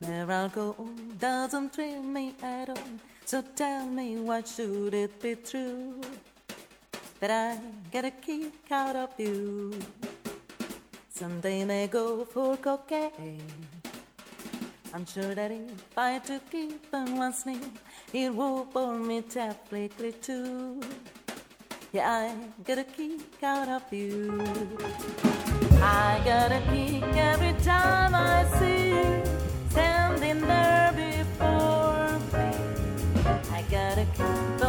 Where 0.00 0.30
I'll 0.30 0.76
doesn't 1.18 1.72
thrill 1.74 2.02
me 2.02 2.34
at 2.42 2.68
all. 2.68 2.76
So 3.30 3.44
tell 3.54 3.86
me, 3.86 4.16
why 4.16 4.42
should 4.42 4.92
it 4.92 5.22
be 5.22 5.36
true? 5.36 5.99
that 7.20 7.30
I 7.30 7.58
get 7.90 8.04
a 8.06 8.10
kick 8.10 8.70
out 8.70 8.96
of 8.96 9.10
you. 9.18 9.72
Someday 11.10 11.64
may 11.64 11.86
go 11.86 12.24
for 12.24 12.56
cocaine. 12.56 13.42
I'm 14.94 15.04
sure 15.04 15.34
that 15.34 15.50
if 15.50 15.98
I 15.98 16.18
took 16.18 16.42
even 16.54 17.16
one 17.16 17.32
sniff, 17.34 17.68
it 18.12 18.34
would 18.34 18.72
bore 18.72 18.98
me 18.98 19.20
terribly 19.22 20.12
too. 20.12 20.80
Yeah, 21.92 22.10
I 22.10 22.62
get 22.64 22.78
a 22.78 22.84
kick 22.84 23.42
out 23.42 23.68
of 23.68 23.92
you. 23.92 24.40
I 25.82 26.20
got 26.24 26.52
a 26.52 26.60
kick 26.70 27.04
every 27.16 27.52
time 27.62 28.14
I 28.14 28.46
see 28.58 28.88
you 28.90 29.22
standing 29.70 30.40
there 30.40 30.92
before 30.92 32.18
me. 32.32 32.50
I 33.52 33.62
got 33.70 33.98
a 33.98 34.06
kick. 34.16 34.59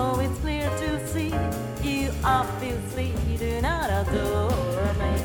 Obviously, 2.24 3.14
you 3.28 3.38
do 3.38 3.62
not 3.62 3.90
adore 3.90 4.94
me. 5.02 5.24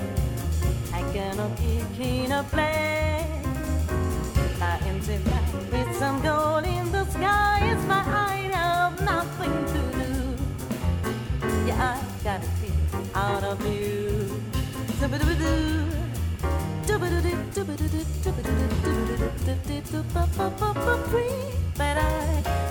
I 0.93 1.03
cannot 1.13 1.57
kick 1.59 2.01
in 2.01 2.33
a 2.33 2.43
plane. 2.45 3.45
I 4.63 4.79
am 4.89 5.01
tonight 5.01 5.53
with 5.71 5.97
some 5.97 6.23
gold 6.23 6.65
in 6.65 6.91
the 6.93 7.05
sky. 7.11 7.61
It's 7.71 7.87
my 7.87 8.03
I 8.03 8.95
nothing 9.05 9.65
to 9.73 9.81
do. 9.99 10.09
Yeah, 11.67 11.99
I 11.99 12.25
gotta 12.25 12.49
be 12.63 12.73
out 13.15 13.45
of 13.45 13.61
you. 13.67 13.97
Free, 21.11 21.31
but 21.77 21.99
I. 21.99 22.66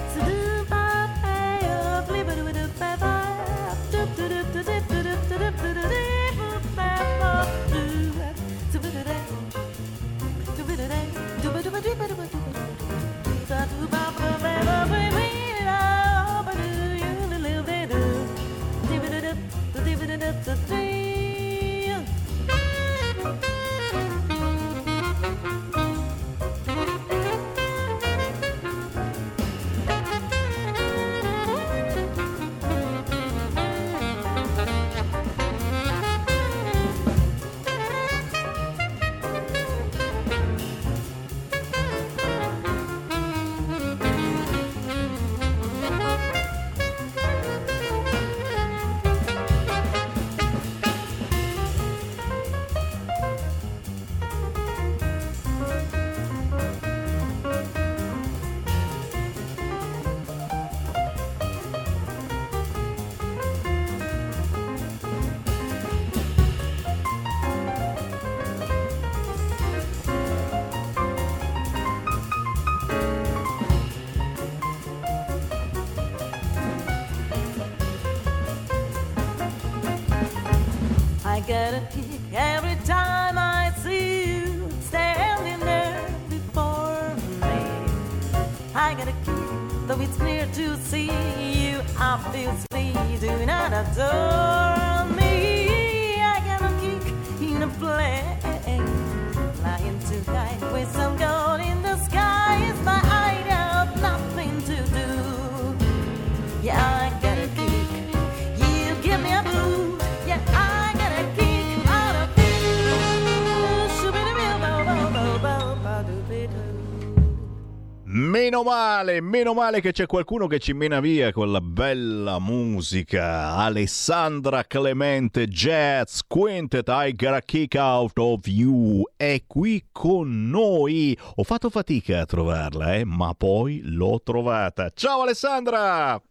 male, 118.96 119.20
meno 119.20 119.54
male 119.54 119.82
che 119.82 119.92
c'è 119.92 120.06
qualcuno 120.06 120.48
che 120.48 120.58
ci 120.58 120.72
mena 120.72 121.02
via 121.02 121.34
con 121.34 121.52
la 121.52 121.60
bella 121.60 122.40
musica. 122.40 123.56
Alessandra 123.56 124.64
Clemente 124.64 125.48
Jazz 125.48 126.22
Quintet 126.26 126.88
I 126.88 127.14
Got 127.14 127.34
a 127.34 127.42
Kick 127.42 127.76
Out 127.78 128.18
of 128.18 128.48
You 128.48 129.04
è 129.18 129.44
qui 129.46 129.88
con 129.92 130.50
noi. 130.50 131.18
Ho 131.36 131.44
fatto 131.44 131.70
fatica 131.70 132.22
a 132.22 132.26
trovarla, 132.26 132.96
eh, 132.96 133.04
ma 133.04 133.34
poi 133.34 133.82
l'ho 133.84 134.22
trovata. 134.24 134.90
Ciao 134.94 135.24
Alessandra! 135.24 136.22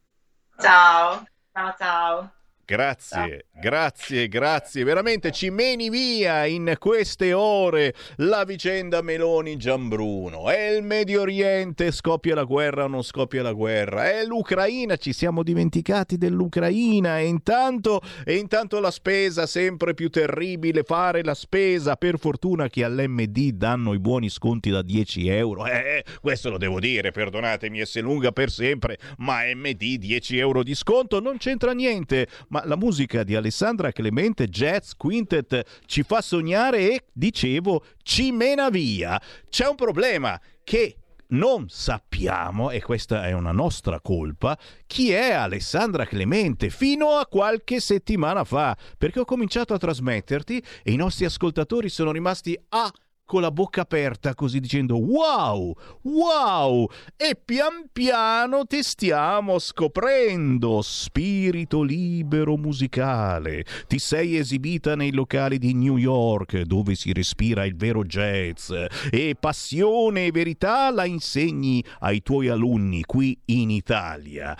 Ciao, 0.57 1.27
ciao, 1.53 1.75
ciao. 1.77 2.33
Grazie, 2.67 3.47
grazie, 3.61 4.27
grazie. 4.27 4.85
Veramente 4.85 5.31
ci 5.33 5.51
meni 5.51 5.91
via 5.91 6.47
in 6.47 6.77
queste 6.79 7.35
ore 7.35 7.95
la 8.17 8.45
vicenda 8.45 9.03
Meloni 9.03 9.59
Giambruno. 9.59 10.49
È 10.49 10.69
il 10.71 10.83
Medio 10.83 11.21
Oriente, 11.21 11.93
scoppia 11.93 12.35
la 12.35 12.45
guerra 12.45 12.85
o 12.85 12.87
non 12.87 13.03
scoppia 13.03 13.43
la 13.43 13.53
guerra. 13.53 14.11
È 14.11 14.25
l'Ucraina, 14.25 14.97
ci 14.97 15.13
siamo 15.13 15.43
dimenticati 15.43 16.17
dell'Ucraina. 16.17 17.19
E 17.19 17.27
intanto, 17.27 18.01
e 18.25 18.37
intanto 18.37 18.81
la 18.81 18.91
spesa 18.91 19.45
sempre 19.47 19.93
più 19.93 20.09
terribile, 20.09 20.85
fare 20.85 21.23
la 21.23 21.35
spesa. 21.35 21.97
Per 21.97 22.19
fortuna 22.19 22.69
che 22.69 22.83
all'MD 22.83 23.51
danno 23.51 23.93
i 23.93 23.99
buoni 23.99 24.31
sconti 24.31 24.71
da 24.71 24.81
10 24.81 25.29
euro. 25.29 25.67
Eh, 25.67 26.03
questo 26.23 26.49
lo 26.49 26.57
devo 26.57 26.81
dire, 26.81 27.11
perdonatemi, 27.11 27.85
se 27.85 28.01
lunga 28.01 28.33
per 28.33 28.51
sempre, 28.51 28.99
ma 29.19 29.41
MD 29.55 29.97
10 29.99 30.39
euro 30.39 30.63
di 30.63 30.75
sconto 30.75 31.21
non 31.21 31.37
c'entra 31.37 31.73
niente 31.73 32.27
ma 32.55 32.63
la 32.67 32.77
musica 32.77 33.25
di 33.25 33.35
Alessandra 33.35 33.91
Clemente 33.91 34.47
Jazz 34.47 34.93
Quintet 34.97 35.83
ci 35.87 36.05
fa 36.05 36.21
sognare 36.21 36.93
e, 36.93 37.05
dicevo, 37.13 37.85
ci 38.05 38.31
mena 38.31 38.71
via. 38.71 39.21
C'è 39.49 39.67
un 39.67 39.75
problema 39.75 40.41
che 40.63 40.99
non 41.31 41.69
sappiamo, 41.69 42.71
e 42.71 42.81
questa 42.81 43.27
è 43.27 43.33
una 43.33 43.51
nostra 43.51 44.01
colpa, 44.01 44.57
chi 44.87 45.11
è 45.11 45.33
Alessandra 45.33 46.07
Clemente 46.07 46.71
fino 46.71 47.17
a 47.17 47.27
qualche 47.27 47.81
settimana 47.81 48.45
fa, 48.45 48.77
perché 48.97 49.19
ho 49.19 49.25
cominciato 49.25 49.75
a 49.75 49.79
trasmetterti 49.79 50.65
e 50.85 50.93
i 50.93 50.97
nostri 50.97 51.25
ascoltatori 51.25 51.89
sono 51.89 52.13
rimasti 52.13 52.57
a 52.69 52.89
con 53.25 53.41
la 53.41 53.51
bocca 53.51 53.83
aperta 53.83 54.35
così 54.35 54.61
dicendo 54.61 54.99
wow, 54.99 55.75
wow 56.03 56.89
e 57.17 57.37
pian 57.43 57.89
piano 57.93 58.67
ti 58.67 58.83
stiamo 58.83 59.59
scoprendo 59.59 60.83
spirito 60.83 61.83
libero 61.83 62.57
musicale. 62.57 63.65
Ti 63.87 63.99
sei 63.99 64.37
esibita 64.37 64.95
nei 64.95 65.13
locali 65.13 65.59
di 65.59 65.75
New 65.75 65.97
York 65.97 66.61
dove 66.63 66.95
si 66.95 67.13
respira 67.13 67.65
il 67.65 67.77
vero 67.77 68.05
jazz 68.05 68.71
e 69.11 69.37
passione 69.39 70.27
e 70.27 70.31
verità 70.31 70.91
la 70.91 71.05
insegni 71.05 71.83
ai 72.01 72.23
tuoi 72.23 72.49
alunni 72.49 73.05
qui 73.05 73.39
in 73.47 73.71
Italia. 73.71 74.57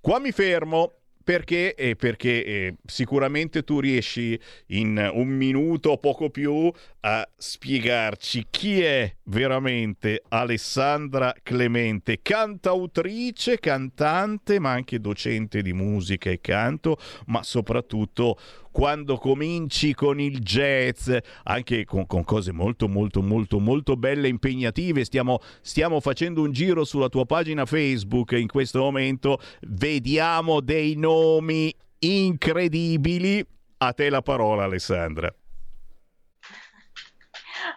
Qua 0.00 0.20
mi 0.20 0.32
fermo 0.32 0.92
perché? 1.24 1.74
Eh, 1.74 1.96
perché 1.96 2.44
eh, 2.44 2.74
sicuramente 2.84 3.64
tu 3.64 3.80
riesci 3.80 4.38
in 4.66 5.10
un 5.12 5.28
minuto 5.28 5.90
o 5.90 5.98
poco 5.98 6.28
più 6.28 6.70
a 7.00 7.26
spiegarci 7.34 8.46
chi 8.50 8.82
è 8.82 9.14
veramente 9.24 10.22
Alessandra 10.28 11.34
Clemente, 11.42 12.20
cantautrice, 12.22 13.58
cantante, 13.58 14.58
ma 14.60 14.72
anche 14.72 15.00
docente 15.00 15.62
di 15.62 15.72
musica 15.72 16.30
e 16.30 16.40
canto, 16.40 16.98
ma 17.26 17.42
soprattutto 17.42 18.38
quando 18.74 19.18
cominci 19.18 19.94
con 19.94 20.18
il 20.18 20.40
jazz, 20.40 21.08
anche 21.44 21.84
con, 21.84 22.08
con, 22.08 22.24
cose 22.24 22.50
molto 22.50 22.88
molto 22.88 23.22
molto 23.22 23.60
molto 23.60 23.94
belle 23.94 24.26
e 24.26 24.30
impegnative. 24.30 25.04
Stiamo, 25.04 25.38
stiamo 25.60 26.00
facendo 26.00 26.42
un 26.42 26.50
giro 26.50 26.82
sulla 26.82 27.08
tua 27.08 27.24
pagina 27.24 27.66
Facebook 27.66 28.32
in 28.32 28.48
questo 28.48 28.80
momento, 28.80 29.38
vediamo 29.68 30.60
dei 30.60 30.96
nomi 30.96 31.72
incredibili. 32.00 33.46
A 33.76 33.92
te 33.92 34.10
la 34.10 34.22
parola 34.22 34.64
Alessandra. 34.64 35.32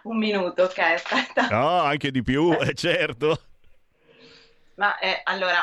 Un 0.02 0.18
minuto, 0.18 0.64
ok, 0.64 0.78
aspetta. 0.78 1.46
No, 1.48 1.78
anche 1.80 2.10
di 2.10 2.22
più, 2.22 2.52
eh, 2.60 2.74
certo. 2.74 3.40
Ma 4.74 4.98
eh, 4.98 5.20
allora, 5.22 5.60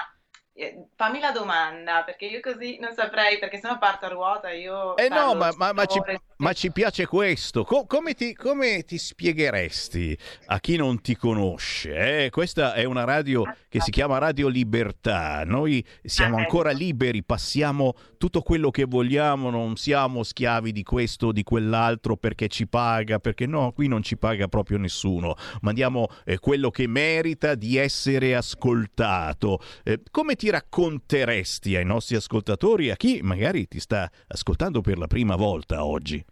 eh, 0.58 0.86
fammi 0.96 1.20
la 1.20 1.32
domanda, 1.32 2.04
perché 2.04 2.26
io 2.26 2.40
così 2.40 2.78
non 2.80 2.94
saprei, 2.94 3.38
perché 3.40 3.60
sennò 3.60 3.78
parto 3.78 4.06
a 4.06 4.10
ruota, 4.10 4.52
io... 4.52 4.96
Eh 4.96 5.10
no, 5.10 5.36
ma, 5.36 5.52
ma- 5.58 5.74
ma 5.74 5.86
ci, 5.86 6.00
ma 6.38 6.54
ci 6.54 6.72
piace 6.72 7.06
questo. 7.06 7.66
Co- 7.66 7.86
come, 7.86 8.14
ti, 8.14 8.34
come 8.34 8.84
ti 8.84 8.98
spiegheresti 8.98 10.18
a 10.48 10.60
chi 10.60 10.78
non 10.78 11.02
ti 11.02 11.16
conosce? 11.18 12.24
eh? 12.26 12.30
Questa 12.30 12.74
è 12.74 12.86
una 12.86 13.04
radio 13.04 13.44
che 13.68 13.82
si 13.82 13.92
chiama 13.92 14.18
Radio 14.18 14.48
Libertà. 14.48 15.44
Noi 15.46 15.86
siamo 16.04 16.38
Ah, 16.38 16.40
ancora 16.42 16.70
ecco. 16.70 16.80
liberi, 16.80 17.24
passiamo 17.24 17.94
tutto 18.18 18.42
quello 18.42 18.72
che 18.72 18.86
vogliamo, 18.86 19.50
non 19.50 19.76
siamo 19.76 20.24
schiavi 20.24 20.72
di 20.72 20.84
questo 20.84 21.28
o 21.28 21.32
di 21.34 21.44
quell'altro 21.44 22.16
perché 22.16 22.48
ci 22.48 22.66
paga, 22.68 23.20
perché 23.20 23.46
no, 23.46 23.74
qui 23.74 23.88
non 23.88 24.02
ci 24.04 24.18
paga 24.18 24.48
proprio 24.48 24.78
nessuno. 24.78 25.36
Mandiamo 25.62 26.08
eh, 26.24 26.40
quello 26.40 26.70
che 26.72 26.88
merita 26.88 27.56
di 27.56 27.76
essere 27.78 28.36
ascoltato. 28.36 29.60
Eh, 29.84 30.02
come 30.12 30.36
ti 30.36 30.45
racconteresti 30.50 31.76
ai 31.76 31.86
nostri 31.86 32.16
ascoltatori, 32.16 32.90
a 32.92 32.96
chi 32.96 33.22
magari 33.22 33.68
ti 33.68 33.80
sta 33.80 34.10
ascoltando 34.28 34.82
per 34.82 34.98
la 34.98 35.08
prima 35.08 35.36
volta 35.36 35.86
oggi? 35.86 36.24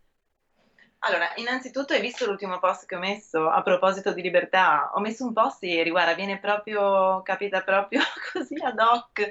Allora, 1.05 1.34
innanzitutto 1.36 1.93
hai 1.93 1.99
visto 1.99 2.26
l'ultimo 2.26 2.59
post 2.59 2.86
che 2.86 2.95
ho 2.95 2.99
messo 2.99 3.49
a 3.49 3.61
proposito 3.61 4.14
di 4.14 4.22
libertà? 4.22 4.91
Ho 4.93 5.01
messo 5.01 5.26
un 5.26 5.34
post 5.34 5.61
ieri, 5.64 5.89
guarda, 5.89 6.14
viene 6.14 6.39
proprio, 6.39 7.22
capita 7.24 7.61
proprio 7.61 7.99
così 8.32 8.55
ad 8.64 8.80
hoc, 8.80 9.30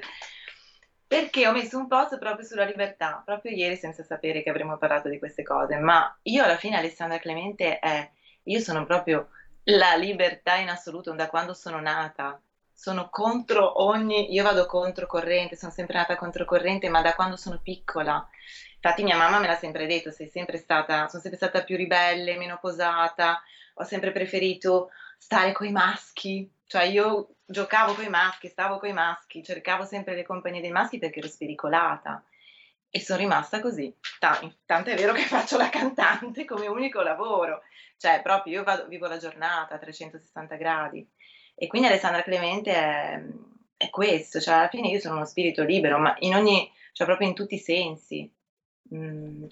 perché 1.07 1.47
ho 1.47 1.51
messo 1.51 1.77
un 1.79 1.87
post 1.87 2.19
proprio 2.19 2.45
sulla 2.45 2.65
libertà, 2.65 3.21
proprio 3.25 3.51
ieri 3.51 3.75
senza 3.75 4.03
sapere 4.03 4.43
che 4.43 4.49
avremmo 4.51 4.77
parlato 4.77 5.09
di 5.09 5.17
queste 5.17 5.43
cose, 5.43 5.77
ma 5.77 6.15
io 6.23 6.43
alla 6.43 6.57
fine 6.57 6.77
Alessandra 6.77 7.17
Clemente 7.19 7.79
è, 7.79 8.09
io 8.43 8.59
sono 8.59 8.85
proprio 8.85 9.29
la 9.65 9.95
libertà 9.95 10.55
in 10.57 10.69
assoluto 10.69 11.13
da 11.13 11.27
quando 11.27 11.53
sono 11.53 11.79
nata. 11.79 12.39
Sono 12.83 13.07
contro 13.09 13.81
ogni, 13.81 14.33
io 14.33 14.43
vado 14.43 14.65
controcorrente, 14.65 15.55
sono 15.55 15.71
sempre 15.71 15.95
nata 15.97 16.17
controcorrente, 16.17 16.89
ma 16.89 17.01
da 17.01 17.15
quando 17.15 17.37
sono 17.37 17.57
piccola. 17.63 18.27
Infatti 18.75 19.03
mia 19.03 19.15
mamma 19.15 19.39
me 19.39 19.47
l'ha 19.47 19.55
sempre 19.55 19.85
detto, 19.87 20.11
sei 20.11 20.27
sempre 20.27 20.57
stata, 20.57 21.07
sono 21.07 21.21
sempre 21.21 21.37
stata 21.37 21.63
più 21.63 21.77
ribelle, 21.77 22.35
meno 22.35 22.57
posata, 22.59 23.41
ho 23.75 23.83
sempre 23.85 24.11
preferito 24.11 24.89
stare 25.17 25.53
coi 25.53 25.71
maschi, 25.71 26.51
cioè 26.65 26.83
io 26.83 27.35
giocavo 27.45 27.93
coi 27.93 28.09
maschi, 28.09 28.49
stavo 28.49 28.77
coi 28.79 28.91
maschi, 28.91 29.41
cercavo 29.41 29.85
sempre 29.85 30.13
le 30.13 30.23
compagnie 30.23 30.59
dei 30.59 30.71
maschi 30.71 30.99
perché 30.99 31.19
ero 31.19 31.29
spericolata 31.29 32.21
e 32.89 32.99
sono 32.99 33.19
rimasta 33.19 33.61
così. 33.61 33.95
Ta- 34.19 34.39
tanto 34.65 34.89
è 34.89 34.95
vero 34.95 35.13
che 35.13 35.21
faccio 35.23 35.55
la 35.57 35.69
cantante 35.69 36.43
come 36.45 36.67
unico 36.67 37.01
lavoro, 37.01 37.61
cioè 37.97 38.21
proprio 38.21 38.55
io 38.55 38.63
vado- 38.63 38.87
vivo 38.87 39.07
la 39.07 39.17
giornata 39.17 39.75
a 39.75 39.77
360 39.79 40.55
gradi 40.57 41.07
e 41.55 41.67
quindi 41.67 41.87
Alessandra 41.87 42.23
Clemente 42.23 42.71
è, 42.73 43.23
è 43.77 43.89
questo, 43.89 44.39
cioè 44.39 44.55
alla 44.55 44.69
fine 44.69 44.87
io 44.89 44.99
sono 44.99 45.15
uno 45.15 45.25
spirito 45.25 45.63
libero, 45.63 45.97
ma 45.99 46.15
in 46.19 46.35
ogni, 46.35 46.71
cioè 46.93 47.05
proprio 47.07 47.27
in 47.27 47.35
tutti 47.35 47.55
i 47.55 47.59
sensi. 47.59 48.31
Mm, 48.93 49.45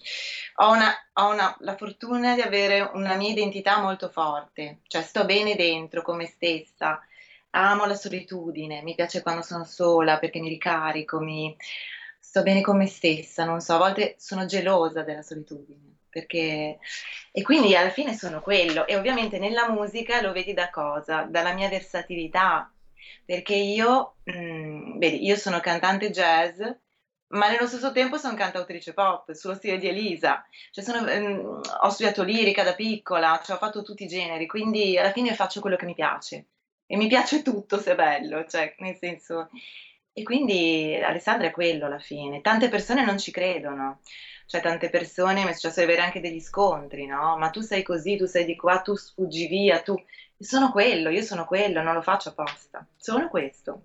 ho, 0.56 0.72
una, 0.72 0.94
ho 1.14 1.32
una- 1.32 1.56
la 1.62 1.76
fortuna 1.78 2.36
di 2.36 2.42
avere 2.42 2.82
una 2.94 3.16
mia 3.16 3.30
identità 3.32 3.80
molto 3.82 4.10
forte, 4.10 4.82
cioè 4.88 5.02
sto 5.04 5.26
bene 5.26 5.56
dentro 5.56 6.02
con 6.02 6.18
me 6.18 6.26
stessa, 6.28 7.02
amo 7.52 7.86
la 7.86 7.96
solitudine, 7.96 8.82
mi 8.84 8.94
piace 8.96 9.22
quando 9.22 9.42
sono 9.42 9.64
sola 9.64 10.20
perché 10.20 10.40
mi 10.40 10.50
ricarico, 10.50 11.20
mi, 11.20 11.56
sto 12.20 12.44
bene 12.44 12.62
con 12.62 12.78
me 12.78 12.88
stessa, 12.88 13.46
non 13.46 13.62
so, 13.62 13.74
a 13.76 13.78
volte 13.78 14.16
sono 14.20 14.46
gelosa 14.46 15.02
della 15.04 15.22
solitudine, 15.24 15.91
perché... 16.12 16.78
E 17.32 17.42
quindi 17.42 17.76
alla 17.76 17.90
fine 17.90 18.14
sono 18.14 18.42
quello, 18.42 18.86
e 18.86 18.96
ovviamente 18.96 19.40
nella 19.40 19.70
musica 19.72 20.22
lo 20.22 20.34
vedi 20.34 20.54
da 20.54 20.70
cosa? 20.70 21.24
Dalla 21.24 21.54
mia 21.54 21.70
versatilità, 21.70 22.72
perché 23.26 23.56
io, 23.56 24.16
mm, 24.32 25.00
vedi, 25.00 25.26
io 25.26 25.36
sono 25.36 25.60
cantante 25.60 26.12
jazz, 26.12 26.62
ma 27.30 27.50
nello 27.50 27.66
stesso 27.66 27.92
tempo 27.94 28.18
sono 28.18 28.36
cantautrice 28.36 28.94
pop, 28.94 29.32
sullo 29.32 29.56
stile 29.56 29.78
di 29.78 29.88
Elisa, 29.88 30.46
cioè 30.72 30.84
sono, 30.84 31.08
ehm, 31.08 31.62
ho 31.82 31.90
studiato 31.90 32.24
lirica 32.24 32.64
da 32.64 32.76
piccola, 32.76 33.42
cioè 33.44 33.56
ho 33.56 33.60
fatto 33.60 33.82
tutti 33.84 34.04
i 34.04 34.08
generi, 34.08 34.46
quindi 34.48 34.98
alla 34.98 35.12
fine 35.14 35.34
faccio 35.34 35.62
quello 35.62 35.78
che 35.78 35.86
mi 35.86 35.96
piace, 35.96 36.48
e 36.86 36.98
mi 36.98 37.08
piace 37.08 37.42
tutto 37.42 37.80
se 37.80 37.94
è 37.94 37.96
bello, 37.96 38.46
cioè 38.46 38.76
nel 38.80 38.98
senso... 38.98 39.50
E 40.14 40.24
quindi 40.24 40.94
Alessandra 41.02 41.48
è 41.48 41.52
quello 41.52 41.86
alla 41.86 42.00
fine. 42.00 42.42
Tante 42.42 42.68
persone 42.68 43.06
non 43.06 43.18
ci 43.18 43.32
credono, 43.32 44.02
cioè 44.52 44.60
tante 44.62 44.90
persone 44.90 45.44
mi 45.46 45.50
è 45.50 45.54
successo 45.54 45.80
di 45.80 45.86
avere 45.86 46.02
anche 46.02 46.20
degli 46.20 46.42
scontri, 46.42 47.06
no? 47.06 47.38
Ma 47.38 47.50
tu 47.50 47.62
sei 47.62 47.84
così, 47.84 48.18
tu 48.18 48.26
sei 48.26 48.44
di 48.44 48.58
qua, 48.58 48.80
tu 48.82 48.96
sfuggi 48.96 49.48
via, 49.48 49.82
tu... 49.82 49.96
Sono 50.38 50.72
quello, 50.72 51.10
io 51.10 51.22
sono 51.22 51.46
quello, 51.46 51.82
non 51.82 51.94
lo 51.94 52.02
faccio 52.02 52.30
apposta, 52.30 52.86
sono 52.98 53.30
questo. 53.30 53.84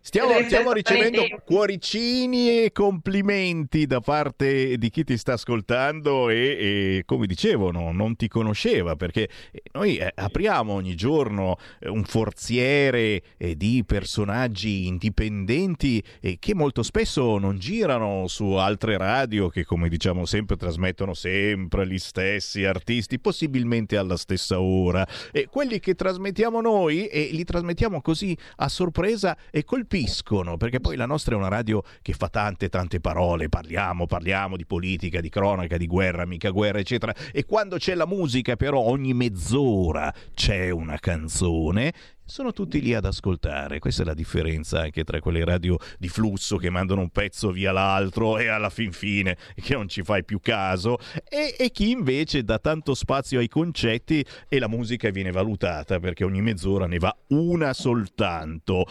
Stiamo, 0.00 0.40
stiamo 0.42 0.72
ricevendo 0.72 1.22
cuoricini 1.44 2.62
e 2.62 2.72
complimenti 2.72 3.86
da 3.86 4.00
parte 4.00 4.78
di 4.78 4.88
chi 4.88 5.04
ti 5.04 5.18
sta 5.18 5.34
ascoltando 5.34 6.30
e, 6.30 6.36
e, 6.36 7.02
come 7.04 7.26
dicevo 7.26 7.70
no, 7.70 7.92
non 7.92 8.16
ti 8.16 8.26
conosceva 8.26 8.96
perché 8.96 9.28
noi 9.72 9.98
eh, 9.98 10.10
apriamo 10.14 10.72
ogni 10.72 10.94
giorno 10.94 11.58
eh, 11.78 11.90
un 11.90 12.04
forziere 12.04 13.22
eh, 13.36 13.54
di 13.54 13.84
personaggi 13.86 14.86
indipendenti 14.86 16.02
eh, 16.20 16.38
che 16.38 16.54
molto 16.54 16.82
spesso 16.82 17.36
non 17.36 17.58
girano 17.58 18.28
su 18.28 18.52
altre 18.52 18.96
radio 18.96 19.50
che 19.50 19.66
come 19.66 19.90
diciamo 19.90 20.24
sempre 20.24 20.56
trasmettono 20.56 21.12
sempre 21.12 21.86
gli 21.86 21.98
stessi 21.98 22.64
artisti 22.64 23.18
possibilmente 23.18 23.98
alla 23.98 24.16
stessa 24.16 24.58
ora. 24.58 25.06
E 25.32 25.48
quelli 25.50 25.80
che 25.80 25.94
trasmettiamo 25.94 26.62
noi 26.62 27.06
e 27.08 27.28
li 27.30 27.44
trasmettiamo 27.44 28.00
così 28.00 28.34
a 28.56 28.68
sorpresa 28.68 29.36
e 29.50 29.64
colpiscono, 29.64 30.56
perché 30.56 30.80
poi 30.80 30.96
la 30.96 31.06
nostra 31.06 31.34
è 31.34 31.38
una 31.38 31.48
radio 31.48 31.82
che 32.02 32.12
fa 32.12 32.28
tante 32.28 32.68
tante 32.68 33.00
parole, 33.00 33.48
parliamo, 33.48 34.06
parliamo 34.06 34.56
di 34.56 34.66
politica, 34.66 35.20
di 35.20 35.28
cronaca, 35.28 35.76
di 35.76 35.86
guerra, 35.86 36.26
mica 36.26 36.50
guerra, 36.50 36.78
eccetera, 36.78 37.14
e 37.32 37.44
quando 37.44 37.76
c'è 37.76 37.94
la 37.94 38.06
musica 38.06 38.56
però 38.56 38.80
ogni 38.80 39.14
mezz'ora 39.14 40.12
c'è 40.34 40.70
una 40.70 40.98
canzone 40.98 41.92
sono 42.28 42.52
tutti 42.52 42.82
lì 42.82 42.92
ad 42.92 43.06
ascoltare. 43.06 43.78
Questa 43.78 44.02
è 44.02 44.04
la 44.04 44.12
differenza 44.12 44.80
anche 44.80 45.02
tra 45.02 45.18
quelle 45.18 45.44
radio 45.44 45.78
di 45.98 46.08
flusso 46.08 46.58
che 46.58 46.68
mandano 46.68 47.00
un 47.00 47.08
pezzo 47.08 47.50
via 47.50 47.72
l'altro 47.72 48.36
e 48.36 48.48
alla 48.48 48.68
fin 48.68 48.92
fine 48.92 49.36
che 49.54 49.72
non 49.72 49.88
ci 49.88 50.02
fai 50.02 50.24
più 50.24 50.38
caso, 50.38 50.98
e, 51.26 51.56
e 51.58 51.70
chi 51.70 51.90
invece 51.90 52.44
dà 52.44 52.58
tanto 52.58 52.94
spazio 52.94 53.38
ai 53.38 53.48
concetti 53.48 54.22
e 54.46 54.58
la 54.58 54.68
musica 54.68 55.08
viene 55.08 55.30
valutata 55.30 55.98
perché 55.98 56.24
ogni 56.24 56.42
mezz'ora 56.42 56.86
ne 56.86 56.98
va 56.98 57.16
una 57.28 57.72
soltanto. 57.72 58.84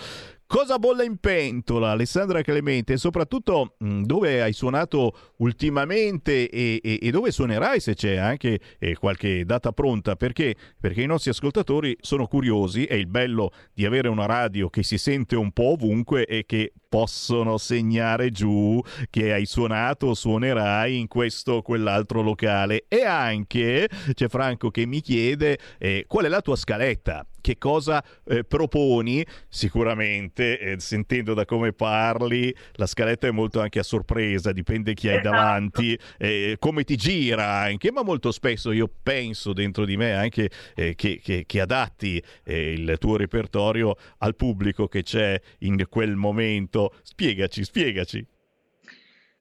Cosa 0.47 0.79
bolla 0.79 1.03
in 1.03 1.17
pentola, 1.17 1.91
Alessandra 1.91 2.41
Clemente, 2.41 2.93
e 2.93 2.97
soprattutto 2.97 3.75
mh, 3.79 4.03
dove 4.03 4.41
hai 4.41 4.53
suonato 4.53 5.33
ultimamente 5.39 6.49
e, 6.49 6.79
e- 6.81 6.99
e 7.01 7.11
dove 7.11 7.31
suonerai 7.31 7.81
se 7.81 7.95
c'è 7.95 8.15
anche 8.15 8.57
eh, 8.79 8.95
qualche 8.95 9.43
data 9.43 9.73
pronta? 9.73 10.15
Perché? 10.15 10.55
Perché 10.79 11.01
i 11.01 11.05
nostri 11.05 11.31
ascoltatori 11.31 11.97
sono 11.99 12.27
curiosi, 12.27 12.85
è 12.85 12.93
il 12.93 13.07
bello 13.07 13.51
di 13.73 13.85
avere 13.85 14.07
una 14.07 14.25
radio 14.25 14.69
che 14.69 14.83
si 14.83 14.97
sente 14.97 15.35
un 15.35 15.51
po' 15.51 15.73
ovunque 15.73 16.25
e 16.25 16.45
che 16.45 16.71
possono 16.87 17.57
segnare 17.57 18.31
giù 18.31 18.81
che 19.09 19.33
hai 19.33 19.45
suonato 19.45 20.07
o 20.07 20.13
suonerai 20.13 20.97
in 20.97 21.07
questo 21.07 21.53
o 21.53 21.61
quell'altro 21.61 22.21
locale. 22.21 22.85
E 22.87 23.03
anche 23.03 23.87
c'è 24.13 24.27
Franco 24.27 24.69
che 24.69 24.85
mi 24.85 25.01
chiede 25.01 25.57
eh, 25.77 26.05
qual 26.07 26.25
è 26.25 26.29
la 26.29 26.41
tua 26.41 26.55
scaletta 26.55 27.25
che 27.39 27.57
cosa 27.57 28.03
eh, 28.25 28.43
proponi? 28.43 29.25
Sicuramente, 29.47 30.59
eh, 30.59 30.79
sentendo 30.79 31.33
da 31.33 31.45
come 31.45 31.71
parli, 31.71 32.53
la 32.73 32.85
scaletta 32.85 33.27
è 33.27 33.31
molto 33.31 33.61
anche 33.61 33.79
a 33.79 33.83
sorpresa, 33.83 34.51
dipende 34.51 34.93
chi 34.93 35.07
hai 35.07 35.19
Esatto. 35.19 35.29
davanti, 35.29 35.97
eh, 36.17 36.57
come 36.59 36.83
ti 36.83 36.97
gira 36.97 37.45
anche, 37.59 37.89
ma 37.91 38.03
molto 38.03 38.31
spesso 38.31 38.71
io 38.73 38.89
penso 39.01 39.53
dentro 39.53 39.85
di 39.85 39.95
me 39.95 40.13
anche 40.13 40.49
eh, 40.75 40.95
che, 40.95 41.21
che- 41.23 41.43
che 41.45 41.61
adatti 41.61 42.21
eh, 42.43 42.71
il 42.73 42.95
tuo 42.99 43.15
repertorio 43.15 43.95
al 44.17 44.35
pubblico 44.35 44.87
che 44.87 45.03
c'è 45.03 45.39
in 45.59 45.85
quel 45.89 46.15
momento. 46.15 46.76
Spiegaci, 47.03 47.63
spiegaci. 47.63 48.25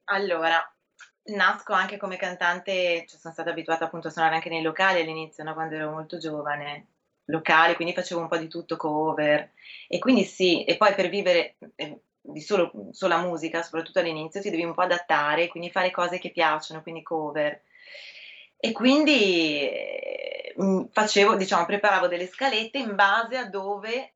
Allora, 0.05 0.59
nasco 1.35 1.73
anche 1.73 1.97
come 1.97 2.17
cantante, 2.17 3.05
cioè 3.07 3.19
sono 3.19 3.33
stata 3.33 3.49
abituata 3.49 3.85
appunto 3.85 4.07
a 4.07 4.11
suonare 4.11 4.35
anche 4.35 4.49
nei 4.49 4.61
locali 4.61 5.01
all'inizio, 5.01 5.43
no? 5.43 5.53
Quando 5.53 5.75
ero 5.75 5.91
molto 5.91 6.17
giovane, 6.17 6.87
locali, 7.25 7.75
quindi 7.75 7.93
facevo 7.93 8.21
un 8.21 8.27
po' 8.27 8.37
di 8.37 8.47
tutto, 8.47 8.77
cover. 8.77 9.51
E 9.87 9.99
quindi 9.99 10.23
sì, 10.23 10.63
e 10.63 10.77
poi 10.77 10.93
per 10.95 11.09
vivere 11.09 11.57
eh, 11.75 11.99
di 12.21 12.41
solo, 12.41 12.71
sola 12.91 13.17
musica, 13.21 13.61
soprattutto 13.63 13.99
all'inizio, 13.99 14.41
ti 14.41 14.49
devi 14.49 14.63
un 14.63 14.73
po' 14.73 14.81
adattare, 14.81 15.47
quindi 15.47 15.69
fare 15.71 15.91
cose 15.91 16.19
che 16.19 16.31
piacciono, 16.31 16.81
quindi 16.81 17.03
cover. 17.03 17.61
E 18.59 18.71
quindi 18.71 19.69
eh, 19.69 20.53
mh, 20.55 20.85
facevo, 20.91 21.35
diciamo, 21.35 21.65
preparavo 21.65 22.07
delle 22.07 22.27
scalette 22.27 22.77
in 22.77 22.95
base 22.95 23.37
a 23.37 23.49
dove 23.49 24.15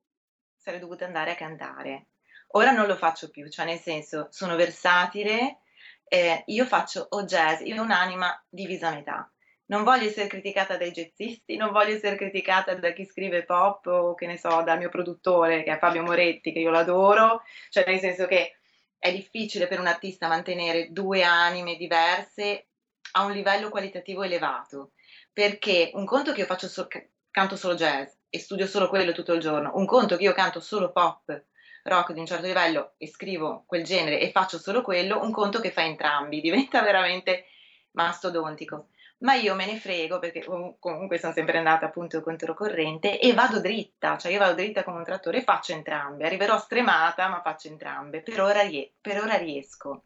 sarei 0.57 0.79
dovuta 0.79 1.05
andare 1.05 1.31
a 1.31 1.35
cantare. 1.35 2.07
Ora 2.53 2.71
non 2.71 2.87
lo 2.87 2.95
faccio 2.95 3.29
più, 3.29 3.49
cioè 3.49 3.65
nel 3.65 3.79
senso 3.79 4.27
sono 4.29 4.55
versatile, 4.55 5.59
eh, 6.05 6.43
io 6.47 6.65
faccio 6.65 7.05
o 7.09 7.23
jazz, 7.23 7.61
io 7.61 7.79
ho 7.79 7.83
un'anima 7.83 8.43
divisa 8.49 8.89
a 8.89 8.93
metà. 8.93 9.31
Non 9.67 9.83
voglio 9.83 10.07
essere 10.07 10.27
criticata 10.27 10.75
dai 10.75 10.91
jazzisti, 10.91 11.55
non 11.55 11.71
voglio 11.71 11.95
essere 11.95 12.17
criticata 12.17 12.75
da 12.75 12.91
chi 12.91 13.05
scrive 13.05 13.45
pop 13.45 13.85
o 13.85 14.15
che 14.15 14.27
ne 14.27 14.37
so, 14.37 14.63
dal 14.63 14.77
mio 14.77 14.89
produttore 14.89 15.63
che 15.63 15.71
è 15.71 15.79
Fabio 15.79 16.03
Moretti, 16.03 16.51
che 16.51 16.59
io 16.59 16.71
l'adoro, 16.71 17.43
cioè 17.69 17.85
nel 17.87 17.99
senso 17.99 18.27
che 18.27 18.57
è 18.97 19.11
difficile 19.13 19.67
per 19.67 19.79
un 19.79 19.87
artista 19.87 20.27
mantenere 20.27 20.91
due 20.91 21.23
anime 21.23 21.77
diverse 21.77 22.67
a 23.13 23.23
un 23.23 23.31
livello 23.31 23.69
qualitativo 23.69 24.23
elevato, 24.23 24.91
perché 25.31 25.91
un 25.93 26.05
conto 26.05 26.33
che 26.33 26.41
io 26.41 26.45
faccio 26.45 26.67
so- 26.67 26.87
canto 27.31 27.55
solo 27.55 27.75
jazz 27.75 28.11
e 28.29 28.39
studio 28.39 28.67
solo 28.67 28.89
quello 28.89 29.13
tutto 29.13 29.31
il 29.33 29.39
giorno, 29.39 29.71
un 29.75 29.85
conto 29.85 30.17
che 30.17 30.23
io 30.23 30.33
canto 30.33 30.59
solo 30.59 30.91
pop, 30.91 31.45
rock 31.83 32.13
di 32.13 32.19
un 32.19 32.25
certo 32.25 32.45
livello 32.45 32.93
e 32.97 33.07
scrivo 33.07 33.63
quel 33.65 33.83
genere 33.83 34.19
e 34.19 34.31
faccio 34.31 34.57
solo 34.57 34.81
quello, 34.81 35.21
un 35.21 35.31
conto 35.31 35.59
che 35.59 35.71
fa 35.71 35.83
entrambi, 35.83 36.39
diventa 36.41 36.81
veramente 36.81 37.45
mastodontico. 37.91 38.87
Ma 39.19 39.35
io 39.35 39.53
me 39.53 39.67
ne 39.67 39.77
frego 39.77 40.17
perché 40.17 40.43
com- 40.43 40.75
comunque 40.79 41.19
sono 41.19 41.33
sempre 41.33 41.59
andata 41.59 41.85
appunto 41.85 42.21
controcorrente 42.21 43.19
e 43.19 43.33
vado 43.33 43.59
dritta, 43.61 44.17
cioè 44.17 44.31
io 44.31 44.39
vado 44.39 44.55
dritta 44.55 44.83
come 44.83 44.97
un 44.97 45.03
trattore 45.03 45.37
e 45.37 45.43
faccio 45.43 45.73
entrambe. 45.73 46.25
Arriverò 46.25 46.57
stremata, 46.57 47.27
ma 47.27 47.41
faccio 47.41 47.67
entrambe. 47.67 48.21
Per 48.21 48.41
ora, 48.41 48.61
per 48.99 49.21
ora 49.21 49.37
riesco. 49.37 50.05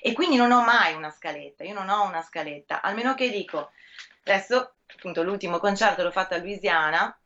E 0.00 0.12
quindi 0.12 0.36
non 0.36 0.52
ho 0.52 0.62
mai 0.62 0.94
una 0.94 1.10
scaletta, 1.10 1.64
io 1.64 1.74
non 1.74 1.88
ho 1.88 2.04
una 2.04 2.22
scaletta, 2.22 2.80
almeno 2.80 3.14
che 3.14 3.28
dico, 3.30 3.70
adesso 4.24 4.74
appunto 4.94 5.22
l'ultimo 5.22 5.58
concerto 5.58 6.02
l'ho 6.02 6.10
fatto 6.10 6.34
a 6.34 6.38
Louisiana, 6.38 7.18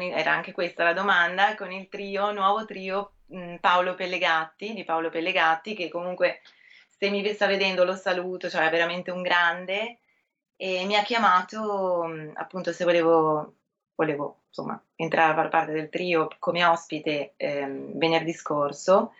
il- 0.00 0.12
era 0.12 0.32
anche 0.32 0.52
questa 0.52 0.84
la 0.84 0.92
domanda, 0.92 1.54
con 1.54 1.70
il 1.72 1.88
trio, 1.88 2.32
nuovo 2.32 2.64
trio 2.64 3.14
mh, 3.26 3.56
Paolo 3.56 3.94
Pellegatti, 3.94 4.72
di 4.74 4.84
Paolo 4.84 5.10
Pellegatti, 5.10 5.74
che 5.74 5.88
comunque 5.88 6.40
se 6.88 7.10
mi 7.10 7.26
sta 7.32 7.46
vedendo 7.46 7.84
lo 7.84 7.96
saluto, 7.96 8.48
cioè 8.48 8.66
è 8.66 8.70
veramente 8.70 9.10
un 9.10 9.22
grande, 9.22 9.98
e 10.56 10.84
mi 10.84 10.96
ha 10.96 11.02
chiamato 11.02 12.04
mh, 12.04 12.32
appunto 12.36 12.72
se 12.72 12.84
volevo, 12.84 13.56
volevo 13.94 14.42
insomma 14.48 14.80
entrare 14.96 15.32
a 15.32 15.34
far 15.34 15.48
parte 15.48 15.72
del 15.72 15.88
trio 15.88 16.28
come 16.38 16.64
ospite 16.64 17.34
ehm, 17.36 17.98
venerdì 17.98 18.32
scorso. 18.32 19.12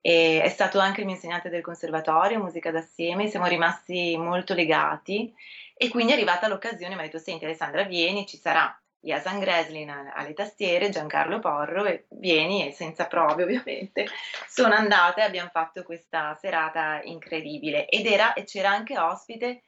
E 0.00 0.40
è 0.42 0.48
stato 0.48 0.78
anche 0.78 1.00
il 1.00 1.06
mio 1.06 1.16
insegnante 1.16 1.48
del 1.50 1.60
conservatorio, 1.62 2.40
musica 2.40 2.70
d'assieme, 2.70 3.28
siamo 3.28 3.46
rimasti 3.46 4.16
molto 4.16 4.54
legati 4.54 5.34
e 5.74 5.88
quindi 5.88 6.12
è 6.12 6.14
arrivata 6.14 6.48
l'occasione, 6.48 6.94
mi 6.94 7.00
ha 7.00 7.04
detto 7.04 7.18
senti 7.18 7.44
Alessandra 7.44 7.82
vieni, 7.82 8.24
ci 8.26 8.36
sarà 8.38 8.77
Yasan 9.00 9.38
Greslin 9.38 9.90
alle 9.90 10.34
tastiere, 10.34 10.90
Giancarlo 10.90 11.38
Porro 11.38 11.84
e 11.84 12.06
vieni 12.10 12.66
e 12.66 12.72
senza 12.72 13.06
prove 13.06 13.44
ovviamente 13.44 14.06
sono 14.48 14.74
andata 14.74 15.20
e 15.20 15.24
abbiamo 15.24 15.50
fatto 15.50 15.82
questa 15.82 16.36
serata 16.40 17.00
incredibile. 17.02 17.86
Ed 17.86 18.06
era, 18.06 18.32
e 18.32 18.44
c'era 18.44 18.70
anche 18.70 18.98
ospite 18.98 19.62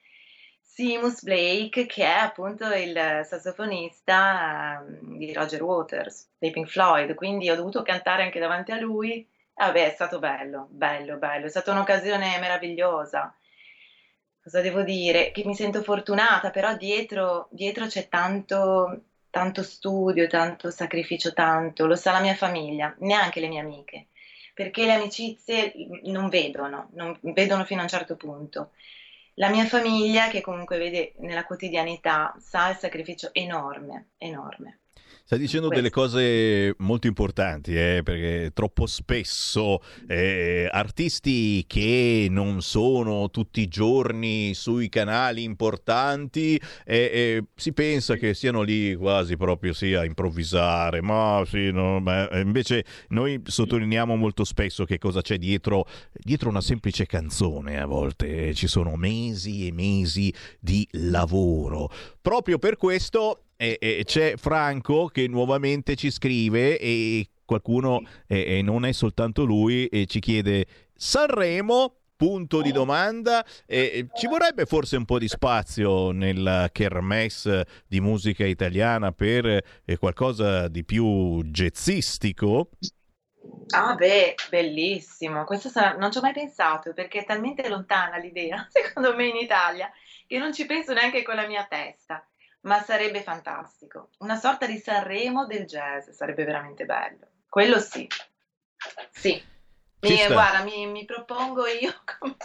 Seamus 0.60 1.22
Blake 1.22 1.86
che 1.86 2.04
è 2.04 2.18
appunto 2.18 2.72
il 2.72 3.20
sassofonista 3.24 4.80
ehm, 4.80 5.16
di 5.18 5.32
Roger 5.32 5.62
Waters 5.62 6.28
dei 6.38 6.50
Pink 6.50 6.68
Floyd. 6.68 7.14
Quindi 7.14 7.50
ho 7.50 7.56
dovuto 7.56 7.82
cantare 7.82 8.22
anche 8.22 8.38
davanti 8.38 8.72
a 8.72 8.80
lui. 8.80 9.26
Vabbè 9.54 9.90
è 9.90 9.94
stato 9.94 10.18
bello, 10.18 10.68
bello, 10.70 11.16
bello. 11.18 11.46
È 11.46 11.50
stata 11.50 11.72
un'occasione 11.72 12.38
meravigliosa. 12.38 13.34
Cosa 14.42 14.60
devo 14.62 14.82
dire? 14.82 15.32
Che 15.32 15.44
mi 15.44 15.54
sento 15.54 15.82
fortunata, 15.82 16.50
però 16.50 16.74
dietro, 16.74 17.48
dietro 17.50 17.86
c'è 17.86 18.08
tanto, 18.08 19.02
tanto 19.30 19.62
studio, 19.62 20.26
tanto 20.26 20.70
sacrificio, 20.70 21.32
tanto, 21.32 21.86
lo 21.86 21.96
sa 21.96 22.12
la 22.12 22.20
mia 22.20 22.34
famiglia, 22.34 22.94
neanche 22.98 23.40
le 23.40 23.48
mie 23.48 23.60
amiche, 23.60 24.08
perché 24.54 24.84
le 24.84 24.94
amicizie 24.94 25.72
non 26.04 26.28
vedono, 26.28 26.88
non 26.94 27.18
vedono 27.22 27.64
fino 27.64 27.80
a 27.80 27.84
un 27.84 27.88
certo 27.88 28.16
punto. 28.16 28.72
La 29.34 29.48
mia 29.48 29.64
famiglia, 29.64 30.28
che 30.28 30.40
comunque 30.40 30.76
vede 30.76 31.14
nella 31.18 31.44
quotidianità, 31.44 32.34
sa 32.38 32.68
il 32.70 32.76
sacrificio 32.76 33.30
enorme, 33.32 34.10
enorme. 34.18 34.79
Stai 35.30 35.42
dicendo 35.42 35.68
delle 35.68 35.90
cose 35.90 36.74
molto 36.78 37.06
importanti, 37.06 37.72
eh, 37.76 38.00
perché 38.02 38.50
troppo 38.52 38.86
spesso 38.86 39.80
eh, 40.08 40.68
artisti 40.68 41.64
che 41.68 42.26
non 42.28 42.62
sono 42.62 43.30
tutti 43.30 43.60
i 43.60 43.68
giorni 43.68 44.54
sui 44.54 44.88
canali 44.88 45.44
importanti 45.44 46.56
eh, 46.56 46.64
eh, 46.84 47.44
si 47.54 47.72
pensa 47.72 48.16
che 48.16 48.34
siano 48.34 48.62
lì 48.62 48.96
quasi 48.96 49.36
proprio 49.36 49.72
sì, 49.72 49.94
a 49.94 50.04
improvvisare, 50.04 51.00
ma 51.00 51.44
sì, 51.46 51.70
no, 51.70 52.00
ma 52.00 52.28
invece 52.40 52.84
noi 53.10 53.40
sottolineiamo 53.44 54.16
molto 54.16 54.42
spesso 54.42 54.84
che 54.84 54.98
cosa 54.98 55.20
c'è 55.22 55.38
dietro, 55.38 55.86
dietro 56.12 56.48
una 56.48 56.60
semplice 56.60 57.06
canzone 57.06 57.80
a 57.80 57.86
volte, 57.86 58.52
ci 58.54 58.66
sono 58.66 58.96
mesi 58.96 59.68
e 59.68 59.72
mesi 59.72 60.34
di 60.58 60.84
lavoro. 60.90 61.88
Proprio 62.20 62.58
per 62.58 62.76
questo 62.76 63.44
e, 63.60 63.76
e 63.78 64.02
c'è 64.04 64.38
Franco 64.38 65.08
che 65.08 65.28
nuovamente 65.28 65.94
ci 65.94 66.10
scrive 66.10 66.78
e 66.78 67.28
qualcuno, 67.44 68.00
e, 68.26 68.58
e 68.58 68.62
non 68.62 68.86
è 68.86 68.92
soltanto 68.92 69.44
lui, 69.44 69.86
e 69.86 70.06
ci 70.06 70.20
chiede 70.20 70.66
Sanremo. 70.94 71.96
Punto 72.20 72.60
di 72.60 72.70
domanda, 72.70 73.42
e 73.64 74.06
ci 74.12 74.26
vorrebbe 74.26 74.66
forse 74.66 74.98
un 74.98 75.06
po' 75.06 75.18
di 75.18 75.26
spazio 75.26 76.10
nella 76.10 76.68
kermesse 76.70 77.66
di 77.86 77.98
musica 77.98 78.44
italiana 78.44 79.10
per 79.10 79.46
eh, 79.46 79.96
qualcosa 79.96 80.68
di 80.68 80.84
più 80.84 81.42
jazzistico? 81.44 82.72
Ah 83.74 83.94
beh, 83.94 84.34
bellissimo, 84.50 85.44
questo 85.44 85.70
sarà- 85.70 85.96
non 85.96 86.12
ci 86.12 86.18
ho 86.18 86.20
mai 86.20 86.34
pensato 86.34 86.92
perché 86.92 87.20
è 87.20 87.24
talmente 87.24 87.66
lontana 87.70 88.18
l'idea, 88.18 88.66
secondo 88.68 89.16
me 89.16 89.26
in 89.26 89.36
Italia, 89.36 89.90
che 90.26 90.36
non 90.36 90.52
ci 90.52 90.66
penso 90.66 90.92
neanche 90.92 91.22
con 91.22 91.36
la 91.36 91.46
mia 91.46 91.64
testa, 91.64 92.22
ma 92.62 92.80
sarebbe 92.82 93.22
fantastico. 93.22 94.10
Una 94.18 94.36
sorta 94.36 94.66
di 94.66 94.78
Sanremo 94.78 95.46
del 95.46 95.64
jazz, 95.66 96.10
sarebbe 96.10 96.44
veramente 96.44 96.84
bello. 96.84 97.28
Quello 97.48 97.78
sì, 97.80 98.06
Sì. 99.10 99.42
Mi, 100.00 100.26
guarda, 100.26 100.62
mi, 100.64 100.86
mi 100.86 101.04
propongo 101.04 101.66
io 101.66 101.92
come 102.18 102.36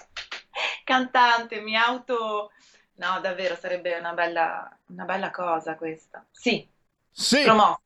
cantante, 0.84 1.62
mi 1.62 1.76
auto... 1.76 2.52
No, 2.98 3.20
davvero, 3.20 3.56
sarebbe 3.56 3.98
una 3.98 4.14
bella, 4.14 4.78
una 4.88 5.04
bella 5.04 5.30
cosa 5.30 5.76
questa. 5.76 6.26
Sì, 6.32 6.66
Sì. 7.12 7.44
promosso. 7.44 7.82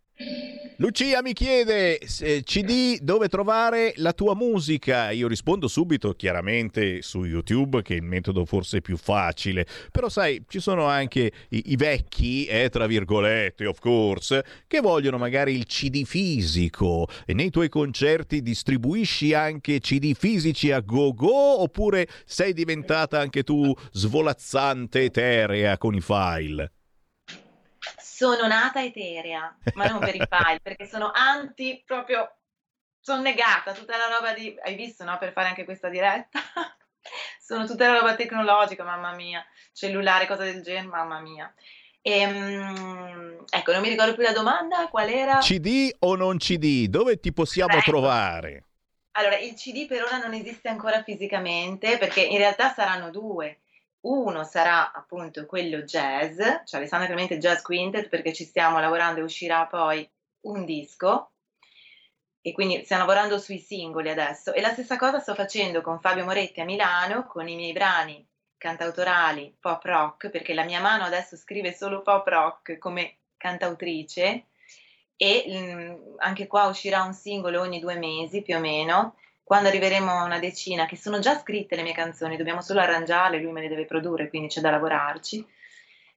Lucia 0.82 1.22
mi 1.22 1.34
chiede 1.34 2.00
se- 2.06 2.42
CD 2.44 3.00
dove 3.02 3.28
trovare 3.28 3.94
la 3.98 4.14
tua 4.14 4.34
musica. 4.34 5.12
Io 5.12 5.28
rispondo 5.28 5.68
subito, 5.68 6.14
chiaramente 6.14 7.02
su 7.02 7.26
YouTube, 7.26 7.82
che 7.82 7.96
è 7.96 7.98
il 7.98 8.04
metodo 8.04 8.46
forse 8.46 8.80
più 8.80 8.96
facile. 8.96 9.66
Però 9.92 10.08
sai, 10.08 10.44
ci 10.48 10.62
sono 10.62 10.86
anche 10.86 11.32
i, 11.50 11.72
i 11.72 11.76
vecchi, 11.76 12.46
eh, 12.46 12.70
tra 12.70 12.88
virgolette, 12.88 13.66
of 13.66 13.80
course, 13.80 14.44
che 14.68 14.80
vogliono 14.80 15.18
magari 15.18 15.54
il 15.54 15.66
CD 15.66 16.06
fisico. 16.06 17.08
E 17.26 17.34
nei 17.34 17.50
tuoi 17.50 17.68
concerti 17.68 18.42
distribuisci 18.42 19.34
anche 19.34 19.82
CD 19.82 20.14
fisici 20.14 20.72
a 20.72 20.80
go-go 20.80 21.62
oppure 21.62 22.08
sei 22.26 22.54
diventata 22.54 23.20
anche 23.20 23.44
tu 23.44 23.74
svolazzante 23.92 25.04
eterea 25.04 25.78
con 25.78 25.94
i 25.94 26.02
file? 26.02 26.72
Sono 28.20 28.48
nata 28.48 28.84
eterea, 28.84 29.58
ma 29.76 29.88
non 29.88 30.00
per 30.00 30.14
i 30.14 30.20
file, 30.30 30.60
perché 30.62 30.86
sono 30.86 31.10
anti 31.14 31.82
proprio... 31.86 32.30
Sono 33.00 33.22
negata, 33.22 33.72
tutta 33.72 33.96
la 33.96 34.14
roba 34.14 34.34
di... 34.34 34.54
Hai 34.62 34.76
visto, 34.76 35.06
no? 35.06 35.18
Per 35.18 35.32
fare 35.32 35.48
anche 35.48 35.64
questa 35.64 35.88
diretta. 35.88 36.42
sono 37.40 37.66
tutta 37.66 37.88
la 37.88 38.00
roba 38.00 38.16
tecnologica, 38.16 38.84
mamma 38.84 39.16
mia. 39.16 39.42
Cellulare, 39.72 40.28
cose 40.28 40.52
del 40.52 40.62
genere, 40.62 40.88
mamma 40.88 41.22
mia. 41.22 41.54
Ehm, 42.02 43.46
ecco, 43.50 43.72
non 43.72 43.82
mi 43.82 43.88
ricordo 43.88 44.16
più 44.16 44.24
la 44.24 44.34
domanda, 44.34 44.90
qual 44.90 45.08
era? 45.08 45.38
CD 45.38 45.90
o 46.00 46.16
non 46.18 46.40
CD? 46.40 46.88
Dove 46.88 47.22
ti 47.22 47.32
possiamo 47.32 47.78
Ecco. 47.78 47.92
trovare? 47.92 48.66
Allora, 49.12 49.38
il 49.38 49.54
CD 49.54 49.88
per 49.88 50.04
ora 50.04 50.18
non 50.18 50.34
esiste 50.34 50.68
ancora 50.68 51.04
fisicamente 51.04 51.98
perché 51.98 52.20
in 52.20 52.38
realtà 52.38 52.74
saranno 52.74 53.12
due. 53.12 53.62
Uno 54.02 54.44
sarà 54.44 54.92
appunto 54.92 55.46
quello 55.46 55.82
jazz, 55.82 56.38
cioè 56.38 56.80
Alessandra 56.80 57.08
Clemente 57.08 57.38
Jazz 57.38 57.62
Quintet, 57.62 58.08
perché 58.08 58.34
ci 58.34 58.46
stiamo 58.46 58.80
lavorando 58.80 59.20
e 59.20 59.24
uscirà 59.24 59.66
poi 59.66 60.10
un 60.42 60.64
disco 60.64 61.32
e 62.42 62.54
quindi 62.54 62.84
stiamo 62.84 63.06
lavorando 63.06 63.38
sui 63.38 63.60
singoli 63.60 64.10
adesso. 64.10 64.54
E 64.54 64.62
la 64.62 64.72
stessa 64.72 64.98
cosa 64.98 65.20
sto 65.20 65.36
facendo 65.36 65.82
con 65.82 66.00
Fabio 66.00 66.24
Moretti 66.24 66.62
a 66.62 66.66
Milano, 66.66 67.26
con 67.28 67.48
i 67.48 67.56
miei 67.56 67.74
brani 67.74 68.26
cantautorali 68.58 69.56
pop 69.60 69.84
rock, 69.84 70.30
perché 70.30 70.54
la 70.54 70.64
mia 70.64 70.82
mano 70.82 71.04
adesso 71.04 71.36
scrive 71.36 71.74
solo 71.74 72.02
pop 72.02 72.28
rock 72.28 72.78
come 72.78 73.18
cantautrice 73.38 74.46
e 75.16 75.46
mm, 75.48 76.16
anche 76.18 76.48
qua 76.48 76.68
uscirà 76.68 77.04
un 77.04 77.14
singolo 77.14 77.62
ogni 77.62 77.80
due 77.80 77.96
mesi 77.96 78.42
più 78.42 78.56
o 78.56 78.60
meno. 78.60 79.16
Quando 79.50 79.70
arriveremo 79.70 80.12
a 80.12 80.26
una 80.26 80.38
decina, 80.38 80.86
che 80.86 80.96
sono 80.96 81.18
già 81.18 81.36
scritte 81.40 81.76
le 81.76 81.82
mie 81.82 81.92
canzoni, 81.92 82.38
dobbiamo 82.38 82.62
solo 82.62 82.82
arrangiarle, 82.82 83.40
lui 83.40 83.52
me 83.52 83.62
le 83.62 83.68
deve 83.68 83.86
produrre, 83.86 84.30
quindi 84.30 84.48
c'è 84.48 84.62
da 84.62 84.70
lavorarci. 84.70 85.44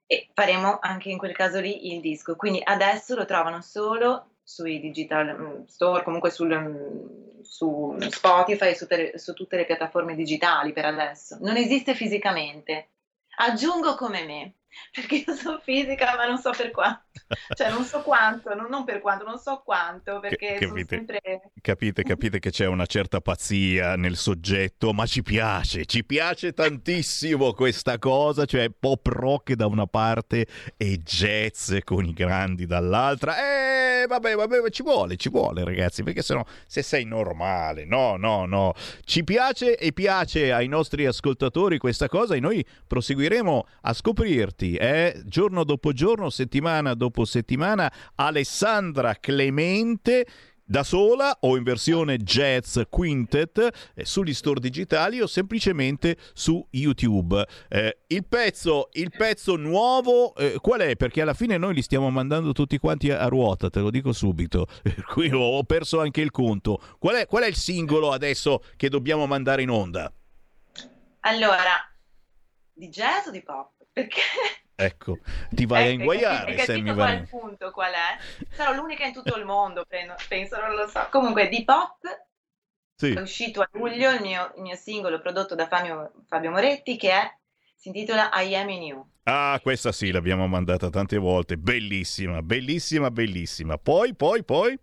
E 0.04 0.28
faremo 0.34 0.78
anche 0.82 1.08
in 1.08 1.16
quel 1.16 1.32
caso 1.32 1.58
lì 1.58 1.94
il 1.94 2.02
disco. 2.02 2.36
Quindi 2.36 2.60
adesso 2.62 3.14
lo 3.14 3.24
trovano 3.24 3.62
solo 3.62 4.34
sui 4.42 4.80
digital 4.80 5.34
mm, 5.34 5.64
store, 5.64 6.02
comunque 6.02 6.28
sul, 6.28 6.54
mm, 6.54 7.40
su 7.40 7.96
Spotify 8.10 8.68
e 8.68 8.74
su, 8.74 8.86
su 9.14 9.32
tutte 9.32 9.56
le 9.56 9.64
piattaforme 9.64 10.14
digitali 10.14 10.74
per 10.74 10.84
adesso. 10.84 11.38
Non 11.40 11.56
esiste 11.56 11.94
fisicamente. 11.94 12.90
Aggiungo 13.36 13.94
come 13.94 14.26
me, 14.26 14.56
perché 14.92 15.24
io 15.26 15.34
sono 15.34 15.58
fisica 15.58 16.16
ma 16.16 16.26
non 16.26 16.36
so 16.36 16.50
per 16.50 16.70
quanto. 16.70 17.11
Cioè 17.54 17.70
non 17.70 17.84
so 17.84 18.02
quanto, 18.02 18.54
non, 18.54 18.66
non 18.68 18.84
per 18.84 19.00
quanto, 19.00 19.24
non 19.24 19.38
so 19.38 19.62
quanto, 19.64 20.20
perché 20.20 20.58
sono 20.60 20.74
capite? 20.74 20.96
sempre... 20.96 21.20
Capite, 21.60 22.02
capite 22.04 22.38
che 22.38 22.50
c'è 22.50 22.66
una 22.66 22.86
certa 22.86 23.20
pazzia 23.20 23.96
nel 23.96 24.16
soggetto, 24.16 24.92
ma 24.92 25.06
ci 25.06 25.22
piace, 25.22 25.84
ci 25.84 26.04
piace 26.04 26.52
tantissimo 26.52 27.52
questa 27.52 27.98
cosa, 27.98 28.44
cioè 28.44 28.70
pop 28.70 29.06
rock 29.06 29.52
da 29.54 29.66
una 29.66 29.86
parte 29.86 30.46
e 30.76 30.98
jazz 30.98 31.74
con 31.84 32.04
i 32.04 32.12
grandi 32.12 32.66
dall'altra. 32.66 33.36
Eh, 33.36 34.06
vabbè, 34.06 34.34
vabbè, 34.34 34.70
ci 34.70 34.82
vuole, 34.82 35.16
ci 35.16 35.28
vuole 35.28 35.64
ragazzi, 35.64 36.02
perché 36.02 36.22
sennò 36.22 36.44
se 36.66 36.82
sei 36.82 37.04
normale, 37.04 37.84
no, 37.84 38.16
no, 38.16 38.46
no. 38.46 38.74
Ci 39.04 39.24
piace 39.24 39.76
e 39.76 39.92
piace 39.92 40.52
ai 40.52 40.68
nostri 40.68 41.06
ascoltatori 41.06 41.78
questa 41.78 42.08
cosa 42.08 42.34
e 42.34 42.40
noi 42.40 42.64
proseguiremo 42.86 43.66
a 43.82 43.92
scoprirti, 43.92 44.76
eh, 44.76 45.22
giorno 45.24 45.64
dopo 45.64 45.92
giorno, 45.92 46.30
settimana 46.30 46.94
dopo 46.94 47.01
settimana, 47.24 47.92
Alessandra 48.14 49.14
Clemente 49.14 50.26
da 50.64 50.84
sola 50.84 51.36
o 51.40 51.56
in 51.58 51.64
versione 51.64 52.16
jazz 52.16 52.80
quintet 52.88 53.92
eh, 53.94 54.04
sugli 54.06 54.32
store 54.32 54.58
digitali 54.58 55.20
o 55.20 55.26
semplicemente 55.26 56.16
su 56.32 56.66
YouTube. 56.70 57.46
Eh, 57.68 57.98
il, 58.06 58.24
pezzo, 58.24 58.88
il 58.92 59.10
pezzo 59.14 59.56
nuovo 59.56 60.34
eh, 60.34 60.56
qual 60.60 60.80
è? 60.80 60.96
Perché 60.96 61.20
alla 61.20 61.34
fine 61.34 61.58
noi 61.58 61.74
li 61.74 61.82
stiamo 61.82 62.08
mandando 62.08 62.52
tutti 62.52 62.78
quanti 62.78 63.10
a, 63.10 63.20
a 63.20 63.28
ruota, 63.28 63.68
te 63.68 63.80
lo 63.80 63.90
dico 63.90 64.12
subito. 64.12 64.66
Ho, 65.32 65.58
ho 65.58 65.64
perso 65.64 66.00
anche 66.00 66.20
il 66.20 66.30
conto. 66.30 66.80
Qual 66.98 67.16
è, 67.16 67.26
qual 67.26 67.42
è 67.42 67.46
il 67.46 67.56
singolo 67.56 68.10
adesso 68.10 68.62
che 68.76 68.88
dobbiamo 68.88 69.26
mandare 69.26 69.62
in 69.62 69.70
onda? 69.70 70.12
Allora, 71.20 71.76
di 72.72 72.88
jazz 72.88 73.26
o 73.26 73.30
di 73.30 73.42
pop? 73.42 73.72
Perché 73.92 74.20
Ecco, 74.84 75.20
ti 75.50 75.66
vai 75.66 75.86
a 75.86 75.90
Ecco, 75.90 75.92
inguaiare, 75.92 76.54
capito 76.54 76.62
Sammy 76.72 76.92
qual 76.92 76.96
è 76.96 77.12
Varin. 77.12 77.18
il 77.18 77.26
punto, 77.28 77.70
qual 77.70 77.92
è? 77.92 78.18
Sarò 78.50 78.72
l'unica 78.74 79.04
in 79.04 79.12
tutto 79.12 79.36
il 79.36 79.44
mondo, 79.44 79.84
penso, 79.86 80.14
penso, 80.28 80.60
non 80.60 80.74
lo 80.74 80.86
so. 80.88 81.06
Comunque, 81.10 81.48
di 81.48 81.64
pop 81.64 82.00
Sì. 82.96 83.12
è 83.12 83.20
uscito 83.20 83.60
a 83.62 83.68
luglio 83.72 84.10
il 84.12 84.20
mio, 84.20 84.52
il 84.56 84.62
mio 84.62 84.76
singolo 84.76 85.20
prodotto 85.20 85.54
da 85.54 85.66
Fabio, 85.68 86.12
Fabio 86.26 86.50
Moretti 86.50 86.96
che 86.96 87.10
è, 87.10 87.38
si 87.76 87.88
intitola 87.88 88.30
I 88.34 88.54
Am 88.56 88.68
In 88.70 88.82
You. 88.82 89.10
Ah, 89.24 89.58
questa 89.62 89.92
sì, 89.92 90.10
l'abbiamo 90.10 90.46
mandata 90.48 90.90
tante 90.90 91.16
volte. 91.16 91.56
Bellissima, 91.56 92.42
bellissima, 92.42 93.10
bellissima. 93.10 93.78
Poi, 93.78 94.14
poi, 94.14 94.44
poi. 94.44 94.78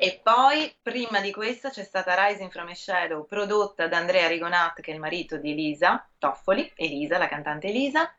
E 0.00 0.20
poi, 0.22 0.72
prima 0.80 1.20
di 1.20 1.32
questa, 1.32 1.70
c'è 1.70 1.82
stata 1.82 2.14
Rising 2.26 2.50
from 2.50 2.68
a 2.68 2.74
Shadow, 2.74 3.26
prodotta 3.26 3.88
da 3.88 3.96
Andrea 3.98 4.28
Rigonat, 4.28 4.80
che 4.80 4.92
è 4.92 4.94
il 4.94 5.00
marito 5.00 5.38
di 5.38 5.50
Elisa 5.52 6.08
Toffoli, 6.18 6.70
Elisa, 6.76 7.18
la 7.18 7.26
cantante 7.28 7.66
Elisa, 7.68 8.14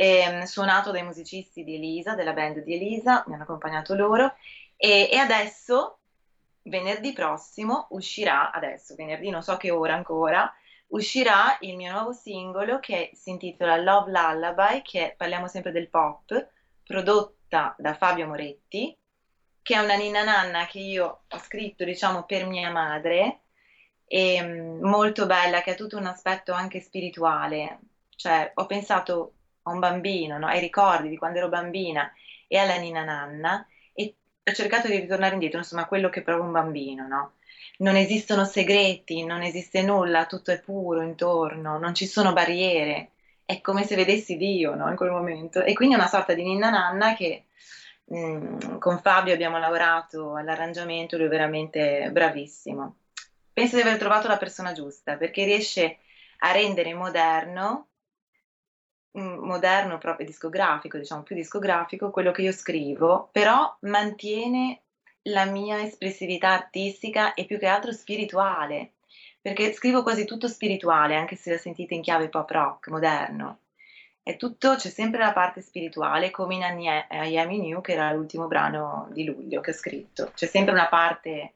e, 0.00 0.46
suonato 0.46 0.92
dai 0.92 1.02
musicisti 1.02 1.62
di 1.62 1.74
Elisa, 1.74 2.14
della 2.14 2.32
band 2.32 2.60
di 2.60 2.72
Elisa, 2.72 3.22
mi 3.26 3.34
hanno 3.34 3.42
accompagnato 3.42 3.94
loro, 3.94 4.34
e, 4.74 5.10
e 5.12 5.16
adesso, 5.18 5.98
venerdì 6.62 7.12
prossimo, 7.12 7.86
uscirà, 7.90 8.50
adesso, 8.50 8.94
venerdì 8.94 9.28
non 9.28 9.42
so 9.42 9.58
che 9.58 9.70
ora 9.70 9.92
ancora, 9.92 10.50
uscirà 10.88 11.54
il 11.60 11.76
mio 11.76 11.92
nuovo 11.92 12.12
singolo 12.12 12.80
che 12.80 13.10
si 13.12 13.28
intitola 13.28 13.76
Love 13.76 14.10
Lullaby, 14.10 14.80
che 14.80 15.14
parliamo 15.18 15.48
sempre 15.48 15.70
del 15.70 15.90
pop, 15.90 16.48
prodotta 16.82 17.74
da 17.76 17.92
Fabio 17.92 18.26
Moretti, 18.26 18.96
che 19.60 19.74
è 19.74 19.80
una 19.80 19.96
ninna 19.96 20.24
nanna 20.24 20.64
che 20.64 20.78
io 20.78 21.24
ho 21.28 21.38
scritto, 21.40 21.84
diciamo, 21.84 22.24
per 22.24 22.46
mia 22.46 22.70
madre, 22.70 23.42
e 24.06 24.42
mm, 24.42 24.82
molto 24.82 25.26
bella, 25.26 25.60
che 25.60 25.72
ha 25.72 25.74
tutto 25.74 25.98
un 25.98 26.06
aspetto 26.06 26.54
anche 26.54 26.80
spirituale. 26.80 27.80
Cioè, 28.16 28.52
ho 28.54 28.64
pensato 28.64 29.34
un 29.70 29.78
bambino, 29.78 30.38
no? 30.38 30.46
ai 30.46 30.60
ricordi 30.60 31.08
di 31.08 31.16
quando 31.16 31.38
ero 31.38 31.48
bambina 31.48 32.10
e 32.46 32.58
alla 32.58 32.76
ninna 32.76 33.04
nanna, 33.04 33.66
e 33.94 34.14
ho 34.44 34.52
cercato 34.52 34.88
di 34.88 34.98
ritornare 34.98 35.34
indietro, 35.34 35.58
insomma, 35.58 35.82
a 35.82 35.86
quello 35.86 36.08
che 36.08 36.22
prova 36.22 36.44
un 36.44 36.52
bambino, 36.52 37.06
no? 37.06 37.34
Non 37.78 37.96
esistono 37.96 38.44
segreti, 38.44 39.24
non 39.24 39.42
esiste 39.42 39.82
nulla, 39.82 40.26
tutto 40.26 40.50
è 40.50 40.60
puro 40.60 41.00
intorno, 41.00 41.78
non 41.78 41.94
ci 41.94 42.06
sono 42.06 42.32
barriere. 42.32 43.12
È 43.44 43.60
come 43.60 43.84
se 43.84 43.96
vedessi 43.96 44.36
Dio, 44.36 44.74
no? 44.74 44.88
In 44.90 44.96
quel 44.96 45.10
momento. 45.10 45.62
E 45.62 45.72
quindi 45.74 45.94
è 45.94 45.98
una 45.98 46.08
sorta 46.08 46.34
di 46.34 46.42
ninna 46.42 46.70
nanna 46.70 47.14
che 47.14 47.46
mm, 48.14 48.78
con 48.78 48.98
Fabio 49.00 49.32
abbiamo 49.32 49.58
lavorato 49.58 50.34
all'arrangiamento, 50.36 51.16
lui 51.16 51.26
è 51.26 51.28
veramente 51.30 52.10
bravissimo. 52.12 52.96
Penso 53.52 53.76
di 53.76 53.82
aver 53.82 53.98
trovato 53.98 54.28
la 54.28 54.36
persona 54.36 54.72
giusta 54.72 55.16
perché 55.16 55.44
riesce 55.44 55.98
a 56.38 56.52
rendere 56.52 56.94
moderno, 56.94 57.89
moderno 59.12 59.98
proprio 59.98 60.26
discografico, 60.26 60.96
diciamo 60.98 61.22
più 61.22 61.34
discografico, 61.34 62.10
quello 62.10 62.30
che 62.30 62.42
io 62.42 62.52
scrivo, 62.52 63.28
però 63.32 63.76
mantiene 63.80 64.82
la 65.22 65.44
mia 65.44 65.82
espressività 65.82 66.50
artistica 66.50 67.34
e 67.34 67.44
più 67.44 67.58
che 67.58 67.66
altro 67.66 67.92
spirituale, 67.92 68.92
perché 69.40 69.72
scrivo 69.72 70.02
quasi 70.02 70.24
tutto 70.24 70.48
spirituale, 70.48 71.16
anche 71.16 71.36
se 71.36 71.50
la 71.50 71.58
sentite 71.58 71.94
in 71.94 72.02
chiave 72.02 72.28
pop 72.28 72.50
rock 72.50 72.88
moderno. 72.88 73.60
È 74.22 74.36
tutto, 74.36 74.76
c'è 74.76 74.90
sempre 74.90 75.18
la 75.20 75.32
parte 75.32 75.60
spirituale, 75.60 76.30
come 76.30 76.54
in 76.54 76.60
I 76.78 77.38
Am 77.38 77.50
In 77.50 77.64
You, 77.64 77.80
che 77.80 77.92
era 77.92 78.12
l'ultimo 78.12 78.46
brano 78.46 79.08
di 79.12 79.24
luglio 79.24 79.60
che 79.60 79.70
ho 79.70 79.74
scritto. 79.74 80.30
C'è 80.34 80.46
sempre 80.46 80.72
una 80.72 80.88
parte, 80.88 81.54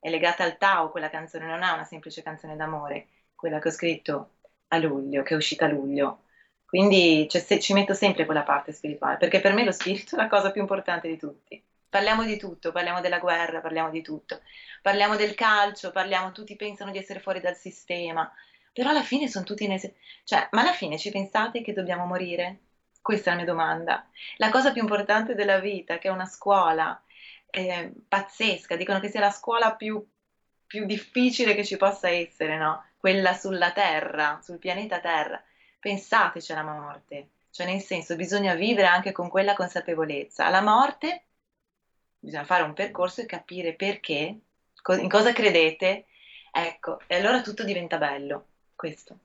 è 0.00 0.08
legata 0.10 0.42
al 0.42 0.56
Tao, 0.56 0.90
quella 0.90 1.10
canzone 1.10 1.46
non 1.46 1.62
è 1.62 1.70
una 1.70 1.84
semplice 1.84 2.22
canzone 2.22 2.56
d'amore, 2.56 3.06
quella 3.34 3.58
che 3.58 3.68
ho 3.68 3.70
scritto 3.70 4.30
a 4.68 4.78
luglio, 4.78 5.22
che 5.22 5.34
è 5.34 5.36
uscita 5.36 5.66
a 5.66 5.68
luglio. 5.68 6.22
Quindi 6.66 7.26
c'è 7.28 7.38
se- 7.40 7.60
ci 7.60 7.72
metto 7.72 7.94
sempre 7.94 8.24
quella 8.24 8.42
parte 8.42 8.72
spirituale, 8.72 9.16
perché 9.16 9.40
per 9.40 9.52
me 9.52 9.64
lo 9.64 9.72
spirito 9.72 10.16
è 10.16 10.18
la 10.18 10.28
cosa 10.28 10.50
più 10.50 10.60
importante 10.60 11.08
di 11.08 11.16
tutti. 11.16 11.62
Parliamo 11.88 12.24
di 12.24 12.36
tutto, 12.36 12.72
parliamo 12.72 13.00
della 13.00 13.18
guerra, 13.18 13.60
parliamo 13.60 13.90
di 13.90 14.02
tutto. 14.02 14.40
Parliamo 14.82 15.16
del 15.16 15.34
calcio, 15.34 15.90
parliamo, 15.92 16.32
tutti 16.32 16.56
pensano 16.56 16.90
di 16.90 16.98
essere 16.98 17.20
fuori 17.20 17.40
dal 17.40 17.56
sistema, 17.56 18.30
però 18.72 18.90
alla 18.90 19.02
fine 19.02 19.28
sono 19.28 19.44
tutti 19.44 19.66
nei... 19.66 19.80
Cioè, 20.24 20.48
ma 20.52 20.60
alla 20.62 20.72
fine 20.72 20.98
ci 20.98 21.10
pensate 21.10 21.62
che 21.62 21.72
dobbiamo 21.72 22.04
morire? 22.06 22.60
Questa 23.00 23.30
è 23.30 23.32
la 23.32 23.36
mia 23.42 23.46
domanda. 23.52 24.08
La 24.36 24.50
cosa 24.50 24.72
più 24.72 24.82
importante 24.82 25.34
della 25.34 25.58
vita, 25.60 25.98
che 25.98 26.08
è 26.08 26.10
una 26.10 26.26
scuola 26.26 27.00
eh, 27.50 27.92
pazzesca, 28.08 28.76
dicono 28.76 29.00
che 29.00 29.08
sia 29.08 29.20
la 29.20 29.30
scuola 29.30 29.74
più, 29.74 30.04
più 30.66 30.84
difficile 30.86 31.54
che 31.54 31.64
ci 31.64 31.76
possa 31.76 32.08
essere, 32.10 32.56
no? 32.58 32.84
Quella 32.96 33.32
sulla 33.34 33.72
Terra, 33.72 34.40
sul 34.42 34.58
pianeta 34.58 35.00
Terra. 35.00 35.42
Pensateci 35.78 36.52
alla 36.52 36.62
morte, 36.62 37.30
cioè 37.50 37.66
nel 37.66 37.80
senso 37.80 38.16
bisogna 38.16 38.54
vivere 38.54 38.86
anche 38.86 39.12
con 39.12 39.28
quella 39.28 39.54
consapevolezza. 39.54 40.44
Alla 40.46 40.60
morte 40.62 41.24
bisogna 42.18 42.44
fare 42.44 42.62
un 42.64 42.72
percorso 42.74 43.20
e 43.20 43.26
capire 43.26 43.74
perché, 43.74 44.40
in 44.98 45.08
cosa 45.08 45.32
credete, 45.32 46.06
ecco, 46.52 47.00
e 47.06 47.16
allora 47.16 47.40
tutto 47.40 47.64
diventa 47.64 47.98
bello, 47.98 48.46
questo. 48.74 49.18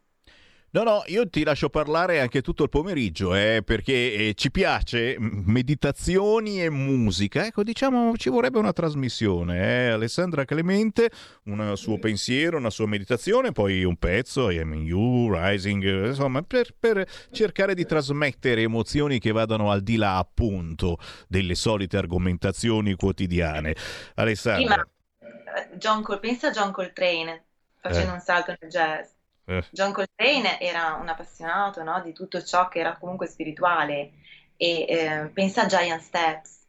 No, 0.74 0.84
no, 0.84 1.04
io 1.08 1.28
ti 1.30 1.44
lascio 1.44 1.70
parlare 1.70 2.22
anche 2.22 2.42
tutto 2.42 2.64
il 2.64 2.70
pomeriggio, 2.70 3.36
eh, 3.36 3.62
perché 3.62 4.14
eh, 4.14 4.34
ci 4.36 4.52
piace 4.52 5.18
meditazioni 5.20 6.64
e 6.64 6.70
musica. 6.70 7.46
Ecco, 7.46 7.62
diciamo, 7.62 8.16
ci 8.16 8.30
vorrebbe 8.30 8.58
una 8.58 8.72
trasmissione. 8.72 9.60
Eh? 9.60 9.90
Alessandra 9.90 10.46
Clemente, 10.46 11.12
un 11.46 11.74
suo 11.76 12.00
pensiero, 12.00 12.56
una 12.56 12.70
sua 12.70 12.88
meditazione, 12.88 13.52
poi 13.52 13.84
un 13.84 13.98
pezzo, 13.98 14.50
I 14.50 14.60
Am 14.60 14.74
You, 14.76 15.34
Rising, 15.36 16.06
insomma, 16.06 16.42
per, 16.42 16.74
per 16.80 17.06
cercare 17.32 17.76
di 17.76 17.84
trasmettere 17.86 18.62
emozioni 18.62 19.20
che 19.20 19.34
vadano 19.34 19.72
al 19.72 19.82
di 19.82 19.98
là, 19.98 20.18
appunto, 20.20 21.00
delle 21.28 21.56
solite 21.56 21.98
argomentazioni 21.98 22.96
quotidiane. 22.96 23.74
Sì, 23.76 24.12
Alessandra. 24.16 24.76
ma 24.78 25.28
eh, 25.58 25.76
John 25.78 26.02
Col- 26.02 26.22
pensa 26.22 26.48
a 26.48 26.52
John 26.52 26.72
Coltrane 26.72 27.44
facendo 27.82 28.12
Eh. 28.12 28.14
un 28.14 28.20
salto 28.22 28.56
nel 28.58 28.70
jazz. 28.70 29.10
Eh. 29.58 29.66
John 29.72 29.92
Coltrane 29.92 30.60
era 30.60 30.96
un 30.96 31.08
appassionato, 31.10 31.84
no, 31.84 32.02
di 32.02 32.14
tutto 32.14 32.42
ciò 32.44 32.68
che 32.68 32.80
era 32.80 32.98
comunque 32.98 33.28
spirituale 33.28 34.14
e 34.58 34.86
eh, 34.88 35.30
pensa 35.34 35.64
a 35.64 35.66
Giant 35.66 36.02
Steps, 36.02 36.68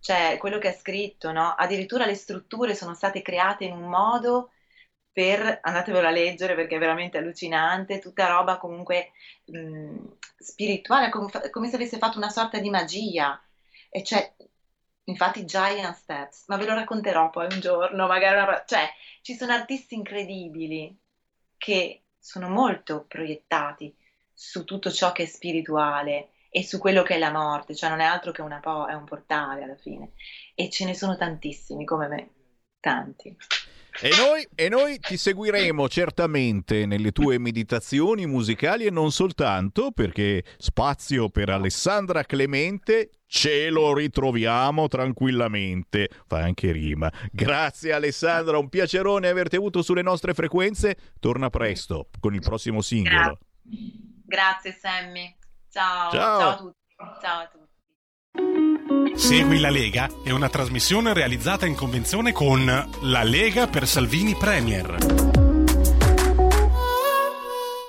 cioè 0.00 0.36
quello 0.38 0.58
che 0.58 0.68
ha 0.68 0.72
scritto, 0.72 1.32
no? 1.32 1.54
Addirittura 1.56 2.06
le 2.06 2.14
strutture 2.14 2.74
sono 2.74 2.94
state 2.94 3.22
create 3.22 3.64
in 3.64 3.72
un 3.72 3.88
modo 3.88 4.50
per, 5.12 5.60
andatevelo 5.62 6.06
a 6.06 6.10
leggere 6.10 6.54
perché 6.54 6.76
è 6.76 6.78
veramente 6.78 7.18
allucinante, 7.18 8.00
tutta 8.00 8.26
roba 8.26 8.58
comunque 8.58 9.12
mh, 9.46 9.96
spirituale, 10.38 11.08
come, 11.10 11.28
fa- 11.28 11.50
come 11.50 11.68
se 11.68 11.76
avesse 11.76 11.98
fatto 11.98 12.18
una 12.18 12.30
sorta 12.30 12.58
di 12.58 12.70
magia. 12.70 13.40
E 13.90 14.02
cioè, 14.02 14.34
infatti 15.04 15.44
Giant 15.44 15.94
Steps, 15.96 16.44
ma 16.48 16.56
ve 16.56 16.66
lo 16.66 16.74
racconterò 16.74 17.30
poi 17.30 17.46
un 17.52 17.60
giorno, 17.60 18.06
magari 18.06 18.40
una... 18.40 18.64
Cioè, 18.66 18.88
ci 19.22 19.34
sono 19.34 19.52
artisti 19.52 19.94
incredibili 19.94 20.96
che 21.56 22.03
sono 22.24 22.48
molto 22.48 23.04
proiettati 23.06 23.94
su 24.32 24.64
tutto 24.64 24.90
ciò 24.90 25.12
che 25.12 25.24
è 25.24 25.26
spirituale 25.26 26.30
e 26.48 26.64
su 26.64 26.78
quello 26.78 27.02
che 27.02 27.16
è 27.16 27.18
la 27.18 27.30
morte, 27.30 27.74
cioè 27.74 27.90
non 27.90 28.00
è 28.00 28.04
altro 28.04 28.32
che 28.32 28.40
una 28.40 28.60
po', 28.60 28.86
è 28.86 28.94
un 28.94 29.04
portale 29.04 29.62
alla 29.62 29.76
fine. 29.76 30.12
E 30.54 30.70
ce 30.70 30.86
ne 30.86 30.94
sono 30.94 31.18
tantissimi 31.18 31.84
come 31.84 32.08
me, 32.08 32.30
tanti. 32.80 33.36
E 34.00 34.08
noi, 34.16 34.48
e 34.54 34.70
noi 34.70 34.98
ti 34.98 35.18
seguiremo 35.18 35.86
certamente 35.88 36.86
nelle 36.86 37.12
tue 37.12 37.38
meditazioni 37.38 38.24
musicali 38.24 38.86
e 38.86 38.90
non 38.90 39.12
soltanto, 39.12 39.90
perché 39.90 40.44
spazio 40.56 41.28
per 41.28 41.50
Alessandra 41.50 42.24
Clemente 42.24 43.10
ce 43.34 43.68
lo 43.68 43.92
ritroviamo 43.92 44.86
tranquillamente. 44.86 46.08
Fa 46.28 46.38
anche 46.38 46.70
rima. 46.70 47.12
Grazie 47.32 47.92
Alessandra, 47.92 48.58
un 48.58 48.68
piacerone 48.68 49.26
averti 49.26 49.56
avuto 49.56 49.82
sulle 49.82 50.02
nostre 50.02 50.34
frequenze. 50.34 50.96
Torna 51.18 51.50
presto 51.50 52.10
con 52.20 52.32
il 52.32 52.40
prossimo 52.40 52.80
singolo. 52.80 53.38
Grazie 54.24 54.78
Sammy, 54.80 55.34
ciao, 55.68 56.12
Ciao. 56.12 56.38
ciao 56.38 56.48
a 56.48 56.56
tutti. 56.56 56.78
Ciao 57.20 57.40
a 57.40 57.48
tutti. 57.48 59.18
Segui 59.18 59.58
la 59.58 59.70
Lega 59.70 60.08
è 60.22 60.30
una 60.30 60.48
trasmissione 60.48 61.12
realizzata 61.12 61.66
in 61.66 61.74
convenzione 61.74 62.32
con 62.32 62.64
La 63.02 63.22
Lega 63.24 63.66
per 63.66 63.88
Salvini 63.88 64.36
Premier. 64.36 65.43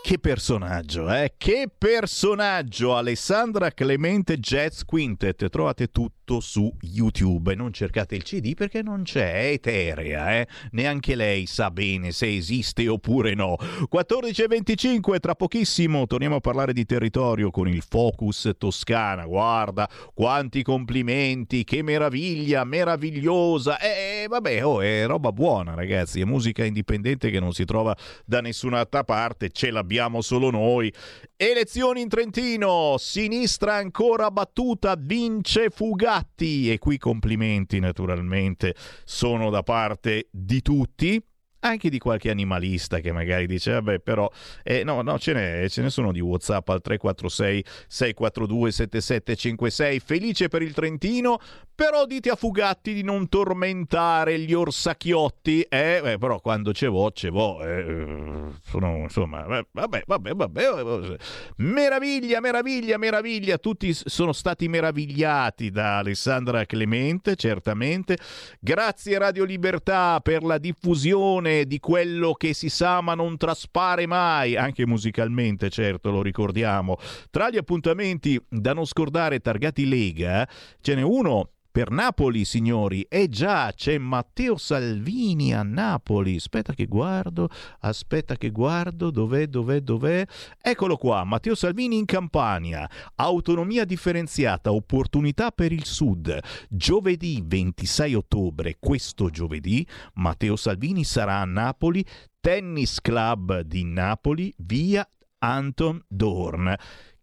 Che 0.05 0.19
personaggio, 0.19 1.11
eh? 1.11 1.33
Che 1.35 1.67
personaggio! 1.75 2.95
Alessandra 2.95 3.71
Clemente 3.71 4.37
Jazz 4.37 4.83
Quintet. 4.83 5.49
Trovate 5.49 5.87
tutto 5.87 6.39
su 6.39 6.71
YouTube 6.81 7.53
non 7.55 7.71
cercate 7.71 8.15
il 8.15 8.23
CD 8.23 8.53
perché 8.53 8.83
non 8.83 9.01
c'è, 9.01 9.33
è 9.33 9.51
eterea, 9.53 10.39
eh? 10.39 10.47
Neanche 10.71 11.15
lei 11.15 11.47
sa 11.47 11.71
bene 11.71 12.11
se 12.11 12.35
esiste 12.35 12.87
oppure 12.87 13.33
no. 13.33 13.57
14.25, 13.91 15.19
tra 15.19 15.33
pochissimo 15.33 16.05
torniamo 16.05 16.35
a 16.35 16.39
parlare 16.39 16.73
di 16.73 16.85
territorio 16.85 17.49
con 17.49 17.67
il 17.67 17.81
Focus 17.81 18.51
Toscana. 18.59 19.25
Guarda, 19.25 19.89
quanti 20.13 20.61
complimenti, 20.61 21.63
che 21.63 21.81
meraviglia, 21.81 22.63
meravigliosa. 22.63 23.79
E 23.79 24.27
vabbè, 24.29 24.65
oh, 24.65 24.81
è 24.81 25.07
roba 25.07 25.31
buona, 25.31 25.73
ragazzi, 25.73 26.21
è 26.21 26.25
musica 26.25 26.63
indipendente 26.63 27.31
che 27.31 27.39
non 27.39 27.53
si 27.53 27.65
trova 27.65 27.95
da 28.23 28.41
nessun'altra 28.41 29.03
parte, 29.03 29.49
ce 29.49 29.71
l'abbiamo 29.71 29.93
solo 30.21 30.49
noi. 30.49 30.93
Elezioni 31.35 32.01
in 32.01 32.09
Trentino, 32.09 32.95
sinistra 32.97 33.75
ancora 33.75 34.31
battuta, 34.31 34.95
vince 34.97 35.69
Fugatti 35.69 36.71
e 36.71 36.77
qui 36.77 36.97
complimenti 36.97 37.79
naturalmente 37.79 38.75
sono 39.03 39.49
da 39.49 39.63
parte 39.63 40.27
di 40.31 40.61
tutti. 40.61 41.21
Anche 41.65 41.89
di 41.89 41.97
qualche 41.97 42.29
animalista 42.29 42.99
che 42.99 43.11
magari 43.11 43.47
dice, 43.47 43.71
vabbè, 43.71 43.99
però, 43.99 44.29
eh, 44.61 44.83
no, 44.83 45.01
no, 45.01 45.17
ce 45.17 45.33
ne, 45.33 45.67
ce 45.67 45.81
ne 45.81 45.89
sono 45.89 46.11
di 46.11 46.19
WhatsApp 46.19 46.69
al 46.69 46.79
346 46.79 47.65
642 47.87 48.71
7756. 48.71 49.99
Felice 49.99 50.47
per 50.47 50.61
il 50.61 50.73
Trentino, 50.73 51.39
però 51.73 52.05
dite 52.05 52.29
a 52.29 52.35
Fugatti 52.35 52.93
di 52.93 53.01
non 53.01 53.27
tormentare 53.29 54.37
gli 54.39 54.53
orsacchiotti, 54.53 55.61
eh, 55.63 55.99
beh, 56.03 56.17
però 56.19 56.39
quando 56.39 56.71
c'è 56.71 56.87
vo, 56.87 57.09
c'è 57.11 57.31
vo, 57.31 57.63
eh, 57.63 58.51
sono, 58.63 58.97
insomma, 58.99 59.45
eh, 59.57 59.65
vabbè, 59.71 60.03
vabbè, 60.05 60.33
vabbè, 60.35 60.61
eh, 60.61 61.17
meraviglia, 61.57 62.39
meraviglia, 62.41 62.97
meraviglia, 62.97 63.57
tutti 63.57 63.91
sono 63.91 64.33
stati 64.33 64.67
meravigliati 64.67 65.71
da 65.71 65.97
Alessandra 65.97 66.63
Clemente, 66.65 67.35
certamente, 67.35 68.17
grazie 68.59 69.17
Radio 69.17 69.43
Libertà 69.43 70.19
per 70.21 70.43
la 70.43 70.59
diffusione 70.59 71.54
di 71.63 71.79
quello 71.79 72.33
che 72.33 72.53
si 72.53 72.69
sa 72.69 73.01
ma 73.01 73.15
non 73.15 73.37
traspare 73.37 74.05
mai, 74.05 74.55
anche 74.55 74.85
musicalmente, 74.85 75.69
certo, 75.69 76.11
lo 76.11 76.21
ricordiamo. 76.21 76.97
Tra 77.31 77.49
gli 77.49 77.57
appuntamenti 77.57 78.39
da 78.47 78.73
non 78.73 78.85
scordare 78.85 79.39
targati 79.39 79.87
Lega, 79.87 80.47
ce 80.81 80.95
n'è 80.95 81.01
uno 81.01 81.51
per 81.75 81.91
Napoli, 81.91 82.45
signori. 82.45 83.01
E 83.09 83.27
già 83.27 83.73
c'è 83.75 83.97
Matteo 83.97 84.55
Salvini 84.55 85.53
a 85.53 85.61
Napoli. 85.61 86.37
Aspetta 86.37 86.71
che 86.71 86.85
guardo, 86.85 87.49
aspetta 87.81 88.37
che 88.37 88.49
guardo, 88.49 89.11
dov'è, 89.11 89.47
dov'è, 89.47 89.81
dov'è? 89.81 90.25
Eccolo 90.61 90.95
qua, 90.95 91.25
Matteo 91.25 91.53
Salvini 91.53 91.97
in 91.97 92.05
Campania. 92.05 92.89
Autonomia 93.15 93.83
differenziata, 93.83 94.71
opportunità 94.71 95.51
per 95.51 95.73
il 95.73 95.83
Sud. 95.83 96.39
Giovedì 96.69 97.43
26 97.45 98.13
ottobre, 98.13 98.77
questo 98.79 99.29
giovedì, 99.29 99.85
Matteo 100.13 100.55
Salvini 100.55 101.03
sarà 101.03 101.41
a 101.41 101.45
Napoli, 101.45 102.05
Tennis 102.39 103.01
Club 103.01 103.59
di 103.59 103.83
Napoli, 103.83 104.53
via 104.59 105.05
Anton 105.39 106.01
Dorn. 106.07 106.73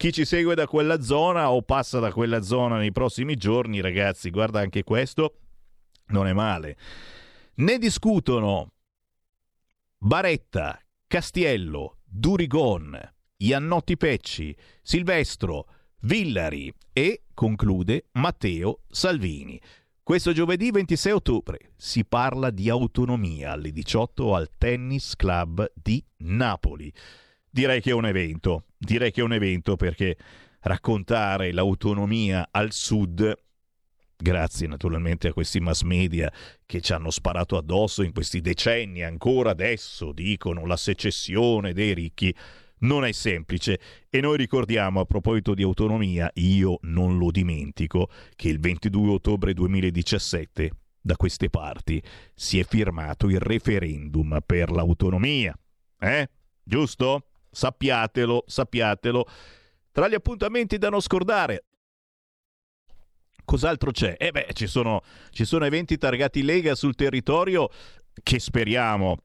Chi 0.02 0.12
ci 0.12 0.24
segue 0.24 0.56
da 0.56 0.66
quella 0.66 1.00
zona 1.00 1.52
o 1.52 1.62
passa 1.62 2.00
da 2.00 2.10
quella 2.10 2.42
zona 2.42 2.76
nei 2.76 2.90
prossimi 2.90 3.36
giorni, 3.36 3.80
ragazzi, 3.80 4.30
guarda 4.30 4.58
anche 4.58 4.82
questo, 4.82 5.36
non 6.06 6.26
è 6.26 6.32
male. 6.32 6.76
Ne 7.58 7.78
discutono 7.78 8.72
Baretta, 9.98 10.76
Castiello, 11.06 11.98
Durigon, 12.02 12.98
Iannotti 13.36 13.96
Pecci, 13.96 14.52
Silvestro, 14.82 15.66
Villari 16.00 16.74
e, 16.92 17.22
conclude, 17.32 18.06
Matteo 18.14 18.80
Salvini. 18.88 19.60
Questo 20.02 20.32
giovedì 20.32 20.72
26 20.72 21.12
ottobre 21.12 21.74
si 21.76 22.04
parla 22.04 22.50
di 22.50 22.68
autonomia 22.68 23.52
alle 23.52 23.70
18 23.70 24.34
al 24.34 24.50
Tennis 24.58 25.14
Club 25.14 25.70
di 25.72 26.04
Napoli. 26.16 26.92
Direi 27.54 27.82
che 27.82 27.90
è 27.90 27.92
un 27.92 28.06
evento, 28.06 28.64
direi 28.78 29.10
che 29.10 29.20
è 29.20 29.24
un 29.24 29.34
evento 29.34 29.76
perché 29.76 30.16
raccontare 30.60 31.52
l'autonomia 31.52 32.48
al 32.50 32.72
sud, 32.72 33.30
grazie 34.16 34.66
naturalmente 34.66 35.28
a 35.28 35.34
questi 35.34 35.60
mass 35.60 35.82
media 35.82 36.32
che 36.64 36.80
ci 36.80 36.94
hanno 36.94 37.10
sparato 37.10 37.58
addosso 37.58 38.02
in 38.02 38.14
questi 38.14 38.40
decenni, 38.40 39.02
ancora 39.02 39.50
adesso 39.50 40.12
dicono 40.12 40.64
la 40.64 40.78
secessione 40.78 41.74
dei 41.74 41.92
ricchi, 41.92 42.34
non 42.78 43.04
è 43.04 43.12
semplice 43.12 43.78
e 44.08 44.22
noi 44.22 44.38
ricordiamo 44.38 45.00
a 45.00 45.04
proposito 45.04 45.52
di 45.52 45.62
autonomia, 45.62 46.30
io 46.36 46.78
non 46.84 47.18
lo 47.18 47.30
dimentico, 47.30 48.08
che 48.34 48.48
il 48.48 48.60
22 48.60 49.10
ottobre 49.10 49.52
2017 49.52 50.70
da 51.02 51.16
queste 51.16 51.50
parti 51.50 52.02
si 52.34 52.58
è 52.58 52.64
firmato 52.64 53.28
il 53.28 53.40
referendum 53.40 54.38
per 54.46 54.70
l'autonomia. 54.70 55.54
Eh? 55.98 56.30
Giusto? 56.64 57.26
Sappiatelo, 57.52 58.44
sappiatelo. 58.46 59.26
Tra 59.92 60.08
gli 60.08 60.14
appuntamenti 60.14 60.78
da 60.78 60.88
non 60.88 61.00
scordare, 61.00 61.64
Cos'altro 63.44 63.90
c'è? 63.90 64.14
Eh 64.18 64.30
beh, 64.30 64.50
ci 64.52 64.66
sono, 64.66 65.02
ci 65.30 65.44
sono 65.44 65.64
eventi 65.64 65.98
targati 65.98 66.42
Lega 66.42 66.74
sul 66.74 66.94
territorio 66.94 67.68
che 68.22 68.38
speriamo 68.38 69.18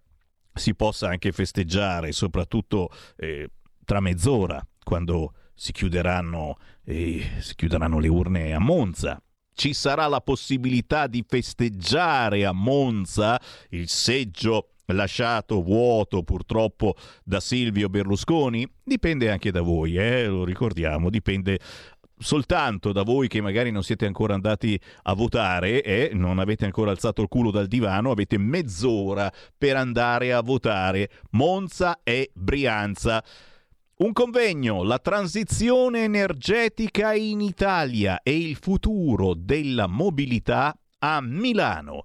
si 0.54 0.76
possa 0.76 1.08
anche 1.08 1.32
festeggiare, 1.32 2.12
soprattutto 2.12 2.90
eh, 3.16 3.50
tra 3.86 4.00
mezz'ora, 4.00 4.66
quando 4.84 5.34
si 5.54 5.72
chiuderanno, 5.72 6.58
eh, 6.84 7.24
si 7.40 7.56
chiuderanno 7.56 8.00
le 8.00 8.08
urne 8.08 8.54
a 8.54 8.60
Monza. 8.60 9.22
Ci 9.54 9.74
sarà 9.74 10.08
la 10.08 10.22
possibilità 10.22 11.08
di 11.08 11.24
festeggiare 11.28 12.46
a 12.46 12.52
Monza 12.52 13.40
il 13.70 13.88
seggio 13.88 14.74
lasciato 14.94 15.62
vuoto 15.62 16.24
purtroppo 16.24 16.96
da 17.24 17.40
Silvio 17.40 17.90
Berlusconi? 17.90 18.68
Dipende 18.84 19.30
anche 19.32 19.52
da 19.52 19.62
voi, 19.62 19.98
eh? 19.98 20.28
lo 20.28 20.44
ricordiamo, 20.44 21.10
dipende 21.10 21.60
soltanto 22.20 22.92
da 22.92 23.04
voi 23.04 23.28
che 23.28 23.42
magari 23.42 23.72
non 23.72 23.84
siete 23.84 24.06
ancora 24.06 24.34
andati 24.34 24.80
a 25.04 25.14
votare 25.14 25.84
e 25.84 26.12
non 26.14 26.40
avete 26.40 26.66
ancora 26.66 26.92
alzato 26.92 27.22
il 27.22 27.28
culo 27.28 27.52
dal 27.52 27.68
divano, 27.68 28.12
avete 28.12 28.38
mezz'ora 28.38 29.32
per 29.58 29.76
andare 29.76 30.34
a 30.34 30.42
votare. 30.42 31.10
Monza 31.32 32.00
e 32.04 32.32
Brianza. 32.34 33.24
Un 33.98 34.14
convegno, 34.14 34.84
la 34.84 35.00
transizione 35.00 36.04
energetica 36.04 37.14
in 37.14 37.42
Italia 37.42 38.22
e 38.22 38.38
il 38.38 38.56
futuro 38.56 39.34
della 39.34 39.88
mobilità 39.88 40.78
a 41.00 41.20
Milano. 41.22 42.04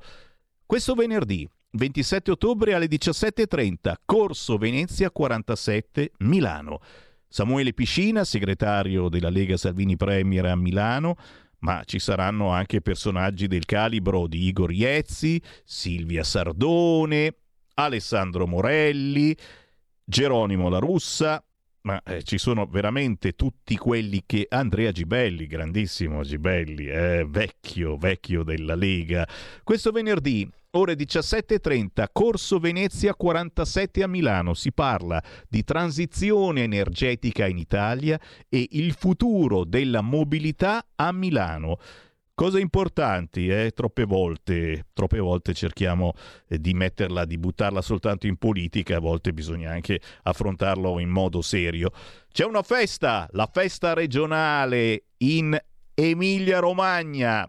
Questo 0.65 0.95
venerdì 0.95 1.47
27 1.75 2.31
ottobre 2.31 2.75
alle 2.75 2.87
17.30, 2.87 3.95
Corso 4.05 4.59
Venezia 4.59 5.11
47 5.11 6.13
Milano. 6.19 6.81
Samuele 7.29 7.73
Piscina, 7.73 8.25
segretario 8.25 9.09
della 9.09 9.31
Lega 9.31 9.57
Salvini 9.57 9.97
Premier 9.97 10.45
a 10.45 10.55
Milano, 10.55 11.17
ma 11.61 11.83
ci 11.87 11.99
saranno 11.99 12.51
anche 12.51 12.83
personaggi 12.83 13.47
del 13.47 13.65
calibro 13.65 14.27
di 14.27 14.49
Igor 14.49 14.71
Iezzi, 14.71 15.41
Silvia 15.65 16.25
Sardone, 16.25 17.37
Alessandro 17.75 18.47
Morelli, 18.47 19.35
Geronimo 20.05 20.69
La 20.69 20.79
Russa, 20.79 21.43
ma 21.83 22.01
eh, 22.05 22.23
ci 22.23 22.39
sono 22.39 22.67
veramente 22.67 23.33
tutti 23.33 23.77
quelli 23.77 24.23
che 24.27 24.47
Andrea 24.49 24.93
Gibelli, 24.93 25.47
grandissimo 25.47 26.23
Gibelli, 26.23 26.87
eh, 26.87 27.27
vecchio, 27.29 27.97
vecchio 27.97 28.43
della 28.43 28.75
Lega. 28.75 29.27
Questo 29.63 29.91
venerdì 29.91 30.49
ore 30.73 30.95
17.30, 30.95 32.07
Corso 32.13 32.59
Venezia 32.59 33.15
47 33.15 34.03
a 34.03 34.07
Milano. 34.07 34.55
Si 34.55 34.73
parla 34.73 35.23
di 35.49 35.65
transizione 35.65 36.63
energetica 36.63 37.47
in 37.47 37.59
Italia 37.59 38.19
e 38.49 38.69
il 38.73 38.95
futuro 38.95 39.65
della 39.65 40.01
mobilità 40.01 40.87
a 40.95 41.13
Milano. 41.13 41.79
Cose 42.35 42.61
importanti, 42.61 43.49
eh? 43.49 43.73
troppe 43.75 44.05
volte, 44.05 44.87
troppe 44.95 45.19
volte 45.19 45.53
cerchiamo 45.53 46.15
eh, 46.49 46.59
di 46.59 46.73
metterla, 46.73 47.27
di 47.27 47.37
buttarla 47.37 47.83
soltanto 47.83 48.27
in 48.27 48.37
politica, 48.37 48.97
a 48.97 49.01
volte 49.01 49.35
bisogna 49.35 49.71
anche 49.71 50.01
affrontarlo 50.23 50.99
in 50.99 51.11
modo 51.11 51.43
serio. 51.43 51.91
C'è 52.33 52.47
una 52.47 52.63
festa, 52.63 53.29
la 53.33 53.49
festa 53.53 53.93
regionale 53.93 55.09
in 55.19 55.57
Emilia 55.95 56.59
Romagna, 56.59 57.47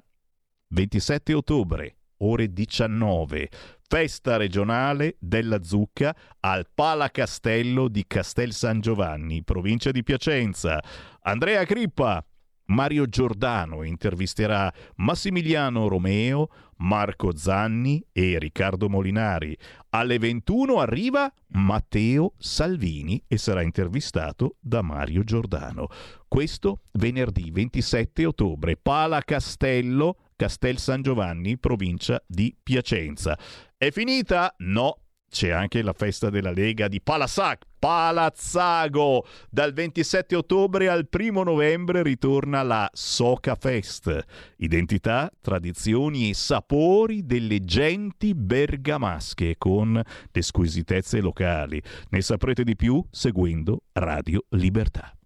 27 0.68 1.34
ottobre, 1.34 1.95
ore 2.18 2.51
19. 2.51 3.49
Festa 3.88 4.38
regionale 4.38 5.15
della 5.19 5.64
zucca 5.64 6.15
al 6.41 6.68
Palacastello 6.73 7.88
di 7.88 8.03
Castel 8.05 8.51
San 8.51 8.81
Giovanni, 8.81 9.43
provincia 9.43 9.91
di 9.91 10.03
Piacenza. 10.03 10.81
Andrea 11.22 11.64
Crippa, 11.64 12.26
Mario 12.65 13.07
Giordano 13.07 13.84
intervisterà 13.84 14.72
Massimiliano 14.95 15.88
Romeo, 15.88 16.49
Marco 16.77 17.35
Zanni 17.35 18.03
e 18.11 18.38
Riccardo 18.40 18.90
Molinari. 18.90 19.56
Alle 19.90 20.18
21 20.18 20.80
arriva 20.80 21.31
Matteo 21.49 22.34
Salvini 22.38 23.23
e 23.27 23.38
sarà 23.38 23.61
intervistato 23.61 24.56
da 24.60 24.81
Mario 24.81 25.23
Giordano. 25.23 25.88
Questo 26.27 26.81
venerdì 26.94 27.52
27 27.52 28.26
ottobre, 28.26 28.77
Pala 28.77 29.22
Castello, 29.22 30.18
Castel 30.35 30.77
San 30.77 31.02
Giovanni, 31.02 31.57
provincia 31.57 32.22
di 32.26 32.56
Piacenza. 32.61 33.38
È 33.77 33.91
finita? 33.91 34.53
No, 34.60 35.02
c'è 35.34 35.49
anche 35.49 35.81
la 35.81 35.93
festa 35.93 36.30
della 36.30 36.51
Lega 36.51 36.88
di 36.88 37.01
Palassac, 37.01 37.64
Palazzago. 37.80 39.26
Dal 39.49 39.73
27 39.73 40.35
ottobre 40.35 40.89
al 40.89 41.10
1 41.11 41.41
novembre 41.41 42.03
ritorna 42.03 42.61
la 42.61 42.88
Soca 42.93 43.55
Fest. 43.55 44.23
Identità, 44.57 45.31
tradizioni 45.41 46.30
e 46.30 46.35
sapori 46.35 47.26
delle 47.26 47.65
genti 47.65 48.35
bergamasche 48.35 49.55
con 49.57 49.99
le 50.31 50.41
squisitezze 50.43 51.19
locali. 51.19 51.81
Ne 52.10 52.22
saprete 52.22 52.64
di 52.64 52.76
più 52.76 53.03
seguendo 53.10 53.81
Radio 53.93 54.45
Libertà. 54.49 55.18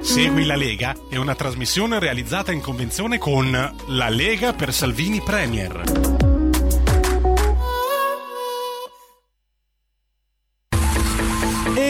Segui 0.00 0.44
la 0.44 0.56
Lega 0.56 0.94
è 1.08 1.16
una 1.16 1.36
trasmissione 1.36 2.00
realizzata 2.00 2.50
in 2.50 2.60
convenzione 2.60 3.16
con 3.16 3.50
La 3.52 4.08
Lega 4.08 4.52
per 4.52 4.72
Salvini 4.72 5.22
Premier. 5.22 6.13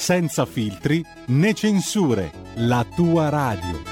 senza 0.00 0.46
filtri 0.46 1.04
né 1.26 1.52
censure, 1.52 2.32
la 2.54 2.86
tua 2.96 3.28
radio. 3.28 3.82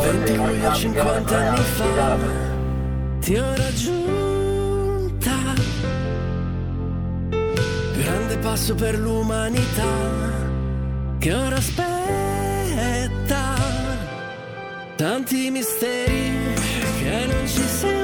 Venti 0.00 0.34
luglio 0.34 0.72
50 0.72 1.36
anni 1.36 1.60
fa 1.60 2.16
ti 3.20 3.36
ho 3.36 3.54
raggiunta 3.54 5.36
Grande 7.92 8.38
passo 8.38 8.74
per 8.74 8.98
l'umanità 8.98 10.30
che 11.18 11.34
ora 11.34 11.56
aspetta 11.56 12.31
Tanti 14.96 15.50
misteri 15.50 16.54
che 17.00 17.26
non 17.26 17.48
ci 17.48 17.62
sembrano 17.62 18.01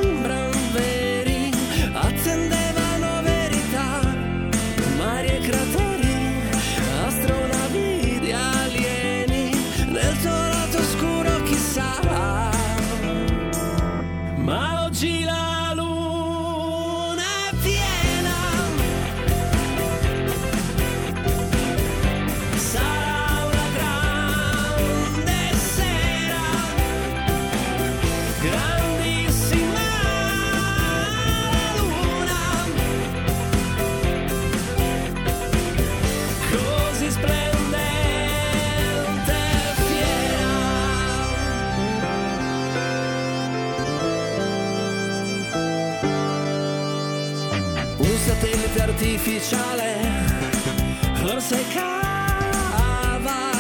forse 51.48 51.64
cava, 51.72 53.50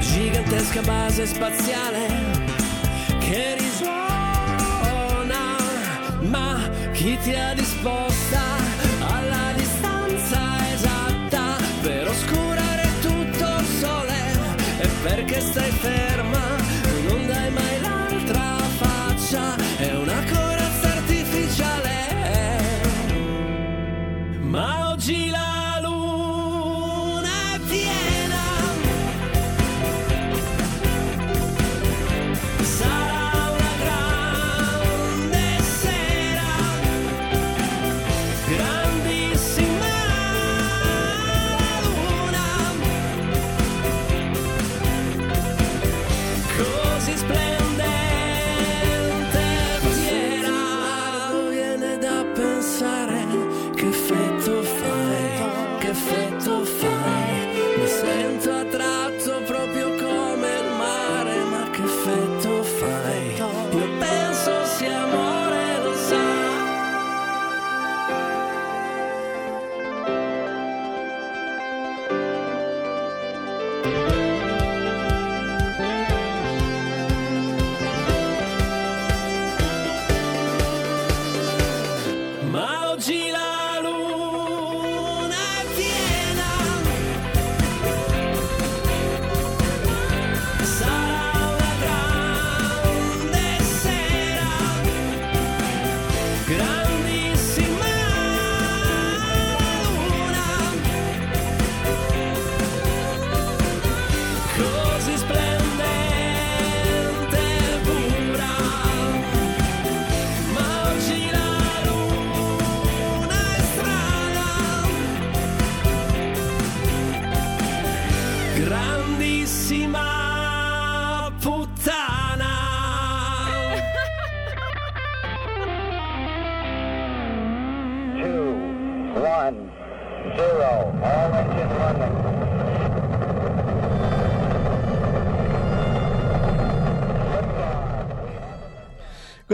gigantesca 0.00 0.82
base 0.82 1.26
spaziale 1.26 2.08
che 3.20 3.54
risuona, 3.56 5.56
ma 6.22 6.58
chi 6.92 7.16
ti 7.18 7.34
ha 7.34 7.54
disposta 7.54 8.42
alla 9.06 9.52
distanza 9.54 10.72
esatta 10.72 11.56
per 11.82 12.08
oscurare 12.08 12.88
tutto 13.00 13.56
il 13.60 13.66
sole? 13.78 14.32
E 14.80 14.88
perché 15.02 15.40
stai 15.40 15.70
ferma, 15.70 16.03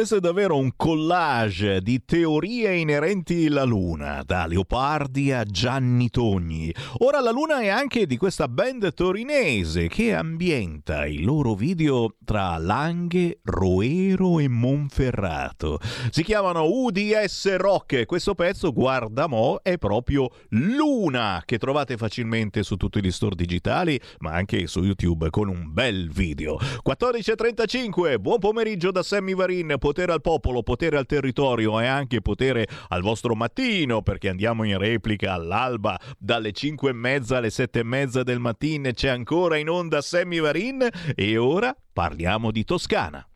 Questo 0.00 0.16
è 0.16 0.20
davvero 0.20 0.56
un 0.56 0.72
collage 0.76 1.82
di 1.82 2.02
teorie 2.06 2.74
inerenti 2.74 3.44
alla 3.48 3.64
Luna, 3.64 4.22
da 4.24 4.46
Leopardi 4.46 5.30
a 5.30 5.44
Gianni 5.44 6.08
Togni. 6.08 6.74
Ora 7.00 7.20
la 7.20 7.30
Luna 7.30 7.60
è 7.60 7.68
anche 7.68 8.06
di 8.06 8.16
questa 8.16 8.48
band 8.48 8.94
torinese 8.94 9.88
che 9.88 10.14
ambienta 10.14 11.04
i 11.04 11.20
loro 11.20 11.54
video 11.54 12.14
tra 12.24 12.56
Langhe, 12.56 13.40
Roero 13.42 14.38
e 14.38 14.48
Monferrato. 14.48 15.78
Si 16.08 16.22
chiamano 16.22 16.64
UDS 16.64 17.56
Rock. 17.56 18.06
Questo 18.06 18.34
pezzo, 18.34 18.72
guarda 18.72 19.26
mo, 19.26 19.60
è 19.62 19.76
proprio 19.76 20.30
Luna, 20.48 21.42
che 21.44 21.58
trovate 21.58 21.98
facilmente 21.98 22.62
su 22.62 22.76
tutti 22.76 23.02
gli 23.02 23.10
store 23.10 23.34
digitali, 23.34 24.00
ma 24.20 24.32
anche 24.32 24.66
su 24.66 24.82
YouTube 24.82 25.28
con 25.28 25.48
un 25.48 25.70
bel 25.70 26.08
video. 26.08 26.56
14.35, 26.56 28.18
buon 28.18 28.38
pomeriggio 28.38 28.90
da 28.90 29.02
Sammy 29.02 29.34
Varin, 29.34 29.74
potere 29.90 30.12
al 30.12 30.20
popolo, 30.20 30.62
potere 30.62 30.96
al 30.96 31.06
territorio 31.06 31.80
e 31.80 31.86
anche 31.86 32.20
potere 32.20 32.68
al 32.88 33.02
vostro 33.02 33.34
mattino, 33.34 34.02
perché 34.02 34.28
andiamo 34.28 34.62
in 34.62 34.78
replica 34.78 35.32
all'alba 35.32 35.98
dalle 36.16 36.52
5 36.52 36.90
e 36.90 36.92
mezza 36.92 37.38
alle 37.38 37.50
7 37.50 37.80
e 37.80 37.82
mezza 37.82 38.22
del 38.22 38.38
mattino, 38.38 38.92
c'è 38.92 39.08
ancora 39.08 39.56
in 39.56 39.68
onda 39.68 40.00
Sammy 40.00 40.38
Varin 40.38 40.88
e 41.16 41.36
ora 41.36 41.74
parliamo 41.92 42.52
di 42.52 42.62
Toscana. 42.62 43.26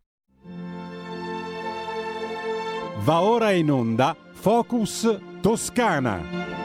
Va 2.98 3.20
ora 3.20 3.50
in 3.50 3.70
onda 3.72 4.16
Focus 4.30 5.18
Toscana. 5.40 6.63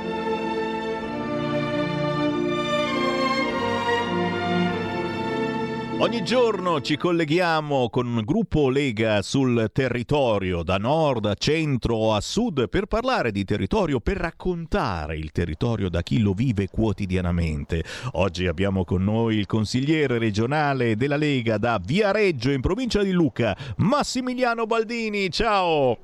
Ogni 6.02 6.24
giorno 6.24 6.80
ci 6.80 6.96
colleghiamo 6.96 7.90
con 7.90 8.08
un 8.08 8.24
gruppo 8.24 8.70
Lega 8.70 9.22
sul 9.22 9.70
territorio, 9.74 10.64
da 10.64 10.78
nord 10.78 11.26
a 11.26 11.34
centro 11.34 12.14
a 12.14 12.22
sud, 12.22 12.70
per 12.70 12.86
parlare 12.86 13.34
di 13.34 13.44
territorio, 13.44 14.00
per 14.00 14.16
raccontare 14.16 15.18
il 15.18 15.34
territorio 15.34 15.90
da 15.90 16.02
chi 16.02 16.20
lo 16.20 16.32
vive 16.32 16.70
quotidianamente. 16.70 17.84
Oggi 18.14 18.48
abbiamo 18.48 18.86
con 18.86 19.04
noi 19.04 19.36
il 19.36 19.46
consigliere 19.46 20.18
regionale 20.20 20.96
della 20.96 21.18
Lega 21.18 21.58
da 21.58 21.78
Viareggio, 21.84 22.52
in 22.52 22.62
provincia 22.62 23.04
di 23.04 23.12
Lucca, 23.12 23.54
Massimiliano 23.80 24.66
Baldini. 24.66 25.30
Ciao! 25.30 25.98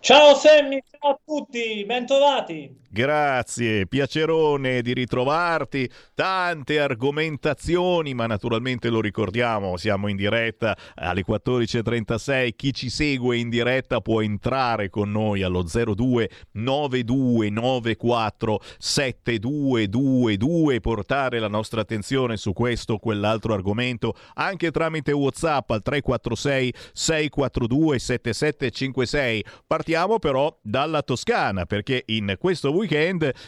Ciao 0.00 0.34
Sammy, 0.34 0.82
ciao 0.90 1.12
a 1.12 1.18
tutti, 1.24 1.84
bentrovati. 1.86 2.82
Grazie, 2.94 3.88
piacerone 3.88 4.80
di 4.80 4.94
ritrovarti. 4.94 5.90
Tante 6.14 6.78
argomentazioni, 6.78 8.14
ma 8.14 8.26
naturalmente 8.26 8.88
lo 8.88 9.00
ricordiamo, 9.00 9.76
siamo 9.76 10.06
in 10.06 10.14
diretta 10.14 10.76
alle 10.94 11.24
14.36. 11.28 12.50
Chi 12.54 12.72
ci 12.72 12.88
segue 12.88 13.36
in 13.36 13.48
diretta 13.48 14.00
può 14.00 14.22
entrare 14.22 14.90
con 14.90 15.10
noi 15.10 15.42
allo 15.42 15.64
02 15.64 16.30
9294 16.52 18.60
7222 18.78 20.74
e 20.74 20.80
portare 20.80 21.40
la 21.40 21.48
nostra 21.48 21.80
attenzione 21.80 22.36
su 22.36 22.52
questo 22.52 22.92
o 22.92 23.00
quell'altro 23.00 23.54
argomento 23.54 24.14
anche 24.34 24.70
tramite 24.70 25.10
WhatsApp 25.10 25.68
al 25.70 25.82
346 25.82 26.72
642 26.92 27.98
7756. 27.98 29.44
Partiamo 29.66 30.20
però 30.20 30.56
dalla 30.62 31.02
Toscana 31.02 31.66
perché 31.66 32.04
in 32.06 32.36
questo 32.38 32.68
weekend 32.68 32.82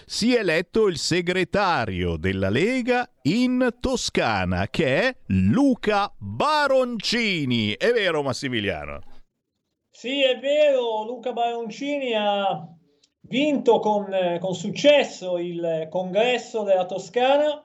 si 0.06 0.34
è 0.34 0.38
eletto 0.38 0.86
il 0.86 0.96
segretario 0.96 2.16
della 2.16 2.48
Lega 2.48 3.08
in 3.22 3.76
Toscana 3.80 4.68
che 4.68 5.00
è 5.02 5.16
Luca 5.26 6.10
Baroncini. 6.16 7.72
È 7.72 7.90
vero 7.92 8.22
Massimiliano? 8.22 9.00
Sì, 9.90 10.22
è 10.22 10.38
vero, 10.38 11.04
Luca 11.04 11.32
Baroncini 11.32 12.14
ha 12.14 12.66
vinto 13.22 13.78
con, 13.80 14.06
con 14.40 14.54
successo 14.54 15.38
il 15.38 15.88
congresso 15.90 16.62
della 16.62 16.86
Toscana. 16.86 17.62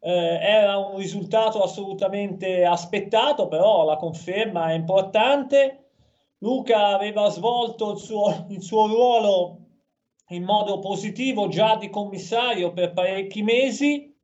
Eh, 0.00 0.10
era 0.10 0.78
un 0.78 0.96
risultato 0.96 1.62
assolutamente 1.62 2.64
aspettato, 2.64 3.48
però 3.48 3.84
la 3.84 3.96
conferma 3.96 4.70
è 4.70 4.74
importante. 4.74 5.90
Luca 6.38 6.88
aveva 6.88 7.28
svolto 7.28 7.92
il 7.92 7.98
suo, 7.98 8.46
il 8.48 8.62
suo 8.62 8.86
ruolo 8.86 9.59
in 10.30 10.44
modo 10.44 10.78
positivo 10.78 11.48
già 11.48 11.76
di 11.76 11.90
commissario 11.90 12.72
per 12.72 12.92
parecchi 12.92 13.42
mesi 13.42 14.14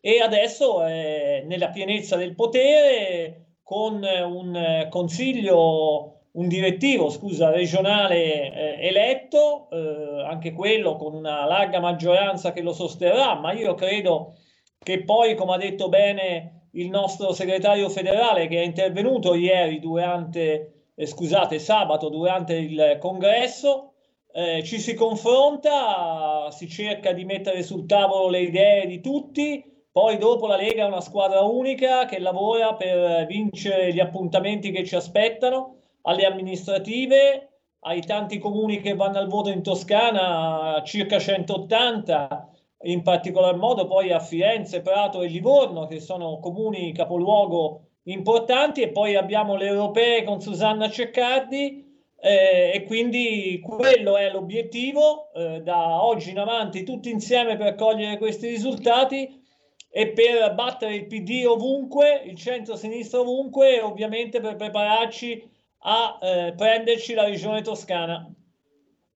e 0.00 0.20
adesso 0.20 0.82
è 0.82 1.42
nella 1.46 1.70
pienezza 1.70 2.16
del 2.16 2.34
potere 2.34 3.56
con 3.62 4.02
un 4.04 4.86
consiglio, 4.90 6.26
un 6.32 6.48
direttivo, 6.48 7.08
scusa, 7.08 7.50
regionale 7.50 8.52
eh, 8.52 8.86
eletto 8.86 9.68
eh, 9.70 10.22
anche 10.26 10.52
quello 10.52 10.96
con 10.96 11.14
una 11.14 11.46
larga 11.46 11.80
maggioranza 11.80 12.52
che 12.52 12.60
lo 12.60 12.74
sosterrà, 12.74 13.34
ma 13.34 13.52
io 13.52 13.74
credo 13.74 14.34
che 14.78 15.02
poi, 15.02 15.34
come 15.34 15.54
ha 15.54 15.56
detto 15.56 15.88
bene 15.88 16.68
il 16.72 16.90
nostro 16.90 17.32
segretario 17.32 17.88
federale 17.88 18.46
che 18.46 18.60
è 18.60 18.64
intervenuto 18.64 19.34
ieri 19.34 19.80
durante, 19.80 20.90
eh, 20.94 21.06
scusate, 21.06 21.58
sabato 21.58 22.10
durante 22.10 22.54
il 22.56 22.98
congresso, 23.00 23.93
eh, 24.36 24.64
ci 24.64 24.80
si 24.80 24.94
confronta, 24.94 26.50
si 26.50 26.68
cerca 26.68 27.12
di 27.12 27.24
mettere 27.24 27.62
sul 27.62 27.86
tavolo 27.86 28.28
le 28.28 28.40
idee 28.40 28.84
di 28.86 29.00
tutti, 29.00 29.64
poi 29.92 30.18
dopo 30.18 30.48
la 30.48 30.56
Lega 30.56 30.82
è 30.82 30.88
una 30.88 31.00
squadra 31.00 31.42
unica 31.42 32.04
che 32.04 32.18
lavora 32.18 32.74
per 32.74 33.26
vincere 33.26 33.92
gli 33.92 34.00
appuntamenti 34.00 34.72
che 34.72 34.84
ci 34.84 34.96
aspettano 34.96 35.76
alle 36.02 36.26
amministrative, 36.26 37.60
ai 37.82 38.00
tanti 38.00 38.38
comuni 38.38 38.80
che 38.80 38.96
vanno 38.96 39.18
al 39.18 39.28
voto 39.28 39.50
in 39.50 39.62
Toscana, 39.62 40.82
circa 40.84 41.20
180, 41.20 42.50
in 42.86 43.02
particolar 43.02 43.54
modo 43.54 43.86
poi 43.86 44.10
a 44.10 44.18
Firenze, 44.18 44.80
Prato 44.80 45.22
e 45.22 45.28
Livorno, 45.28 45.86
che 45.86 46.00
sono 46.00 46.40
comuni 46.40 46.92
capoluogo 46.92 47.82
importanti, 48.06 48.82
e 48.82 48.88
poi 48.88 49.14
abbiamo 49.14 49.54
le 49.54 49.66
europee 49.66 50.24
con 50.24 50.40
Susanna 50.40 50.90
Ceccardi. 50.90 51.93
Eh, 52.26 52.70
e 52.72 52.84
quindi 52.84 53.60
quello 53.62 54.16
è 54.16 54.30
l'obiettivo 54.30 55.30
eh, 55.34 55.60
da 55.60 56.02
oggi 56.02 56.30
in 56.30 56.38
avanti 56.38 56.82
tutti 56.82 57.10
insieme 57.10 57.58
per 57.58 57.74
cogliere 57.74 58.16
questi 58.16 58.48
risultati 58.48 59.42
e 59.90 60.08
per 60.08 60.54
battere 60.54 60.94
il 60.94 61.06
PD 61.06 61.44
ovunque, 61.46 62.22
il 62.24 62.34
centro-sinistra 62.34 63.20
ovunque 63.20 63.76
e 63.76 63.82
ovviamente 63.82 64.40
per 64.40 64.56
prepararci 64.56 65.46
a 65.80 66.18
eh, 66.22 66.54
prenderci 66.56 67.12
la 67.12 67.24
regione 67.24 67.60
toscana. 67.60 68.26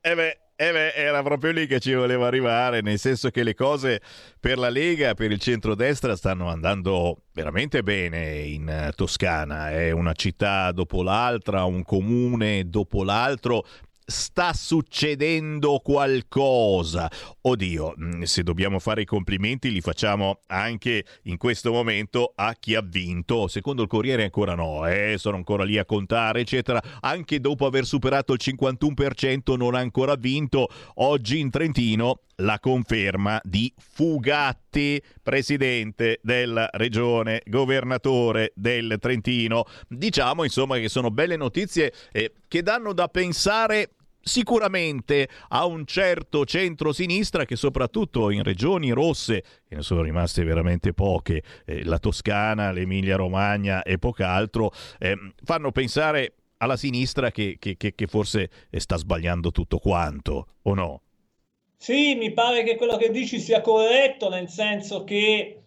Eh 0.03 0.15
beh, 0.15 0.39
eh 0.61 0.73
beh, 0.73 0.93
era 0.95 1.23
proprio 1.23 1.53
lì 1.53 1.69
che 1.69 1.79
ci 1.79 1.95
voleva 1.95 2.27
arrivare, 2.27 2.81
nel 2.81 2.99
senso 2.99 3.31
che 3.31 3.45
le 3.45 3.55
cose 3.55 4.01
per 4.41 4.59
la 4.59 4.71
Lega, 4.71 5.15
per 5.15 5.31
il 5.31 5.39
centrodestra 5.39 6.17
stanno 6.17 6.49
andando 6.49 7.23
veramente 7.33 7.85
bene 7.85 8.39
in 8.39 8.91
Toscana. 8.97 9.71
È 9.71 9.93
una 9.93 10.15
città 10.15 10.73
dopo 10.73 11.05
l'altra, 11.05 11.63
un 11.63 11.85
comune 11.85 12.69
dopo 12.69 13.05
l'altro 13.05 13.65
sta 14.11 14.55
succedendo 14.55 15.81
qualcosa. 15.81 17.11
Oddio, 17.43 17.95
mm, 18.01 18.23
se 18.23 18.43
dobbiamo 18.43 18.79
fare 18.79 19.03
i 19.03 19.05
complimenti 19.05 19.71
li 19.71 19.83
facciamo 19.83 20.41
anche 20.47 21.05
in 21.25 21.37
questo 21.37 21.73
momento 21.73 22.33
a 22.35 22.55
chi 22.59 22.75
ha 22.75 22.81
vinto. 22.81 23.49
Secondo 23.49 23.83
il 23.83 23.89
Corriere 23.89 24.25
ancora 24.25 24.55
no, 24.55 24.87
eh? 24.87 25.17
sono 25.19 25.37
ancora 25.37 25.65
lì 25.65 25.77
a 25.77 25.85
contare, 25.85 26.41
eccetera. 26.41 26.83
Anche 27.01 27.39
dopo 27.39 27.67
aver 27.67 27.85
superato 27.85 28.33
il 28.33 28.41
51% 28.43 29.57
non 29.57 29.75
ha 29.75 29.81
ancora 29.81 30.15
vinto. 30.15 30.69
Oggi 30.95 31.39
in 31.39 31.51
Trentino 31.51 32.21
la 32.37 32.59
conferma 32.61 33.41
di 33.43 33.73
Fugatti, 33.77 35.03
presidente 35.23 36.21
della 36.23 36.69
regione, 36.73 37.43
governatore 37.45 38.53
del 38.55 38.97
Trentino. 39.01 39.65
Diciamo 39.87 40.45
insomma 40.45 40.79
che 40.79 40.89
sono 40.89 41.11
belle 41.11 41.37
notizie 41.37 41.93
eh, 42.13 42.33
che 42.47 42.63
danno 42.63 42.93
da 42.93 43.09
pensare 43.09 43.91
sicuramente 44.29 45.29
a 45.49 45.65
un 45.65 45.85
certo 45.85 46.45
centro-sinistra 46.45 47.45
che 47.45 47.57
soprattutto 47.57 48.31
in 48.31 48.45
regioni 48.45 48.91
rosse, 48.91 49.43
e 49.67 49.75
ne 49.75 49.83
sono 49.83 50.03
rimaste 50.03 50.45
veramente 50.45 50.93
poche, 50.93 51.43
eh, 51.67 51.85
la 51.85 51.99
Toscana, 51.99 52.71
l'Emilia-Romagna 52.71 53.83
e 53.83 53.99
poco 53.99 54.23
altro, 54.23 54.71
eh, 54.99 55.17
fanno 55.43 55.73
pensare 55.73 56.35
alla 56.59 56.77
sinistra 56.77 57.31
che, 57.31 57.57
che, 57.59 57.77
che, 57.77 57.95
che 57.95 58.07
forse 58.07 58.51
sta 58.71 58.97
sbagliando 58.97 59.51
tutto 59.51 59.79
quanto, 59.79 60.47
o 60.63 60.75
no? 60.75 61.03
Sì, 61.77 62.17
mi 62.17 62.33
pare 62.33 62.65
che 62.65 62.77
quello 62.77 62.97
che 62.97 63.11
dici 63.11 63.39
sia 63.39 63.61
corretto, 63.61 64.29
nel 64.29 64.49
senso 64.49 65.05
che 65.05 65.63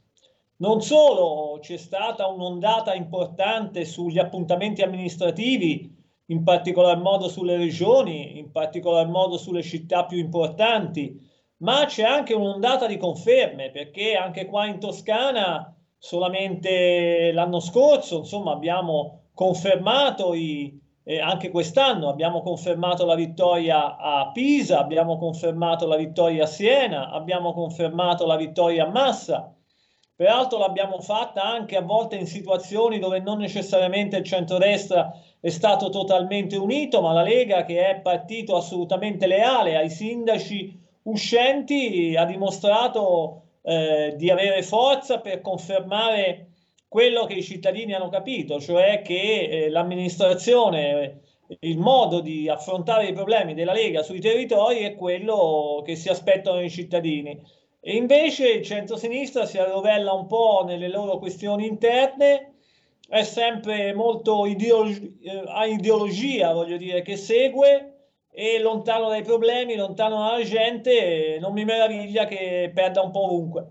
non 0.58 0.82
solo 0.82 1.60
c'è 1.60 1.78
stata 1.78 2.28
un'ondata 2.28 2.94
importante 2.94 3.86
sugli 3.86 4.20
appuntamenti 4.20 4.82
amministrativi, 4.82 6.01
in 6.32 6.44
particolar 6.44 6.98
modo 6.98 7.28
sulle 7.28 7.58
regioni, 7.58 8.38
in 8.40 8.52
particolar 8.52 9.08
modo 9.08 9.38
sulle 9.38 9.62
città 9.62 10.06
più 10.06 10.18
importanti, 10.18 11.20
ma 11.58 11.86
c'è 11.86 12.04
anche 12.04 12.34
un'ondata 12.34 12.88
di 12.88 12.98
conferme, 12.98 13.70
perché 13.70 14.16
anche 14.16 14.46
qua 14.46 14.66
in 14.66 14.80
Toscana, 14.80 15.76
solamente 15.98 17.32
l'anno 17.34 17.60
scorso, 17.60 18.20
insomma, 18.20 18.54
abbiamo 18.54 19.26
confermato 19.34 20.34
i, 20.34 20.80
eh, 21.04 21.20
anche 21.20 21.50
quest'anno 21.50 22.10
abbiamo 22.10 22.42
confermato 22.42 23.06
la 23.06 23.16
vittoria 23.16 23.98
a 23.98 24.32
Pisa, 24.32 24.80
abbiamo 24.80 25.18
confermato 25.18 25.86
la 25.86 25.98
vittoria 25.98 26.44
a 26.44 26.48
Siena, 26.48 27.10
abbiamo 27.10 27.54
confermato 27.54 28.26
la 28.26 28.38
vittoria 28.38 28.86
a 28.86 28.90
Massa. 28.90 29.54
Peraltro 30.22 30.60
l'abbiamo 30.60 31.02
fatta 31.02 31.42
anche 31.42 31.76
a 31.76 31.82
volte 31.82 32.16
in 32.16 32.28
situazioni 32.28 33.00
dove 33.00 33.22
non 33.22 33.40
necessariamente 33.40 34.18
il 34.18 34.24
centrodestra 34.24 35.20
è 35.40 35.50
stato 35.50 35.90
totalmente 35.90 36.58
unito, 36.58 37.02
ma 37.02 37.12
la 37.12 37.24
Lega, 37.24 37.66
che 37.66 37.88
è 37.88 38.00
partito 38.02 38.56
assolutamente 38.56 39.26
leale 39.26 39.78
ai 39.78 39.90
sindaci 39.90 40.80
uscenti, 41.06 42.16
ha 42.16 42.26
dimostrato 42.26 43.46
eh, 43.64 44.14
di 44.16 44.30
avere 44.30 44.62
forza 44.62 45.20
per 45.22 45.42
confermare 45.42 46.50
quello 46.88 47.26
che 47.26 47.34
i 47.34 47.42
cittadini 47.42 47.96
hanno 47.96 48.10
capito, 48.10 48.60
cioè 48.60 49.02
che 49.02 49.48
eh, 49.50 49.70
l'amministrazione, 49.72 51.22
il 51.62 51.80
modo 51.80 52.20
di 52.20 52.48
affrontare 52.48 53.08
i 53.08 53.14
problemi 53.14 53.56
della 53.56 53.74
Lega 53.74 54.04
sui 54.04 54.20
territori 54.20 54.82
è 54.82 54.94
quello 54.94 55.82
che 55.84 55.96
si 55.96 56.10
aspettano 56.10 56.62
i 56.62 56.70
cittadini. 56.70 57.42
E 57.84 57.96
invece 57.96 58.48
il 58.50 58.64
centro-sinistra 58.64 59.46
si 59.46 59.58
arrovella 59.58 60.14
un 60.14 60.28
po' 60.28 60.64
nelle 60.66 60.88
loro 60.88 61.18
questioni 61.18 61.66
interne 61.66 62.54
è 63.08 63.24
sempre 63.24 63.94
molto 63.94 64.46
ideologi- 64.46 65.20
eh, 65.24 65.44
a 65.48 65.66
ideologia, 65.66 66.54
voglio 66.54 66.78
dire, 66.78 67.02
che 67.02 67.18
segue 67.18 68.10
e 68.32 68.60
lontano 68.60 69.10
dai 69.10 69.24
problemi, 69.24 69.76
lontano 69.76 70.18
dalla 70.24 70.44
gente, 70.44 71.38
non 71.42 71.54
mi 71.54 71.66
meraviglia 71.66 72.26
che 72.26 72.72
perda 72.74 73.02
un 73.02 73.12
po' 73.12 73.26
ovunque. 73.26 73.68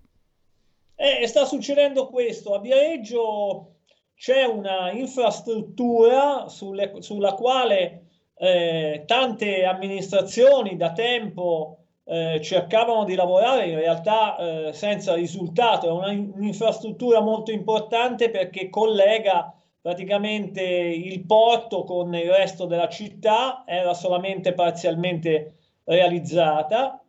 Eh, 0.96 1.26
sta 1.26 1.46
succedendo 1.46 2.08
questo, 2.08 2.54
a 2.54 2.60
Viareggio 2.60 3.76
c'è 4.14 4.44
una 4.44 4.92
infrastruttura 4.92 6.48
sulle, 6.48 6.92
sulla 7.00 7.32
quale 7.32 8.05
eh, 8.38 9.04
tante 9.06 9.64
amministrazioni 9.64 10.76
da 10.76 10.92
tempo 10.92 11.78
eh, 12.04 12.40
cercavano 12.42 13.04
di 13.04 13.14
lavorare, 13.14 13.68
in 13.68 13.76
realtà 13.76 14.36
eh, 14.36 14.72
senza 14.72 15.14
risultato. 15.14 15.88
È 15.88 15.90
una, 15.90 16.10
un'infrastruttura 16.10 17.20
molto 17.20 17.50
importante 17.50 18.30
perché 18.30 18.68
collega 18.68 19.52
praticamente 19.80 20.62
il 20.62 21.24
porto 21.24 21.84
con 21.84 22.14
il 22.14 22.28
resto 22.28 22.66
della 22.66 22.88
città, 22.88 23.62
era 23.66 23.94
solamente 23.94 24.52
parzialmente 24.52 25.58
realizzata, 25.84 27.00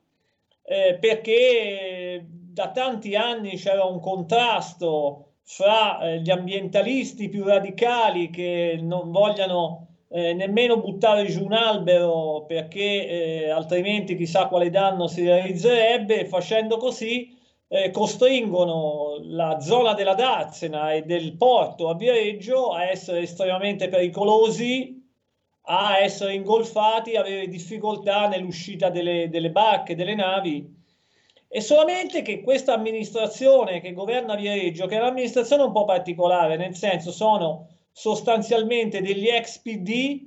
eh, 0.64 0.98
perché 1.00 2.24
da 2.30 2.70
tanti 2.72 3.16
anni 3.16 3.56
c'era 3.56 3.84
un 3.84 4.00
contrasto 4.00 5.34
fra 5.44 6.00
eh, 6.02 6.20
gli 6.22 6.30
ambientalisti 6.30 7.30
più 7.30 7.46
radicali 7.46 8.30
che 8.30 8.78
non 8.82 9.12
vogliano 9.12 9.97
eh, 10.10 10.34
nemmeno 10.34 10.80
buttare 10.80 11.26
giù 11.26 11.44
un 11.44 11.54
albero 11.54 12.46
perché 12.48 13.08
eh, 13.08 13.50
altrimenti 13.50 14.16
chissà 14.16 14.48
quale 14.48 14.70
danno 14.70 15.08
si 15.08 15.24
realizzerebbe, 15.24 16.26
facendo 16.26 16.78
così 16.78 17.36
eh, 17.68 17.92
costringono 17.92 19.18
la 19.24 19.60
zona 19.60 19.94
della 19.94 20.14
Darsena 20.14 20.94
e 20.94 21.02
del 21.04 21.36
porto 21.36 21.90
a 21.90 21.96
Viareggio 21.96 22.72
a 22.72 22.86
essere 22.86 23.22
estremamente 23.22 23.90
pericolosi, 23.90 25.06
a 25.70 26.00
essere 26.00 26.34
ingolfati, 26.34 27.16
a 27.16 27.22
avere 27.22 27.48
difficoltà 27.50 28.28
nell'uscita 28.28 28.90
delle, 28.90 29.28
delle 29.30 29.52
barche, 29.52 29.96
delle 29.96 30.16
navi. 30.16 30.76
E 31.50 31.62
solamente 31.62 32.22
che 32.22 32.42
questa 32.42 32.74
amministrazione 32.74 33.82
che 33.82 33.94
governa 33.94 34.36
Viareggio, 34.36 34.86
che 34.86 34.96
è 34.96 35.00
un'amministrazione 35.00 35.64
un 35.64 35.72
po' 35.74 35.84
particolare, 35.86 36.56
nel 36.56 36.76
senso 36.76 37.12
sono 37.12 37.68
sostanzialmente 37.98 39.02
degli 39.02 39.28
ex 39.28 39.58
PD 39.58 40.22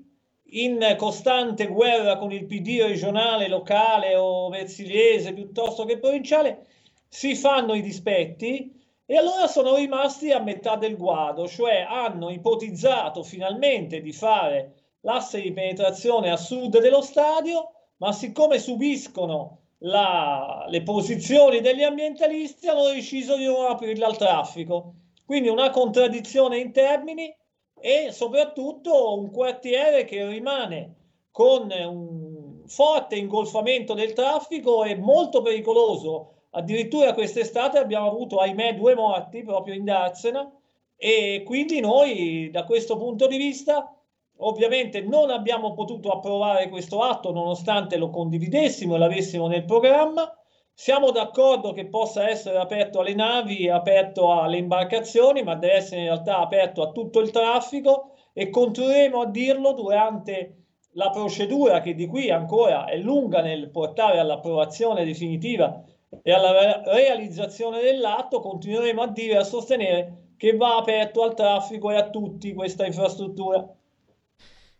in 0.54 0.96
costante 0.98 1.68
guerra 1.68 2.16
con 2.16 2.32
il 2.32 2.44
PD 2.44 2.80
regionale, 2.80 3.46
locale 3.46 4.16
o 4.16 4.48
versiliese 4.48 5.32
piuttosto 5.32 5.84
che 5.84 6.00
provinciale, 6.00 6.66
si 7.06 7.36
fanno 7.36 7.74
i 7.74 7.80
dispetti 7.80 8.76
e 9.06 9.16
allora 9.16 9.46
sono 9.46 9.76
rimasti 9.76 10.32
a 10.32 10.40
metà 10.40 10.74
del 10.74 10.96
guado, 10.96 11.46
cioè 11.46 11.86
hanno 11.88 12.30
ipotizzato 12.30 13.22
finalmente 13.22 14.00
di 14.00 14.12
fare 14.12 14.74
l'asse 15.02 15.40
di 15.40 15.52
penetrazione 15.52 16.32
a 16.32 16.36
sud 16.36 16.80
dello 16.80 17.02
stadio, 17.02 17.70
ma 17.98 18.10
siccome 18.10 18.58
subiscono 18.58 19.58
la, 19.78 20.66
le 20.68 20.82
posizioni 20.82 21.60
degli 21.60 21.84
ambientalisti 21.84 22.66
hanno 22.66 22.88
deciso 22.88 23.36
di 23.36 23.44
non 23.44 23.66
aprirla 23.70 24.08
al 24.08 24.16
traffico. 24.16 24.94
Quindi 25.24 25.48
una 25.48 25.70
contraddizione 25.70 26.58
in 26.58 26.72
termini 26.72 27.32
e 27.80 28.12
soprattutto 28.12 29.18
un 29.18 29.30
quartiere 29.30 30.04
che 30.04 30.26
rimane 30.26 30.94
con 31.30 31.70
un 31.70 32.62
forte 32.66 33.16
ingolfamento 33.16 33.94
del 33.94 34.12
traffico 34.12 34.84
e 34.84 34.96
molto 34.96 35.42
pericoloso. 35.42 36.34
Addirittura 36.50 37.14
quest'estate 37.14 37.78
abbiamo 37.78 38.08
avuto, 38.08 38.38
ahimè, 38.38 38.74
due 38.74 38.94
morti 38.94 39.42
proprio 39.42 39.74
in 39.74 39.84
Darsena 39.84 40.50
e 40.96 41.42
quindi 41.46 41.80
noi 41.80 42.50
da 42.50 42.64
questo 42.64 42.96
punto 42.96 43.26
di 43.26 43.36
vista 43.36 43.94
ovviamente 44.42 45.00
non 45.00 45.30
abbiamo 45.30 45.72
potuto 45.72 46.10
approvare 46.10 46.68
questo 46.68 47.00
atto 47.02 47.32
nonostante 47.32 47.96
lo 47.96 48.10
condividessimo 48.10 48.94
e 48.94 48.98
l'avessimo 48.98 49.46
nel 49.46 49.64
programma. 49.64 50.32
Siamo 50.80 51.10
d'accordo 51.10 51.74
che 51.74 51.88
possa 51.88 52.30
essere 52.30 52.56
aperto 52.56 53.00
alle 53.00 53.12
navi, 53.12 53.68
aperto 53.68 54.32
alle 54.32 54.56
imbarcazioni, 54.56 55.42
ma 55.42 55.54
deve 55.54 55.74
essere 55.74 56.00
in 56.00 56.06
realtà 56.06 56.38
aperto 56.38 56.80
a 56.80 56.90
tutto 56.90 57.20
il 57.20 57.30
traffico 57.30 58.14
e 58.32 58.48
continueremo 58.48 59.20
a 59.20 59.26
dirlo 59.26 59.74
durante 59.74 60.68
la 60.92 61.10
procedura 61.10 61.82
che 61.82 61.94
di 61.94 62.06
qui 62.06 62.30
ancora 62.30 62.86
è 62.86 62.96
lunga 62.96 63.42
nel 63.42 63.68
portare 63.68 64.20
all'approvazione 64.20 65.04
definitiva 65.04 65.84
e 66.22 66.32
alla 66.32 66.80
realizzazione 66.82 67.82
dell'atto, 67.82 68.40
continueremo 68.40 69.02
a 69.02 69.08
dire 69.08 69.34
e 69.34 69.36
a 69.36 69.44
sostenere 69.44 70.28
che 70.38 70.56
va 70.56 70.76
aperto 70.76 71.22
al 71.22 71.34
traffico 71.34 71.90
e 71.90 71.96
a 71.96 72.08
tutti 72.08 72.54
questa 72.54 72.86
infrastruttura. 72.86 73.68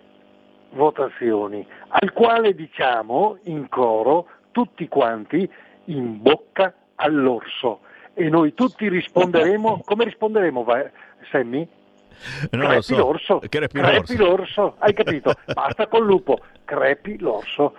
votazioni, 0.70 1.66
al 1.88 2.12
quale 2.12 2.54
diciamo 2.54 3.38
in 3.44 3.68
coro 3.68 4.26
tutti 4.50 4.88
quanti 4.88 5.50
in 5.86 6.20
bocca 6.20 6.74
all'orso. 6.96 7.80
E 8.14 8.28
noi 8.28 8.52
tutti 8.52 8.88
risponderemo, 8.88 9.82
come 9.86 10.04
risponderemo 10.04 10.64
va- 10.64 10.90
Non 12.50 12.60
lo 12.62 12.66
crepi 12.68 12.82
so. 12.82 12.96
l'orso, 12.96 13.38
Crepi 13.48 13.78
crepi 13.80 14.16
l'orso. 14.16 14.24
l'orso, 14.36 14.74
hai 14.78 14.92
capito? 14.94 15.32
Basta 15.52 15.86
col 15.86 16.04
lupo, 16.06 16.38
crepi 16.64 17.18
l'orso. 17.18 17.74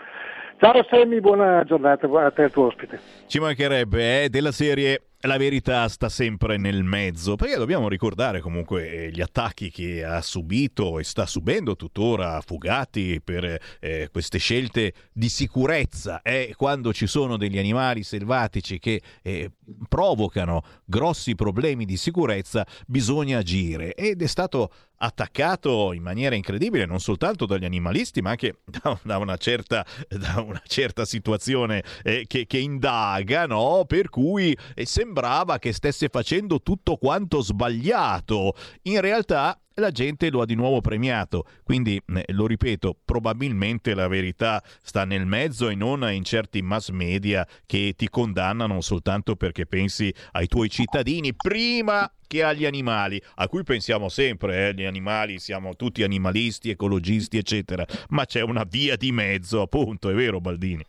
Ciao 0.60 0.84
Sammy, 0.90 1.20
buona 1.20 1.64
giornata 1.66 2.08
a 2.08 2.32
te 2.32 2.42
e 2.42 2.44
al 2.46 2.52
tuo 2.52 2.68
ospite. 2.68 3.00
Ci 3.28 3.40
mancherebbe, 3.40 4.24
eh, 4.24 4.30
della 4.30 4.52
serie 4.52 5.02
la 5.26 5.38
verità 5.38 5.88
sta 5.88 6.10
sempre 6.10 6.58
nel 6.58 6.84
mezzo, 6.84 7.36
perché 7.36 7.56
dobbiamo 7.56 7.88
ricordare 7.88 8.42
comunque 8.42 8.90
eh, 8.92 9.12
gli 9.12 9.22
attacchi 9.22 9.72
che 9.72 10.04
ha 10.04 10.22
subito 10.22 11.00
e 11.00 11.04
sta 11.04 11.26
subendo 11.26 11.76
tuttora 11.76 12.42
Fugati 12.42 13.22
per 13.24 13.58
eh, 13.80 14.10
queste 14.12 14.38
scelte 14.38 14.94
di 15.14 15.30
sicurezza. 15.30 16.22
E 16.22 16.54
quando 16.58 16.92
ci 16.92 17.08
sono 17.08 17.38
degli 17.38 17.58
animali 17.58 18.04
selvatici 18.04 18.80
che 18.80 19.02
eh, 19.22 19.52
provocano 19.88 20.62
grossi 20.84 21.36
problemi 21.36 21.86
di 21.86 21.96
sicurezza, 21.96 22.66
bisogna 22.86 23.38
agire. 23.38 23.94
Ed 23.94 24.22
è 24.22 24.28
stato 24.28 24.72
attaccato 25.04 25.92
in 25.92 26.02
maniera 26.02 26.36
incredibile 26.36 26.86
non 26.86 27.00
soltanto 27.00 27.46
dagli 27.46 27.66
animalisti 27.66 28.22
ma 28.22 28.32
anche 28.32 28.60
da, 29.04 29.18
una, 29.18 29.38
certa, 29.38 29.86
da 30.08 30.42
una 30.42 30.62
certa 30.66 31.06
situazione 31.06 31.84
eh, 32.04 32.26
che, 32.28 32.46
che 32.48 32.58
indaga, 32.58 33.46
no? 33.46 33.84
per 33.86 34.10
cui 34.10 34.58
eh, 34.74 34.86
sembrava 34.86 35.60
che 35.60 35.74
stesse 35.74 36.08
facendo 36.10 36.62
tutto 36.62 36.96
quanto 36.98 37.42
sbagliato. 37.42 38.56
In 38.84 39.02
realtà 39.02 39.60
la 39.76 39.92
gente 39.92 40.30
lo 40.30 40.42
ha 40.42 40.46
di 40.46 40.56
nuovo 40.56 40.82
premiato. 40.82 41.46
Quindi, 41.64 42.02
eh, 42.16 42.26
lo 42.30 42.48
ripeto, 42.48 42.98
probabilmente 43.04 43.94
la 43.94 44.08
verità 44.08 44.62
sta 44.82 45.06
nel 45.06 45.26
mezzo 45.26 45.70
e 45.70 45.76
non 45.76 46.10
in 46.12 46.24
certi 46.24 46.62
mass 46.62 46.90
media 46.90 47.48
che 47.66 47.94
ti 47.96 48.10
condannano 48.10 48.82
soltanto 48.82 49.36
perché 49.36 49.66
pensi 49.66 50.14
ai 50.32 50.48
tuoi 50.48 50.70
cittadini 50.70 51.34
prima 51.34 52.12
che 52.28 52.44
agli 52.44 52.66
animali, 52.66 53.22
a 53.36 53.48
cui 53.48 53.64
pensiamo 53.64 54.10
sempre, 54.10 54.70
eh, 54.70 54.74
gli 54.74 54.86
animali, 54.86 55.38
siamo 55.40 55.76
tutti 55.76 56.02
animalisti, 56.02 56.72
ecologisti, 56.72 57.38
eccetera, 57.38 57.86
ma 58.10 58.26
c'è 58.26 58.42
una 58.42 58.66
via 58.68 58.96
di 58.96 59.12
mezzo, 59.12 59.62
appunto, 59.62 60.10
è 60.10 60.14
vero 60.14 60.42
Baldini? 60.42 60.84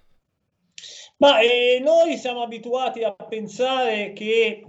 Ma 1.19 1.40
eh, 1.40 1.81
noi 1.82 2.16
siamo 2.16 2.43
abituati 2.43 3.02
a 3.02 3.12
pensare 3.12 4.12
che 4.15 4.65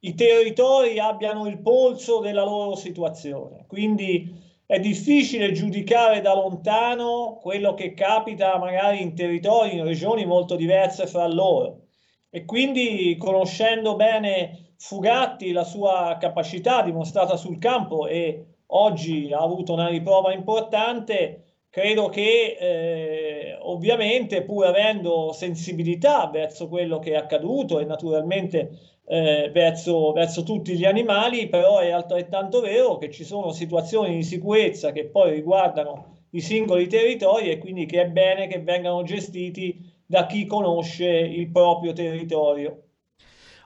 i 0.00 0.14
territori 0.14 0.98
abbiano 0.98 1.46
il 1.46 1.60
polso 1.60 2.20
della 2.20 2.44
loro 2.44 2.74
situazione, 2.74 3.64
quindi 3.66 4.48
è 4.64 4.78
difficile 4.78 5.52
giudicare 5.52 6.20
da 6.20 6.32
lontano 6.34 7.38
quello 7.40 7.74
che 7.74 7.92
capita 7.92 8.56
magari 8.56 9.02
in 9.02 9.14
territori, 9.14 9.76
in 9.76 9.84
regioni 9.84 10.24
molto 10.24 10.54
diverse 10.54 11.06
fra 11.06 11.26
loro. 11.26 11.86
E 12.30 12.44
quindi 12.44 13.16
conoscendo 13.18 13.96
bene 13.96 14.74
Fugatti, 14.76 15.50
la 15.50 15.64
sua 15.64 16.16
capacità 16.20 16.82
dimostrata 16.82 17.36
sul 17.36 17.58
campo 17.58 18.06
e 18.06 18.44
oggi 18.66 19.32
ha 19.32 19.40
avuto 19.40 19.72
una 19.72 19.88
riprova 19.88 20.32
importante, 20.32 21.42
credo 21.68 22.08
che 22.08 22.56
eh, 22.58 23.58
ovviamente 23.60 24.42
pur 24.42 24.66
avendo 24.66 25.32
sensibilità 25.32 26.28
verso 26.28 26.68
quello 26.68 27.00
che 27.00 27.10
è 27.10 27.16
accaduto 27.16 27.80
e 27.80 27.84
naturalmente 27.84 28.99
eh, 29.12 29.50
verso, 29.52 30.12
verso 30.12 30.44
tutti 30.44 30.76
gli 30.76 30.84
animali, 30.84 31.48
però 31.48 31.78
è 31.78 31.90
altrettanto 31.90 32.60
vero 32.60 32.96
che 32.96 33.10
ci 33.10 33.24
sono 33.24 33.50
situazioni 33.50 34.14
di 34.14 34.22
sicurezza 34.22 34.92
che 34.92 35.06
poi 35.06 35.32
riguardano 35.32 36.18
i 36.30 36.40
singoli 36.40 36.86
territori 36.86 37.50
e 37.50 37.58
quindi 37.58 37.86
che 37.86 38.02
è 38.02 38.06
bene 38.08 38.46
che 38.46 38.60
vengano 38.60 39.02
gestiti 39.02 39.76
da 40.06 40.26
chi 40.26 40.46
conosce 40.46 41.08
il 41.08 41.50
proprio 41.50 41.92
territorio. 41.92 42.89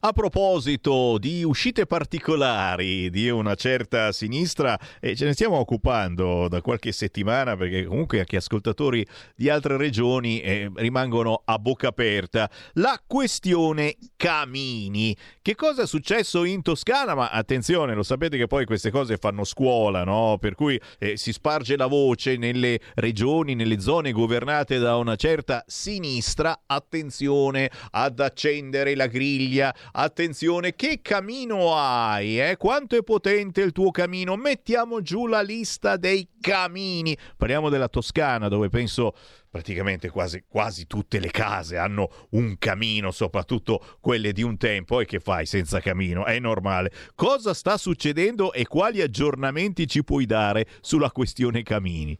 A 0.06 0.12
proposito 0.12 1.16
di 1.16 1.42
uscite 1.44 1.86
particolari 1.86 3.08
di 3.08 3.30
una 3.30 3.54
certa 3.54 4.12
sinistra, 4.12 4.78
e 5.00 5.16
ce 5.16 5.24
ne 5.24 5.32
stiamo 5.32 5.56
occupando 5.56 6.46
da 6.46 6.60
qualche 6.60 6.92
settimana 6.92 7.56
perché 7.56 7.86
comunque 7.86 8.18
anche 8.18 8.36
ascoltatori 8.36 9.06
di 9.34 9.48
altre 9.48 9.78
regioni 9.78 10.40
eh, 10.40 10.70
rimangono 10.74 11.40
a 11.46 11.58
bocca 11.58 11.88
aperta. 11.88 12.50
La 12.74 13.00
questione 13.06 13.96
Camini. 14.14 15.16
Che 15.40 15.54
cosa 15.54 15.84
è 15.84 15.86
successo 15.86 16.44
in 16.44 16.60
Toscana? 16.60 17.14
Ma 17.14 17.30
attenzione, 17.30 17.94
lo 17.94 18.02
sapete 18.02 18.36
che 18.36 18.46
poi 18.46 18.66
queste 18.66 18.90
cose 18.90 19.16
fanno 19.16 19.44
scuola, 19.44 20.04
no? 20.04 20.36
Per 20.38 20.54
cui 20.54 20.78
eh, 20.98 21.16
si 21.16 21.32
sparge 21.32 21.78
la 21.78 21.86
voce 21.86 22.36
nelle 22.36 22.78
regioni, 22.96 23.54
nelle 23.54 23.80
zone 23.80 24.12
governate 24.12 24.76
da 24.76 24.96
una 24.96 25.16
certa 25.16 25.64
sinistra. 25.66 26.64
Attenzione 26.66 27.70
ad 27.92 28.20
accendere 28.20 28.94
la 28.94 29.06
griglia. 29.06 29.74
Attenzione, 29.96 30.74
che 30.74 30.98
camino 31.02 31.76
hai? 31.76 32.40
Eh? 32.40 32.56
Quanto 32.56 32.96
è 32.96 33.04
potente 33.04 33.60
il 33.60 33.70
tuo 33.70 33.92
camino? 33.92 34.34
Mettiamo 34.34 35.00
giù 35.02 35.28
la 35.28 35.40
lista 35.40 35.96
dei 35.96 36.30
camini. 36.40 37.16
Parliamo 37.36 37.68
della 37.68 37.86
Toscana, 37.86 38.48
dove 38.48 38.68
penso 38.68 39.14
praticamente 39.48 40.10
quasi, 40.10 40.46
quasi, 40.48 40.88
tutte 40.88 41.20
le 41.20 41.30
case 41.30 41.76
hanno 41.76 42.10
un 42.30 42.56
camino, 42.58 43.12
soprattutto 43.12 43.84
quelle 44.00 44.32
di 44.32 44.42
un 44.42 44.56
tempo. 44.56 44.98
E 44.98 45.04
che 45.04 45.20
fai 45.20 45.46
senza 45.46 45.78
camino? 45.78 46.24
È 46.24 46.40
normale. 46.40 46.90
Cosa 47.14 47.54
sta 47.54 47.76
succedendo 47.76 48.52
e 48.52 48.66
quali 48.66 49.00
aggiornamenti 49.00 49.86
ci 49.86 50.02
puoi 50.02 50.26
dare 50.26 50.66
sulla 50.80 51.12
questione 51.12 51.62
camini? 51.62 52.18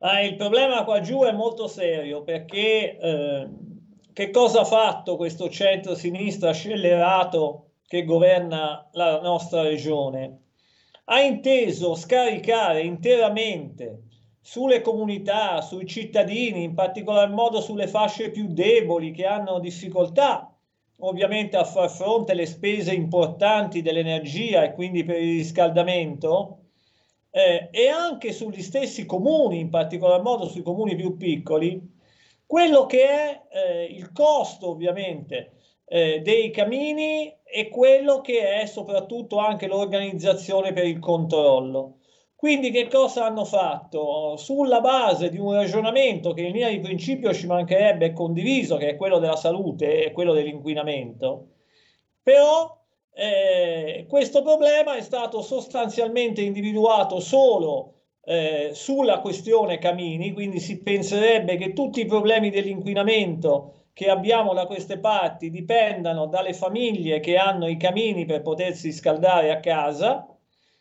Ah, 0.00 0.20
il 0.20 0.36
problema 0.36 0.84
qua 0.84 1.00
giù 1.00 1.22
è 1.22 1.32
molto 1.32 1.66
serio 1.66 2.24
perché 2.24 2.98
eh, 2.98 3.48
che 4.12 4.30
cosa 4.30 4.60
ha 4.60 4.64
fatto 4.64 5.16
questo 5.16 5.48
centro-sinistra 5.48 6.52
scellerato 6.52 7.70
che 7.86 8.04
governa 8.04 8.88
la 8.92 9.20
nostra 9.20 9.62
regione? 9.62 10.40
Ha 11.04 11.20
inteso 11.20 11.94
scaricare 11.94 12.82
interamente 12.82 14.04
sulle 14.40 14.80
comunità, 14.80 15.60
sui 15.60 15.86
cittadini, 15.86 16.62
in 16.62 16.74
particolar 16.74 17.30
modo 17.30 17.60
sulle 17.60 17.86
fasce 17.86 18.30
più 18.30 18.48
deboli 18.48 19.12
che 19.12 19.26
hanno 19.26 19.58
difficoltà 19.58 20.52
ovviamente 21.04 21.56
a 21.56 21.64
far 21.64 21.90
fronte 21.90 22.32
alle 22.32 22.46
spese 22.46 22.92
importanti 22.94 23.82
dell'energia 23.82 24.62
e 24.64 24.72
quindi 24.72 25.04
per 25.04 25.20
il 25.20 25.38
riscaldamento 25.38 26.58
eh, 27.30 27.68
e 27.70 27.88
anche 27.88 28.32
sugli 28.32 28.62
stessi 28.62 29.06
comuni, 29.06 29.58
in 29.58 29.70
particolar 29.70 30.22
modo 30.22 30.46
sui 30.46 30.62
comuni 30.62 30.94
più 30.94 31.16
piccoli, 31.16 32.00
quello 32.52 32.84
che 32.84 33.08
è 33.08 33.42
eh, 33.50 33.84
il 33.84 34.12
costo 34.12 34.68
ovviamente 34.68 35.52
eh, 35.86 36.20
dei 36.20 36.50
camini 36.50 37.34
e 37.42 37.70
quello 37.70 38.20
che 38.20 38.60
è 38.60 38.66
soprattutto 38.66 39.38
anche 39.38 39.66
l'organizzazione 39.66 40.74
per 40.74 40.84
il 40.84 40.98
controllo. 40.98 42.00
Quindi 42.36 42.70
che 42.70 42.88
cosa 42.88 43.24
hanno 43.24 43.46
fatto? 43.46 44.36
Sulla 44.36 44.82
base 44.82 45.30
di 45.30 45.38
un 45.38 45.54
ragionamento 45.54 46.34
che 46.34 46.42
in 46.42 46.52
linea 46.52 46.68
di 46.68 46.80
principio 46.80 47.32
ci 47.32 47.46
mancherebbe 47.46 48.12
condiviso, 48.12 48.76
che 48.76 48.90
è 48.90 48.96
quello 48.96 49.18
della 49.18 49.36
salute 49.36 50.04
e 50.04 50.12
quello 50.12 50.34
dell'inquinamento, 50.34 51.52
però 52.22 52.78
eh, 53.14 54.04
questo 54.10 54.42
problema 54.42 54.96
è 54.96 55.00
stato 55.00 55.40
sostanzialmente 55.40 56.42
individuato 56.42 57.18
solo 57.18 58.01
eh, 58.24 58.70
sulla 58.72 59.20
questione 59.20 59.78
camini, 59.78 60.32
quindi 60.32 60.60
si 60.60 60.82
penserebbe 60.82 61.56
che 61.56 61.72
tutti 61.72 62.00
i 62.00 62.06
problemi 62.06 62.50
dell'inquinamento 62.50 63.86
che 63.92 64.08
abbiamo 64.08 64.54
da 64.54 64.66
queste 64.66 64.98
parti 64.98 65.50
dipendano 65.50 66.26
dalle 66.26 66.54
famiglie 66.54 67.20
che 67.20 67.36
hanno 67.36 67.66
i 67.68 67.76
camini 67.76 68.24
per 68.24 68.42
potersi 68.42 68.92
scaldare 68.92 69.50
a 69.50 69.60
casa 69.60 70.26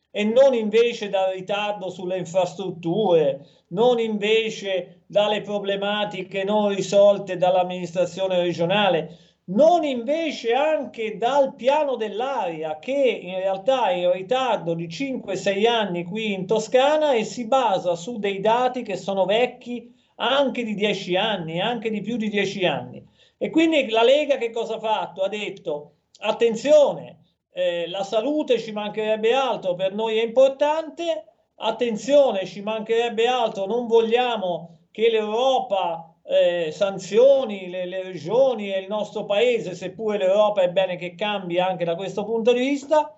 e 0.10 0.24
non 0.24 0.54
invece 0.54 1.10
dal 1.10 1.34
ritardo 1.34 1.90
sulle 1.90 2.18
infrastrutture, 2.18 3.46
non 3.70 4.00
invece 4.00 5.04
dalle 5.08 5.42
problematiche 5.42 6.44
non 6.44 6.70
risolte 6.70 7.38
dall'amministrazione 7.38 8.42
regionale, 8.42 9.18
non 9.52 9.84
invece 9.84 10.54
anche 10.54 11.18
dal 11.18 11.56
piano 11.56 11.96
dell'aria 11.96 12.80
che 12.80 13.20
in 13.22 13.36
realtà 13.36 13.90
è 13.90 13.94
in 13.94 14.12
ritardo 14.12 14.74
di 14.74 14.88
5-6 14.88 15.68
anni 15.68 16.04
qui 16.04 16.34
in 16.34 16.46
Toscana 16.46 17.14
e 17.14 17.24
si 17.24 17.46
basa 17.46 17.96
su 17.96 18.18
dei 18.18 18.40
dati 18.40 18.82
che 18.82 18.96
sono 18.96 19.26
vecchi 19.26 19.94
anche 20.16 20.64
di 20.64 20.74
10 20.74 21.16
anni, 21.16 21.60
anche 21.60 21.90
di 21.90 22.02
più 22.02 22.16
di 22.16 22.30
10 22.30 22.66
anni. 22.66 23.06
E 23.38 23.50
quindi 23.50 23.90
la 23.90 24.04
Lega 24.04 24.38
che 24.38 24.52
cosa 24.52 24.76
ha 24.76 24.80
fatto? 24.80 25.22
Ha 25.22 25.28
detto 25.28 25.96
attenzione, 26.20 27.22
eh, 27.52 27.88
la 27.90 28.04
salute 28.04 28.60
ci 28.60 28.72
mancherebbe 28.72 29.34
altro, 29.34 29.74
per 29.76 29.94
noi 29.94 30.18
è 30.18 30.24
importante, 30.24 31.26
attenzione, 31.56 32.46
ci 32.46 32.62
mancherebbe 32.62 33.28
altro, 33.28 33.66
non 33.66 33.88
vogliamo 33.88 34.78
che 34.92 35.10
l'Europa 35.10 36.11
eh, 36.24 36.72
sanzioni 36.72 37.70
le, 37.70 37.86
le, 37.86 38.04
regioni 38.04 38.72
e 38.72 38.80
il 38.80 38.88
nostro 38.88 39.26
paese, 39.26 39.76
seppure 39.76 40.18
l'Europa 40.18 40.62
è 40.62 40.70
bene 40.70 40.96
che 40.96 41.16
cambi 41.16 41.60
anche 41.60 41.86
da 41.86 41.96
questo 41.96 42.24
punto 42.24 42.54
di 42.54 42.60
vista, 42.60 43.16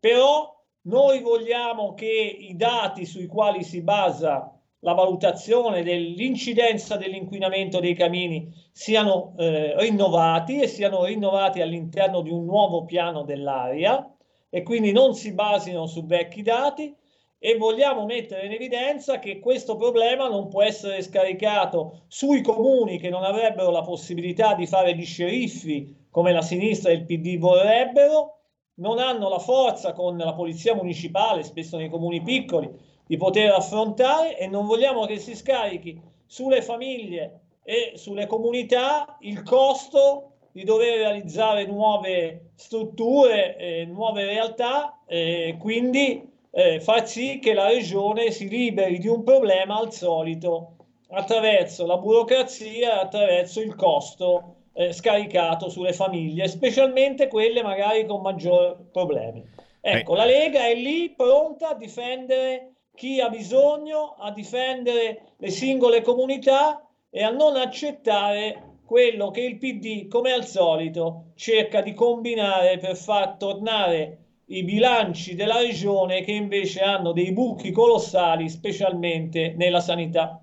però 0.00 0.56
noi 0.82 1.20
vogliamo 1.20 1.94
che 1.94 2.06
i 2.06 2.56
dati 2.56 3.04
sui 3.04 3.26
quali 3.26 3.62
si 3.62 3.82
basa 3.82 4.52
la 4.80 4.92
valutazione 4.94 5.82
dell'incidenza 5.82 6.96
dell'inquinamento 6.96 7.80
dei 7.80 7.94
camini 7.94 8.52
siano 8.70 9.34
eh, 9.36 9.74
rinnovati 9.76 10.60
e 10.60 10.68
siano 10.68 11.04
rinnovati 11.04 11.60
all'interno 11.60 12.20
di 12.20 12.30
un 12.30 12.44
nuovo 12.44 12.84
piano 12.84 13.24
dell'aria 13.24 14.08
e 14.48 14.62
quindi 14.62 14.92
non 14.92 15.14
si 15.14 15.32
basino 15.32 15.86
su 15.86 16.06
vecchi 16.06 16.42
dati 16.42 16.94
e 17.40 17.56
vogliamo 17.56 18.04
mettere 18.04 18.46
in 18.46 18.52
evidenza 18.52 19.18
che 19.18 19.38
questo 19.38 19.76
problema 19.76 20.28
non 20.28 20.48
può 20.48 20.62
essere 20.62 21.02
scaricato 21.02 22.02
sui 22.08 22.42
comuni 22.42 22.98
che 22.98 23.10
non 23.10 23.22
avrebbero 23.22 23.70
la 23.70 23.82
possibilità 23.82 24.54
di 24.54 24.66
fare 24.66 24.94
gli 24.96 25.04
sceriffi 25.04 26.06
come 26.10 26.32
la 26.32 26.42
sinistra 26.42 26.90
e 26.90 26.94
il 26.94 27.04
PD 27.04 27.38
vorrebbero, 27.38 28.38
non 28.78 28.98
hanno 28.98 29.28
la 29.28 29.38
forza 29.38 29.92
con 29.92 30.16
la 30.16 30.34
polizia 30.34 30.74
municipale, 30.74 31.44
spesso 31.44 31.76
nei 31.76 31.88
comuni 31.88 32.22
piccoli, 32.22 32.70
di 33.06 33.16
poter 33.16 33.52
affrontare 33.52 34.36
e 34.36 34.48
non 34.48 34.66
vogliamo 34.66 35.06
che 35.06 35.18
si 35.18 35.36
scarichi 35.36 36.00
sulle 36.26 36.60
famiglie 36.60 37.40
e 37.62 37.92
sulle 37.94 38.26
comunità 38.26 39.16
il 39.20 39.42
costo 39.42 40.32
di 40.52 40.64
dover 40.64 40.98
realizzare 40.98 41.66
nuove 41.66 42.50
strutture, 42.56 43.56
eh, 43.56 43.84
nuove 43.84 44.24
realtà, 44.24 45.02
e 45.06 45.56
quindi 45.58 46.36
eh, 46.50 46.80
far 46.80 47.06
sì 47.06 47.38
che 47.38 47.54
la 47.54 47.68
regione 47.68 48.30
si 48.30 48.48
liberi 48.48 48.98
di 48.98 49.08
un 49.08 49.22
problema 49.22 49.78
al 49.78 49.92
solito 49.92 50.76
attraverso 51.10 51.86
la 51.86 51.96
burocrazia 51.96 53.00
attraverso 53.00 53.60
il 53.60 53.74
costo 53.74 54.56
eh, 54.74 54.92
scaricato 54.92 55.68
sulle 55.68 55.92
famiglie, 55.92 56.46
specialmente 56.48 57.28
quelle 57.28 57.62
magari 57.62 58.06
con 58.06 58.20
maggiori 58.20 58.76
problemi. 58.92 59.44
Ecco, 59.80 60.14
la 60.14 60.24
Lega 60.24 60.66
è 60.66 60.74
lì 60.74 61.10
pronta 61.10 61.70
a 61.70 61.74
difendere 61.74 62.74
chi 62.94 63.20
ha 63.20 63.28
bisogno, 63.28 64.16
a 64.18 64.30
difendere 64.32 65.34
le 65.36 65.50
singole 65.50 66.02
comunità 66.02 66.84
e 67.10 67.22
a 67.22 67.30
non 67.30 67.56
accettare 67.56 68.80
quello 68.84 69.30
che 69.30 69.42
il 69.42 69.58
PD, 69.58 70.08
come 70.08 70.32
al 70.32 70.44
solito, 70.44 71.32
cerca 71.34 71.80
di 71.80 71.94
combinare 71.94 72.78
per 72.78 72.96
far 72.96 73.36
tornare 73.36 74.27
i 74.50 74.62
bilanci 74.64 75.34
della 75.34 75.60
regione 75.60 76.22
che 76.22 76.32
invece 76.32 76.80
hanno 76.80 77.12
dei 77.12 77.32
buchi 77.32 77.70
colossali, 77.70 78.48
specialmente 78.48 79.54
nella 79.56 79.80
sanità. 79.80 80.42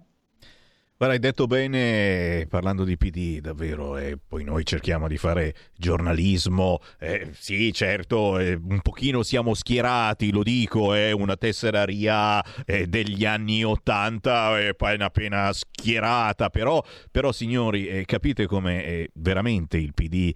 Guarda, 0.98 1.16
hai 1.16 1.22
detto 1.22 1.46
bene 1.46 2.48
parlando 2.50 2.86
di 2.86 2.96
PD, 2.96 3.42
davvero, 3.42 3.98
e 3.98 4.18
poi 4.26 4.46
noi 4.46 4.66
cerchiamo 4.66 5.10
di 5.10 5.18
fare 5.18 5.54
giornalismo, 5.76 6.80
eh, 7.00 7.32
sì 7.34 7.74
certo, 7.74 8.40
eh, 8.40 8.54
un 8.54 8.80
pochino 8.80 9.22
siamo 9.22 9.54
schierati, 9.54 10.32
lo 10.32 10.42
dico, 10.42 10.94
è 10.94 11.10
eh, 11.10 11.12
una 11.12 11.36
tessera 11.36 11.84
RIA 11.84 12.42
eh, 12.64 12.88
degli 12.88 13.26
anni 13.26 13.62
80, 13.66 14.58
è 14.58 14.68
appena 14.68 15.06
appena 15.08 15.52
schierata, 15.52 16.50
però, 16.50 16.82
però 17.12 17.34
signori, 17.34 17.88
eh, 17.88 18.06
capite 18.06 18.46
come 18.46 18.86
eh, 18.86 19.10
veramente 19.16 19.78
il 19.78 19.94
PD 19.94 20.32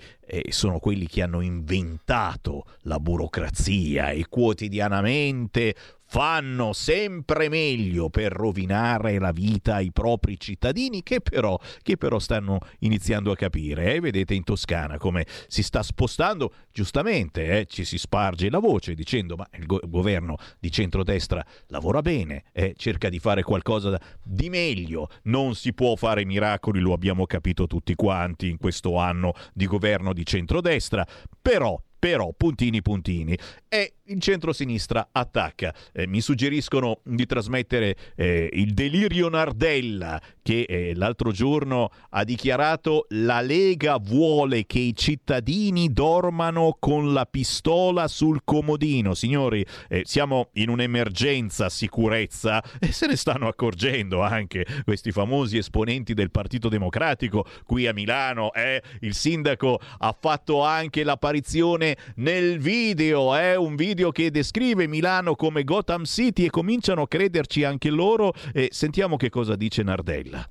sono 0.49 0.77
quelli 0.77 1.07
che 1.07 1.23
hanno 1.23 1.41
inventato 1.41 2.65
la 2.81 2.99
burocrazia 2.99 4.11
e 4.11 4.26
quotidianamente 4.30 5.73
fanno 6.10 6.73
sempre 6.73 7.49
meglio 7.49 8.10
per 8.10 8.31
rovinare 8.31 9.19
la 9.19 9.31
vita 9.31 9.76
ai 9.76 9.91
propri 9.91 10.40
cittadini 10.40 11.03
che 11.03 11.22
però, 11.22 11.57
che 11.84 11.98
però 11.98 12.18
stanno 12.18 12.57
iniziando 12.80 13.31
a 13.31 13.36
capire. 13.36 13.94
Eh? 13.94 13.99
Vedete 13.99 14.34
in 14.34 14.44
Toscana 14.44 14.98
come 14.98 15.27
si 15.48 15.61
sta 15.61 15.84
spostando, 15.84 16.52
giustamente 16.72 17.60
eh? 17.60 17.65
ci 17.68 17.86
si 17.86 17.99
sparge 17.99 18.49
la 18.49 18.57
voce 18.57 18.95
dicendo 18.95 19.36
ma 19.36 19.48
il, 19.56 19.68
go- 19.68 19.81
governo 19.86 20.38
di 20.60 20.72
centrodestra 20.72 21.45
lavora 21.68 22.02
bene, 22.02 22.45
eh? 22.53 22.73
cerca 22.76 23.07
di 23.10 23.19
fare 23.19 23.44
qualcosa 23.44 23.99
di 24.23 24.49
meglio, 24.49 25.10
non 25.23 25.53
si 25.53 25.73
può 25.76 25.95
fare 25.95 26.26
miracoli, 26.26 26.80
lo 26.80 26.94
abbiamo 26.94 27.27
capito 27.27 27.68
tutti 27.68 27.94
quanti 27.94 28.49
in 28.49 28.57
questo 28.57 28.98
anno 28.98 29.34
di 29.53 29.68
governo 29.68 30.14
di 30.14 30.26
centrodestra, 30.26 31.06
però 31.40 31.80
però 31.99 32.34
puntini 32.36 32.81
puntini 32.81 33.38
e 33.68 33.95
il 34.10 34.19
centro-sinistra 34.19 35.10
attacca. 35.11 35.73
Eh, 35.94 36.07
mi 36.07 36.22
suggeriscono 36.22 36.99
di 37.03 37.26
trasmettere 37.26 37.95
eh, 38.15 38.49
il 38.53 38.73
delirio 38.73 39.30
Nardella 39.30 40.19
che 40.41 40.65
eh, 40.68 40.95
l'altro 40.95 41.31
giorno 41.31 41.91
ha 42.10 42.23
dichiarato 42.23 43.06
la 43.10 43.41
Lega 43.41 43.98
vuole 43.98 44.65
che 44.65 44.80
i 44.80 44.95
cittadini 44.95 45.94
dormano 45.94 46.76
con 46.80 47.14
la 47.14 47.26
pistola 47.26 48.07
sul 48.07 48.41
comodino. 48.44 49.14
Signori, 49.14 49.64
eh, 49.88 50.02
siamo 50.06 50.49
in 50.53 50.69
un'emergenza 50.69 51.69
sicurezza 51.69 52.64
e 52.80 52.91
se 52.91 53.06
ne 53.07 53.15
stanno 53.15 53.48
accorgendo 53.48 54.22
anche 54.22 54.65
questi 54.84 55.11
famosi 55.11 55.57
esponenti 55.57 56.14
del 56.14 56.31
Partito 56.31 56.68
Democratico 56.68 57.45
qui 57.65 57.86
a 57.86 57.94
Milano. 57.94 58.52
Eh, 58.53 58.81
il 59.02 59.14
sindaco 59.14 59.80
ha 59.99 60.15
fatto 60.19 60.64
anche 60.64 61.03
l'apparizione 61.03 61.95
nel 62.15 62.57
video, 62.57 63.38
eh, 63.38 63.56
un 63.56 63.76
video 63.76 63.98
che 64.07 64.31
descrive 64.31 64.88
Milano 64.88 65.35
come 65.35 65.65
Gotham 65.65 66.05
City 66.05 66.45
e 66.45 66.49
cominciano 66.49 67.01
a 67.01 67.07
crederci 67.09 67.65
anche 67.65 67.89
loro. 67.89 68.34
E 68.53 68.69
sentiamo 68.71 69.17
che 69.17 69.30
cosa 69.30 69.57
dice 69.57 69.84
Nardella. 69.84 70.47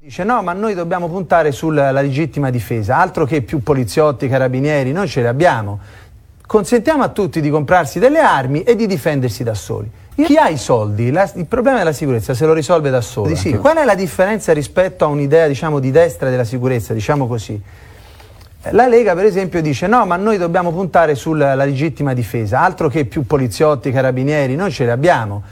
Dice 0.00 0.24
no, 0.24 0.42
ma 0.42 0.52
noi 0.52 0.74
dobbiamo 0.74 1.08
puntare 1.08 1.52
sulla 1.52 1.90
legittima 1.92 2.50
difesa, 2.50 2.98
altro 2.98 3.24
che 3.24 3.40
più 3.40 3.62
poliziotti, 3.62 4.28
carabinieri, 4.28 4.92
noi 4.92 5.08
ce 5.08 5.22
li 5.22 5.26
abbiamo. 5.26 5.80
Consentiamo 6.46 7.02
a 7.02 7.08
tutti 7.08 7.40
di 7.40 7.48
comprarsi 7.48 7.98
delle 7.98 8.18
armi 8.18 8.64
e 8.64 8.76
di 8.76 8.86
difendersi 8.86 9.42
da 9.42 9.54
soli. 9.54 9.90
Chi 10.14 10.36
ha 10.36 10.48
i 10.48 10.58
soldi, 10.58 11.10
la, 11.10 11.30
il 11.36 11.46
problema 11.46 11.78
della 11.78 11.92
sicurezza 11.92 12.34
se 12.34 12.44
lo 12.44 12.52
risolve 12.52 12.90
da 12.90 13.00
solo. 13.00 13.34
Sì. 13.34 13.56
Qual 13.56 13.78
è 13.78 13.84
la 13.84 13.94
differenza 13.94 14.52
rispetto 14.52 15.04
a 15.04 15.08
un'idea 15.08 15.46
diciamo, 15.46 15.80
di 15.80 15.90
destra 15.90 16.28
della 16.28 16.44
sicurezza, 16.44 16.92
diciamo 16.92 17.26
così? 17.26 17.60
La 18.70 18.86
Lega 18.86 19.14
per 19.14 19.26
esempio 19.26 19.60
dice 19.60 19.86
no, 19.86 20.06
ma 20.06 20.16
noi 20.16 20.38
dobbiamo 20.38 20.72
puntare 20.72 21.14
sulla 21.14 21.54
legittima 21.54 22.14
difesa, 22.14 22.60
altro 22.60 22.88
che 22.88 23.04
più 23.04 23.26
poliziotti, 23.26 23.90
carabinieri, 23.90 24.56
noi 24.56 24.72
ce 24.72 24.84
li 24.84 24.90
abbiamo. 24.90 25.42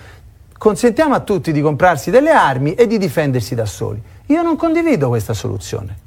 Consentiamo 0.57 1.15
a 1.15 1.21
tutti 1.21 1.53
di 1.53 1.61
comprarsi 1.61 2.11
delle 2.11 2.31
armi 2.31 2.75
e 2.75 2.87
di 2.87 2.97
difendersi 2.97 3.55
da 3.55 3.67
soli. 3.67 4.01
Io 4.27 4.43
non 4.43 4.57
condivido 4.57 5.09
questa 5.09 5.35
soluzione. 5.35 5.99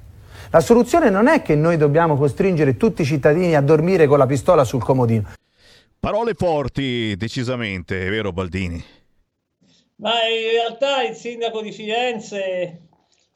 La 0.49 0.61
soluzione 0.61 1.11
non 1.11 1.27
è 1.27 1.43
che 1.43 1.55
noi 1.55 1.77
dobbiamo 1.77 2.15
costringere 2.17 2.75
tutti 2.75 3.03
i 3.03 3.05
cittadini 3.05 3.55
a 3.55 3.61
dormire 3.61 4.07
con 4.07 4.17
la 4.17 4.25
pistola 4.25 4.63
sul 4.63 4.83
comodino. 4.83 5.33
Parole 5.99 6.33
forti, 6.33 7.15
decisamente, 7.17 8.05
è 8.05 8.09
vero 8.09 8.31
Baldini? 8.31 8.83
Ma 9.97 10.11
in 10.27 10.51
realtà 10.51 11.03
il 11.03 11.15
sindaco 11.15 11.61
di 11.61 11.71
Firenze 11.71 12.84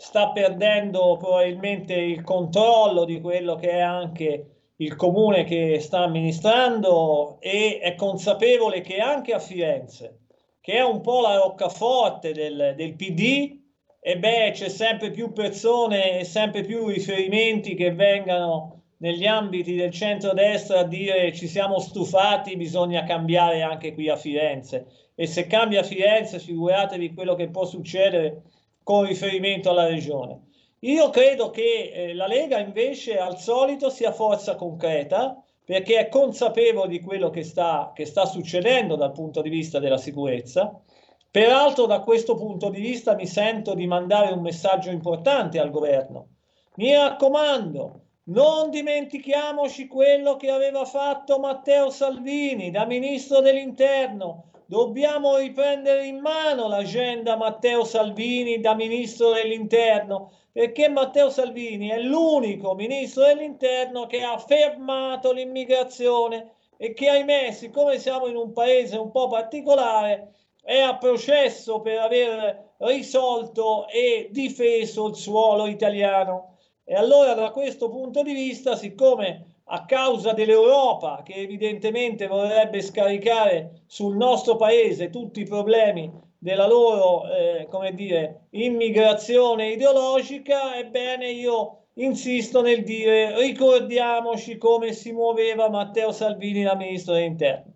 sta 0.02 0.32
perdendo 0.32 1.18
probabilmente 1.18 1.94
il 1.94 2.24
controllo 2.24 3.04
di 3.04 3.20
quello 3.20 3.56
che 3.56 3.72
è 3.72 3.80
anche 3.82 4.46
il 4.78 4.96
comune 4.96 5.44
che 5.44 5.82
sta 5.82 6.04
amministrando 6.04 7.36
e 7.42 7.80
è 7.82 7.96
consapevole 7.96 8.80
che 8.80 9.00
anche 9.00 9.34
a 9.34 9.40
Firenze, 9.40 10.20
che 10.62 10.76
è 10.76 10.82
un 10.82 11.02
po' 11.02 11.20
la 11.20 11.36
roccaforte 11.36 12.32
del, 12.32 12.76
del 12.78 12.96
PD, 12.96 13.60
e 14.00 14.18
beh, 14.18 14.52
c'è 14.54 14.70
sempre 14.70 15.12
più 15.12 15.34
persone 15.34 16.20
e 16.20 16.24
sempre 16.24 16.62
più 16.62 16.88
riferimenti 16.88 17.76
che 17.76 17.94
vengano 17.94 18.84
negli 19.00 19.26
ambiti 19.26 19.76
del 19.76 19.92
centro-destra 19.92 20.80
a 20.80 20.84
dire 20.84 21.34
ci 21.34 21.46
siamo 21.46 21.78
stufati, 21.80 22.56
bisogna 22.56 23.04
cambiare 23.04 23.64
anche 23.64 23.94
qui 23.94 24.08
a 24.08 24.16
Firenze. 24.16 24.88
E 25.14 25.28
se 25.28 25.46
cambia 25.46 25.84
Firenze, 25.84 26.40
figuratevi 26.40 27.14
quello 27.14 27.36
che 27.36 27.50
può 27.50 27.66
succedere 27.66 28.44
con 28.90 29.06
riferimento 29.06 29.70
alla 29.70 29.86
regione. 29.86 30.48
Io 30.80 31.12
credo 31.12 31.52
che 31.52 31.92
eh, 31.94 32.16
la 32.16 32.26
Lega 32.26 32.58
invece 32.58 33.20
al 33.20 33.38
solito 33.38 33.92
sia 33.92 34.12
forza 34.12 34.56
concreta 34.56 35.40
perché 35.64 36.00
è 36.00 36.10
consapevole 36.10 36.88
di 36.88 37.00
quello 37.00 37.30
che 37.30 37.44
sta, 37.44 37.92
che 37.94 38.08
sta 38.08 38.26
succedendo 38.26 38.96
dal 38.96 39.12
punto 39.12 39.44
di 39.44 39.50
vista 39.50 39.78
della 39.78 40.00
sicurezza. 40.00 40.82
Peraltro 41.30 41.86
da 41.86 42.00
questo 42.00 42.34
punto 42.34 42.72
di 42.72 42.82
vista 42.82 43.14
mi 43.14 43.28
sento 43.28 43.76
di 43.76 43.86
mandare 43.86 44.34
un 44.34 44.42
messaggio 44.42 44.90
importante 44.90 45.60
al 45.60 45.70
governo. 45.70 46.30
Mi 46.78 46.92
raccomando, 46.92 48.06
non 48.24 48.72
dimentichiamoci 48.72 49.86
quello 49.86 50.36
che 50.36 50.50
aveva 50.50 50.84
fatto 50.86 51.38
Matteo 51.38 51.92
Salvini 51.92 52.72
da 52.72 52.88
ministro 52.88 53.40
dell'interno 53.42 54.49
Dobbiamo 54.70 55.36
riprendere 55.38 56.06
in 56.06 56.20
mano 56.20 56.68
l'agenda 56.68 57.36
Matteo 57.36 57.84
Salvini 57.84 58.60
da 58.60 58.76
ministro 58.76 59.32
dell'interno, 59.32 60.32
perché 60.52 60.88
Matteo 60.90 61.32
Salvini 61.32 61.90
è 61.90 61.98
l'unico 61.98 62.76
ministro 62.76 63.24
dell'interno 63.24 64.06
che 64.06 64.22
ha 64.22 64.38
fermato 64.38 65.32
l'immigrazione 65.32 66.52
e 66.78 66.94
che, 66.94 67.10
ahimè, 67.10 67.52
siccome 67.52 67.98
siamo 67.98 68.28
in 68.28 68.36
un 68.36 68.54
paese 68.54 68.96
un 68.96 69.10
po' 69.10 69.28
particolare, 69.28 70.36
è 70.62 70.78
a 70.78 71.00
processo 71.00 71.82
per 71.82 71.98
aver 71.98 72.76
risolto 72.78 73.88
e 73.88 74.30
difeso 74.30 75.08
il 75.08 75.16
suolo 75.16 75.66
italiano. 75.66 76.58
E 76.84 76.94
allora 76.94 77.34
da 77.34 77.50
questo 77.50 77.90
punto 77.90 78.22
di 78.22 78.34
vista, 78.34 78.76
siccome 78.76 79.49
a 79.72 79.86
causa 79.86 80.34
dell'Europa 80.34 81.22
che 81.24 81.34
evidentemente 81.34 82.28
vorrebbe 82.28 82.82
scaricare 82.82 83.84
sul 83.86 84.16
nostro 84.16 84.56
paese 84.56 85.10
tutti 85.10 85.42
i 85.42 85.46
problemi 85.46 86.12
della 86.40 86.68
loro, 86.68 87.30
eh, 87.32 87.68
come 87.70 87.94
dire, 87.94 88.48
immigrazione 88.52 89.72
ideologica, 89.72 90.76
ebbene 90.78 91.30
io 91.30 91.84
insisto 91.96 92.62
nel 92.62 92.84
dire 92.84 93.38
ricordiamoci 93.38 94.58
come 94.58 94.94
si 94.94 95.12
muoveva 95.12 95.70
Matteo 95.70 96.12
Salvini 96.12 96.64
da 96.64 96.76
ministro 96.76 97.14
dell'interno. 97.14 97.74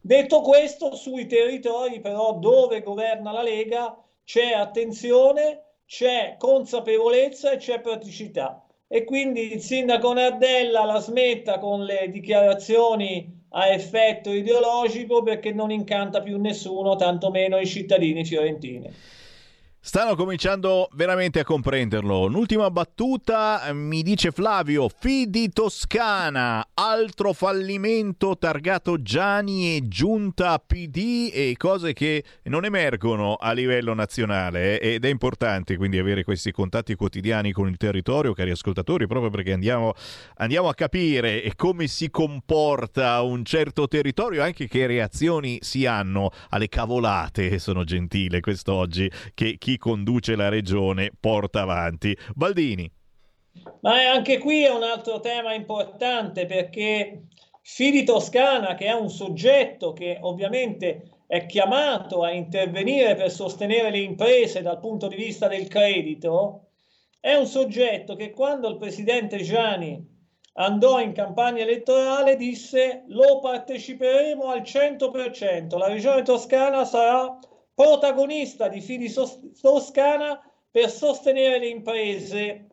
Detto 0.00 0.40
questo, 0.40 0.94
sui 0.94 1.26
territori 1.26 2.00
però 2.00 2.34
dove 2.34 2.82
governa 2.82 3.32
la 3.32 3.42
Lega 3.42 3.98
c'è 4.24 4.52
attenzione, 4.52 5.62
c'è 5.84 6.36
consapevolezza 6.38 7.50
e 7.50 7.56
c'è 7.56 7.80
praticità 7.80 8.63
e 8.94 9.02
quindi 9.02 9.52
il 9.52 9.60
sindaco 9.60 10.12
Nardella 10.12 10.84
la 10.84 11.00
smetta 11.00 11.58
con 11.58 11.82
le 11.82 12.08
dichiarazioni 12.12 13.42
a 13.48 13.66
effetto 13.66 14.30
ideologico 14.30 15.20
perché 15.20 15.52
non 15.52 15.72
incanta 15.72 16.22
più 16.22 16.40
nessuno, 16.40 16.94
tantomeno 16.94 17.58
i 17.58 17.66
cittadini 17.66 18.24
fiorentini. 18.24 18.88
Stanno 19.86 20.16
cominciando 20.16 20.88
veramente 20.94 21.40
a 21.40 21.44
comprenderlo. 21.44 22.20
Un'ultima 22.20 22.70
battuta, 22.70 23.70
mi 23.74 24.02
dice 24.02 24.30
Flavio, 24.30 24.88
Fidi 24.88 25.50
Toscana, 25.50 26.66
altro 26.72 27.34
fallimento 27.34 28.38
targato 28.38 29.02
Gianni 29.02 29.76
e 29.76 29.82
giunta 29.86 30.58
PD 30.58 31.30
e 31.30 31.54
cose 31.58 31.92
che 31.92 32.24
non 32.44 32.64
emergono 32.64 33.34
a 33.34 33.52
livello 33.52 33.92
nazionale 33.92 34.80
eh, 34.80 34.94
ed 34.94 35.04
è 35.04 35.08
importante 35.10 35.76
quindi 35.76 35.98
avere 35.98 36.24
questi 36.24 36.50
contatti 36.50 36.94
quotidiani 36.94 37.52
con 37.52 37.68
il 37.68 37.76
territorio, 37.76 38.32
cari 38.32 38.52
ascoltatori, 38.52 39.06
proprio 39.06 39.28
perché 39.28 39.52
andiamo, 39.52 39.92
andiamo 40.36 40.68
a 40.68 40.74
capire 40.74 41.52
come 41.56 41.88
si 41.88 42.08
comporta 42.08 43.20
un 43.20 43.44
certo 43.44 43.86
territorio, 43.86 44.42
anche 44.42 44.66
che 44.66 44.86
reazioni 44.86 45.58
si 45.60 45.84
hanno 45.84 46.30
alle 46.48 46.70
cavolate, 46.70 47.58
sono 47.58 47.84
gentile 47.84 48.40
quest'oggi, 48.40 49.10
che 49.34 49.56
chi 49.58 49.73
conduce 49.78 50.36
la 50.36 50.48
regione 50.48 51.10
porta 51.18 51.62
avanti. 51.62 52.16
Baldini. 52.34 52.90
Ma 53.80 54.10
anche 54.10 54.38
qui 54.38 54.62
è 54.62 54.70
un 54.70 54.82
altro 54.82 55.20
tema 55.20 55.54
importante 55.54 56.46
perché 56.46 57.26
Fidi 57.62 58.04
Toscana, 58.04 58.74
che 58.74 58.86
è 58.86 58.92
un 58.92 59.08
soggetto 59.08 59.92
che 59.92 60.18
ovviamente 60.20 61.22
è 61.26 61.46
chiamato 61.46 62.22
a 62.22 62.30
intervenire 62.30 63.14
per 63.14 63.30
sostenere 63.30 63.90
le 63.90 63.98
imprese 63.98 64.60
dal 64.60 64.78
punto 64.78 65.08
di 65.08 65.16
vista 65.16 65.48
del 65.48 65.68
credito, 65.68 66.66
è 67.20 67.34
un 67.34 67.46
soggetto 67.46 68.16
che 68.16 68.32
quando 68.32 68.68
il 68.68 68.76
presidente 68.76 69.38
Gianni 69.38 70.12
andò 70.56 71.00
in 71.00 71.12
campagna 71.12 71.62
elettorale 71.62 72.36
disse 72.36 73.04
lo 73.08 73.40
parteciperemo 73.40 74.44
al 74.50 74.60
100%, 74.60 75.78
la 75.78 75.88
regione 75.88 76.22
toscana 76.22 76.84
sarà 76.84 77.38
protagonista 77.74 78.68
di 78.68 78.80
Fidi 78.80 79.12
Toscana 79.60 80.40
per 80.70 80.90
sostenere 80.90 81.58
le 81.58 81.68
imprese. 81.68 82.66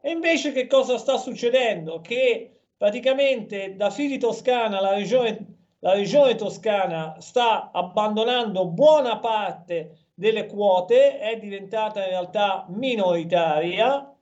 E 0.00 0.10
invece 0.10 0.52
che 0.52 0.66
cosa 0.66 0.98
sta 0.98 1.16
succedendo? 1.16 2.00
Che 2.00 2.50
praticamente 2.76 3.76
da 3.76 3.90
Fidi 3.90 4.18
Toscana 4.18 4.80
la 4.80 4.94
regione, 4.94 5.56
la 5.80 5.94
regione 5.94 6.34
toscana 6.34 7.16
sta 7.20 7.70
abbandonando 7.72 8.66
buona 8.66 9.18
parte 9.18 10.10
delle 10.14 10.46
quote, 10.46 11.18
è 11.18 11.38
diventata 11.38 12.02
in 12.02 12.08
realtà 12.08 12.66
minoritaria, 12.68 14.14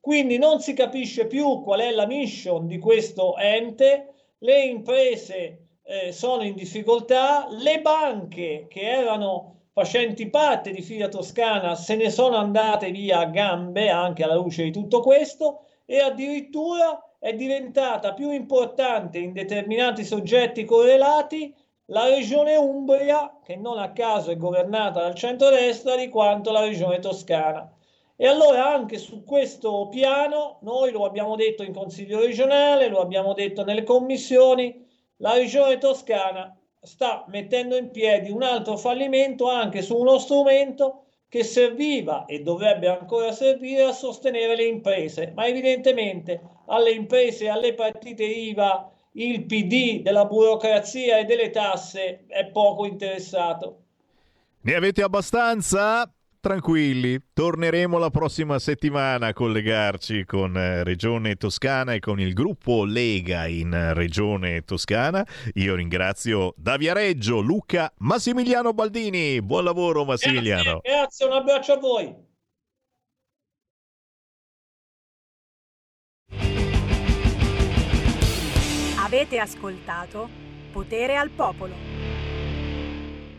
quindi 0.00 0.38
non 0.38 0.60
si 0.60 0.74
capisce 0.74 1.26
più 1.26 1.62
qual 1.62 1.80
è 1.80 1.90
la 1.90 2.06
mission 2.06 2.66
di 2.66 2.78
questo 2.78 3.36
ente, 3.36 4.12
le 4.38 4.64
imprese 4.64 5.66
eh, 5.82 6.12
sono 6.12 6.42
in 6.42 6.54
difficoltà, 6.54 7.46
le 7.50 7.80
banche 7.80 8.66
che 8.68 8.80
erano 8.80 9.54
facenti 9.74 10.30
parte 10.30 10.70
di 10.70 10.82
Fila 10.82 11.08
Toscana 11.08 11.74
se 11.74 11.96
ne 11.96 12.08
sono 12.08 12.36
andate 12.36 12.92
via 12.92 13.18
a 13.18 13.26
gambe 13.26 13.90
anche 13.90 14.22
alla 14.22 14.36
luce 14.36 14.62
di 14.62 14.70
tutto 14.70 15.00
questo 15.00 15.64
e 15.84 15.98
addirittura 15.98 17.02
è 17.18 17.34
diventata 17.34 18.14
più 18.14 18.30
importante 18.30 19.18
in 19.18 19.32
determinati 19.32 20.04
soggetti 20.04 20.64
correlati 20.64 21.52
la 21.86 22.06
regione 22.08 22.54
Umbria, 22.54 23.40
che 23.44 23.56
non 23.56 23.78
a 23.78 23.92
caso 23.92 24.30
è 24.30 24.36
governata 24.36 25.00
dal 25.00 25.14
centro-destra, 25.16 25.96
di 25.96 26.08
quanto 26.08 26.52
la 26.52 26.60
regione 26.60 27.00
Toscana. 27.00 27.70
E 28.16 28.26
allora 28.26 28.72
anche 28.72 28.96
su 28.96 29.24
questo 29.24 29.88
piano, 29.88 30.58
noi 30.62 30.92
lo 30.92 31.04
abbiamo 31.04 31.34
detto 31.34 31.62
in 31.62 31.74
Consiglio 31.74 32.20
regionale, 32.20 32.88
lo 32.88 33.00
abbiamo 33.00 33.34
detto 33.34 33.64
nelle 33.64 33.82
commissioni, 33.82 34.86
la 35.16 35.34
regione 35.34 35.76
Toscana 35.78 36.56
sta 36.84 37.24
mettendo 37.28 37.76
in 37.76 37.90
piedi 37.90 38.30
un 38.30 38.42
altro 38.42 38.76
fallimento 38.76 39.48
anche 39.48 39.82
su 39.82 39.96
uno 39.96 40.18
strumento 40.18 41.06
che 41.28 41.42
serviva 41.42 42.26
e 42.26 42.42
dovrebbe 42.42 42.88
ancora 42.88 43.32
servire 43.32 43.82
a 43.82 43.92
sostenere 43.92 44.54
le 44.54 44.66
imprese, 44.66 45.32
ma 45.34 45.46
evidentemente 45.46 46.40
alle 46.66 46.92
imprese 46.92 47.44
e 47.44 47.48
alle 47.48 47.74
partite 47.74 48.22
IVA 48.22 48.88
il 49.12 49.44
PD 49.44 50.02
della 50.02 50.26
burocrazia 50.26 51.18
e 51.18 51.24
delle 51.24 51.50
tasse 51.50 52.24
è 52.28 52.46
poco 52.46 52.86
interessato. 52.86 53.78
Ne 54.60 54.74
avete 54.74 55.02
abbastanza? 55.02 56.13
Tranquilli, 56.44 57.18
torneremo 57.32 57.96
la 57.96 58.10
prossima 58.10 58.58
settimana 58.58 59.28
a 59.28 59.32
collegarci 59.32 60.26
con 60.26 60.54
eh, 60.54 60.84
Regione 60.84 61.36
Toscana 61.36 61.94
e 61.94 62.00
con 62.00 62.20
il 62.20 62.34
gruppo 62.34 62.84
Lega 62.84 63.46
in 63.46 63.94
Regione 63.94 64.60
Toscana. 64.60 65.26
Io 65.54 65.74
ringrazio 65.74 66.52
da 66.58 66.76
Viareggio, 66.76 67.40
Luca 67.40 67.90
Massimiliano 68.00 68.74
Baldini. 68.74 69.40
Buon 69.40 69.64
lavoro 69.64 70.04
Massimiliano. 70.04 70.80
Grazie, 70.82 70.90
grazie 70.90 71.26
un 71.26 71.32
abbraccio 71.32 71.72
a 71.72 71.78
voi. 71.78 72.14
Avete 78.98 79.38
ascoltato 79.38 80.28
Potere 80.70 81.16
al 81.16 81.30
Popolo. 81.30 81.93